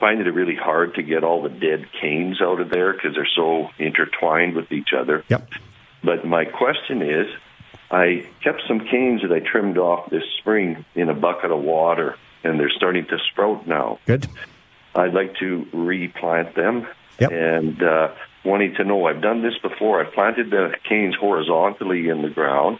Finding 0.00 0.26
it 0.26 0.34
really 0.34 0.54
hard 0.54 0.94
to 0.94 1.02
get 1.02 1.24
all 1.24 1.42
the 1.42 1.48
dead 1.48 1.86
canes 2.00 2.40
out 2.40 2.60
of 2.60 2.70
there 2.70 2.92
because 2.92 3.14
they're 3.14 3.28
so 3.34 3.68
intertwined 3.78 4.54
with 4.54 4.70
each 4.70 4.90
other. 4.96 5.24
Yep. 5.28 5.48
But 6.04 6.24
my 6.24 6.44
question 6.44 7.02
is, 7.02 7.26
I 7.90 8.26
kept 8.44 8.62
some 8.68 8.80
canes 8.80 9.22
that 9.22 9.32
I 9.32 9.40
trimmed 9.40 9.78
off 9.78 10.10
this 10.10 10.22
spring 10.38 10.84
in 10.94 11.08
a 11.08 11.14
bucket 11.14 11.50
of 11.50 11.60
water, 11.60 12.16
and 12.44 12.60
they're 12.60 12.70
starting 12.70 13.06
to 13.06 13.18
sprout 13.32 13.66
now. 13.66 13.98
Good. 14.06 14.28
I'd 14.94 15.14
like 15.14 15.34
to 15.36 15.66
replant 15.72 16.54
them. 16.54 16.86
And 17.32 17.82
uh, 17.82 18.14
wanting 18.44 18.74
to 18.76 18.84
know. 18.84 19.06
I've 19.06 19.20
done 19.20 19.42
this 19.42 19.58
before. 19.60 20.04
I've 20.04 20.12
planted 20.12 20.50
the 20.50 20.72
canes 20.88 21.14
horizontally 21.16 22.08
in 22.08 22.22
the 22.22 22.30
ground, 22.30 22.78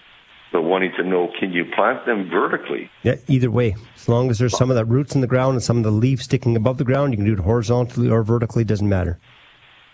but 0.53 0.63
wanting 0.63 0.93
to 0.97 1.03
know, 1.05 1.31
can 1.39 1.53
you 1.53 1.65
plant 1.75 2.07
them 2.07 2.29
vertically? 2.31 2.91
Yeah, 3.03 3.17
either 3.29 3.51
way. 3.51 3.77
As 3.97 4.09
long 4.09 4.31
as 4.31 4.39
there's 4.39 4.57
some 4.57 4.71
of 4.71 4.77
that 4.77 4.87
roots 4.87 5.15
in 5.15 5.21
the 5.21 5.27
ground 5.27 5.55
and 5.55 5.63
some 5.63 5.77
of 5.79 5.83
the 5.83 5.91
leaves 5.91 6.25
sticking 6.25 6.57
above 6.57 6.79
the 6.79 6.85
ground, 6.85 7.13
you 7.13 7.19
can 7.19 7.27
do 7.27 7.35
it 7.35 7.39
horizontally 7.41 8.09
or 8.11 8.23
vertically, 8.23 8.65
doesn't 8.65 8.89
matter. 8.89 9.19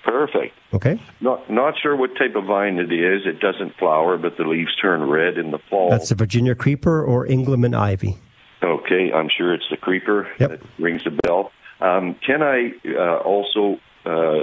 Perfect. 0.05 0.55
Okay. 0.73 1.01
Not 1.21 1.51
not 1.51 1.75
sure 1.81 1.97
what 1.97 2.11
type 2.19 2.35
of 2.37 2.45
vine 2.45 2.79
it 2.79 2.93
is. 2.93 3.23
It 3.27 3.41
doesn't 3.41 3.75
flower, 3.79 4.19
but 4.19 4.37
the 4.37 4.45
leaves 4.45 4.75
turn 4.81 5.09
red 5.09 5.39
in 5.39 5.51
the 5.51 5.59
fall. 5.71 5.91
That's 5.91 6.11
the 6.11 6.15
Virginia 6.15 6.55
creeper 6.55 7.03
or 7.03 7.27
Engelmann 7.27 7.75
ivy. 7.75 8.19
Okay, 8.63 9.13
I'm 9.13 9.29
sure 9.35 9.55
it's 9.55 9.69
the 9.71 9.77
creeper 9.77 10.29
Yep. 10.39 10.51
that 10.51 10.61
rings 10.79 11.03
a 11.07 11.11
bell. 11.11 11.53
Um, 11.81 12.17
can 12.27 12.43
I 12.43 12.73
uh, 12.87 13.17
also 13.19 13.79
uh, 14.05 14.43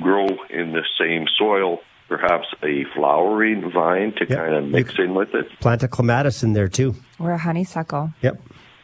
grow 0.00 0.26
in 0.50 0.72
the 0.72 0.84
same 0.98 1.26
soil, 1.38 1.80
perhaps 2.08 2.46
a 2.62 2.84
flowering 2.94 3.70
vine 3.70 4.12
to 4.18 4.26
kind 4.26 4.54
of 4.54 4.64
mix 4.64 4.94
in 4.98 5.14
with 5.14 5.34
it? 5.34 5.46
Plant 5.60 5.82
a 5.82 5.88
clematis 5.88 6.42
in 6.42 6.52
there 6.54 6.68
too. 6.68 6.94
Or 7.18 7.32
a 7.32 7.38
honeysuckle. 7.38 8.12
Yep. 8.22 8.40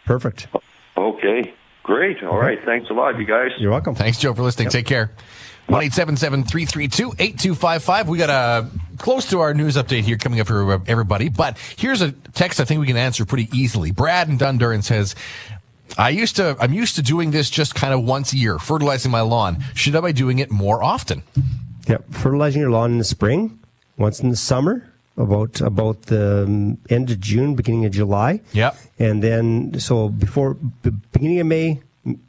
Perfect. 0.07 0.49
Okay, 0.97 1.55
great. 1.83 2.23
All 2.23 2.39
right, 2.39 2.59
thanks 2.65 2.91
a 2.91 2.93
lot, 2.93 3.19
you 3.19 3.25
guys. 3.25 3.51
You're 3.59 3.71
welcome. 3.71 3.95
Thanks, 3.95 4.19
Joe, 4.19 4.35
for 4.35 4.43
listening. 4.43 4.69
Take 4.69 4.87
care. 4.87 5.11
One 5.67 5.83
eight 5.83 5.95
seven 5.95 6.19
seven 6.19 6.45
three 6.45 6.67
three 6.67 6.89
two 6.89 7.15
eight 7.19 7.39
two 7.39 7.55
five 7.55 7.83
five. 7.83 8.07
We 8.07 8.19
got 8.19 8.29
a 8.29 8.69
close 8.99 9.31
to 9.31 9.41
our 9.41 9.55
news 9.55 9.77
update 9.77 10.03
here 10.03 10.19
coming 10.19 10.39
up 10.39 10.47
for 10.47 10.83
everybody, 10.87 11.31
but 11.31 11.57
here's 11.79 12.03
a 12.03 12.13
text 12.13 12.61
I 12.61 12.65
think 12.65 12.83
we 12.83 12.87
can 12.87 12.99
answer 12.99 13.25
pretty 13.25 13.49
easily. 13.57 13.91
Brad 13.91 14.29
in 14.29 14.37
Dundurn 14.37 14.85
says, 14.85 15.15
I 15.97 16.11
used 16.11 16.37
to, 16.37 16.55
I'm 16.61 16.75
used 16.75 16.97
to 16.97 17.03
doing 17.03 17.31
this 17.31 17.49
just 17.49 17.75
kind 17.75 17.95
of 17.95 18.05
once 18.05 18.35
a 18.35 18.37
year, 18.37 18.59
fertilizing 18.59 19.11
my 19.11 19.23
lawn. 19.23 19.65
Should 19.75 19.97
I 19.97 20.03
be 20.03 20.13
doing 20.13 20.39
it 20.39 20.51
more 20.51 20.83
often? 20.83 21.23
Yep. 21.89 22.13
Fertilizing 22.13 22.61
your 22.61 22.71
lawn 22.71 22.93
in 22.93 22.99
the 22.99 23.05
spring, 23.05 23.59
once 23.97 24.21
in 24.21 24.31
the 24.31 24.37
summer, 24.37 24.91
about 25.17 25.61
about 25.61 26.03
the 26.03 26.45
um, 26.45 26.79
end 26.91 27.11
of 27.11 27.21
June, 27.21 27.55
beginning 27.55 27.85
of 27.85 27.93
July. 27.93 28.41
Yep. 28.53 28.77
And 28.99 29.23
then 29.23 29.79
so 29.79 30.09
before 30.09 30.55
beginning 31.13 31.41
of 31.41 31.47
May, 31.47 31.81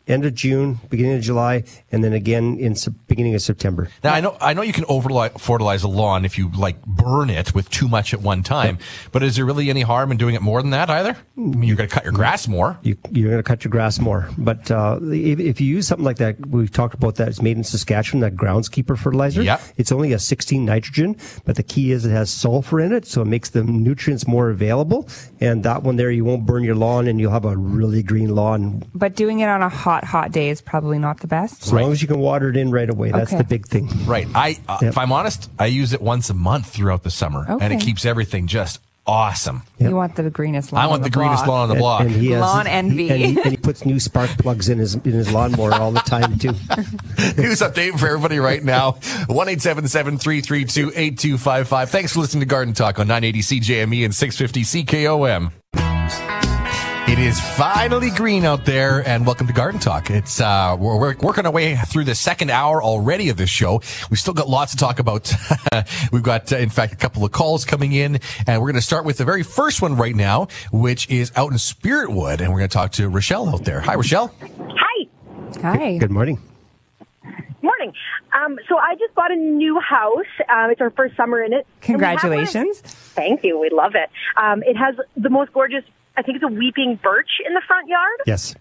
end 0.07 0.25
of 0.25 0.33
June, 0.33 0.79
beginning 0.89 1.15
of 1.15 1.21
July, 1.21 1.63
and 1.91 2.03
then 2.03 2.13
again 2.13 2.57
in 2.59 2.75
sep- 2.75 2.93
beginning 3.07 3.35
of 3.35 3.41
September. 3.41 3.89
Now 4.03 4.13
I 4.13 4.21
know 4.21 4.37
I 4.41 4.53
know 4.53 4.61
you 4.61 4.73
can 4.73 4.85
over 4.87 5.09
fertilize 5.37 5.83
a 5.83 5.87
lawn 5.87 6.25
if 6.25 6.37
you 6.37 6.51
like 6.51 6.83
burn 6.85 7.29
it 7.29 7.53
with 7.53 7.69
too 7.69 7.87
much 7.87 8.13
at 8.13 8.21
one 8.21 8.43
time, 8.43 8.77
but 9.11 9.23
is 9.23 9.35
there 9.35 9.45
really 9.45 9.69
any 9.69 9.81
harm 9.81 10.11
in 10.11 10.17
doing 10.17 10.35
it 10.35 10.41
more 10.41 10.61
than 10.61 10.71
that 10.71 10.89
either? 10.89 11.17
I 11.37 11.39
mean, 11.39 11.63
you're 11.63 11.77
going 11.77 11.89
to 11.89 11.93
cut 11.93 12.03
your 12.03 12.13
grass 12.13 12.47
more. 12.47 12.77
You, 12.83 12.97
you're 13.11 13.29
going 13.29 13.43
to 13.43 13.47
cut 13.47 13.63
your 13.63 13.71
grass 13.71 13.99
more, 13.99 14.29
but 14.37 14.69
uh, 14.71 14.99
if, 15.01 15.39
if 15.39 15.61
you 15.61 15.67
use 15.67 15.87
something 15.87 16.05
like 16.05 16.17
that, 16.17 16.45
we've 16.47 16.71
talked 16.71 16.93
about 16.93 17.15
that. 17.15 17.27
It's 17.27 17.41
made 17.41 17.57
in 17.57 17.63
Saskatchewan, 17.63 18.21
that 18.21 18.35
groundskeeper 18.35 18.97
fertilizer. 18.97 19.41
Yep. 19.41 19.61
It's 19.77 19.91
only 19.91 20.13
a 20.13 20.19
16 20.19 20.65
nitrogen, 20.65 21.17
but 21.45 21.55
the 21.55 21.63
key 21.63 21.91
is 21.91 22.05
it 22.05 22.11
has 22.11 22.31
sulfur 22.31 22.79
in 22.79 22.91
it, 22.93 23.05
so 23.05 23.21
it 23.21 23.25
makes 23.25 23.49
the 23.49 23.63
nutrients 23.63 24.27
more 24.27 24.49
available. 24.49 25.07
And 25.39 25.63
that 25.63 25.83
one 25.83 25.95
there, 25.95 26.11
you 26.11 26.25
won't 26.25 26.45
burn 26.45 26.63
your 26.63 26.75
lawn, 26.75 27.07
and 27.07 27.19
you'll 27.19 27.31
have 27.31 27.45
a 27.45 27.55
really 27.55 28.03
green 28.03 28.35
lawn 28.35 28.83
But 28.93 29.15
doing 29.15 29.39
it 29.39 29.47
on 29.47 29.61
a 29.61 29.69
hot, 29.69 29.94
hot 30.03 30.31
day 30.31 30.49
is 30.49 30.61
probably 30.61 30.99
not 30.99 31.19
the 31.21 31.27
best. 31.27 31.63
as 31.63 31.73
long 31.73 31.91
as 31.91 32.01
you 32.01 32.07
can 32.07 32.19
water 32.19 32.49
it 32.49 32.57
in 32.57 32.71
right 32.71 32.89
away. 32.89 33.11
That's 33.11 33.31
Okay. 33.31 33.37
the 33.37 33.43
big 33.43 33.67
thing. 33.67 33.89
Right. 34.05 34.27
I, 34.35 34.57
uh, 34.67 34.79
if 34.81 34.97
I'm 34.97 35.11
honest, 35.11 35.49
I 35.57 35.67
use 35.67 35.93
it 35.93 36.01
once 36.01 36.29
a 36.29 36.33
month 36.33 36.67
throughout 36.69 37.03
the 37.03 37.11
summer, 37.11 37.45
and 37.47 37.61
it 37.73 37.77
Okay. 37.77 37.85
keeps 37.85 38.05
everything 38.05 38.47
just 38.47 38.79
awesome. 39.07 39.61
You 39.77 39.95
want 39.95 40.15
the 40.15 40.29
greenest 40.31 40.73
lawn. 40.73 40.83
I 40.83 40.87
want 40.87 40.99
on 40.99 41.03
the 41.03 41.09
greenest 41.11 41.45
block. 41.45 41.47
lawn 41.53 41.61
on 41.63 41.69
the 41.69 41.75
block. 41.75 42.01
And 42.01 42.11
he 42.11 42.31
has, 42.31 42.41
Lawn 42.41 42.65
envy. 42.65 43.09
And 43.11 43.19
he, 43.21 43.41
and 43.41 43.51
he 43.51 43.57
puts 43.57 43.85
new 43.85 43.99
spark 43.99 44.31
plugs 44.39 44.67
in 44.67 44.79
his 44.79 44.95
in 44.95 45.11
his 45.11 45.31
lawnmower 45.31 45.73
all 45.73 45.91
the 45.91 45.99
time 45.99 46.37
too. 46.39 46.49
News 47.37 47.61
update 47.61 47.99
for 47.99 48.07
everybody 48.07 48.39
right 48.39 48.63
now. 48.63 48.93
1 49.27 49.47
332 49.59 50.91
8255. 50.95 51.89
Thanks 51.89 52.13
for 52.13 52.19
listening 52.19 52.41
to 52.41 52.45
Garden 52.47 52.73
Talk 52.73 52.97
on 52.99 53.07
980 53.07 53.59
CJME 53.59 54.05
and 54.05 54.15
650 54.15 54.83
CKOM. 54.85 55.51
It 57.15 57.21
is 57.21 57.39
finally 57.39 58.09
green 58.09 58.43
out 58.43 58.65
there, 58.65 59.01
and 59.07 59.25
welcome 59.25 59.47
to 59.47 59.53
Garden 59.53 59.79
Talk. 59.79 60.09
It's 60.09 60.41
uh, 60.41 60.75
we're, 60.77 60.99
we're 60.99 61.15
working 61.15 61.45
our 61.45 61.51
way 61.53 61.77
through 61.77 62.03
the 62.03 62.13
second 62.13 62.51
hour 62.51 62.83
already 62.83 63.29
of 63.29 63.37
this 63.37 63.49
show. 63.49 63.81
We've 64.09 64.19
still 64.19 64.33
got 64.33 64.49
lots 64.49 64.73
to 64.73 64.77
talk 64.77 64.99
about. 64.99 65.31
We've 66.11 66.21
got, 66.21 66.51
uh, 66.51 66.57
in 66.57 66.69
fact, 66.69 66.91
a 66.91 66.97
couple 66.97 67.23
of 67.23 67.31
calls 67.31 67.63
coming 67.63 67.93
in, 67.93 68.19
and 68.45 68.61
we're 68.61 68.67
going 68.67 68.75
to 68.75 68.81
start 68.81 69.05
with 69.05 69.17
the 69.17 69.23
very 69.23 69.43
first 69.43 69.81
one 69.81 69.95
right 69.95 70.13
now, 70.13 70.49
which 70.73 71.09
is 71.09 71.31
out 71.37 71.53
in 71.53 71.57
Spiritwood, 71.57 72.41
and 72.41 72.51
we're 72.51 72.59
going 72.59 72.69
to 72.69 72.73
talk 72.73 72.91
to 72.91 73.07
Rochelle 73.07 73.47
out 73.47 73.63
there. 73.63 73.79
Hi, 73.79 73.95
Rochelle. 73.95 74.35
Hi. 74.41 75.07
Hi. 75.61 75.97
Good 75.97 76.11
morning. 76.11 76.41
Morning. 77.61 77.93
Um, 78.33 78.59
so 78.67 78.77
I 78.77 78.95
just 78.95 79.15
bought 79.15 79.31
a 79.31 79.37
new 79.37 79.79
house. 79.79 80.25
Um, 80.53 80.69
it's 80.69 80.81
our 80.81 80.89
first 80.89 81.15
summer 81.15 81.41
in 81.41 81.53
it. 81.53 81.65
And 81.65 81.65
we 81.81 81.85
Congratulations. 81.93 82.81
Thank 82.81 83.45
you. 83.45 83.57
We 83.57 83.69
love 83.69 83.95
it. 83.95 84.09
Um, 84.35 84.63
it 84.63 84.75
has 84.75 84.95
the 85.15 85.29
most 85.29 85.53
gorgeous. 85.53 85.85
I 86.17 86.21
think 86.21 86.35
it's 86.37 86.43
a 86.45 86.47
weeping 86.53 86.99
birch 87.01 87.29
in 87.45 87.53
the 87.53 87.61
front 87.67 87.87
yard, 87.87 88.19
Yes. 88.25 88.55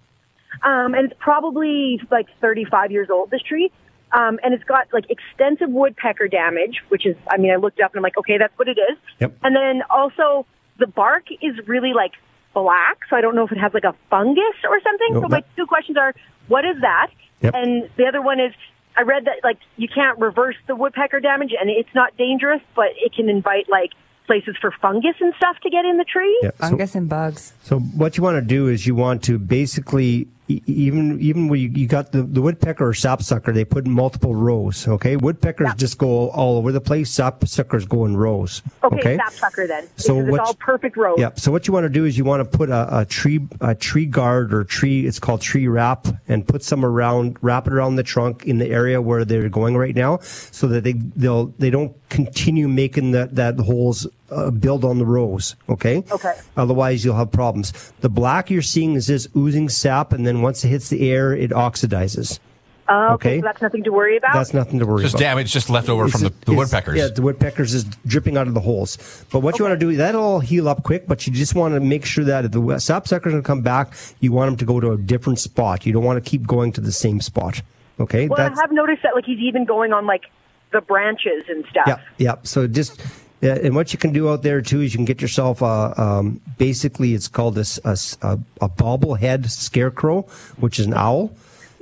um, 0.63 0.95
and 0.95 1.11
it's 1.11 1.15
probably 1.21 2.01
like 2.11 2.27
35 2.41 2.91
years 2.93 3.09
old. 3.11 3.31
This 3.31 3.43
tree, 3.43 3.71
um, 4.13 4.39
and 4.43 4.55
it's 4.55 4.65
got 4.65 4.89
like 4.93 5.05
extensive 5.11 5.69
woodpecker 5.71 6.29
damage, 6.29 6.83
which 6.89 7.07
is. 7.07 7.17
I 7.31 7.37
mean, 7.37 7.53
I 7.53 7.57
looked 7.57 7.79
it 7.79 7.83
up 7.85 7.93
and 7.93 7.99
I'm 7.99 8.03
like, 8.03 8.19
okay, 8.19 8.39
that's 8.39 8.57
what 8.59 8.69
it 8.69 8.79
is. 8.79 8.99
Yep. 9.21 9.37
And 9.43 9.55
then 9.57 9.83
also 9.91 10.47
the 10.79 10.87
bark 10.87 11.25
is 11.43 11.55
really 11.67 11.93
like 11.95 12.13
black, 12.55 12.99
so 13.11 13.17
I 13.17 13.21
don't 13.21 13.35
know 13.35 13.45
if 13.45 13.53
it 13.53 13.59
has 13.59 13.73
like 13.75 13.85
a 13.85 13.95
fungus 14.11 14.57
or 14.69 14.81
something. 14.83 15.15
No, 15.15 15.21
so 15.23 15.29
my 15.29 15.41
that- 15.41 15.57
two 15.57 15.67
questions 15.67 15.97
are, 15.99 16.15
what 16.49 16.65
is 16.65 16.81
that? 16.81 17.11
Yep. 17.41 17.55
And 17.55 17.91
the 17.97 18.07
other 18.07 18.23
one 18.23 18.41
is, 18.41 18.53
I 18.97 19.03
read 19.03 19.25
that 19.27 19.43
like 19.43 19.59
you 19.77 19.89
can't 19.89 20.19
reverse 20.19 20.55
the 20.69 20.77
woodpecker 20.77 21.19
damage, 21.21 21.53
and 21.59 21.69
it's 21.69 21.93
not 21.95 22.17
dangerous, 22.17 22.61
but 22.77 22.89
it 22.97 23.13
can 23.15 23.29
invite 23.29 23.69
like 23.69 23.91
places 24.27 24.57
for 24.61 24.73
fungus 24.81 25.17
and 25.21 25.35
stuff 25.37 25.57
to 25.63 25.71
get 25.71 25.85
in 25.85 25.97
the 25.97 26.05
tree. 26.05 26.39
Yeah. 26.43 26.51
So- 26.61 26.69
Fungus 26.69 26.95
and 26.95 27.09
bugs. 27.09 27.53
So 27.63 27.79
what 27.79 28.17
you 28.17 28.23
want 28.23 28.37
to 28.37 28.47
do 28.47 28.69
is 28.69 28.87
you 28.87 28.95
want 28.95 29.23
to 29.25 29.39
basically 29.39 30.29
even 30.49 31.19
even 31.21 31.49
when 31.49 31.61
you, 31.61 31.69
you 31.71 31.87
got 31.87 32.13
the, 32.13 32.23
the 32.23 32.43
woodpecker 32.43 32.87
or 32.87 32.95
sapsucker, 32.95 33.53
they 33.53 33.65
put 33.65 33.87
in 33.87 33.93
multiple 33.93 34.35
rows. 34.35 34.87
Okay, 34.87 35.17
woodpeckers 35.17 35.75
just 35.77 35.97
go 35.99 36.29
all 36.31 36.57
over 36.59 36.71
the 36.73 36.81
place. 36.81 37.11
Sapsuckers 37.11 37.89
go 37.89 38.05
in 38.05 38.17
rows. 38.17 38.63
Okay, 38.83 38.97
Okay. 38.97 39.17
sapsucker 39.17 39.67
then. 39.67 39.89
So 39.97 40.17
what 40.17 40.41
it's 40.41 40.49
all 40.49 40.55
perfect 40.55 40.97
rows. 40.97 41.17
Yeah. 41.19 41.31
So 41.37 41.51
what 41.51 41.67
you 41.67 41.73
want 41.73 41.85
to 41.85 41.89
do 41.89 42.05
is 42.05 42.19
you 42.19 42.25
want 42.25 42.51
to 42.51 42.59
put 42.59 42.69
a, 42.69 43.01
a 43.01 43.05
tree 43.05 43.41
a 43.61 43.75
tree 43.75 44.07
guard 44.07 44.53
or 44.53 44.65
tree. 44.65 45.07
It's 45.07 45.19
called 45.19 45.41
tree 45.41 45.67
wrap, 45.67 46.07
and 46.29 46.47
put 46.47 46.63
some 46.63 46.85
around 46.85 47.39
wrap 47.41 47.67
it 47.67 47.73
around 47.73 47.97
the 47.97 48.03
trunk 48.03 48.45
in 48.45 48.59
the 48.59 48.69
area 48.69 49.01
where 49.01 49.25
they're 49.25 49.49
going 49.49 49.77
right 49.77 49.95
now, 49.95 50.19
so 50.19 50.67
that 50.69 50.85
they 50.85 50.93
they'll 50.93 51.47
they 51.59 51.71
don't 51.71 51.97
continue 52.11 52.69
making 52.69 53.13
that 53.13 53.35
that 53.37 53.59
holes 53.59 54.07
uh, 54.31 54.51
build 54.51 54.85
on 54.85 54.99
the 54.99 55.07
rows. 55.07 55.57
Okay. 55.69 56.03
Okay. 56.11 56.35
Otherwise, 56.57 57.05
you'll 57.05 57.17
have 57.17 57.31
problems. 57.31 57.93
The 58.01 58.09
black 58.09 58.51
you're 58.51 58.63
seeing 58.63 58.95
is 58.95 59.07
this 59.07 59.29
oozing 59.37 59.69
sap, 59.69 60.13
and 60.13 60.27
then 60.27 60.43
once 60.43 60.65
it 60.65 60.69
hits 60.69 60.89
the 60.89 61.11
air, 61.11 61.33
it 61.35 61.51
oxidizes. 61.51 62.39
Uh, 62.87 63.15
okay, 63.15 63.15
Okay. 63.15 63.41
so 63.41 63.45
that's 63.47 63.63
nothing 63.63 63.83
to 63.83 63.91
worry 63.91 64.19
about. 64.19 64.35
That's 64.35 64.53
nothing 64.53 64.79
to 64.79 64.85
worry 64.85 65.03
Just 65.03 65.15
about. 65.15 65.21
damage 65.23 65.51
just 65.51 65.71
left 65.71 65.89
over 65.89 66.07
from 66.09 66.21
the, 66.21 66.33
the 66.45 66.53
woodpeckers. 66.53 66.99
Yeah, 66.99 67.09
the 67.09 67.23
woodpeckers 67.23 67.73
is 67.73 67.85
dripping 68.07 68.37
out 68.37 68.47
of 68.47 68.53
the 68.53 68.61
holes. 68.61 69.25
But 69.33 69.41
what 69.41 69.59
you 69.59 69.65
want 69.65 69.81
to 69.81 69.87
do, 69.87 69.97
that'll 69.97 70.23
all 70.23 70.41
heal 70.41 70.69
up 70.69 70.83
quick, 70.83 71.07
but 71.09 71.27
you 71.27 71.33
just 71.33 71.55
want 71.55 71.73
to 71.73 71.81
make 71.81 72.05
sure 72.05 72.25
that 72.25 72.45
if 72.45 72.51
the 72.51 72.61
sapsucker's 72.79 73.33
going 73.33 73.43
to 73.43 73.47
come 73.47 73.63
back, 73.63 73.95
you 74.21 74.33
want 74.33 74.51
them 74.51 74.57
to 74.59 74.67
go 74.67 74.81
to 74.81 74.93
a 74.93 74.99
different 74.99 75.39
spot. 75.39 75.87
You 75.87 75.95
don't 75.95 76.05
want 76.05 76.23
to 76.23 76.31
keep 76.31 76.47
going 76.47 76.73
to 76.73 76.83
the 76.83 76.93
same 76.93 77.23
spot. 77.23 77.63
Okay? 78.01 78.29
well, 78.29 78.39
I 78.39 78.55
have 78.61 78.71
noticed 78.73 79.03
that 79.03 79.15
like 79.15 79.25
he's 79.25 79.39
even 79.41 79.65
going 79.65 79.95
on 79.95 80.05
like 80.05 80.25
the 80.73 80.83
branches 80.83 81.45
and 81.49 81.65
stuff. 81.71 81.85
Yeah, 81.87 82.01
yeah. 82.19 82.35
So 82.43 82.67
just 82.67 83.01
and 83.45 83.75
what 83.75 83.93
you 83.93 83.99
can 83.99 84.13
do 84.13 84.31
out 84.31 84.43
there 84.43 84.63
too 84.63 84.81
is 84.81 84.93
you 84.93 84.99
can 84.99 85.05
get 85.05 85.21
yourself 85.21 85.63
a 85.63 85.95
um, 85.97 86.41
basically 86.59 87.15
it's 87.15 87.29
called 87.29 87.59
a 87.59 87.65
a, 87.85 87.97
a, 88.23 88.39
a 88.61 88.69
bobblehead 88.69 89.51
scarecrow, 89.51 90.23
which 90.57 90.79
is 90.79 90.87
an 90.87 90.95
owl. 90.95 91.35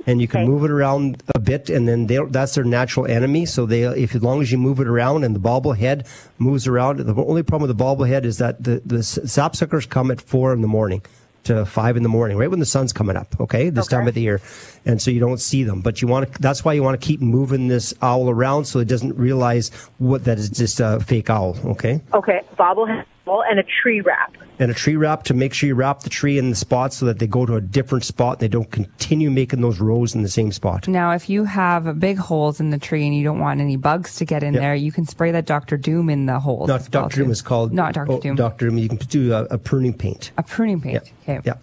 And 0.05 0.19
you 0.19 0.27
can 0.27 0.45
move 0.45 0.65
it 0.65 0.69
around 0.69 1.23
a 1.33 1.39
bit, 1.39 1.69
and 1.69 1.87
then 1.87 2.07
that's 2.29 2.55
their 2.55 2.65
natural 2.65 3.05
enemy. 3.05 3.45
So 3.45 3.65
they, 3.65 3.83
if 3.83 4.13
as 4.13 4.21
long 4.21 4.41
as 4.41 4.51
you 4.51 4.57
move 4.57 4.81
it 4.81 4.87
around 4.87 5.23
and 5.23 5.33
the 5.33 5.39
bobblehead 5.39 6.05
moves 6.39 6.67
around, 6.67 6.99
the 6.99 7.15
only 7.23 7.41
problem 7.41 7.69
with 7.69 7.77
the 7.77 7.81
bobblehead 7.81 8.25
is 8.25 8.37
that 8.39 8.61
the 8.61 8.81
the 8.85 8.97
sapsuckers 8.97 9.87
come 9.87 10.11
at 10.11 10.19
four 10.19 10.51
in 10.51 10.59
the 10.59 10.67
morning 10.67 11.03
to 11.45 11.65
five 11.65 11.97
in 11.97 12.03
the 12.03 12.09
morning, 12.09 12.37
right 12.37 12.49
when 12.49 12.59
the 12.59 12.65
sun's 12.65 12.93
coming 12.93 13.15
up. 13.15 13.27
Okay, 13.39 13.69
this 13.69 13.87
time 13.87 14.07
of 14.07 14.13
the 14.13 14.21
year, 14.21 14.41
and 14.85 15.01
so 15.01 15.11
you 15.11 15.19
don't 15.19 15.39
see 15.39 15.63
them. 15.63 15.81
But 15.81 16.01
you 16.01 16.07
want 16.07 16.31
to. 16.31 16.41
That's 16.41 16.63
why 16.63 16.73
you 16.73 16.83
want 16.83 16.99
to 16.99 17.05
keep 17.05 17.21
moving 17.21 17.67
this 17.67 17.93
owl 18.01 18.29
around 18.29 18.65
so 18.65 18.79
it 18.79 18.87
doesn't 18.87 19.15
realize 19.15 19.69
what 19.97 20.25
that 20.25 20.37
is 20.37 20.49
just 20.49 20.79
a 20.79 20.99
fake 20.99 21.29
owl. 21.29 21.57
Okay, 21.65 22.01
Okay, 22.13 22.41
bobblehead 22.57 23.05
and 23.25 23.59
a 23.59 23.63
tree 23.63 24.01
wrap. 24.01 24.35
and 24.59 24.69
a 24.69 24.73
tree 24.73 24.95
wrap 24.95 25.23
to 25.23 25.33
make 25.33 25.53
sure 25.53 25.67
you 25.67 25.75
wrap 25.75 26.01
the 26.01 26.09
tree 26.09 26.37
in 26.37 26.49
the 26.49 26.55
spot 26.55 26.93
so 26.93 27.05
that 27.05 27.19
they 27.19 27.27
go 27.27 27.45
to 27.45 27.55
a 27.55 27.61
different 27.61 28.03
spot. 28.03 28.33
And 28.33 28.39
they 28.41 28.47
don't 28.47 28.69
continue 28.71 29.31
making 29.31 29.61
those 29.61 29.79
rows 29.79 30.13
in 30.13 30.21
the 30.23 30.29
same 30.29 30.51
spot. 30.51 30.87
Now, 30.87 31.11
if 31.11 31.29
you 31.29 31.45
have 31.45 31.99
big 31.99 32.17
holes 32.17 32.59
in 32.59 32.69
the 32.69 32.77
tree 32.77 33.05
and 33.05 33.15
you 33.15 33.23
don't 33.23 33.39
want 33.39 33.61
any 33.61 33.77
bugs 33.77 34.15
to 34.17 34.25
get 34.25 34.43
in 34.43 34.53
Yep. 34.53 34.61
there, 34.61 34.75
you 34.75 34.91
can 34.91 35.05
spray 35.05 35.31
that 35.31 35.45
Dr. 35.45 35.77
Doom 35.77 36.09
in 36.09 36.25
the 36.25 36.39
holes. 36.39 36.67
Not 36.67 36.81
as 36.81 36.89
well, 36.91 37.03
Dr. 37.03 37.15
Doom 37.17 37.25
too. 37.27 37.31
is 37.31 37.41
called 37.41 37.73
Not 37.73 37.93
Dr. 37.93 38.11
oh, 38.11 38.19
Doom. 38.19 38.35
Dr. 38.35 38.67
Doom. 38.69 38.77
You 38.77 38.89
can 38.89 38.97
do 38.97 39.33
a, 39.33 39.43
a 39.45 39.57
pruning 39.57 39.93
paint. 39.93 40.31
A 40.37 40.43
pruning 40.43 40.81
paint. 40.81 41.03
Okay. 41.23 41.39
Yeah. 41.45 41.53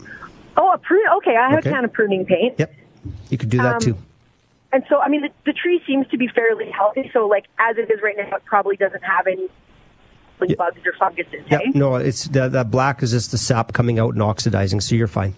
Oh, 0.56 0.72
a 0.72 0.78
prune. 0.78 1.06
Okay, 1.18 1.36
I 1.36 1.50
have 1.50 1.58
Okay. 1.60 1.70
a 1.70 1.72
can 1.72 1.84
of 1.84 1.92
pruning 1.92 2.24
paint. 2.26 2.54
Yep. 2.58 2.74
You 3.30 3.38
could 3.38 3.50
do 3.50 3.58
that 3.58 3.76
Um, 3.76 3.80
too. 3.80 3.96
and 4.72 4.82
so 4.88 4.98
I 5.00 5.08
mean 5.08 5.22
the, 5.22 5.30
the 5.46 5.52
tree 5.52 5.80
seems 5.86 6.06
to 6.08 6.18
be 6.18 6.26
fairly 6.28 6.70
healthy. 6.70 7.08
So 7.12 7.26
like 7.28 7.44
as 7.58 7.76
it 7.78 7.90
is 7.90 8.00
right 8.02 8.16
now, 8.16 8.36
it 8.36 8.44
probably 8.44 8.76
doesn't 8.76 9.02
have 9.04 9.26
any 9.26 9.48
like 10.40 10.56
bugs 10.56 10.80
or 10.84 10.92
funguses. 10.98 11.44
Yeah, 11.50 11.58
hey? 11.58 11.70
no, 11.74 11.96
it's 11.96 12.24
that, 12.28 12.52
that 12.52 12.70
black 12.70 13.02
is 13.02 13.12
just 13.12 13.30
the 13.30 13.38
sap 13.38 13.72
coming 13.72 13.98
out 13.98 14.14
and 14.14 14.22
oxidizing, 14.22 14.80
so 14.80 14.94
you're 14.94 15.06
fine. 15.06 15.34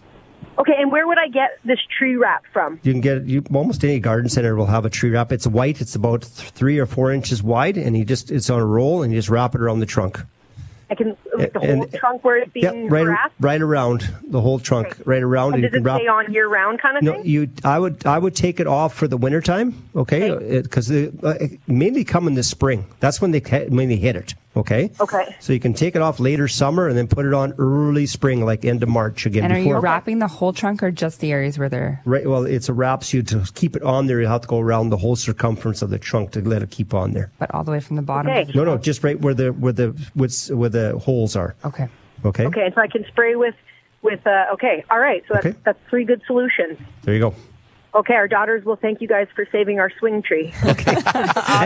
Okay, 0.58 0.74
and 0.78 0.92
where 0.92 1.06
would 1.06 1.18
I 1.18 1.28
get 1.28 1.58
this 1.64 1.78
tree 1.98 2.16
wrap 2.16 2.42
from? 2.52 2.78
You 2.82 2.92
can 2.92 3.00
get 3.00 3.24
you, 3.24 3.42
almost 3.54 3.82
any 3.84 3.98
garden 3.98 4.28
center 4.28 4.54
will 4.54 4.66
have 4.66 4.84
a 4.84 4.90
tree 4.90 5.10
wrap. 5.10 5.32
It's 5.32 5.46
white. 5.46 5.80
It's 5.80 5.94
about 5.94 6.22
th- 6.22 6.50
three 6.50 6.78
or 6.78 6.86
four 6.86 7.10
inches 7.10 7.42
wide, 7.42 7.76
and 7.76 7.96
you 7.96 8.04
just 8.04 8.30
it's 8.30 8.50
on 8.50 8.60
a 8.60 8.66
roll, 8.66 9.02
and 9.02 9.12
you 9.12 9.18
just 9.18 9.30
wrap 9.30 9.54
it 9.54 9.60
around 9.60 9.80
the 9.80 9.86
trunk. 9.86 10.20
I 10.90 10.94
can 10.94 11.16
the 11.52 11.60
And- 11.60 11.78
whole 11.78 11.86
trunk 11.86 12.24
where 12.24 12.36
it's 12.38 12.50
Yeah, 12.54 12.72
being 12.72 12.88
right, 12.88 13.06
wrapped. 13.06 13.34
right 13.40 13.60
around 13.62 14.08
the 14.28 14.40
whole 14.40 14.58
trunk, 14.58 14.96
right 15.04 15.22
around. 15.22 15.54
And 15.54 15.64
and 15.64 15.74
you 15.74 15.80
does 15.80 15.82
can 15.86 15.96
it 15.96 16.00
stay 16.00 16.08
on 16.08 16.32
year 16.32 16.48
round 16.48 16.80
kind 16.80 16.96
of 16.96 17.00
thing? 17.02 17.06
No, 17.12 17.22
thing? 17.22 17.30
you. 17.30 17.48
I 17.64 17.78
would. 17.78 18.06
I 18.06 18.18
would 18.18 18.34
take 18.34 18.60
it 18.60 18.66
off 18.66 18.94
for 18.94 19.08
the 19.08 19.16
wintertime, 19.16 19.74
okay? 19.96 20.60
Because 20.62 20.88
they 20.88 21.10
uh, 21.22 21.34
mainly 21.66 22.04
come 22.04 22.26
in 22.28 22.34
the 22.34 22.42
spring. 22.42 22.86
That's 23.00 23.20
when 23.20 23.30
they 23.32 23.40
mainly 23.70 23.96
hit 23.96 24.16
it. 24.16 24.34
Okay. 24.54 24.90
Okay. 25.00 25.34
So 25.40 25.54
you 25.54 25.60
can 25.60 25.72
take 25.72 25.96
it 25.96 26.02
off 26.02 26.20
later 26.20 26.46
summer 26.46 26.86
and 26.86 26.94
then 26.94 27.08
put 27.08 27.24
it 27.24 27.32
on 27.32 27.54
early 27.56 28.04
spring, 28.04 28.44
like 28.44 28.66
end 28.66 28.82
of 28.82 28.90
March 28.90 29.24
again. 29.24 29.44
And 29.44 29.52
are 29.54 29.58
you 29.58 29.78
wrapping 29.78 30.18
the 30.18 30.26
whole 30.28 30.52
trunk 30.52 30.82
or 30.82 30.90
just 30.90 31.20
the 31.20 31.32
areas 31.32 31.58
where 31.58 31.70
they're? 31.70 32.02
Right. 32.04 32.28
Well, 32.28 32.44
it's 32.44 32.68
a 32.68 32.74
wrap, 32.74 33.02
so 33.02 33.16
you 33.16 33.22
to 33.22 33.46
keep 33.54 33.76
it 33.76 33.82
on 33.82 34.08
there, 34.08 34.20
you 34.20 34.26
have 34.26 34.42
to 34.42 34.48
go 34.48 34.60
around 34.60 34.90
the 34.90 34.98
whole 34.98 35.16
circumference 35.16 35.80
of 35.80 35.88
the 35.88 35.98
trunk 35.98 36.32
to 36.32 36.42
let 36.46 36.60
it 36.60 36.70
keep 36.70 36.92
on 36.92 37.12
there. 37.12 37.30
But 37.38 37.54
all 37.54 37.64
the 37.64 37.70
way 37.70 37.80
from 37.80 37.96
the 37.96 38.02
bottom. 38.02 38.30
Okay. 38.30 38.52
No, 38.54 38.62
no, 38.64 38.76
just 38.76 39.02
right 39.02 39.18
where 39.18 39.32
the 39.32 39.52
where 39.54 39.72
the 39.72 39.94
what's 40.12 40.50
where 40.50 40.68
the 40.68 40.98
holes 40.98 41.31
are. 41.36 41.54
Okay. 41.64 41.88
Okay. 42.24 42.46
Okay, 42.46 42.64
and 42.66 42.74
so 42.74 42.80
I 42.80 42.86
can 42.88 43.04
spray 43.08 43.34
with 43.36 43.54
with. 44.02 44.26
Uh, 44.26 44.46
okay, 44.54 44.84
all 44.90 44.98
right. 45.00 45.22
So 45.28 45.34
that's 45.34 45.46
Okay. 45.46 45.56
that's 45.64 45.78
three 45.90 46.04
good 46.04 46.22
solutions. 46.26 46.78
There 47.02 47.14
you 47.14 47.20
go. 47.20 47.34
Okay, 47.94 48.14
our 48.14 48.26
daughters 48.26 48.64
will 48.64 48.76
thank 48.76 49.02
you 49.02 49.08
guys 49.08 49.26
for 49.36 49.46
saving 49.52 49.78
our 49.78 49.90
swing 49.98 50.22
tree. 50.22 50.52
Okay. 50.64 50.96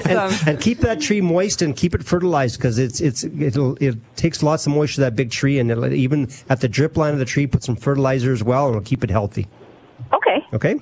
And, 0.09 0.49
and 0.49 0.61
keep 0.61 0.79
that 0.79 1.01
tree 1.01 1.21
moist 1.21 1.63
and 1.63 1.75
keep 1.77 1.95
it 1.95 2.03
fertilized 2.03 2.59
because 2.59 2.79
it's 2.79 3.01
it's 3.01 3.25
it'll 3.25 3.77
it 3.81 3.97
takes 4.17 4.43
lots 4.43 4.67
of 4.67 4.73
moisture 4.73 5.01
that 5.03 5.15
big 5.17 5.31
tree 5.31 5.59
and 5.59 5.71
it'll, 5.71 5.93
even 5.93 6.29
at 6.49 6.61
the 6.61 6.69
drip 6.69 6.97
line 6.97 7.13
of 7.13 7.19
the 7.19 7.25
tree 7.25 7.47
put 7.47 7.63
some 7.63 7.77
fertilizer 7.77 8.33
as 8.33 8.43
well 8.43 8.67
and 8.67 8.77
it'll 8.77 8.85
keep 8.85 9.03
it 9.05 9.11
healthy. 9.11 9.47
Okay, 10.13 10.45
Okay. 10.53 10.81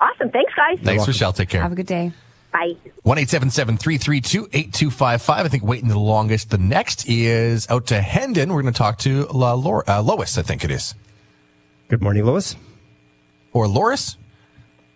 awesome. 0.00 0.30
Thanks, 0.30 0.52
guys. 0.54 0.78
Thanks, 0.82 1.06
Michelle. 1.06 1.32
Take 1.32 1.48
care. 1.50 1.62
Have 1.62 1.72
a 1.72 1.76
good 1.76 1.86
day. 1.86 2.12
Bye. 2.52 2.76
One 3.02 3.18
eight 3.18 3.28
seven 3.28 3.50
seven 3.50 3.76
three 3.76 3.98
three 3.98 4.20
two 4.20 4.48
eight 4.52 4.72
two 4.72 4.90
five 4.90 5.20
five. 5.20 5.44
I 5.44 5.48
think 5.48 5.64
waiting 5.64 5.88
the 5.88 5.98
longest. 5.98 6.50
The 6.50 6.58
next 6.58 7.08
is 7.08 7.68
out 7.70 7.86
to 7.88 8.00
Hendon. 8.00 8.52
We're 8.52 8.62
going 8.62 8.72
to 8.72 8.78
talk 8.78 8.98
to 8.98 9.26
La, 9.26 9.52
Lor- 9.52 9.88
uh, 9.88 10.00
Lois. 10.02 10.38
I 10.38 10.42
think 10.42 10.64
it 10.64 10.70
is. 10.70 10.94
Good 11.88 12.00
morning, 12.02 12.24
Lois. 12.24 12.56
Or 13.52 13.68
Loris. 13.68 14.16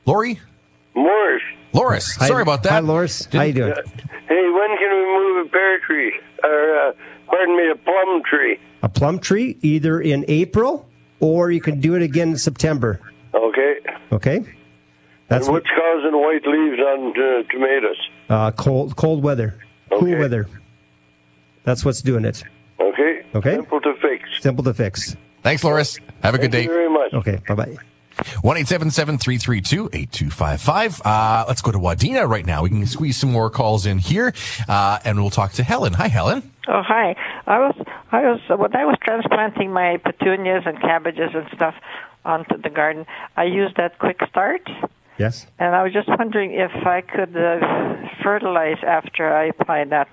Lori. 0.06 0.40
Morris. 0.94 1.42
Loris. 1.72 2.16
Hi- 2.16 2.28
Sorry 2.28 2.42
about 2.42 2.62
that. 2.64 2.70
Hi, 2.72 2.80
Loris. 2.80 3.26
How 3.32 3.42
you 3.42 3.52
doing? 3.52 3.72
Hey, 3.72 4.48
when 4.50 4.76
can 4.78 4.90
we 4.90 5.04
move 5.18 5.46
a 5.46 5.48
pear 5.50 5.78
tree? 5.80 6.12
Or, 6.44 6.76
uh, 6.88 6.92
pardon 7.26 7.56
me, 7.56 7.70
a 7.70 7.76
plum 7.76 8.22
tree? 8.28 8.58
A 8.82 8.88
plum 8.88 9.18
tree 9.18 9.56
either 9.62 10.00
in 10.00 10.24
April 10.28 10.88
or 11.20 11.50
you 11.50 11.60
can 11.60 11.80
do 11.80 11.94
it 11.94 12.02
again 12.02 12.30
in 12.30 12.36
September. 12.38 13.00
Okay. 13.34 13.74
Okay. 14.10 14.44
That's 15.32 15.46
and 15.46 15.54
what's 15.54 15.66
causing 15.66 16.12
white 16.12 16.46
leaves 16.46 16.78
on 16.80 17.10
uh, 17.10 17.42
tomatoes? 17.50 17.96
uh, 18.28 18.50
cold 18.52 18.96
cold 18.96 19.22
weather, 19.22 19.58
cool 19.90 20.18
weather. 20.18 20.46
That's 21.64 21.84
what's 21.84 22.02
doing 22.02 22.24
it. 22.24 22.42
Okay. 22.80 23.22
Okay. 23.34 23.54
Simple 23.54 23.80
to 23.80 23.94
fix. 24.02 24.28
Simple 24.40 24.64
to 24.64 24.74
fix. 24.74 25.16
Thanks, 25.42 25.64
Loris. 25.64 25.98
Have 26.22 26.34
a 26.34 26.38
good 26.38 26.50
day. 26.50 26.66
Thank 26.66 26.70
you 26.70 26.74
very 26.76 26.90
much. 26.90 27.14
Okay. 27.14 27.38
Bye 27.48 27.54
bye. 27.54 27.76
One 28.42 28.56
eight 28.58 28.68
seven 28.68 28.90
seven 28.90 29.16
three 29.16 29.38
three 29.38 29.60
two 29.62 29.88
eight 29.94 30.12
two 30.12 30.28
five 30.30 30.60
five. 30.60 31.00
Uh, 31.04 31.44
let's 31.48 31.62
go 31.62 31.72
to 31.72 31.78
Wadena 31.78 32.28
right 32.28 32.44
now. 32.44 32.62
We 32.62 32.68
can 32.68 32.86
squeeze 32.86 33.16
some 33.16 33.32
more 33.32 33.48
calls 33.48 33.86
in 33.86 33.98
here, 33.98 34.34
uh, 34.68 34.98
and 35.04 35.18
we'll 35.18 35.30
talk 35.30 35.52
to 35.52 35.62
Helen. 35.62 35.94
Hi, 35.94 36.08
Helen. 36.08 36.42
Oh 36.68 36.82
hi! 36.86 37.16
I 37.46 37.58
was 37.58 37.74
I 38.12 38.20
was 38.22 38.40
when 38.48 38.76
I 38.76 38.84
was 38.84 38.96
transplanting 39.02 39.72
my 39.72 39.96
petunias 39.96 40.64
and 40.66 40.78
cabbages 40.80 41.30
and 41.34 41.46
stuff 41.54 41.74
onto 42.24 42.60
the 42.60 42.70
garden. 42.70 43.06
I 43.36 43.44
used 43.44 43.76
that 43.78 43.98
quick 43.98 44.20
start, 44.28 44.68
Yes. 45.18 45.46
and 45.58 45.74
I 45.74 45.82
was 45.82 45.92
just 45.92 46.08
wondering 46.08 46.52
if 46.52 46.72
I 46.86 47.00
could 47.00 47.36
uh, 47.36 47.58
fertilize 48.22 48.78
after 48.86 49.34
I 49.34 49.46
apply 49.46 49.84
that, 49.84 50.08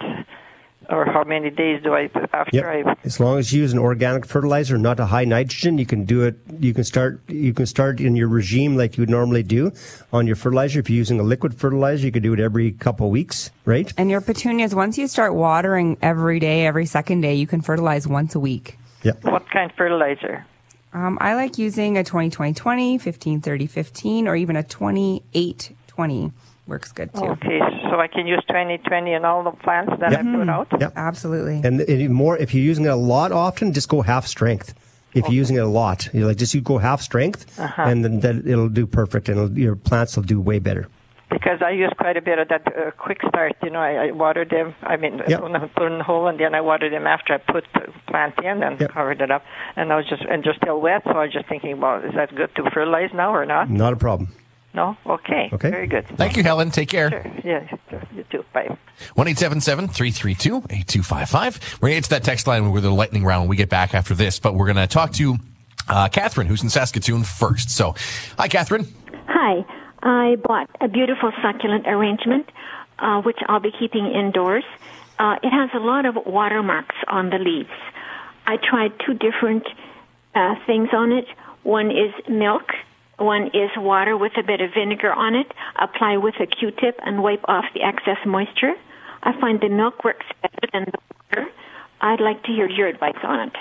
or 0.90 1.06
how 1.06 1.24
many 1.24 1.50
days 1.50 1.82
do 1.84 1.94
I 1.94 2.10
after 2.34 2.70
I? 2.70 2.96
As 3.04 3.20
long 3.20 3.38
as 3.38 3.54
you 3.54 3.62
use 3.62 3.74
an 3.74 3.80
organic 3.80 4.26
fertilizer, 4.26 4.78
not 4.78 5.00
a 5.00 5.06
high 5.06 5.26
nitrogen, 5.26 5.78
you 5.78 5.86
can 5.86 6.04
do 6.06 6.24
it. 6.24 6.36
You 6.60 6.74
can 6.74 6.84
start. 6.84 7.22
You 7.28 7.54
can 7.54 7.66
start 7.66 8.00
in 8.02 8.16
your 8.16 8.28
regime 8.28 8.76
like 8.76 8.98
you 8.98 9.04
would 9.04 9.10
normally 9.10 9.44
do 9.44 9.72
on 10.12 10.28
your 10.28 10.36
fertilizer. 10.36 10.80
If 10.80 10.90
you're 10.90 10.98
using 10.98 11.20
a 11.20 11.24
liquid 11.24 11.54
fertilizer, 11.56 12.06
you 12.06 12.12
could 12.12 12.24
do 12.24 12.34
it 12.34 12.40
every 12.40 12.72
couple 12.72 13.06
of 13.06 13.12
weeks, 13.12 13.52
right? 13.66 13.92
And 13.98 14.10
your 14.10 14.22
petunias, 14.22 14.74
once 14.74 14.98
you 14.98 15.08
start 15.08 15.36
watering 15.36 15.98
every 16.02 16.40
day, 16.40 16.66
every 16.66 16.86
second 16.86 17.22
day, 17.22 17.36
you 17.36 17.48
can 17.48 17.62
fertilize 17.62 18.08
once 18.08 18.36
a 18.36 18.40
week. 18.40 18.78
Yep. 19.04 19.24
What 19.24 19.50
kind 19.50 19.70
of 19.72 19.78
fertilizer? 19.78 20.46
Um, 20.94 21.18
I 21.22 21.36
like 21.36 21.58
using 21.58 21.98
a 21.98 22.04
20 22.04 22.30
20 22.30 22.54
20, 22.54 22.98
15 22.98 23.42
30 23.42 23.68
15, 23.68 24.28
or 24.28 24.36
even 24.36 24.56
a 24.56 24.64
28 24.64 25.76
20 25.88 26.32
works 26.68 26.92
good 26.92 27.14
too. 27.14 27.26
Okay, 27.26 27.60
so 27.90 28.00
I 28.00 28.08
can 28.08 28.28
use 28.28 28.44
twenty 28.48 28.78
twenty 28.78 29.14
in 29.14 29.26
all 29.26 29.44
the 29.44 29.52
plants 29.52 29.92
that 30.00 30.14
I 30.14 30.22
put 30.22 30.48
out. 30.50 30.68
Yep. 30.80 30.94
Absolutely. 30.96 31.62
And 31.64 31.82
it, 31.82 32.10
more 32.12 32.38
if 32.38 32.54
you're 32.54 32.64
using 32.64 32.86
it 32.86 32.90
a 32.90 32.96
lot 32.96 33.32
often, 33.32 33.74
just 33.74 33.90
go 33.90 34.02
half 34.02 34.28
strength. 34.28 34.74
If 35.16 35.26
you're 35.26 35.34
using 35.34 35.56
it 35.56 35.62
a 35.64 35.68
lot, 35.68 36.08
you 36.14 36.28
like 36.28 36.38
just 36.38 36.54
you 36.54 36.62
go 36.62 36.78
half 36.78 37.02
strength, 37.02 37.60
Uh-huh. 37.60 37.82
and 37.82 38.06
then 38.06 38.20
that 38.20 38.48
it'll 38.48 38.70
do 38.70 38.86
perfect, 38.86 39.28
and 39.30 39.40
it'll, 39.40 39.58
your 39.58 39.76
plants 39.76 40.16
will 40.16 40.24
do 40.24 40.40
way 40.40 40.60
better. 40.60 40.88
Because 41.30 41.62
I 41.62 41.70
use 41.72 41.92
quite 41.98 42.18
a 42.18 42.22
bit 42.22 42.40
of 42.40 42.48
that 42.50 42.66
uh, 42.68 42.92
quick 42.98 43.20
start. 43.28 43.54
You 43.64 43.70
know, 43.70 43.80
I, 43.80 44.08
I 44.08 44.12
watered 44.12 44.50
them. 44.50 44.74
I 44.82 44.98
mean, 44.98 45.22
Yep. 45.28 45.42
when 45.44 45.56
I 45.56 45.68
put 45.68 45.92
in 45.92 46.00
the 46.00 46.04
hole, 46.04 46.28
and 46.28 46.40
then 46.40 46.56
I 46.56 46.62
watered 46.62 46.92
them 46.92 47.06
after 47.06 47.34
I 47.34 47.38
put 47.38 47.66
the 47.74 47.94
plant 48.08 48.34
in 48.44 48.64
and 48.64 48.80
covered 48.90 49.22
it 49.22 49.30
up. 49.30 49.44
And 49.76 49.94
I 49.94 49.98
was 49.98 50.08
just 50.08 50.24
and 50.24 50.44
they're 50.44 50.56
still 50.56 50.82
wet, 50.82 51.04
so 51.06 51.12
I 51.12 51.26
was 51.26 51.34
just 51.34 51.48
thinking, 51.48 51.80
well, 51.80 52.04
is 52.04 52.14
that 52.16 52.34
good 52.36 52.50
to 52.56 52.70
fertilize 52.72 53.12
now 53.14 53.34
or 53.34 53.46
not? 53.46 53.70
Not 53.70 53.94
a 53.94 53.96
problem. 53.96 54.34
No. 54.74 54.96
Okay. 55.06 55.50
Okay. 55.52 55.70
Very 55.72 55.88
good. 55.88 56.08
Thank 56.18 56.38
you, 56.38 56.44
Helen. 56.44 56.70
Take 56.72 56.90
care. 56.90 57.10
Sure. 57.10 57.26
Yeah. 57.44 57.68
Sure. 57.90 58.04
You 58.16 58.24
too. 58.32 58.46
Bye. 58.54 58.76
One 59.16 59.28
eight 59.28 59.38
seven 59.40 59.62
seven 59.62 59.88
three 59.88 60.12
three 60.12 60.36
two 60.36 60.64
eight 60.70 60.88
two 60.88 61.02
five 61.04 61.30
five. 61.30 61.60
We're 61.82 61.90
going 61.90 61.96
to 61.96 62.02
get 62.02 62.04
to 62.06 62.10
that 62.12 62.24
text 62.24 62.46
line 62.48 62.72
with 62.72 62.84
the 62.84 62.92
lightning 62.92 63.24
round 63.24 63.44
when 63.44 63.50
we 63.50 63.56
get 63.56 63.70
back 63.70 63.94
after 63.96 64.14
this, 64.14 64.40
but 64.40 64.54
we're 64.56 64.66
going 64.68 64.78
to 64.78 64.88
talk 64.88 65.12
to 65.14 65.38
uh, 65.88 66.08
Catherine, 66.10 66.46
who's 66.48 66.62
in 66.62 66.70
Saskatoon 66.70 67.24
first. 67.24 67.72
So, 67.72 67.96
hi, 68.38 68.48
Catherine. 68.48 68.86
Hi. 69.28 69.66
I 70.02 70.36
bought 70.36 70.70
a 70.82 70.88
beautiful 70.88 71.32
succulent 71.42 71.88
arrangement, 71.88 72.50
uh, 73.00 73.22
which 73.22 73.38
I'll 73.48 73.60
be 73.60 73.72
keeping 73.72 74.06
indoors. 74.08 74.64
Uh, 75.18 75.36
it 75.44 75.50
has 75.50 75.70
a 75.74 75.80
lot 75.80 76.06
of 76.06 76.16
watermarks 76.26 76.96
on 77.08 77.30
the 77.30 77.38
leaves. 77.38 77.70
I 78.48 78.58
tried 78.58 78.94
two 79.06 79.14
different 79.14 79.68
uh, 80.34 80.56
things 80.66 80.90
on 80.94 81.12
it. 81.12 81.26
One 81.64 81.92
is 81.92 82.14
milk. 82.30 82.72
One 83.18 83.48
is 83.48 83.70
water 83.76 84.16
with 84.16 84.32
a 84.38 84.44
bit 84.44 84.62
of 84.62 84.72
vinegar 84.74 85.12
on 85.12 85.36
it. 85.36 85.52
Apply 85.76 86.18
with 86.18 86.36
a 86.40 86.48
Q-tip 86.48 86.98
and 87.06 87.22
wipe 87.22 87.44
off 87.50 87.66
the 87.74 87.82
excess 87.82 88.18
moisture. 88.26 88.74
I 89.22 89.40
find 89.40 89.60
the 89.60 89.68
milk 89.68 90.06
works 90.06 90.26
better 90.42 90.70
than 90.72 90.86
the 90.86 91.00
water. 91.36 91.52
I'd 92.00 92.22
like 92.22 92.44
to 92.44 92.52
hear 92.54 92.70
your 92.70 92.88
advice 92.88 93.18
on 93.24 93.50
it. 93.50 93.54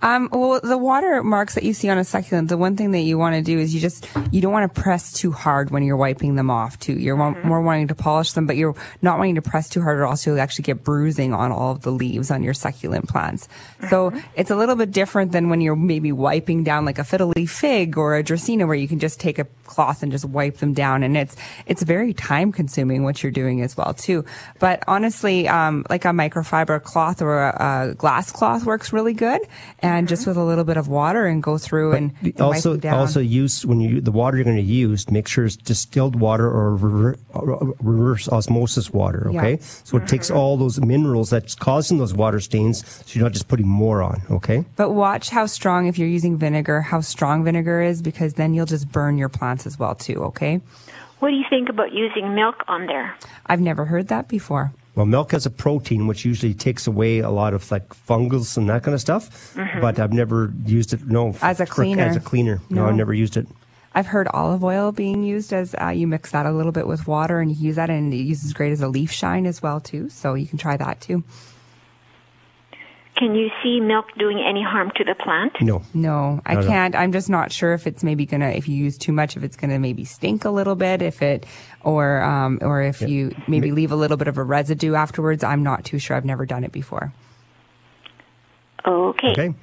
Um, 0.00 0.28
well, 0.30 0.60
the 0.62 0.78
water 0.78 1.22
marks 1.24 1.54
that 1.54 1.64
you 1.64 1.72
see 1.72 1.88
on 1.88 1.98
a 1.98 2.04
succulent, 2.04 2.48
the 2.48 2.56
one 2.56 2.76
thing 2.76 2.92
that 2.92 3.00
you 3.00 3.18
want 3.18 3.34
to 3.34 3.42
do 3.42 3.58
is 3.58 3.74
you 3.74 3.80
just, 3.80 4.08
you 4.30 4.40
don't 4.40 4.52
want 4.52 4.72
to 4.72 4.80
press 4.80 5.12
too 5.12 5.32
hard 5.32 5.70
when 5.70 5.82
you're 5.82 5.96
wiping 5.96 6.36
them 6.36 6.50
off 6.50 6.78
too. 6.78 6.92
You're 6.92 7.16
wa- 7.16 7.34
more 7.42 7.60
wanting 7.60 7.88
to 7.88 7.94
polish 7.94 8.32
them, 8.32 8.46
but 8.46 8.56
you're 8.56 8.76
not 9.02 9.18
wanting 9.18 9.34
to 9.34 9.42
press 9.42 9.68
too 9.68 9.82
hard 9.82 9.98
or 9.98 10.04
else 10.04 10.24
you'll 10.24 10.40
actually 10.40 10.62
get 10.62 10.84
bruising 10.84 11.34
on 11.34 11.50
all 11.50 11.72
of 11.72 11.82
the 11.82 11.90
leaves 11.90 12.30
on 12.30 12.42
your 12.44 12.54
succulent 12.54 13.08
plants. 13.08 13.48
So 13.90 14.12
it's 14.36 14.50
a 14.50 14.56
little 14.56 14.76
bit 14.76 14.92
different 14.92 15.32
than 15.32 15.48
when 15.48 15.60
you're 15.60 15.76
maybe 15.76 16.12
wiping 16.12 16.62
down 16.62 16.84
like 16.84 16.98
a 16.98 17.04
fiddle 17.04 17.32
leaf 17.34 17.50
fig 17.50 17.98
or 17.98 18.16
a 18.16 18.22
dracaena 18.22 18.66
where 18.66 18.76
you 18.76 18.86
can 18.86 19.00
just 19.00 19.18
take 19.18 19.38
a 19.38 19.46
cloth 19.64 20.02
and 20.02 20.12
just 20.12 20.24
wipe 20.24 20.58
them 20.58 20.74
down. 20.74 21.02
And 21.02 21.16
it's, 21.16 21.36
it's 21.66 21.82
very 21.82 22.14
time 22.14 22.52
consuming 22.52 23.02
what 23.02 23.22
you're 23.22 23.32
doing 23.32 23.62
as 23.62 23.76
well 23.76 23.94
too. 23.94 24.24
But 24.60 24.84
honestly, 24.86 25.48
um, 25.48 25.84
like 25.90 26.04
a 26.04 26.08
microfiber 26.08 26.82
cloth 26.82 27.20
or 27.20 27.48
a, 27.48 27.88
a 27.90 27.94
glass 27.94 28.30
cloth 28.30 28.64
works 28.64 28.92
really 28.92 29.12
good. 29.12 29.40
And 29.80 29.87
just 30.06 30.26
with 30.26 30.36
a 30.36 30.44
little 30.44 30.64
bit 30.64 30.76
of 30.76 30.88
water 30.88 31.26
and 31.26 31.42
go 31.42 31.58
through 31.58 31.92
and, 31.92 32.14
and 32.22 32.34
wipe 32.34 32.40
also, 32.40 32.72
them 32.72 32.80
down. 32.80 32.94
also 32.94 33.20
use 33.20 33.64
when 33.64 33.80
you 33.80 34.00
the 34.00 34.12
water 34.12 34.36
you're 34.36 34.44
going 34.44 34.56
to 34.56 34.62
use, 34.62 35.10
make 35.10 35.28
sure 35.28 35.44
it's 35.44 35.56
distilled 35.56 36.16
water 36.16 36.46
or 36.46 36.76
rever- 36.76 37.16
or 37.30 37.74
reverse 37.80 38.28
osmosis 38.28 38.90
water. 38.92 39.28
Yeah. 39.32 39.40
Okay, 39.40 39.58
so 39.60 39.96
it 39.96 40.06
takes 40.08 40.28
mm-hmm. 40.28 40.38
all 40.38 40.56
those 40.56 40.80
minerals 40.80 41.30
that's 41.30 41.54
causing 41.54 41.98
those 41.98 42.14
water 42.14 42.40
stains, 42.40 42.86
so 42.86 43.18
you're 43.18 43.24
not 43.24 43.32
just 43.32 43.48
putting 43.48 43.68
more 43.68 44.02
on. 44.02 44.22
Okay. 44.30 44.64
But 44.76 44.90
watch 44.90 45.30
how 45.30 45.46
strong, 45.46 45.86
if 45.86 45.98
you're 45.98 46.08
using 46.08 46.36
vinegar, 46.36 46.80
how 46.80 47.00
strong 47.00 47.44
vinegar 47.44 47.82
is, 47.82 48.02
because 48.02 48.34
then 48.34 48.54
you'll 48.54 48.66
just 48.66 48.90
burn 48.90 49.18
your 49.18 49.28
plants 49.28 49.66
as 49.66 49.78
well 49.78 49.94
too. 49.94 50.22
Okay. 50.24 50.60
What 51.18 51.30
do 51.30 51.34
you 51.34 51.44
think 51.50 51.68
about 51.68 51.92
using 51.92 52.34
milk 52.34 52.62
on 52.68 52.86
there? 52.86 53.16
I've 53.46 53.60
never 53.60 53.86
heard 53.86 54.08
that 54.08 54.28
before. 54.28 54.72
Well, 54.94 55.06
milk 55.06 55.30
has 55.32 55.46
a 55.46 55.50
protein 55.50 56.06
which 56.08 56.24
usually 56.24 56.54
takes 56.54 56.86
away 56.88 57.20
a 57.20 57.30
lot 57.30 57.54
of 57.54 57.70
like 57.70 57.94
fungus 57.94 58.56
and 58.56 58.68
that 58.68 58.82
kind 58.82 58.94
of 58.94 59.00
stuff. 59.00 59.54
Mhm. 59.54 59.80
But 59.80 59.98
I've 60.00 60.12
never 60.12 60.52
used 60.66 60.92
it. 60.92 61.06
No, 61.06 61.34
As 61.40 61.60
a 61.60 61.66
for- 61.66 61.74
cleaner. 61.74 62.02
as 62.02 62.16
a 62.16 62.20
cleaner. 62.20 62.60
No, 62.68 62.82
No. 62.82 62.88
I've 62.88 62.96
never 62.96 63.14
used 63.14 63.36
it. 63.36 63.46
I've 63.94 64.06
heard 64.06 64.28
olive 64.28 64.62
oil 64.62 64.92
being 64.92 65.22
used 65.24 65.52
as 65.52 65.74
uh, 65.80 65.88
you 65.88 66.06
mix 66.06 66.30
that 66.32 66.46
a 66.46 66.52
little 66.52 66.72
bit 66.72 66.86
with 66.86 67.06
water 67.06 67.40
and 67.40 67.50
you 67.50 67.56
use 67.68 67.76
that 67.76 67.90
and 67.90 68.12
it 68.12 68.18
uses 68.18 68.52
great 68.52 68.70
as 68.72 68.80
a 68.80 68.88
leaf 68.88 69.10
shine 69.10 69.46
as 69.46 69.62
well 69.62 69.80
too. 69.80 70.08
So 70.08 70.34
you 70.34 70.46
can 70.46 70.58
try 70.58 70.76
that 70.76 71.00
too. 71.00 71.22
Can 73.18 73.34
you 73.34 73.50
see 73.62 73.80
milk 73.80 74.06
doing 74.16 74.38
any 74.38 74.62
harm 74.62 74.92
to 74.94 75.02
the 75.02 75.14
plant? 75.16 75.52
No. 75.60 75.82
No, 75.92 76.40
I 76.46 76.54
No, 76.54 76.60
no. 76.60 76.66
can't. 76.68 76.94
I'm 76.94 77.10
just 77.10 77.28
not 77.28 77.50
sure 77.50 77.72
if 77.74 77.86
it's 77.88 78.04
maybe 78.04 78.24
gonna, 78.26 78.50
if 78.50 78.68
you 78.68 78.76
use 78.76 78.96
too 78.96 79.12
much, 79.12 79.36
if 79.36 79.42
it's 79.42 79.56
gonna 79.56 79.80
maybe 79.80 80.04
stink 80.04 80.44
a 80.44 80.50
little 80.50 80.76
bit, 80.76 81.02
if 81.02 81.20
it, 81.20 81.44
or, 81.82 82.22
um, 82.22 82.58
or 82.62 82.80
if 82.82 83.02
you 83.02 83.34
maybe 83.48 83.72
leave 83.72 83.90
a 83.90 83.96
little 83.96 84.16
bit 84.16 84.28
of 84.28 84.38
a 84.38 84.42
residue 84.44 84.94
afterwards. 84.94 85.42
I'm 85.42 85.64
not 85.64 85.84
too 85.84 85.98
sure. 85.98 86.16
I've 86.16 86.24
never 86.24 86.46
done 86.46 86.62
it 86.62 86.70
before. 86.70 87.12
Okay. 88.86 89.32
Okay. 89.32 89.54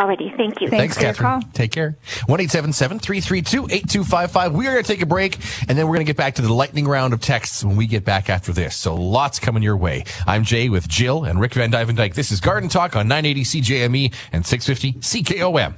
Alrighty. 0.00 0.34
Thank 0.34 0.62
you. 0.62 0.68
Thanks, 0.68 0.96
Catherine. 0.96 1.42
Take 1.52 1.72
care. 1.72 1.98
1 2.24 2.38
332 2.48 3.64
8255. 3.64 4.54
We 4.54 4.66
are 4.66 4.72
going 4.72 4.82
to 4.82 4.88
take 4.90 5.02
a 5.02 5.06
break 5.06 5.36
and 5.68 5.76
then 5.76 5.86
we're 5.86 5.96
going 5.96 6.06
to 6.06 6.08
get 6.08 6.16
back 6.16 6.36
to 6.36 6.42
the 6.42 6.50
lightning 6.50 6.88
round 6.88 7.12
of 7.12 7.20
texts 7.20 7.62
when 7.62 7.76
we 7.76 7.86
get 7.86 8.02
back 8.02 8.30
after 8.30 8.50
this. 8.50 8.74
So 8.74 8.94
lots 8.94 9.38
coming 9.38 9.62
your 9.62 9.76
way. 9.76 10.04
I'm 10.26 10.44
Jay 10.44 10.70
with 10.70 10.88
Jill 10.88 11.24
and 11.24 11.38
Rick 11.38 11.52
vanDuyvendyk. 11.52 12.14
This 12.14 12.32
is 12.32 12.40
Garden 12.40 12.70
Talk 12.70 12.96
on 12.96 13.08
980 13.08 13.42
CJME 13.42 13.96
E 13.96 14.12
and 14.32 14.46
650 14.46 15.00
CKOM. 15.00 15.74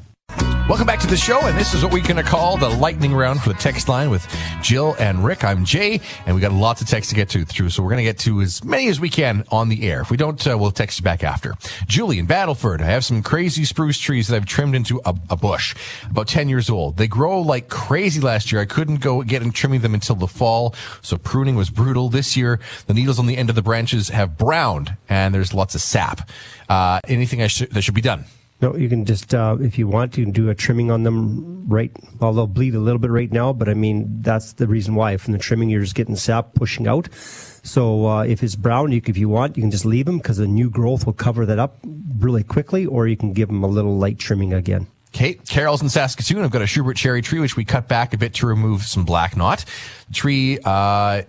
Welcome 0.72 0.86
back 0.86 1.00
to 1.00 1.06
the 1.06 1.18
show, 1.18 1.38
and 1.42 1.58
this 1.58 1.74
is 1.74 1.82
what 1.84 1.92
we're 1.92 2.02
going 2.02 2.16
to 2.16 2.22
call 2.22 2.56
the 2.56 2.70
lightning 2.70 3.12
round 3.12 3.42
for 3.42 3.50
the 3.50 3.58
text 3.58 3.90
line 3.90 4.08
with 4.08 4.26
Jill 4.62 4.96
and 4.98 5.22
Rick. 5.22 5.44
I'm 5.44 5.66
Jay, 5.66 6.00
and 6.24 6.34
we 6.34 6.40
got 6.40 6.50
lots 6.50 6.80
of 6.80 6.88
texts 6.88 7.10
to 7.10 7.14
get 7.14 7.28
to 7.28 7.44
through, 7.44 7.68
so 7.68 7.82
we're 7.82 7.90
going 7.90 7.98
to 7.98 8.04
get 8.04 8.18
to 8.20 8.40
as 8.40 8.64
many 8.64 8.88
as 8.88 8.98
we 8.98 9.10
can 9.10 9.44
on 9.50 9.68
the 9.68 9.86
air. 9.86 10.00
If 10.00 10.10
we 10.10 10.16
don't, 10.16 10.44
uh, 10.46 10.56
we'll 10.56 10.70
text 10.70 10.98
you 10.98 11.04
back 11.04 11.24
after. 11.24 11.52
Julie 11.86 12.18
in 12.18 12.26
Battleford, 12.26 12.80
I 12.80 12.86
have 12.86 13.04
some 13.04 13.22
crazy 13.22 13.66
spruce 13.66 13.98
trees 13.98 14.28
that 14.28 14.36
I've 14.36 14.46
trimmed 14.46 14.74
into 14.74 14.98
a, 15.04 15.14
a 15.28 15.36
bush, 15.36 15.74
about 16.10 16.26
10 16.26 16.48
years 16.48 16.70
old. 16.70 16.96
They 16.96 17.06
grow 17.06 17.42
like 17.42 17.68
crazy 17.68 18.22
last 18.22 18.50
year. 18.50 18.62
I 18.62 18.64
couldn't 18.64 19.02
go 19.02 19.22
get 19.22 19.42
and 19.42 19.54
trimming 19.54 19.82
them 19.82 19.92
until 19.92 20.16
the 20.16 20.26
fall, 20.26 20.74
so 21.02 21.18
pruning 21.18 21.54
was 21.54 21.68
brutal. 21.68 22.08
This 22.08 22.34
year, 22.34 22.60
the 22.86 22.94
needles 22.94 23.18
on 23.18 23.26
the 23.26 23.36
end 23.36 23.50
of 23.50 23.56
the 23.56 23.62
branches 23.62 24.08
have 24.08 24.38
browned, 24.38 24.96
and 25.10 25.34
there's 25.34 25.52
lots 25.52 25.74
of 25.74 25.82
sap. 25.82 26.30
Uh, 26.70 27.00
anything 27.08 27.42
I 27.42 27.48
should 27.48 27.72
that 27.72 27.82
should 27.82 27.92
be 27.92 28.00
done? 28.00 28.24
No, 28.62 28.76
you 28.76 28.88
can 28.88 29.04
just, 29.04 29.34
uh, 29.34 29.56
if 29.60 29.76
you 29.76 29.88
want, 29.88 30.16
you 30.16 30.24
can 30.24 30.32
do 30.32 30.48
a 30.48 30.54
trimming 30.54 30.90
on 30.92 31.02
them 31.02 31.68
right. 31.68 31.90
Well, 32.20 32.32
they'll 32.32 32.46
bleed 32.46 32.76
a 32.76 32.78
little 32.78 33.00
bit 33.00 33.10
right 33.10 33.30
now, 33.30 33.52
but 33.52 33.68
I 33.68 33.74
mean, 33.74 34.22
that's 34.22 34.52
the 34.52 34.68
reason 34.68 34.94
why. 34.94 35.16
From 35.16 35.32
the 35.32 35.38
trimming, 35.38 35.68
you're 35.68 35.82
just 35.82 35.96
getting 35.96 36.14
sap 36.14 36.54
pushing 36.54 36.86
out. 36.86 37.08
So 37.12 38.06
uh, 38.06 38.22
if 38.22 38.42
it's 38.42 38.54
brown, 38.54 38.92
you, 38.92 39.02
if 39.04 39.16
you 39.16 39.28
want, 39.28 39.56
you 39.56 39.64
can 39.64 39.72
just 39.72 39.84
leave 39.84 40.06
them 40.06 40.18
because 40.18 40.36
the 40.36 40.46
new 40.46 40.70
growth 40.70 41.06
will 41.06 41.12
cover 41.12 41.44
that 41.44 41.58
up 41.58 41.78
really 42.18 42.44
quickly, 42.44 42.86
or 42.86 43.08
you 43.08 43.16
can 43.16 43.32
give 43.32 43.48
them 43.48 43.64
a 43.64 43.68
little 43.68 43.98
light 43.98 44.20
trimming 44.20 44.54
again. 44.54 44.86
Okay, 45.14 45.34
Carol's 45.34 45.82
in 45.82 45.88
Saskatoon. 45.88 46.42
I've 46.42 46.50
got 46.52 46.62
a 46.62 46.66
Schubert 46.66 46.96
cherry 46.96 47.20
tree, 47.20 47.40
which 47.40 47.56
we 47.56 47.64
cut 47.64 47.88
back 47.88 48.14
a 48.14 48.16
bit 48.16 48.34
to 48.34 48.46
remove 48.46 48.82
some 48.82 49.04
black 49.04 49.36
knot. 49.36 49.64
The 50.08 50.14
tree 50.14 50.58
uh, 50.64 51.22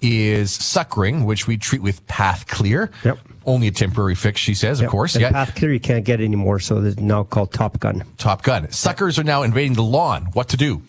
is 0.00 0.52
suckering, 0.52 1.24
which 1.26 1.46
we 1.46 1.56
treat 1.56 1.82
with 1.82 2.04
Path 2.06 2.46
Clear. 2.48 2.90
Yep. 3.04 3.18
Only 3.46 3.68
a 3.68 3.70
temporary 3.70 4.14
fix, 4.14 4.40
she 4.40 4.54
says, 4.54 4.80
of 4.80 4.90
course. 4.90 5.14
And 5.14 5.22
Yeah. 5.22 5.30
Path 5.32 5.54
Clear 5.54 5.72
you 5.72 5.80
can't 5.80 6.04
get 6.04 6.20
anymore, 6.20 6.60
so 6.60 6.78
it's 6.84 6.98
now 7.00 7.22
called 7.24 7.52
Top 7.52 7.80
Gun. 7.80 8.04
Top 8.18 8.42
Gun. 8.42 8.70
Suckers 8.70 9.18
are 9.18 9.24
now 9.24 9.42
invading 9.42 9.74
the 9.74 9.82
lawn. 9.82 10.26
What 10.34 10.48
to 10.50 10.56
do? 10.56 10.82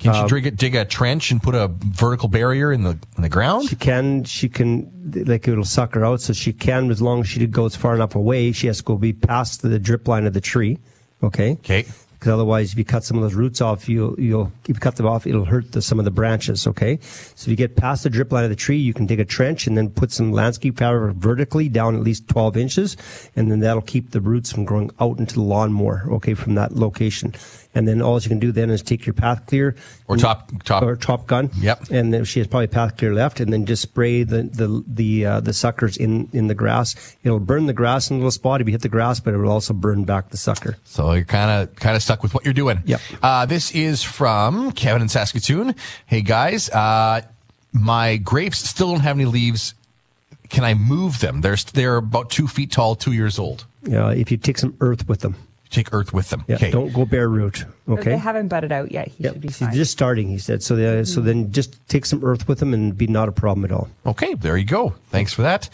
Can 0.00 0.12
she 0.12 0.20
Uh, 0.20 0.26
dig, 0.26 0.46
a, 0.46 0.50
dig 0.50 0.74
a 0.74 0.84
trench 0.84 1.30
and 1.30 1.40
put 1.40 1.54
a 1.54 1.68
vertical 1.68 2.28
barrier 2.28 2.72
in 2.72 2.82
the 2.82 2.98
in 3.16 3.22
the 3.22 3.28
ground? 3.28 3.68
She 3.68 3.76
can, 3.76 4.24
she 4.24 4.48
can, 4.48 4.90
like 5.26 5.46
it'll 5.46 5.64
suck 5.64 5.94
her 5.94 6.04
out, 6.04 6.20
so 6.20 6.32
she 6.32 6.52
can, 6.52 6.90
as 6.90 7.00
long 7.00 7.20
as 7.20 7.28
she 7.28 7.46
goes 7.46 7.76
far 7.76 7.94
enough 7.94 8.16
away, 8.16 8.50
she 8.50 8.66
has 8.66 8.78
to 8.78 8.82
go 8.82 8.96
be 8.96 9.12
past 9.12 9.62
the 9.62 9.78
drip 9.78 10.08
line 10.08 10.26
of 10.26 10.32
the 10.32 10.40
tree. 10.40 10.78
Okay. 11.22 11.52
Okay. 11.52 11.86
Because 12.24 12.32
otherwise, 12.32 12.72
if 12.72 12.78
you 12.78 12.86
cut 12.86 13.04
some 13.04 13.18
of 13.18 13.22
those 13.22 13.34
roots 13.34 13.60
off, 13.60 13.86
you'll, 13.86 14.18
you'll, 14.18 14.50
if 14.62 14.68
you 14.70 14.74
cut 14.76 14.96
them 14.96 15.04
off, 15.04 15.26
it'll 15.26 15.44
hurt 15.44 15.72
the, 15.72 15.82
some 15.82 15.98
of 15.98 16.06
the 16.06 16.10
branches. 16.10 16.66
Okay. 16.66 16.98
So 17.02 17.44
if 17.44 17.48
you 17.48 17.54
get 17.54 17.76
past 17.76 18.02
the 18.02 18.08
drip 18.08 18.32
line 18.32 18.44
of 18.44 18.48
the 18.48 18.56
tree, 18.56 18.78
you 18.78 18.94
can 18.94 19.04
dig 19.04 19.20
a 19.20 19.26
trench 19.26 19.66
and 19.66 19.76
then 19.76 19.90
put 19.90 20.10
some 20.10 20.32
landscape 20.32 20.78
powder 20.78 21.12
vertically 21.14 21.68
down 21.68 21.94
at 21.94 22.00
least 22.00 22.26
12 22.28 22.56
inches. 22.56 22.96
And 23.36 23.52
then 23.52 23.60
that'll 23.60 23.82
keep 23.82 24.12
the 24.12 24.22
roots 24.22 24.50
from 24.50 24.64
growing 24.64 24.90
out 25.00 25.18
into 25.18 25.34
the 25.34 25.42
lawn 25.42 25.70
more. 25.74 26.04
Okay. 26.12 26.32
From 26.32 26.54
that 26.54 26.72
location. 26.72 27.34
And 27.74 27.88
then 27.88 28.00
all 28.00 28.20
you 28.20 28.28
can 28.28 28.38
do 28.38 28.52
then 28.52 28.70
is 28.70 28.82
take 28.82 29.04
your 29.04 29.14
path 29.14 29.46
clear 29.46 29.74
Or 30.06 30.16
top 30.16 30.50
top 30.64 30.82
or 30.82 30.96
top 30.96 31.26
gun. 31.26 31.50
Yep. 31.58 31.90
And 31.90 32.14
then 32.14 32.24
she 32.24 32.38
has 32.40 32.46
probably 32.46 32.68
path 32.68 32.96
clear 32.96 33.12
left, 33.12 33.40
and 33.40 33.52
then 33.52 33.66
just 33.66 33.82
spray 33.82 34.22
the 34.22 34.44
the 34.44 34.84
the 34.86 35.26
uh, 35.26 35.40
the 35.40 35.52
suckers 35.52 35.96
in 35.96 36.28
in 36.32 36.46
the 36.46 36.54
grass. 36.54 37.16
It'll 37.24 37.40
burn 37.40 37.66
the 37.66 37.72
grass 37.72 38.10
in 38.10 38.16
a 38.16 38.18
little 38.18 38.30
spot 38.30 38.60
if 38.60 38.68
you 38.68 38.72
hit 38.72 38.82
the 38.82 38.88
grass, 38.88 39.20
but 39.20 39.34
it 39.34 39.38
will 39.38 39.50
also 39.50 39.74
burn 39.74 40.04
back 40.04 40.30
the 40.30 40.36
sucker. 40.36 40.76
So 40.84 41.12
you're 41.12 41.24
kind 41.24 41.50
of 41.50 41.74
kind 41.76 41.96
of 41.96 42.02
stuck 42.02 42.22
with 42.22 42.32
what 42.34 42.44
you're 42.44 42.54
doing. 42.54 42.82
Yep. 42.84 43.00
Uh, 43.22 43.46
this 43.46 43.72
is 43.72 44.02
from 44.02 44.72
Kevin 44.72 45.02
in 45.02 45.08
Saskatoon. 45.08 45.74
Hey 46.06 46.22
guys, 46.22 46.70
uh, 46.70 47.22
my 47.72 48.16
grapes 48.18 48.58
still 48.58 48.92
don't 48.92 49.00
have 49.00 49.16
any 49.16 49.24
leaves. 49.24 49.74
Can 50.48 50.62
I 50.62 50.74
move 50.74 51.18
them? 51.20 51.40
They're 51.40 51.56
they're 51.72 51.96
about 51.96 52.30
two 52.30 52.46
feet 52.46 52.70
tall, 52.70 52.94
two 52.94 53.12
years 53.12 53.38
old. 53.38 53.64
Uh, 53.90 54.08
if 54.08 54.30
you 54.30 54.36
take 54.36 54.58
some 54.58 54.76
earth 54.80 55.08
with 55.08 55.20
them. 55.20 55.34
Take 55.74 55.92
earth 55.92 56.12
with 56.12 56.30
them. 56.30 56.44
Yeah. 56.46 56.54
Okay. 56.54 56.70
Don't 56.70 56.92
go 56.92 57.04
bare 57.04 57.28
root. 57.28 57.64
Okay. 57.88 58.10
They 58.10 58.16
haven't 58.16 58.46
budded 58.46 58.70
out 58.70 58.92
yet. 58.92 59.08
He 59.08 59.24
should 59.24 59.40
be 59.40 59.48
He's 59.48 59.74
just 59.74 59.90
starting, 59.90 60.28
he 60.28 60.38
said. 60.38 60.62
So, 60.62 60.76
the, 60.76 61.04
so 61.04 61.20
then 61.20 61.50
just 61.50 61.86
take 61.88 62.06
some 62.06 62.24
earth 62.24 62.46
with 62.46 62.60
them 62.60 62.72
and 62.72 62.96
be 62.96 63.08
not 63.08 63.28
a 63.28 63.32
problem 63.32 63.64
at 63.64 63.72
all. 63.72 63.88
Okay, 64.06 64.34
there 64.34 64.56
you 64.56 64.64
go. 64.64 64.94
Thanks 65.10 65.32
for 65.32 65.42
that. 65.42 65.68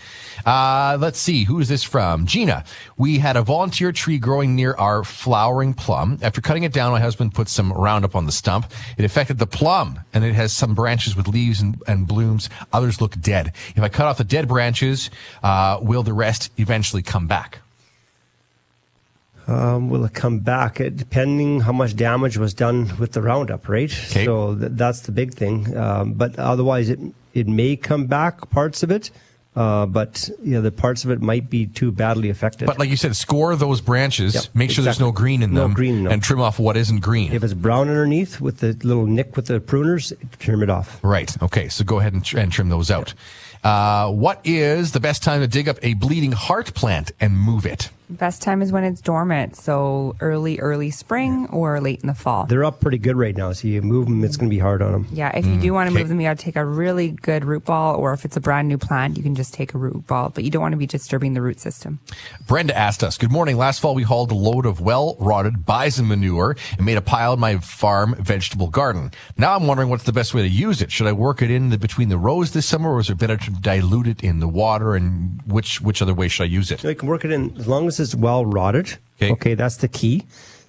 Uh, 0.47 0.97
let's 0.99 1.19
see. 1.19 1.45
Who 1.45 1.61
is 1.61 1.69
this 1.69 1.85
from? 1.85 2.25
Gina. 2.25 2.65
We 2.97 3.19
had 3.19 3.37
a 3.37 3.43
volunteer 3.43 3.93
tree 3.93 4.17
growing 4.19 4.57
near 4.57 4.73
our 4.75 5.05
flowering 5.05 5.75
plum. 5.75 6.19
After 6.23 6.41
cutting 6.41 6.65
it 6.65 6.73
down, 6.73 6.93
my 6.93 7.01
husband 7.01 7.35
put 7.35 7.51
some 7.51 7.71
Roundup 7.71 8.17
on 8.17 8.25
the 8.25 8.33
stump. 8.33 8.73
It 8.97 9.05
affected 9.05 9.39
the 9.39 9.47
plum, 9.47 10.01
and 10.15 10.25
it 10.25 10.33
has 10.33 10.55
some 10.55 10.75
branches 10.75 11.15
with 11.15 11.29
leaves 11.29 11.61
and, 11.61 11.81
and 11.87 12.09
blooms. 12.09 12.49
Others 12.73 13.03
look 13.03 13.21
dead. 13.21 13.53
If 13.77 13.83
I 13.83 13.91
cut 13.91 14.07
off 14.07 14.17
the 14.17 14.25
dead 14.25 14.49
branches, 14.49 15.11
uh, 15.43 15.79
will 15.83 16.03
the 16.03 16.15
rest 16.15 16.51
eventually 16.57 17.03
come 17.03 17.27
back? 17.27 17.61
Um, 19.47 19.89
will 19.91 20.05
it 20.05 20.15
come 20.15 20.39
back? 20.41 20.81
It, 20.81 20.97
depending 20.97 21.61
how 21.61 21.73
much 21.73 21.97
damage 21.97 22.37
was 22.37 22.55
done 22.55 22.97
with 22.99 23.13
the 23.13 23.23
Roundup, 23.23 23.69
right? 23.69 23.91
So 23.91 24.55
th- 24.55 24.73
that's 24.75 25.01
the 25.01 25.13
big 25.13 25.35
thing. 25.35 25.77
Um, 25.77 26.13
but 26.15 26.39
otherwise, 26.39 26.89
it 26.91 27.01
it 27.35 27.47
may 27.49 27.77
come 27.77 28.07
back 28.07 28.49
parts 28.51 28.83
of 28.83 28.91
it, 28.91 29.11
uh, 29.57 29.87
but 29.87 30.29
you 30.45 30.53
know, 30.53 30.61
the 30.61 30.71
parts 30.71 31.05
of 31.05 31.11
it 31.11 31.21
might 31.21 31.51
be 31.51 31.67
too 31.67 31.91
badly 31.91 32.29
affected. 32.31 32.67
But 32.67 32.79
like 32.79 32.91
you 32.91 32.97
said, 32.97 33.17
score 33.17 33.57
those 33.57 33.81
branches, 33.81 34.35
Yep, 34.35 34.45
make 34.55 34.71
sure 34.71 34.85
there's 34.85 35.01
no 35.01 35.11
green 35.13 35.43
in 35.43 35.53
No 35.55 35.63
them, 35.63 35.75
green, 35.75 36.05
no. 36.05 36.11
and 36.11 36.23
trim 36.23 36.41
off 36.41 36.59
what 36.61 36.77
isn't 36.77 37.01
green. 37.01 37.33
if 37.33 37.43
it's 37.43 37.55
brown 37.55 37.89
underneath 37.89 38.41
with 38.41 38.59
the 38.59 38.73
little 38.87 39.07
nick 39.07 39.37
with 39.37 39.47
the 39.47 39.59
pruners, 39.61 40.13
trim 40.39 40.63
it 40.63 40.71
off. 40.71 41.03
Right. 41.03 41.31
Okay. 41.43 41.69
So 41.69 41.83
go 41.85 41.99
ahead 41.99 42.13
and, 42.13 42.25
tr- 42.25 42.39
and 42.39 42.53
trim 42.53 42.69
those 42.69 42.91
out. 42.91 43.15
Uh, 43.65 44.11
what 44.11 44.41
is 44.45 44.93
the 44.93 45.01
best 45.01 45.23
time 45.23 45.41
to 45.41 45.47
dig 45.49 45.69
up 45.69 45.79
a 45.83 45.95
bleeding 45.95 46.33
heart 46.33 46.73
plant 46.75 47.13
and 47.21 47.37
move 47.37 47.67
it? 47.67 47.91
Best 48.11 48.43
time 48.43 48.61
is 48.61 48.73
when 48.73 48.83
it's 48.83 49.01
dormant, 49.01 49.55
so 49.55 50.17
early, 50.21 50.59
early 50.59 50.91
spring 50.91 51.47
or 51.51 51.81
late 51.81 52.01
in 52.01 52.09
the 52.09 52.15
fall. 52.15 52.47
They're 52.47 52.65
up 52.65 52.81
pretty 52.81 52.99
good 52.99 53.17
right 53.17 53.37
now, 53.37 53.53
so 53.53 53.69
you 53.69 53.83
move 53.83 54.07
them, 54.07 54.25
it's 54.25 54.37
going 54.37 54.51
to 54.51 54.55
be 54.55 54.59
hard 54.59 54.83
on 54.83 54.91
them. 54.91 55.07
Yeah, 55.13 55.37
if 55.37 55.47
you 55.47 55.57
do 55.61 55.71
mm. 55.71 55.75
want 55.75 55.89
to 55.89 55.95
okay. 55.95 56.03
move 56.03 56.09
them, 56.09 56.21
you 56.21 56.27
got 56.27 56.37
to 56.39 56.45
take 56.45 56.57
a 56.57 56.65
really 56.65 57.11
good 57.11 57.45
root 57.45 57.65
ball, 57.65 57.95
or 57.95 58.13
if 58.13 58.25
it's 58.25 58.37
a 58.37 58.41
brand 58.41 58.67
new 58.67 58.79
plant, 58.79 59.17
you 59.17 59.23
can 59.23 59.37
just 59.37 59.55
take 59.55 59.75
a 59.75 59.79
root 59.79 60.09
ball, 60.09 60.31
but 60.31 60.43
you 60.43 60.51
don't 60.51 60.61
want 60.61 60.73
to 60.73 60.79
be 60.79 60.87
disturbing 60.87 61.35
the 61.35 61.43
root 61.43 61.61
system. 61.61 62.01
Brenda 62.49 62.77
asked 62.77 63.05
us, 63.05 63.17
Good 63.17 63.31
morning. 63.31 63.57
Last 63.57 63.79
fall, 63.79 63.95
we 63.95 64.03
hauled 64.03 64.33
a 64.33 64.35
load 64.35 64.67
of 64.67 64.81
well 64.81 65.17
rotted 65.21 65.65
bison 65.65 66.09
manure 66.09 66.57
and 66.77 66.85
made 66.85 66.97
a 66.97 67.03
pile 67.03 67.35
in 67.35 67.41
my 67.41 67.59
farm 67.59 68.17
vegetable 68.19 68.69
garden. 68.69 69.13
Now 69.37 69.55
I'm 69.55 69.69
wondering 69.69 69.89
what's 69.89 70.05
the 70.05 70.13
best 70.13 70.35
way 70.35 70.43
to 70.43 70.49
use 70.49 70.83
it. 70.83 70.91
Should 70.91 71.07
I 71.07 71.13
work 71.13 71.43
it 71.43 71.51
in 71.51 71.71
the, 71.71 71.79
between 71.79 72.09
the 72.09 72.19
rows 72.19 72.51
this 72.53 72.67
summer, 72.67 72.93
or 72.93 73.01
is 73.01 73.09
it 73.09 73.19
better 73.19 73.37
to 73.37 73.51
dilute 73.51 74.09
it 74.09 74.25
in 74.25 74.41
the 74.41 74.49
water? 74.49 74.97
And 74.97 75.41
which, 75.47 75.81
which 75.81 76.03
other 76.03 76.15
way 76.15 76.27
should 76.27 76.45
I 76.45 76.47
use 76.47 76.73
it? 76.73 76.83
You 76.83 76.95
can 76.95 77.09
work 77.09 77.25
it 77.25 77.31
in 77.31 77.57
as 77.57 77.69
long 77.69 77.87
as 77.87 78.00
it's 78.01 78.15
well 78.15 78.45
rotted. 78.45 78.99
Okay. 79.23 79.55
that's 79.55 79.77
the 79.77 79.89
key. 79.89 80.25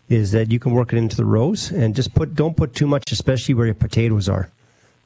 Is 0.09 0.33
that 0.33 0.51
you 0.51 0.59
can 0.59 0.73
work 0.73 0.91
it 0.91 0.97
into 0.97 1.15
the 1.15 1.23
rows 1.23 1.71
and 1.71 1.95
just 1.95 2.13
put 2.13 2.35
don't 2.35 2.57
put 2.57 2.75
too 2.75 2.85
much, 2.85 3.11
especially 3.13 3.53
where 3.55 3.65
your 3.65 3.75
potatoes 3.75 4.27
are. 4.27 4.49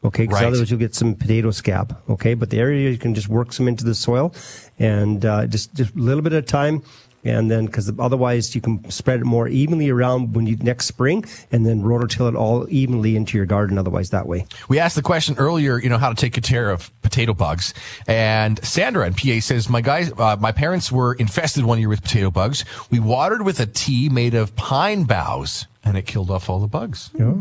Okay, 0.03 0.23
because 0.23 0.41
Right. 0.41 0.47
otherwise 0.47 0.69
you'll 0.71 0.79
get 0.79 0.93
some 0.95 1.15
potato 1.15 1.51
scab. 1.51 1.95
Okay, 2.09 2.33
but 2.33 2.49
the 2.49 2.59
area 2.59 2.89
you 2.89 2.97
can 2.97 3.13
just 3.15 3.27
work 3.27 3.53
some 3.53 3.67
into 3.67 3.83
the 3.83 3.93
soil, 3.95 4.33
and 4.79 5.23
uh, 5.25 5.45
just 5.47 5.73
just 5.75 5.95
a 5.95 5.99
little 5.99 6.21
bit 6.23 6.33
at 6.33 6.39
a 6.43 6.47
time, 6.47 6.81
and 7.25 7.51
then 7.51 7.65
because 7.65 7.91
otherwise 7.99 8.55
you 8.55 8.61
can 8.61 8.89
spread 8.89 9.19
it 9.19 9.25
more 9.25 9.47
evenly 9.47 9.89
around 9.89 10.35
when 10.35 10.45
you 10.47 10.55
next 10.57 10.85
spring, 10.85 11.25
and 11.51 11.65
then 11.65 11.81
rototill 11.81 12.29
it 12.29 12.35
all 12.35 12.65
evenly 12.69 13.15
into 13.15 13.37
your 13.37 13.45
garden. 13.45 13.77
Otherwise, 13.77 14.11
that 14.11 14.27
way. 14.27 14.45
We 14.69 14.79
asked 14.79 14.95
the 14.95 15.01
question 15.01 15.35
earlier, 15.37 15.79
you 15.79 15.89
know, 15.89 15.97
how 15.97 16.09
to 16.09 16.15
take 16.15 16.41
care 16.41 16.69
of 16.69 16.91
potato 17.01 17.33
bugs. 17.33 17.73
And 18.07 18.63
Sandra 18.63 19.07
in 19.07 19.13
PA 19.13 19.39
says, 19.39 19.67
my 19.67 19.81
guys, 19.81 20.11
uh, 20.17 20.37
my 20.39 20.51
parents 20.51 20.91
were 20.91 21.13
infested 21.13 21.65
one 21.65 21.79
year 21.79 21.89
with 21.89 22.03
potato 22.03 22.31
bugs. 22.31 22.63
We 22.91 22.99
watered 22.99 23.41
with 23.41 23.59
a 23.59 23.65
tea 23.65 24.09
made 24.09 24.35
of 24.35 24.55
pine 24.55 25.03
boughs 25.03 25.67
and 25.83 25.97
it 25.97 26.05
killed 26.05 26.31
off 26.31 26.49
all 26.49 26.59
the 26.59 26.67
bugs. 26.67 27.11
Yeah. 27.17 27.33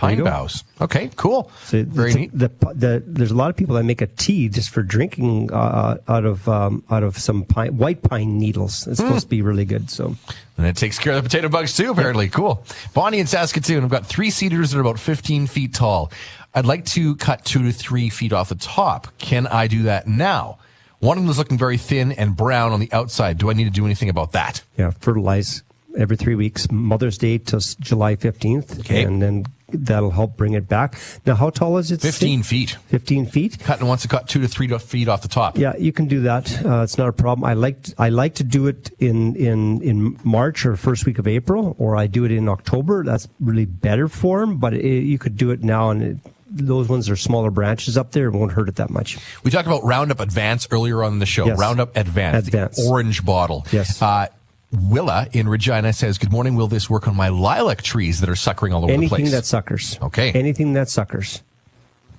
Pine 0.00 0.24
boughs. 0.24 0.64
Okay, 0.80 1.10
cool. 1.16 1.50
So 1.64 1.84
Very 1.84 2.14
neat. 2.14 2.30
The, 2.32 2.48
the, 2.74 3.02
there's 3.06 3.30
a 3.30 3.34
lot 3.34 3.50
of 3.50 3.56
people 3.56 3.76
that 3.76 3.84
make 3.84 4.00
a 4.00 4.06
tea 4.06 4.48
just 4.48 4.70
for 4.70 4.82
drinking 4.82 5.52
uh, 5.52 5.98
out 6.08 6.24
of 6.24 6.48
um, 6.48 6.82
out 6.90 7.02
of 7.02 7.18
some 7.18 7.44
pine, 7.44 7.76
white 7.76 8.02
pine 8.02 8.38
needles. 8.38 8.86
It's 8.86 8.98
supposed 8.98 9.22
to 9.24 9.28
be 9.28 9.42
really 9.42 9.64
good. 9.64 9.90
So 9.90 10.16
And 10.56 10.66
it 10.66 10.76
takes 10.76 10.98
care 10.98 11.12
of 11.12 11.22
the 11.22 11.28
potato 11.28 11.48
bugs 11.48 11.76
too, 11.76 11.90
apparently. 11.90 12.28
Cool. 12.28 12.64
Bonnie 12.94 13.18
in 13.18 13.26
Saskatoon, 13.26 13.84
I've 13.84 13.90
got 13.90 14.06
three 14.06 14.30
cedars 14.30 14.70
that 14.70 14.78
are 14.78 14.80
about 14.80 14.98
15 14.98 15.46
feet 15.46 15.74
tall. 15.74 16.10
I'd 16.54 16.66
like 16.66 16.84
to 16.86 17.14
cut 17.16 17.44
two 17.44 17.62
to 17.62 17.72
three 17.72 18.08
feet 18.08 18.32
off 18.32 18.48
the 18.48 18.54
top. 18.56 19.16
Can 19.18 19.46
I 19.46 19.66
do 19.68 19.84
that 19.84 20.08
now? 20.08 20.58
One 20.98 21.16
of 21.16 21.22
them 21.24 21.30
is 21.30 21.38
looking 21.38 21.56
very 21.58 21.76
thin 21.78 22.12
and 22.12 22.36
brown 22.36 22.72
on 22.72 22.80
the 22.80 22.92
outside. 22.92 23.38
Do 23.38 23.48
I 23.50 23.52
need 23.54 23.64
to 23.64 23.70
do 23.70 23.84
anything 23.86 24.08
about 24.08 24.32
that? 24.32 24.62
yeah, 24.76 24.90
fertilize 24.90 25.62
every 25.98 26.16
three 26.16 26.34
weeks. 26.34 26.70
Mother's 26.70 27.18
Day 27.18 27.38
to 27.38 27.58
July 27.80 28.16
15th, 28.16 28.80
Okay. 28.80 29.02
and 29.04 29.20
then 29.22 29.46
that'll 29.72 30.10
help 30.10 30.36
bring 30.36 30.54
it 30.54 30.68
back. 30.68 30.98
Now, 31.26 31.34
how 31.34 31.50
tall 31.50 31.78
is 31.78 31.90
it? 31.90 32.00
15 32.00 32.42
feet. 32.42 32.76
15 32.88 33.26
feet. 33.26 33.58
Cutting 33.60 33.86
wants 33.86 34.02
to 34.02 34.08
cut 34.08 34.28
two 34.28 34.40
to 34.40 34.48
three 34.48 34.68
feet 34.78 35.08
off 35.08 35.22
the 35.22 35.28
top. 35.28 35.58
Yeah, 35.58 35.74
you 35.78 35.92
can 35.92 36.06
do 36.06 36.20
that. 36.22 36.64
Uh, 36.64 36.82
it's 36.82 36.98
not 36.98 37.08
a 37.08 37.12
problem. 37.12 37.44
I 37.44 37.54
like 37.54 37.86
I 37.98 38.08
like 38.08 38.34
to 38.36 38.44
do 38.44 38.66
it 38.66 38.90
in 38.98 39.36
in 39.36 39.82
in 39.82 40.18
March 40.24 40.64
or 40.66 40.76
first 40.76 41.06
week 41.06 41.18
of 41.18 41.26
April, 41.26 41.74
or 41.78 41.96
I 41.96 42.06
do 42.06 42.24
it 42.24 42.32
in 42.32 42.48
October. 42.48 43.04
That's 43.04 43.28
really 43.40 43.66
better 43.66 44.08
for 44.08 44.40
them. 44.40 44.58
But 44.58 44.74
it, 44.74 45.04
you 45.04 45.18
could 45.18 45.36
do 45.36 45.50
it 45.50 45.62
now, 45.62 45.90
and 45.90 46.02
it, 46.02 46.16
those 46.50 46.88
ones 46.88 47.08
are 47.08 47.16
smaller 47.16 47.50
branches 47.50 47.96
up 47.96 48.12
there. 48.12 48.26
It 48.28 48.32
won't 48.32 48.52
hurt 48.52 48.68
it 48.68 48.76
that 48.76 48.90
much. 48.90 49.18
We 49.44 49.50
talked 49.50 49.66
about 49.66 49.84
Roundup 49.84 50.20
Advance 50.20 50.66
earlier 50.70 51.02
on 51.04 51.14
in 51.14 51.18
the 51.18 51.26
show. 51.26 51.46
Yes. 51.46 51.58
Roundup 51.58 51.96
Advance, 51.96 52.46
Advance. 52.46 52.76
the 52.76 52.88
orange 52.88 53.24
bottle. 53.24 53.66
Yes. 53.72 54.00
Uh, 54.02 54.28
Willa 54.72 55.26
in 55.32 55.48
Regina 55.48 55.92
says, 55.92 56.18
"Good 56.18 56.30
morning. 56.32 56.54
Will 56.54 56.68
this 56.68 56.88
work 56.88 57.08
on 57.08 57.16
my 57.16 57.28
lilac 57.28 57.82
trees 57.82 58.20
that 58.20 58.28
are 58.28 58.36
suckering 58.36 58.72
all 58.72 58.84
over 58.84 58.92
the 58.92 59.08
place? 59.08 59.20
Anything 59.20 59.32
that 59.32 59.44
suckers. 59.44 59.98
Okay. 60.00 60.30
Anything 60.32 60.74
that 60.74 60.88
suckers. 60.88 61.42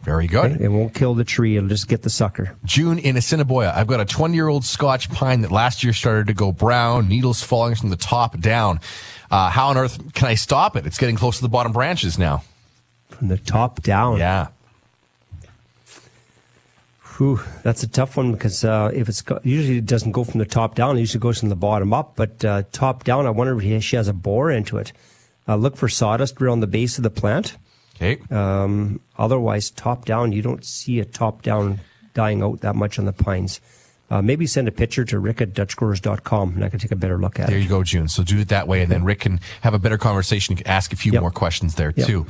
Very 0.03 0.27
good. 0.27 0.53
Okay? 0.53 0.63
It 0.65 0.67
won't 0.69 0.93
kill 0.93 1.13
the 1.13 1.23
tree. 1.23 1.57
It'll 1.57 1.69
just 1.69 1.87
get 1.87 2.01
the 2.01 2.09
sucker. 2.09 2.55
June 2.65 2.97
in 2.97 3.17
Assiniboia. 3.17 3.71
I've 3.75 3.87
got 3.87 3.99
a 3.99 4.05
20 4.05 4.33
year 4.33 4.47
old 4.47 4.65
Scotch 4.65 5.09
pine 5.11 5.41
that 5.41 5.51
last 5.51 5.83
year 5.83 5.93
started 5.93 6.27
to 6.27 6.33
go 6.33 6.51
brown, 6.51 7.07
needles 7.07 7.41
falling 7.43 7.75
from 7.75 7.89
the 7.89 7.95
top 7.95 8.39
down. 8.39 8.79
Uh, 9.29 9.49
how 9.49 9.67
on 9.67 9.77
earth 9.77 10.13
can 10.13 10.27
I 10.27 10.33
stop 10.33 10.75
it? 10.75 10.85
It's 10.85 10.97
getting 10.97 11.15
close 11.15 11.37
to 11.37 11.43
the 11.43 11.49
bottom 11.49 11.71
branches 11.71 12.17
now. 12.17 12.43
From 13.09 13.27
the 13.27 13.37
top 13.37 13.81
down. 13.81 14.17
Yeah. 14.17 14.47
Whew, 17.21 17.39
that's 17.61 17.83
a 17.83 17.87
tough 17.87 18.17
one 18.17 18.31
because 18.31 18.65
uh, 18.65 18.89
if 18.95 19.07
it's 19.07 19.21
go- 19.21 19.39
usually 19.43 19.77
it 19.77 19.85
doesn't 19.85 20.11
go 20.11 20.23
from 20.23 20.39
the 20.39 20.45
top 20.45 20.73
down, 20.73 20.97
it 20.97 21.01
usually 21.01 21.19
goes 21.19 21.39
from 21.39 21.49
the 21.49 21.55
bottom 21.55 21.93
up. 21.93 22.15
But 22.15 22.43
uh, 22.43 22.63
top 22.71 23.03
down, 23.03 23.27
I 23.27 23.29
wonder 23.29 23.61
if 23.61 23.83
she 23.83 23.95
has 23.95 24.07
a 24.07 24.13
bore 24.13 24.49
into 24.49 24.79
it. 24.79 24.91
Uh, 25.47 25.55
look 25.55 25.77
for 25.77 25.87
sawdust 25.87 26.41
around 26.41 26.61
the 26.61 26.67
base 26.67 26.97
of 26.97 27.03
the 27.03 27.11
plant. 27.11 27.57
Okay. 27.95 28.19
Um, 28.31 29.01
otherwise, 29.19 29.69
top 29.69 30.05
down, 30.05 30.31
you 30.31 30.41
don't 30.41 30.65
see 30.65 30.99
a 30.99 31.05
top 31.05 31.43
down 31.43 31.81
dying 32.15 32.41
out 32.41 32.61
that 32.61 32.75
much 32.75 32.97
on 32.97 33.05
the 33.05 33.13
pines. 33.13 33.61
Uh, 34.11 34.21
maybe 34.21 34.45
send 34.45 34.67
a 34.67 34.71
picture 34.71 35.05
to 35.05 35.17
rick 35.19 35.39
at 35.41 35.53
dutchgrowers.com 35.53 36.55
and 36.55 36.65
I 36.65 36.69
can 36.69 36.79
take 36.79 36.91
a 36.91 36.95
better 36.97 37.17
look 37.17 37.39
at 37.39 37.47
There 37.47 37.55
it. 37.55 37.59
There 37.59 37.63
you 37.63 37.69
go, 37.69 37.81
June. 37.83 38.07
So 38.09 38.23
do 38.23 38.37
it 38.39 38.49
that 38.49 38.67
way, 38.67 38.81
and 38.81 38.91
then 38.91 39.03
Rick 39.05 39.21
can 39.21 39.39
have 39.61 39.73
a 39.73 39.79
better 39.79 39.97
conversation. 39.97 40.57
He 40.57 40.65
ask 40.65 40.91
a 40.93 40.95
few 40.97 41.13
more 41.19 41.31
questions 41.31 41.75
there, 41.75 41.93
Yep. 41.95 42.07
too. 42.07 42.25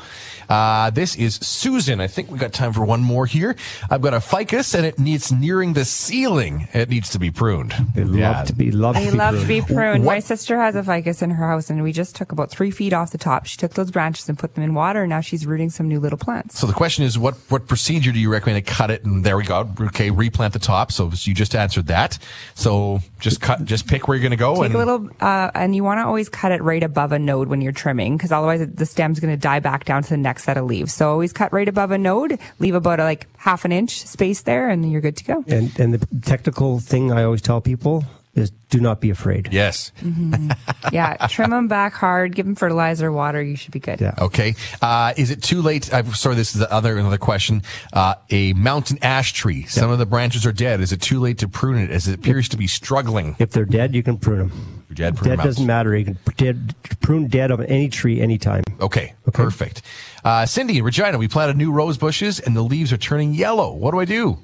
Uh, 0.47 0.89
this 0.91 1.15
is 1.15 1.35
Susan. 1.35 1.99
I 1.99 2.07
think 2.07 2.29
we 2.29 2.37
got 2.37 2.53
time 2.53 2.71
for 2.73 2.85
one 2.85 3.01
more 3.01 3.25
here. 3.25 3.55
I've 3.89 4.01
got 4.01 4.13
a 4.13 4.19
ficus, 4.21 4.73
and 4.75 4.85
it 4.85 4.99
needs 4.99 5.31
nearing 5.31 5.73
the 5.73 5.85
ceiling. 5.85 6.67
It 6.73 6.89
needs 6.89 7.09
to 7.11 7.19
be 7.19 7.31
pruned. 7.31 7.73
They 7.95 8.03
love 8.03 8.47
to 8.47 8.53
be 8.53 8.71
love 8.71 8.95
I 8.97 9.05
to 9.05 9.11
be 9.11 9.17
love 9.17 9.39
to 9.41 9.47
be 9.47 9.61
pruned. 9.61 9.75
pruned. 9.75 10.05
What- 10.05 10.13
My 10.15 10.19
sister 10.19 10.59
has 10.59 10.75
a 10.75 10.83
ficus 10.83 11.21
in 11.21 11.31
her 11.31 11.47
house, 11.47 11.69
and 11.69 11.81
we 11.83 11.91
just 11.91 12.15
took 12.15 12.31
about 12.31 12.51
three 12.51 12.69
feet 12.71 12.93
off 12.93 13.11
the 13.11 13.17
top. 13.17 13.45
She 13.45 13.57
took 13.57 13.73
those 13.73 13.91
branches 13.91 14.27
and 14.29 14.37
put 14.37 14.55
them 14.55 14.63
in 14.63 14.73
water, 14.73 15.01
and 15.03 15.09
now 15.09 15.21
she's 15.21 15.45
rooting 15.47 15.69
some 15.69 15.87
new 15.87 15.99
little 15.99 16.17
plants. 16.19 16.59
So 16.59 16.67
the 16.67 16.73
question 16.73 17.05
is, 17.05 17.17
what 17.17 17.35
what 17.49 17.67
procedure 17.67 18.11
do 18.11 18.19
you 18.19 18.29
recommend 18.31 18.63
to 18.65 18.71
cut 18.71 18.91
it? 18.91 19.03
And 19.05 19.23
there 19.23 19.37
we 19.37 19.43
go. 19.43 19.69
Okay, 19.79 20.11
replant 20.11 20.53
the 20.53 20.59
top. 20.59 20.91
So 20.91 21.11
you 21.23 21.33
just 21.33 21.55
answered 21.71 21.87
that. 21.87 22.19
So 22.53 22.99
just 23.19 23.39
cut, 23.39 23.63
just 23.63 23.87
pick 23.87 24.07
where 24.07 24.17
you're 24.17 24.21
going 24.21 24.31
to 24.31 24.37
go. 24.37 24.55
Take 24.55 24.65
and 24.65 24.75
a 24.75 24.77
little, 24.77 25.09
uh, 25.21 25.51
and 25.53 25.73
you 25.73 25.83
want 25.85 25.99
to 25.99 26.05
always 26.05 26.27
cut 26.27 26.51
it 26.51 26.61
right 26.61 26.83
above 26.83 27.13
a 27.13 27.19
node 27.19 27.47
when 27.47 27.61
you're 27.61 27.71
trimming, 27.71 28.17
because 28.17 28.31
otherwise 28.31 28.67
the 28.67 28.85
stem's 28.85 29.21
going 29.21 29.33
to 29.33 29.39
die 29.39 29.59
back 29.59 29.85
down 29.85 30.03
to 30.03 30.09
the 30.09 30.17
next 30.17 30.43
set 30.43 30.57
of 30.57 30.65
leaves. 30.65 30.93
So 30.93 31.09
always 31.09 31.31
cut 31.31 31.53
right 31.53 31.67
above 31.67 31.91
a 31.91 31.97
node, 31.97 32.39
leave 32.59 32.75
about 32.75 32.99
a, 32.99 33.03
like 33.03 33.27
half 33.37 33.63
an 33.63 33.71
inch 33.71 34.05
space 34.05 34.41
there, 34.41 34.69
and 34.69 34.91
you're 34.91 35.01
good 35.01 35.15
to 35.17 35.23
go. 35.23 35.45
And, 35.47 35.79
and 35.79 35.93
the 35.93 36.05
technical 36.21 36.79
thing 36.79 37.11
I 37.11 37.23
always 37.23 37.41
tell 37.41 37.61
people 37.61 38.03
is 38.33 38.51
do 38.69 38.79
not 38.79 39.01
be 39.01 39.09
afraid. 39.09 39.49
Yes. 39.51 39.91
Mhm. 40.01 40.55
yeah, 40.91 41.27
trim 41.27 41.49
them 41.49 41.67
back 41.67 41.93
hard, 41.93 42.33
give 42.33 42.45
them 42.45 42.55
fertilizer, 42.55 43.11
water. 43.11 43.41
You 43.41 43.55
should 43.55 43.71
be 43.71 43.79
good. 43.79 43.99
Yeah. 43.99 44.13
Okay. 44.17 44.55
Uh, 44.81 45.13
is 45.17 45.31
it 45.31 45.43
too 45.43 45.61
late? 45.61 45.93
I'm 45.93 46.13
sorry, 46.13 46.35
this 46.35 46.53
is 46.53 46.59
the 46.59 46.71
other 46.71 46.97
another 46.97 47.17
question. 47.17 47.61
Uh, 47.91 48.15
a 48.29 48.53
mountain 48.53 48.97
ash 49.01 49.33
tree. 49.33 49.65
Some 49.65 49.91
of 49.91 49.99
the 49.99 50.05
branches 50.05 50.45
are 50.45 50.53
dead. 50.53 50.79
Is 50.79 50.91
it 50.91 51.01
too 51.01 51.19
late 51.19 51.39
to 51.39 51.47
prune 51.49 51.77
it 51.77 51.89
as 51.91 52.07
it 52.07 52.15
appears 52.15 52.47
to 52.49 52.57
be 52.57 52.67
struggling? 52.67 53.35
If 53.39 53.51
they're 53.51 53.65
dead, 53.65 53.93
you 53.93 54.03
can 54.03 54.17
prune 54.17 54.39
them. 54.39 54.83
You're 54.87 54.95
dead, 54.95 55.17
prune 55.17 55.29
Dead 55.29 55.39
them 55.39 55.45
doesn't 55.47 55.65
matter. 55.65 55.95
You 55.95 56.05
can 56.05 56.17
dead, 56.37 56.75
prune 57.01 57.27
dead 57.27 57.51
of 57.51 57.61
any 57.61 57.89
tree 57.89 58.21
anytime. 58.21 58.63
Okay, 58.79 59.13
okay. 59.27 59.43
perfect. 59.43 59.81
Uh, 60.23 60.45
Cindy 60.45 60.77
in 60.77 60.83
Regina, 60.83 61.17
we 61.17 61.27
planted 61.27 61.57
new 61.57 61.71
rose 61.71 61.97
bushes 61.97 62.39
and 62.39 62.55
the 62.55 62.61
leaves 62.61 62.91
are 62.93 62.97
turning 62.97 63.33
yellow. 63.33 63.73
What 63.73 63.91
do 63.91 63.99
I 63.99 64.05
do? 64.05 64.39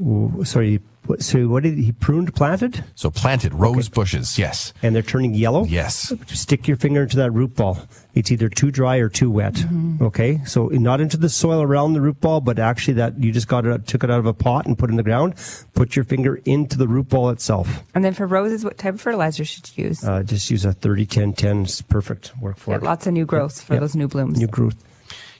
Ooh, 0.00 0.44
sorry, 0.44 0.80
so 1.20 1.46
what 1.48 1.62
did 1.62 1.78
he 1.78 1.92
pruned, 1.92 2.34
planted? 2.34 2.84
So 2.96 3.10
planted 3.10 3.54
rose 3.54 3.88
bushes, 3.88 4.38
yes. 4.38 4.72
And 4.82 4.94
they're 4.94 5.02
turning 5.02 5.34
yellow? 5.34 5.64
Yes. 5.64 6.12
Stick 6.26 6.66
your 6.68 6.76
finger 6.76 7.02
into 7.04 7.16
that 7.18 7.30
root 7.30 7.54
ball. 7.54 7.78
It's 8.14 8.30
either 8.32 8.48
too 8.48 8.70
dry 8.70 8.96
or 8.96 9.08
too 9.08 9.30
wet. 9.30 9.64
Okay? 10.02 10.40
So 10.44 10.66
not 10.66 11.00
into 11.00 11.16
the 11.16 11.28
soil 11.28 11.62
around 11.62 11.92
the 11.92 12.00
root 12.00 12.20
ball, 12.20 12.40
but 12.40 12.58
actually 12.58 12.94
that 12.94 13.22
you 13.22 13.30
just 13.32 13.46
got 13.48 13.64
it, 13.64 13.86
took 13.86 14.02
it 14.04 14.10
out 14.10 14.18
of 14.18 14.26
a 14.26 14.34
pot 14.34 14.66
and 14.66 14.76
put 14.76 14.90
it 14.90 14.92
in 14.92 14.96
the 14.96 15.02
ground. 15.04 15.34
Put 15.74 15.94
your 15.96 16.04
finger 16.04 16.40
into 16.44 16.76
the 16.76 16.88
root 16.88 17.08
ball 17.08 17.30
itself. 17.30 17.82
And 17.94 18.04
then 18.04 18.12
for 18.12 18.26
roses, 18.26 18.64
what 18.64 18.76
type 18.76 18.94
of 18.94 19.00
fertilizer 19.00 19.44
should 19.44 19.70
you 19.78 19.84
use? 19.86 20.02
Uh, 20.04 20.22
just 20.24 20.50
use 20.50 20.64
a 20.64 20.72
30 20.72 21.06
10 21.06 21.32
10. 21.34 21.62
It's 21.62 21.80
perfect. 21.82 22.32
Work 22.40 22.58
for 22.58 22.72
Get 22.72 22.82
it. 22.82 22.84
lots 22.84 23.06
of 23.06 23.12
new 23.14 23.24
growth 23.26 23.62
for 23.62 23.74
Yeah. 23.74 23.80
those 23.80 23.94
new 23.94 24.08
blooms. 24.08 24.38
New 24.38 24.48
growth. 24.48 24.76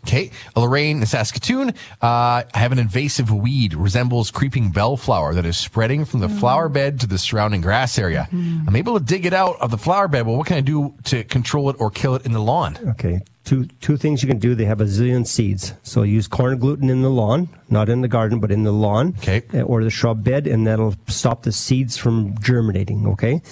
Okay, 0.07 0.31
Lorraine 0.55 1.01
in 1.01 1.07
Saskatoon. 1.07 1.71
Uh, 2.01 2.45
I 2.45 2.47
have 2.55 2.71
an 2.71 2.79
invasive 2.79 3.33
weed 3.33 3.75
resembles 3.75 4.31
creeping 4.31 4.71
bellflower 4.71 5.35
that 5.35 5.45
is 5.45 5.59
spreading 5.59 6.05
from 6.05 6.21
the 6.21 6.29
flower 6.29 6.69
bed 6.69 7.01
to 7.01 7.09
the 7.09 7.19
surrounding 7.19 7.61
grass 7.61 7.99
area. 7.99 8.29
I'm 8.31 8.77
able 8.77 8.97
to 8.97 9.05
dig 9.05 9.27
it 9.27 9.33
out 9.33 9.57
of 9.61 9.73
the 9.73 9.79
flower 9.79 10.07
bed, 10.07 10.25
but 10.27 10.35
what 10.35 10.47
can 10.47 10.59
I 10.59 10.61
do 10.61 10.95
to 11.05 11.25
control 11.25 11.71
it 11.71 11.77
or 11.81 11.91
kill 11.91 12.15
it 12.15 12.25
in 12.25 12.31
the 12.33 12.41
lawn? 12.41 12.79
Okay. 12.91 13.21
Two 13.45 13.67
two 13.81 13.97
things 13.97 14.23
you 14.23 14.29
can 14.29 14.39
do. 14.39 14.55
They 14.55 14.65
have 14.65 14.81
a 14.81 14.85
zillion 14.85 15.27
seeds. 15.27 15.75
So 15.83 16.03
use 16.03 16.29
corn 16.29 16.59
gluten 16.59 16.89
in 16.89 17.03
the 17.03 17.11
lawn, 17.11 17.49
not 17.69 17.89
in 17.89 18.01
the 18.01 18.09
garden, 18.09 18.39
but 18.39 18.53
in 18.53 18.63
the 18.63 18.73
lawn, 18.73 19.15
okay, 19.19 19.43
or 19.63 19.83
the 19.85 19.91
shrub 19.91 20.23
bed, 20.23 20.47
and 20.47 20.67
that'll 20.67 20.95
stop 21.09 21.43
the 21.43 21.53
seeds 21.53 21.97
from 21.97 22.37
germinating. 22.41 23.07
Okay. 23.09 23.43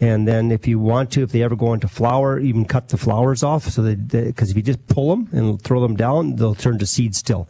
And 0.00 0.28
then 0.28 0.50
if 0.50 0.66
you 0.66 0.78
want 0.78 1.10
to, 1.12 1.22
if 1.22 1.32
they 1.32 1.42
ever 1.42 1.56
go 1.56 1.72
into 1.72 1.88
flower, 1.88 2.38
even 2.38 2.64
cut 2.66 2.88
the 2.88 2.98
flowers 2.98 3.42
off. 3.42 3.64
So 3.64 3.82
that, 3.82 4.08
because 4.08 4.50
if 4.50 4.56
you 4.56 4.62
just 4.62 4.86
pull 4.88 5.10
them 5.10 5.28
and 5.32 5.60
throw 5.62 5.80
them 5.80 5.96
down, 5.96 6.36
they'll 6.36 6.54
turn 6.54 6.78
to 6.78 6.86
seed 6.86 7.14
still. 7.14 7.48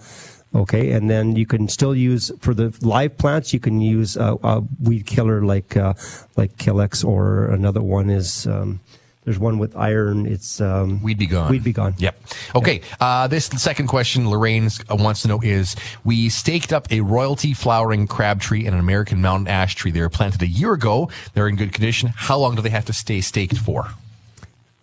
Okay. 0.54 0.92
And 0.92 1.10
then 1.10 1.34
you 1.34 1.44
can 1.44 1.68
still 1.68 1.94
use, 1.94 2.30
for 2.40 2.54
the 2.54 2.76
live 2.80 3.18
plants, 3.18 3.52
you 3.52 3.58
can 3.60 3.80
use 3.80 4.16
a, 4.16 4.36
a 4.42 4.62
weed 4.80 5.06
killer 5.06 5.44
like, 5.44 5.76
uh, 5.76 5.94
like 6.36 6.56
Killex 6.56 7.04
or 7.04 7.46
another 7.46 7.82
one 7.82 8.10
is, 8.10 8.46
um, 8.46 8.80
there's 9.26 9.40
one 9.40 9.58
with 9.58 9.76
iron. 9.76 10.24
It's, 10.24 10.60
um, 10.60 11.02
Weed 11.02 11.18
B 11.18 11.26
Gon. 11.26 11.50
Weed 11.50 11.64
B 11.64 11.72
Gon. 11.72 11.96
Yep. 11.98 12.16
Okay. 12.54 12.80
Uh, 13.00 13.26
this 13.26 13.46
second 13.46 13.88
question 13.88 14.30
Lorraine 14.30 14.70
wants 14.88 15.22
to 15.22 15.28
know 15.28 15.40
is 15.42 15.74
we 16.04 16.28
staked 16.28 16.72
up 16.72 16.90
a 16.92 17.00
royalty 17.00 17.52
flowering 17.52 18.06
crab 18.06 18.40
tree 18.40 18.66
and 18.66 18.74
an 18.74 18.80
American 18.80 19.20
mountain 19.20 19.48
ash 19.48 19.74
tree. 19.74 19.90
They 19.90 20.00
were 20.00 20.08
planted 20.08 20.40
a 20.42 20.46
year 20.46 20.72
ago. 20.72 21.10
They're 21.34 21.48
in 21.48 21.56
good 21.56 21.72
condition. 21.72 22.12
How 22.14 22.38
long 22.38 22.54
do 22.54 22.62
they 22.62 22.70
have 22.70 22.84
to 22.84 22.92
stay 22.92 23.20
staked 23.20 23.58
for? 23.58 23.88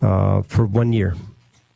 Uh, 0.01 0.41
for 0.41 0.65
one 0.65 0.91
year. 0.91 1.15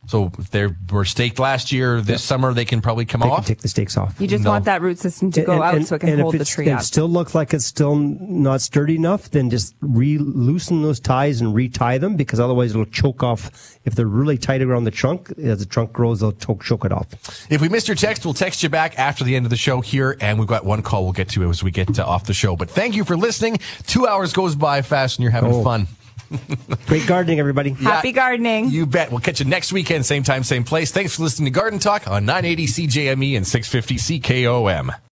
So 0.08 0.32
if 0.38 0.50
they 0.50 0.66
were 0.90 1.04
staked 1.04 1.38
last 1.38 1.70
year, 1.70 2.00
this 2.00 2.24
summer 2.24 2.54
they 2.54 2.64
can 2.64 2.80
probably 2.80 3.04
come 3.04 3.20
They 3.20 3.28
off. 3.28 3.44
can 3.44 3.54
take 3.54 3.60
the 3.60 3.68
stakes 3.68 3.96
off. 3.98 4.18
You 4.18 4.26
just 4.26 4.42
No. 4.42 4.50
want 4.50 4.64
that 4.64 4.80
root 4.80 4.98
system 4.98 5.30
to 5.32 5.42
go 5.42 5.62
out 5.62 5.74
and, 5.74 5.86
so 5.86 5.96
it 5.96 5.98
can 6.00 6.08
and 6.08 6.20
hold 6.22 6.34
if 6.34 6.38
the 6.38 6.44
tree 6.46 6.70
up. 6.70 6.80
it 6.80 6.84
still 6.84 7.08
looks 7.08 7.34
like 7.34 7.52
it's 7.52 7.66
still 7.66 7.94
not 7.94 8.62
sturdy 8.62 8.96
enough, 8.96 9.30
then 9.30 9.50
just 9.50 9.74
re 9.82 10.16
loosen 10.16 10.80
those 10.82 10.98
ties 10.98 11.42
and 11.42 11.54
retie 11.54 11.98
them 11.98 12.16
because 12.16 12.40
otherwise 12.40 12.70
it'll 12.70 12.86
choke 12.86 13.22
off. 13.22 13.50
If 13.84 13.94
they're 13.94 14.06
really 14.06 14.38
tight 14.38 14.62
around 14.62 14.84
the 14.84 14.90
trunk, 14.90 15.30
as 15.42 15.58
the 15.58 15.66
trunk 15.66 15.92
grows, 15.92 16.20
they'll 16.20 16.32
choke, 16.32 16.64
choke 16.64 16.84
it 16.86 16.92
off. 16.92 17.06
If 17.50 17.60
we 17.60 17.68
missed 17.68 17.86
your 17.88 17.94
text, 17.94 18.24
we'll 18.24 18.32
text 18.34 18.62
you 18.62 18.70
back 18.70 18.98
after 18.98 19.24
the 19.24 19.36
end 19.36 19.44
of 19.44 19.50
the 19.50 19.56
show 19.56 19.80
here, 19.82 20.16
and 20.22 20.38
we've 20.38 20.48
got 20.48 20.64
one 20.64 20.80
call 20.82 21.04
we'll 21.04 21.12
get 21.12 21.28
to 21.30 21.42
it 21.42 21.48
as 21.50 21.62
we 21.62 21.70
get 21.70 21.98
uh, 21.98 22.06
off 22.06 22.24
the 22.24 22.32
show. 22.34 22.56
But 22.56 22.70
thank 22.70 22.96
you 22.96 23.04
for 23.04 23.16
listening. 23.16 23.58
Two 23.86 24.06
hours 24.06 24.32
goes 24.32 24.56
by 24.56 24.80
fast, 24.80 25.18
and 25.18 25.22
you're 25.22 25.32
having 25.32 25.52
Oh. 25.52 25.62
fun. 25.62 25.86
Great 26.86 27.06
gardening, 27.06 27.40
everybody. 27.40 27.70
Happy 27.70 28.12
gardening. 28.12 28.70
You 28.70 28.86
bet. 28.86 29.10
We'll 29.10 29.20
catch 29.20 29.40
you 29.40 29.46
next 29.46 29.72
weekend, 29.72 30.04
same 30.06 30.22
time, 30.22 30.44
same 30.44 30.64
place. 30.64 30.92
Thanks 30.92 31.16
for 31.16 31.22
listening 31.22 31.52
to 31.52 31.58
Garden 31.58 31.78
Talk 31.78 32.06
on 32.08 32.24
980 32.26 32.66
CJME 32.66 33.24
E 33.24 33.36
and 33.36 33.46
650 33.46 34.20
CKOM. 34.20 34.98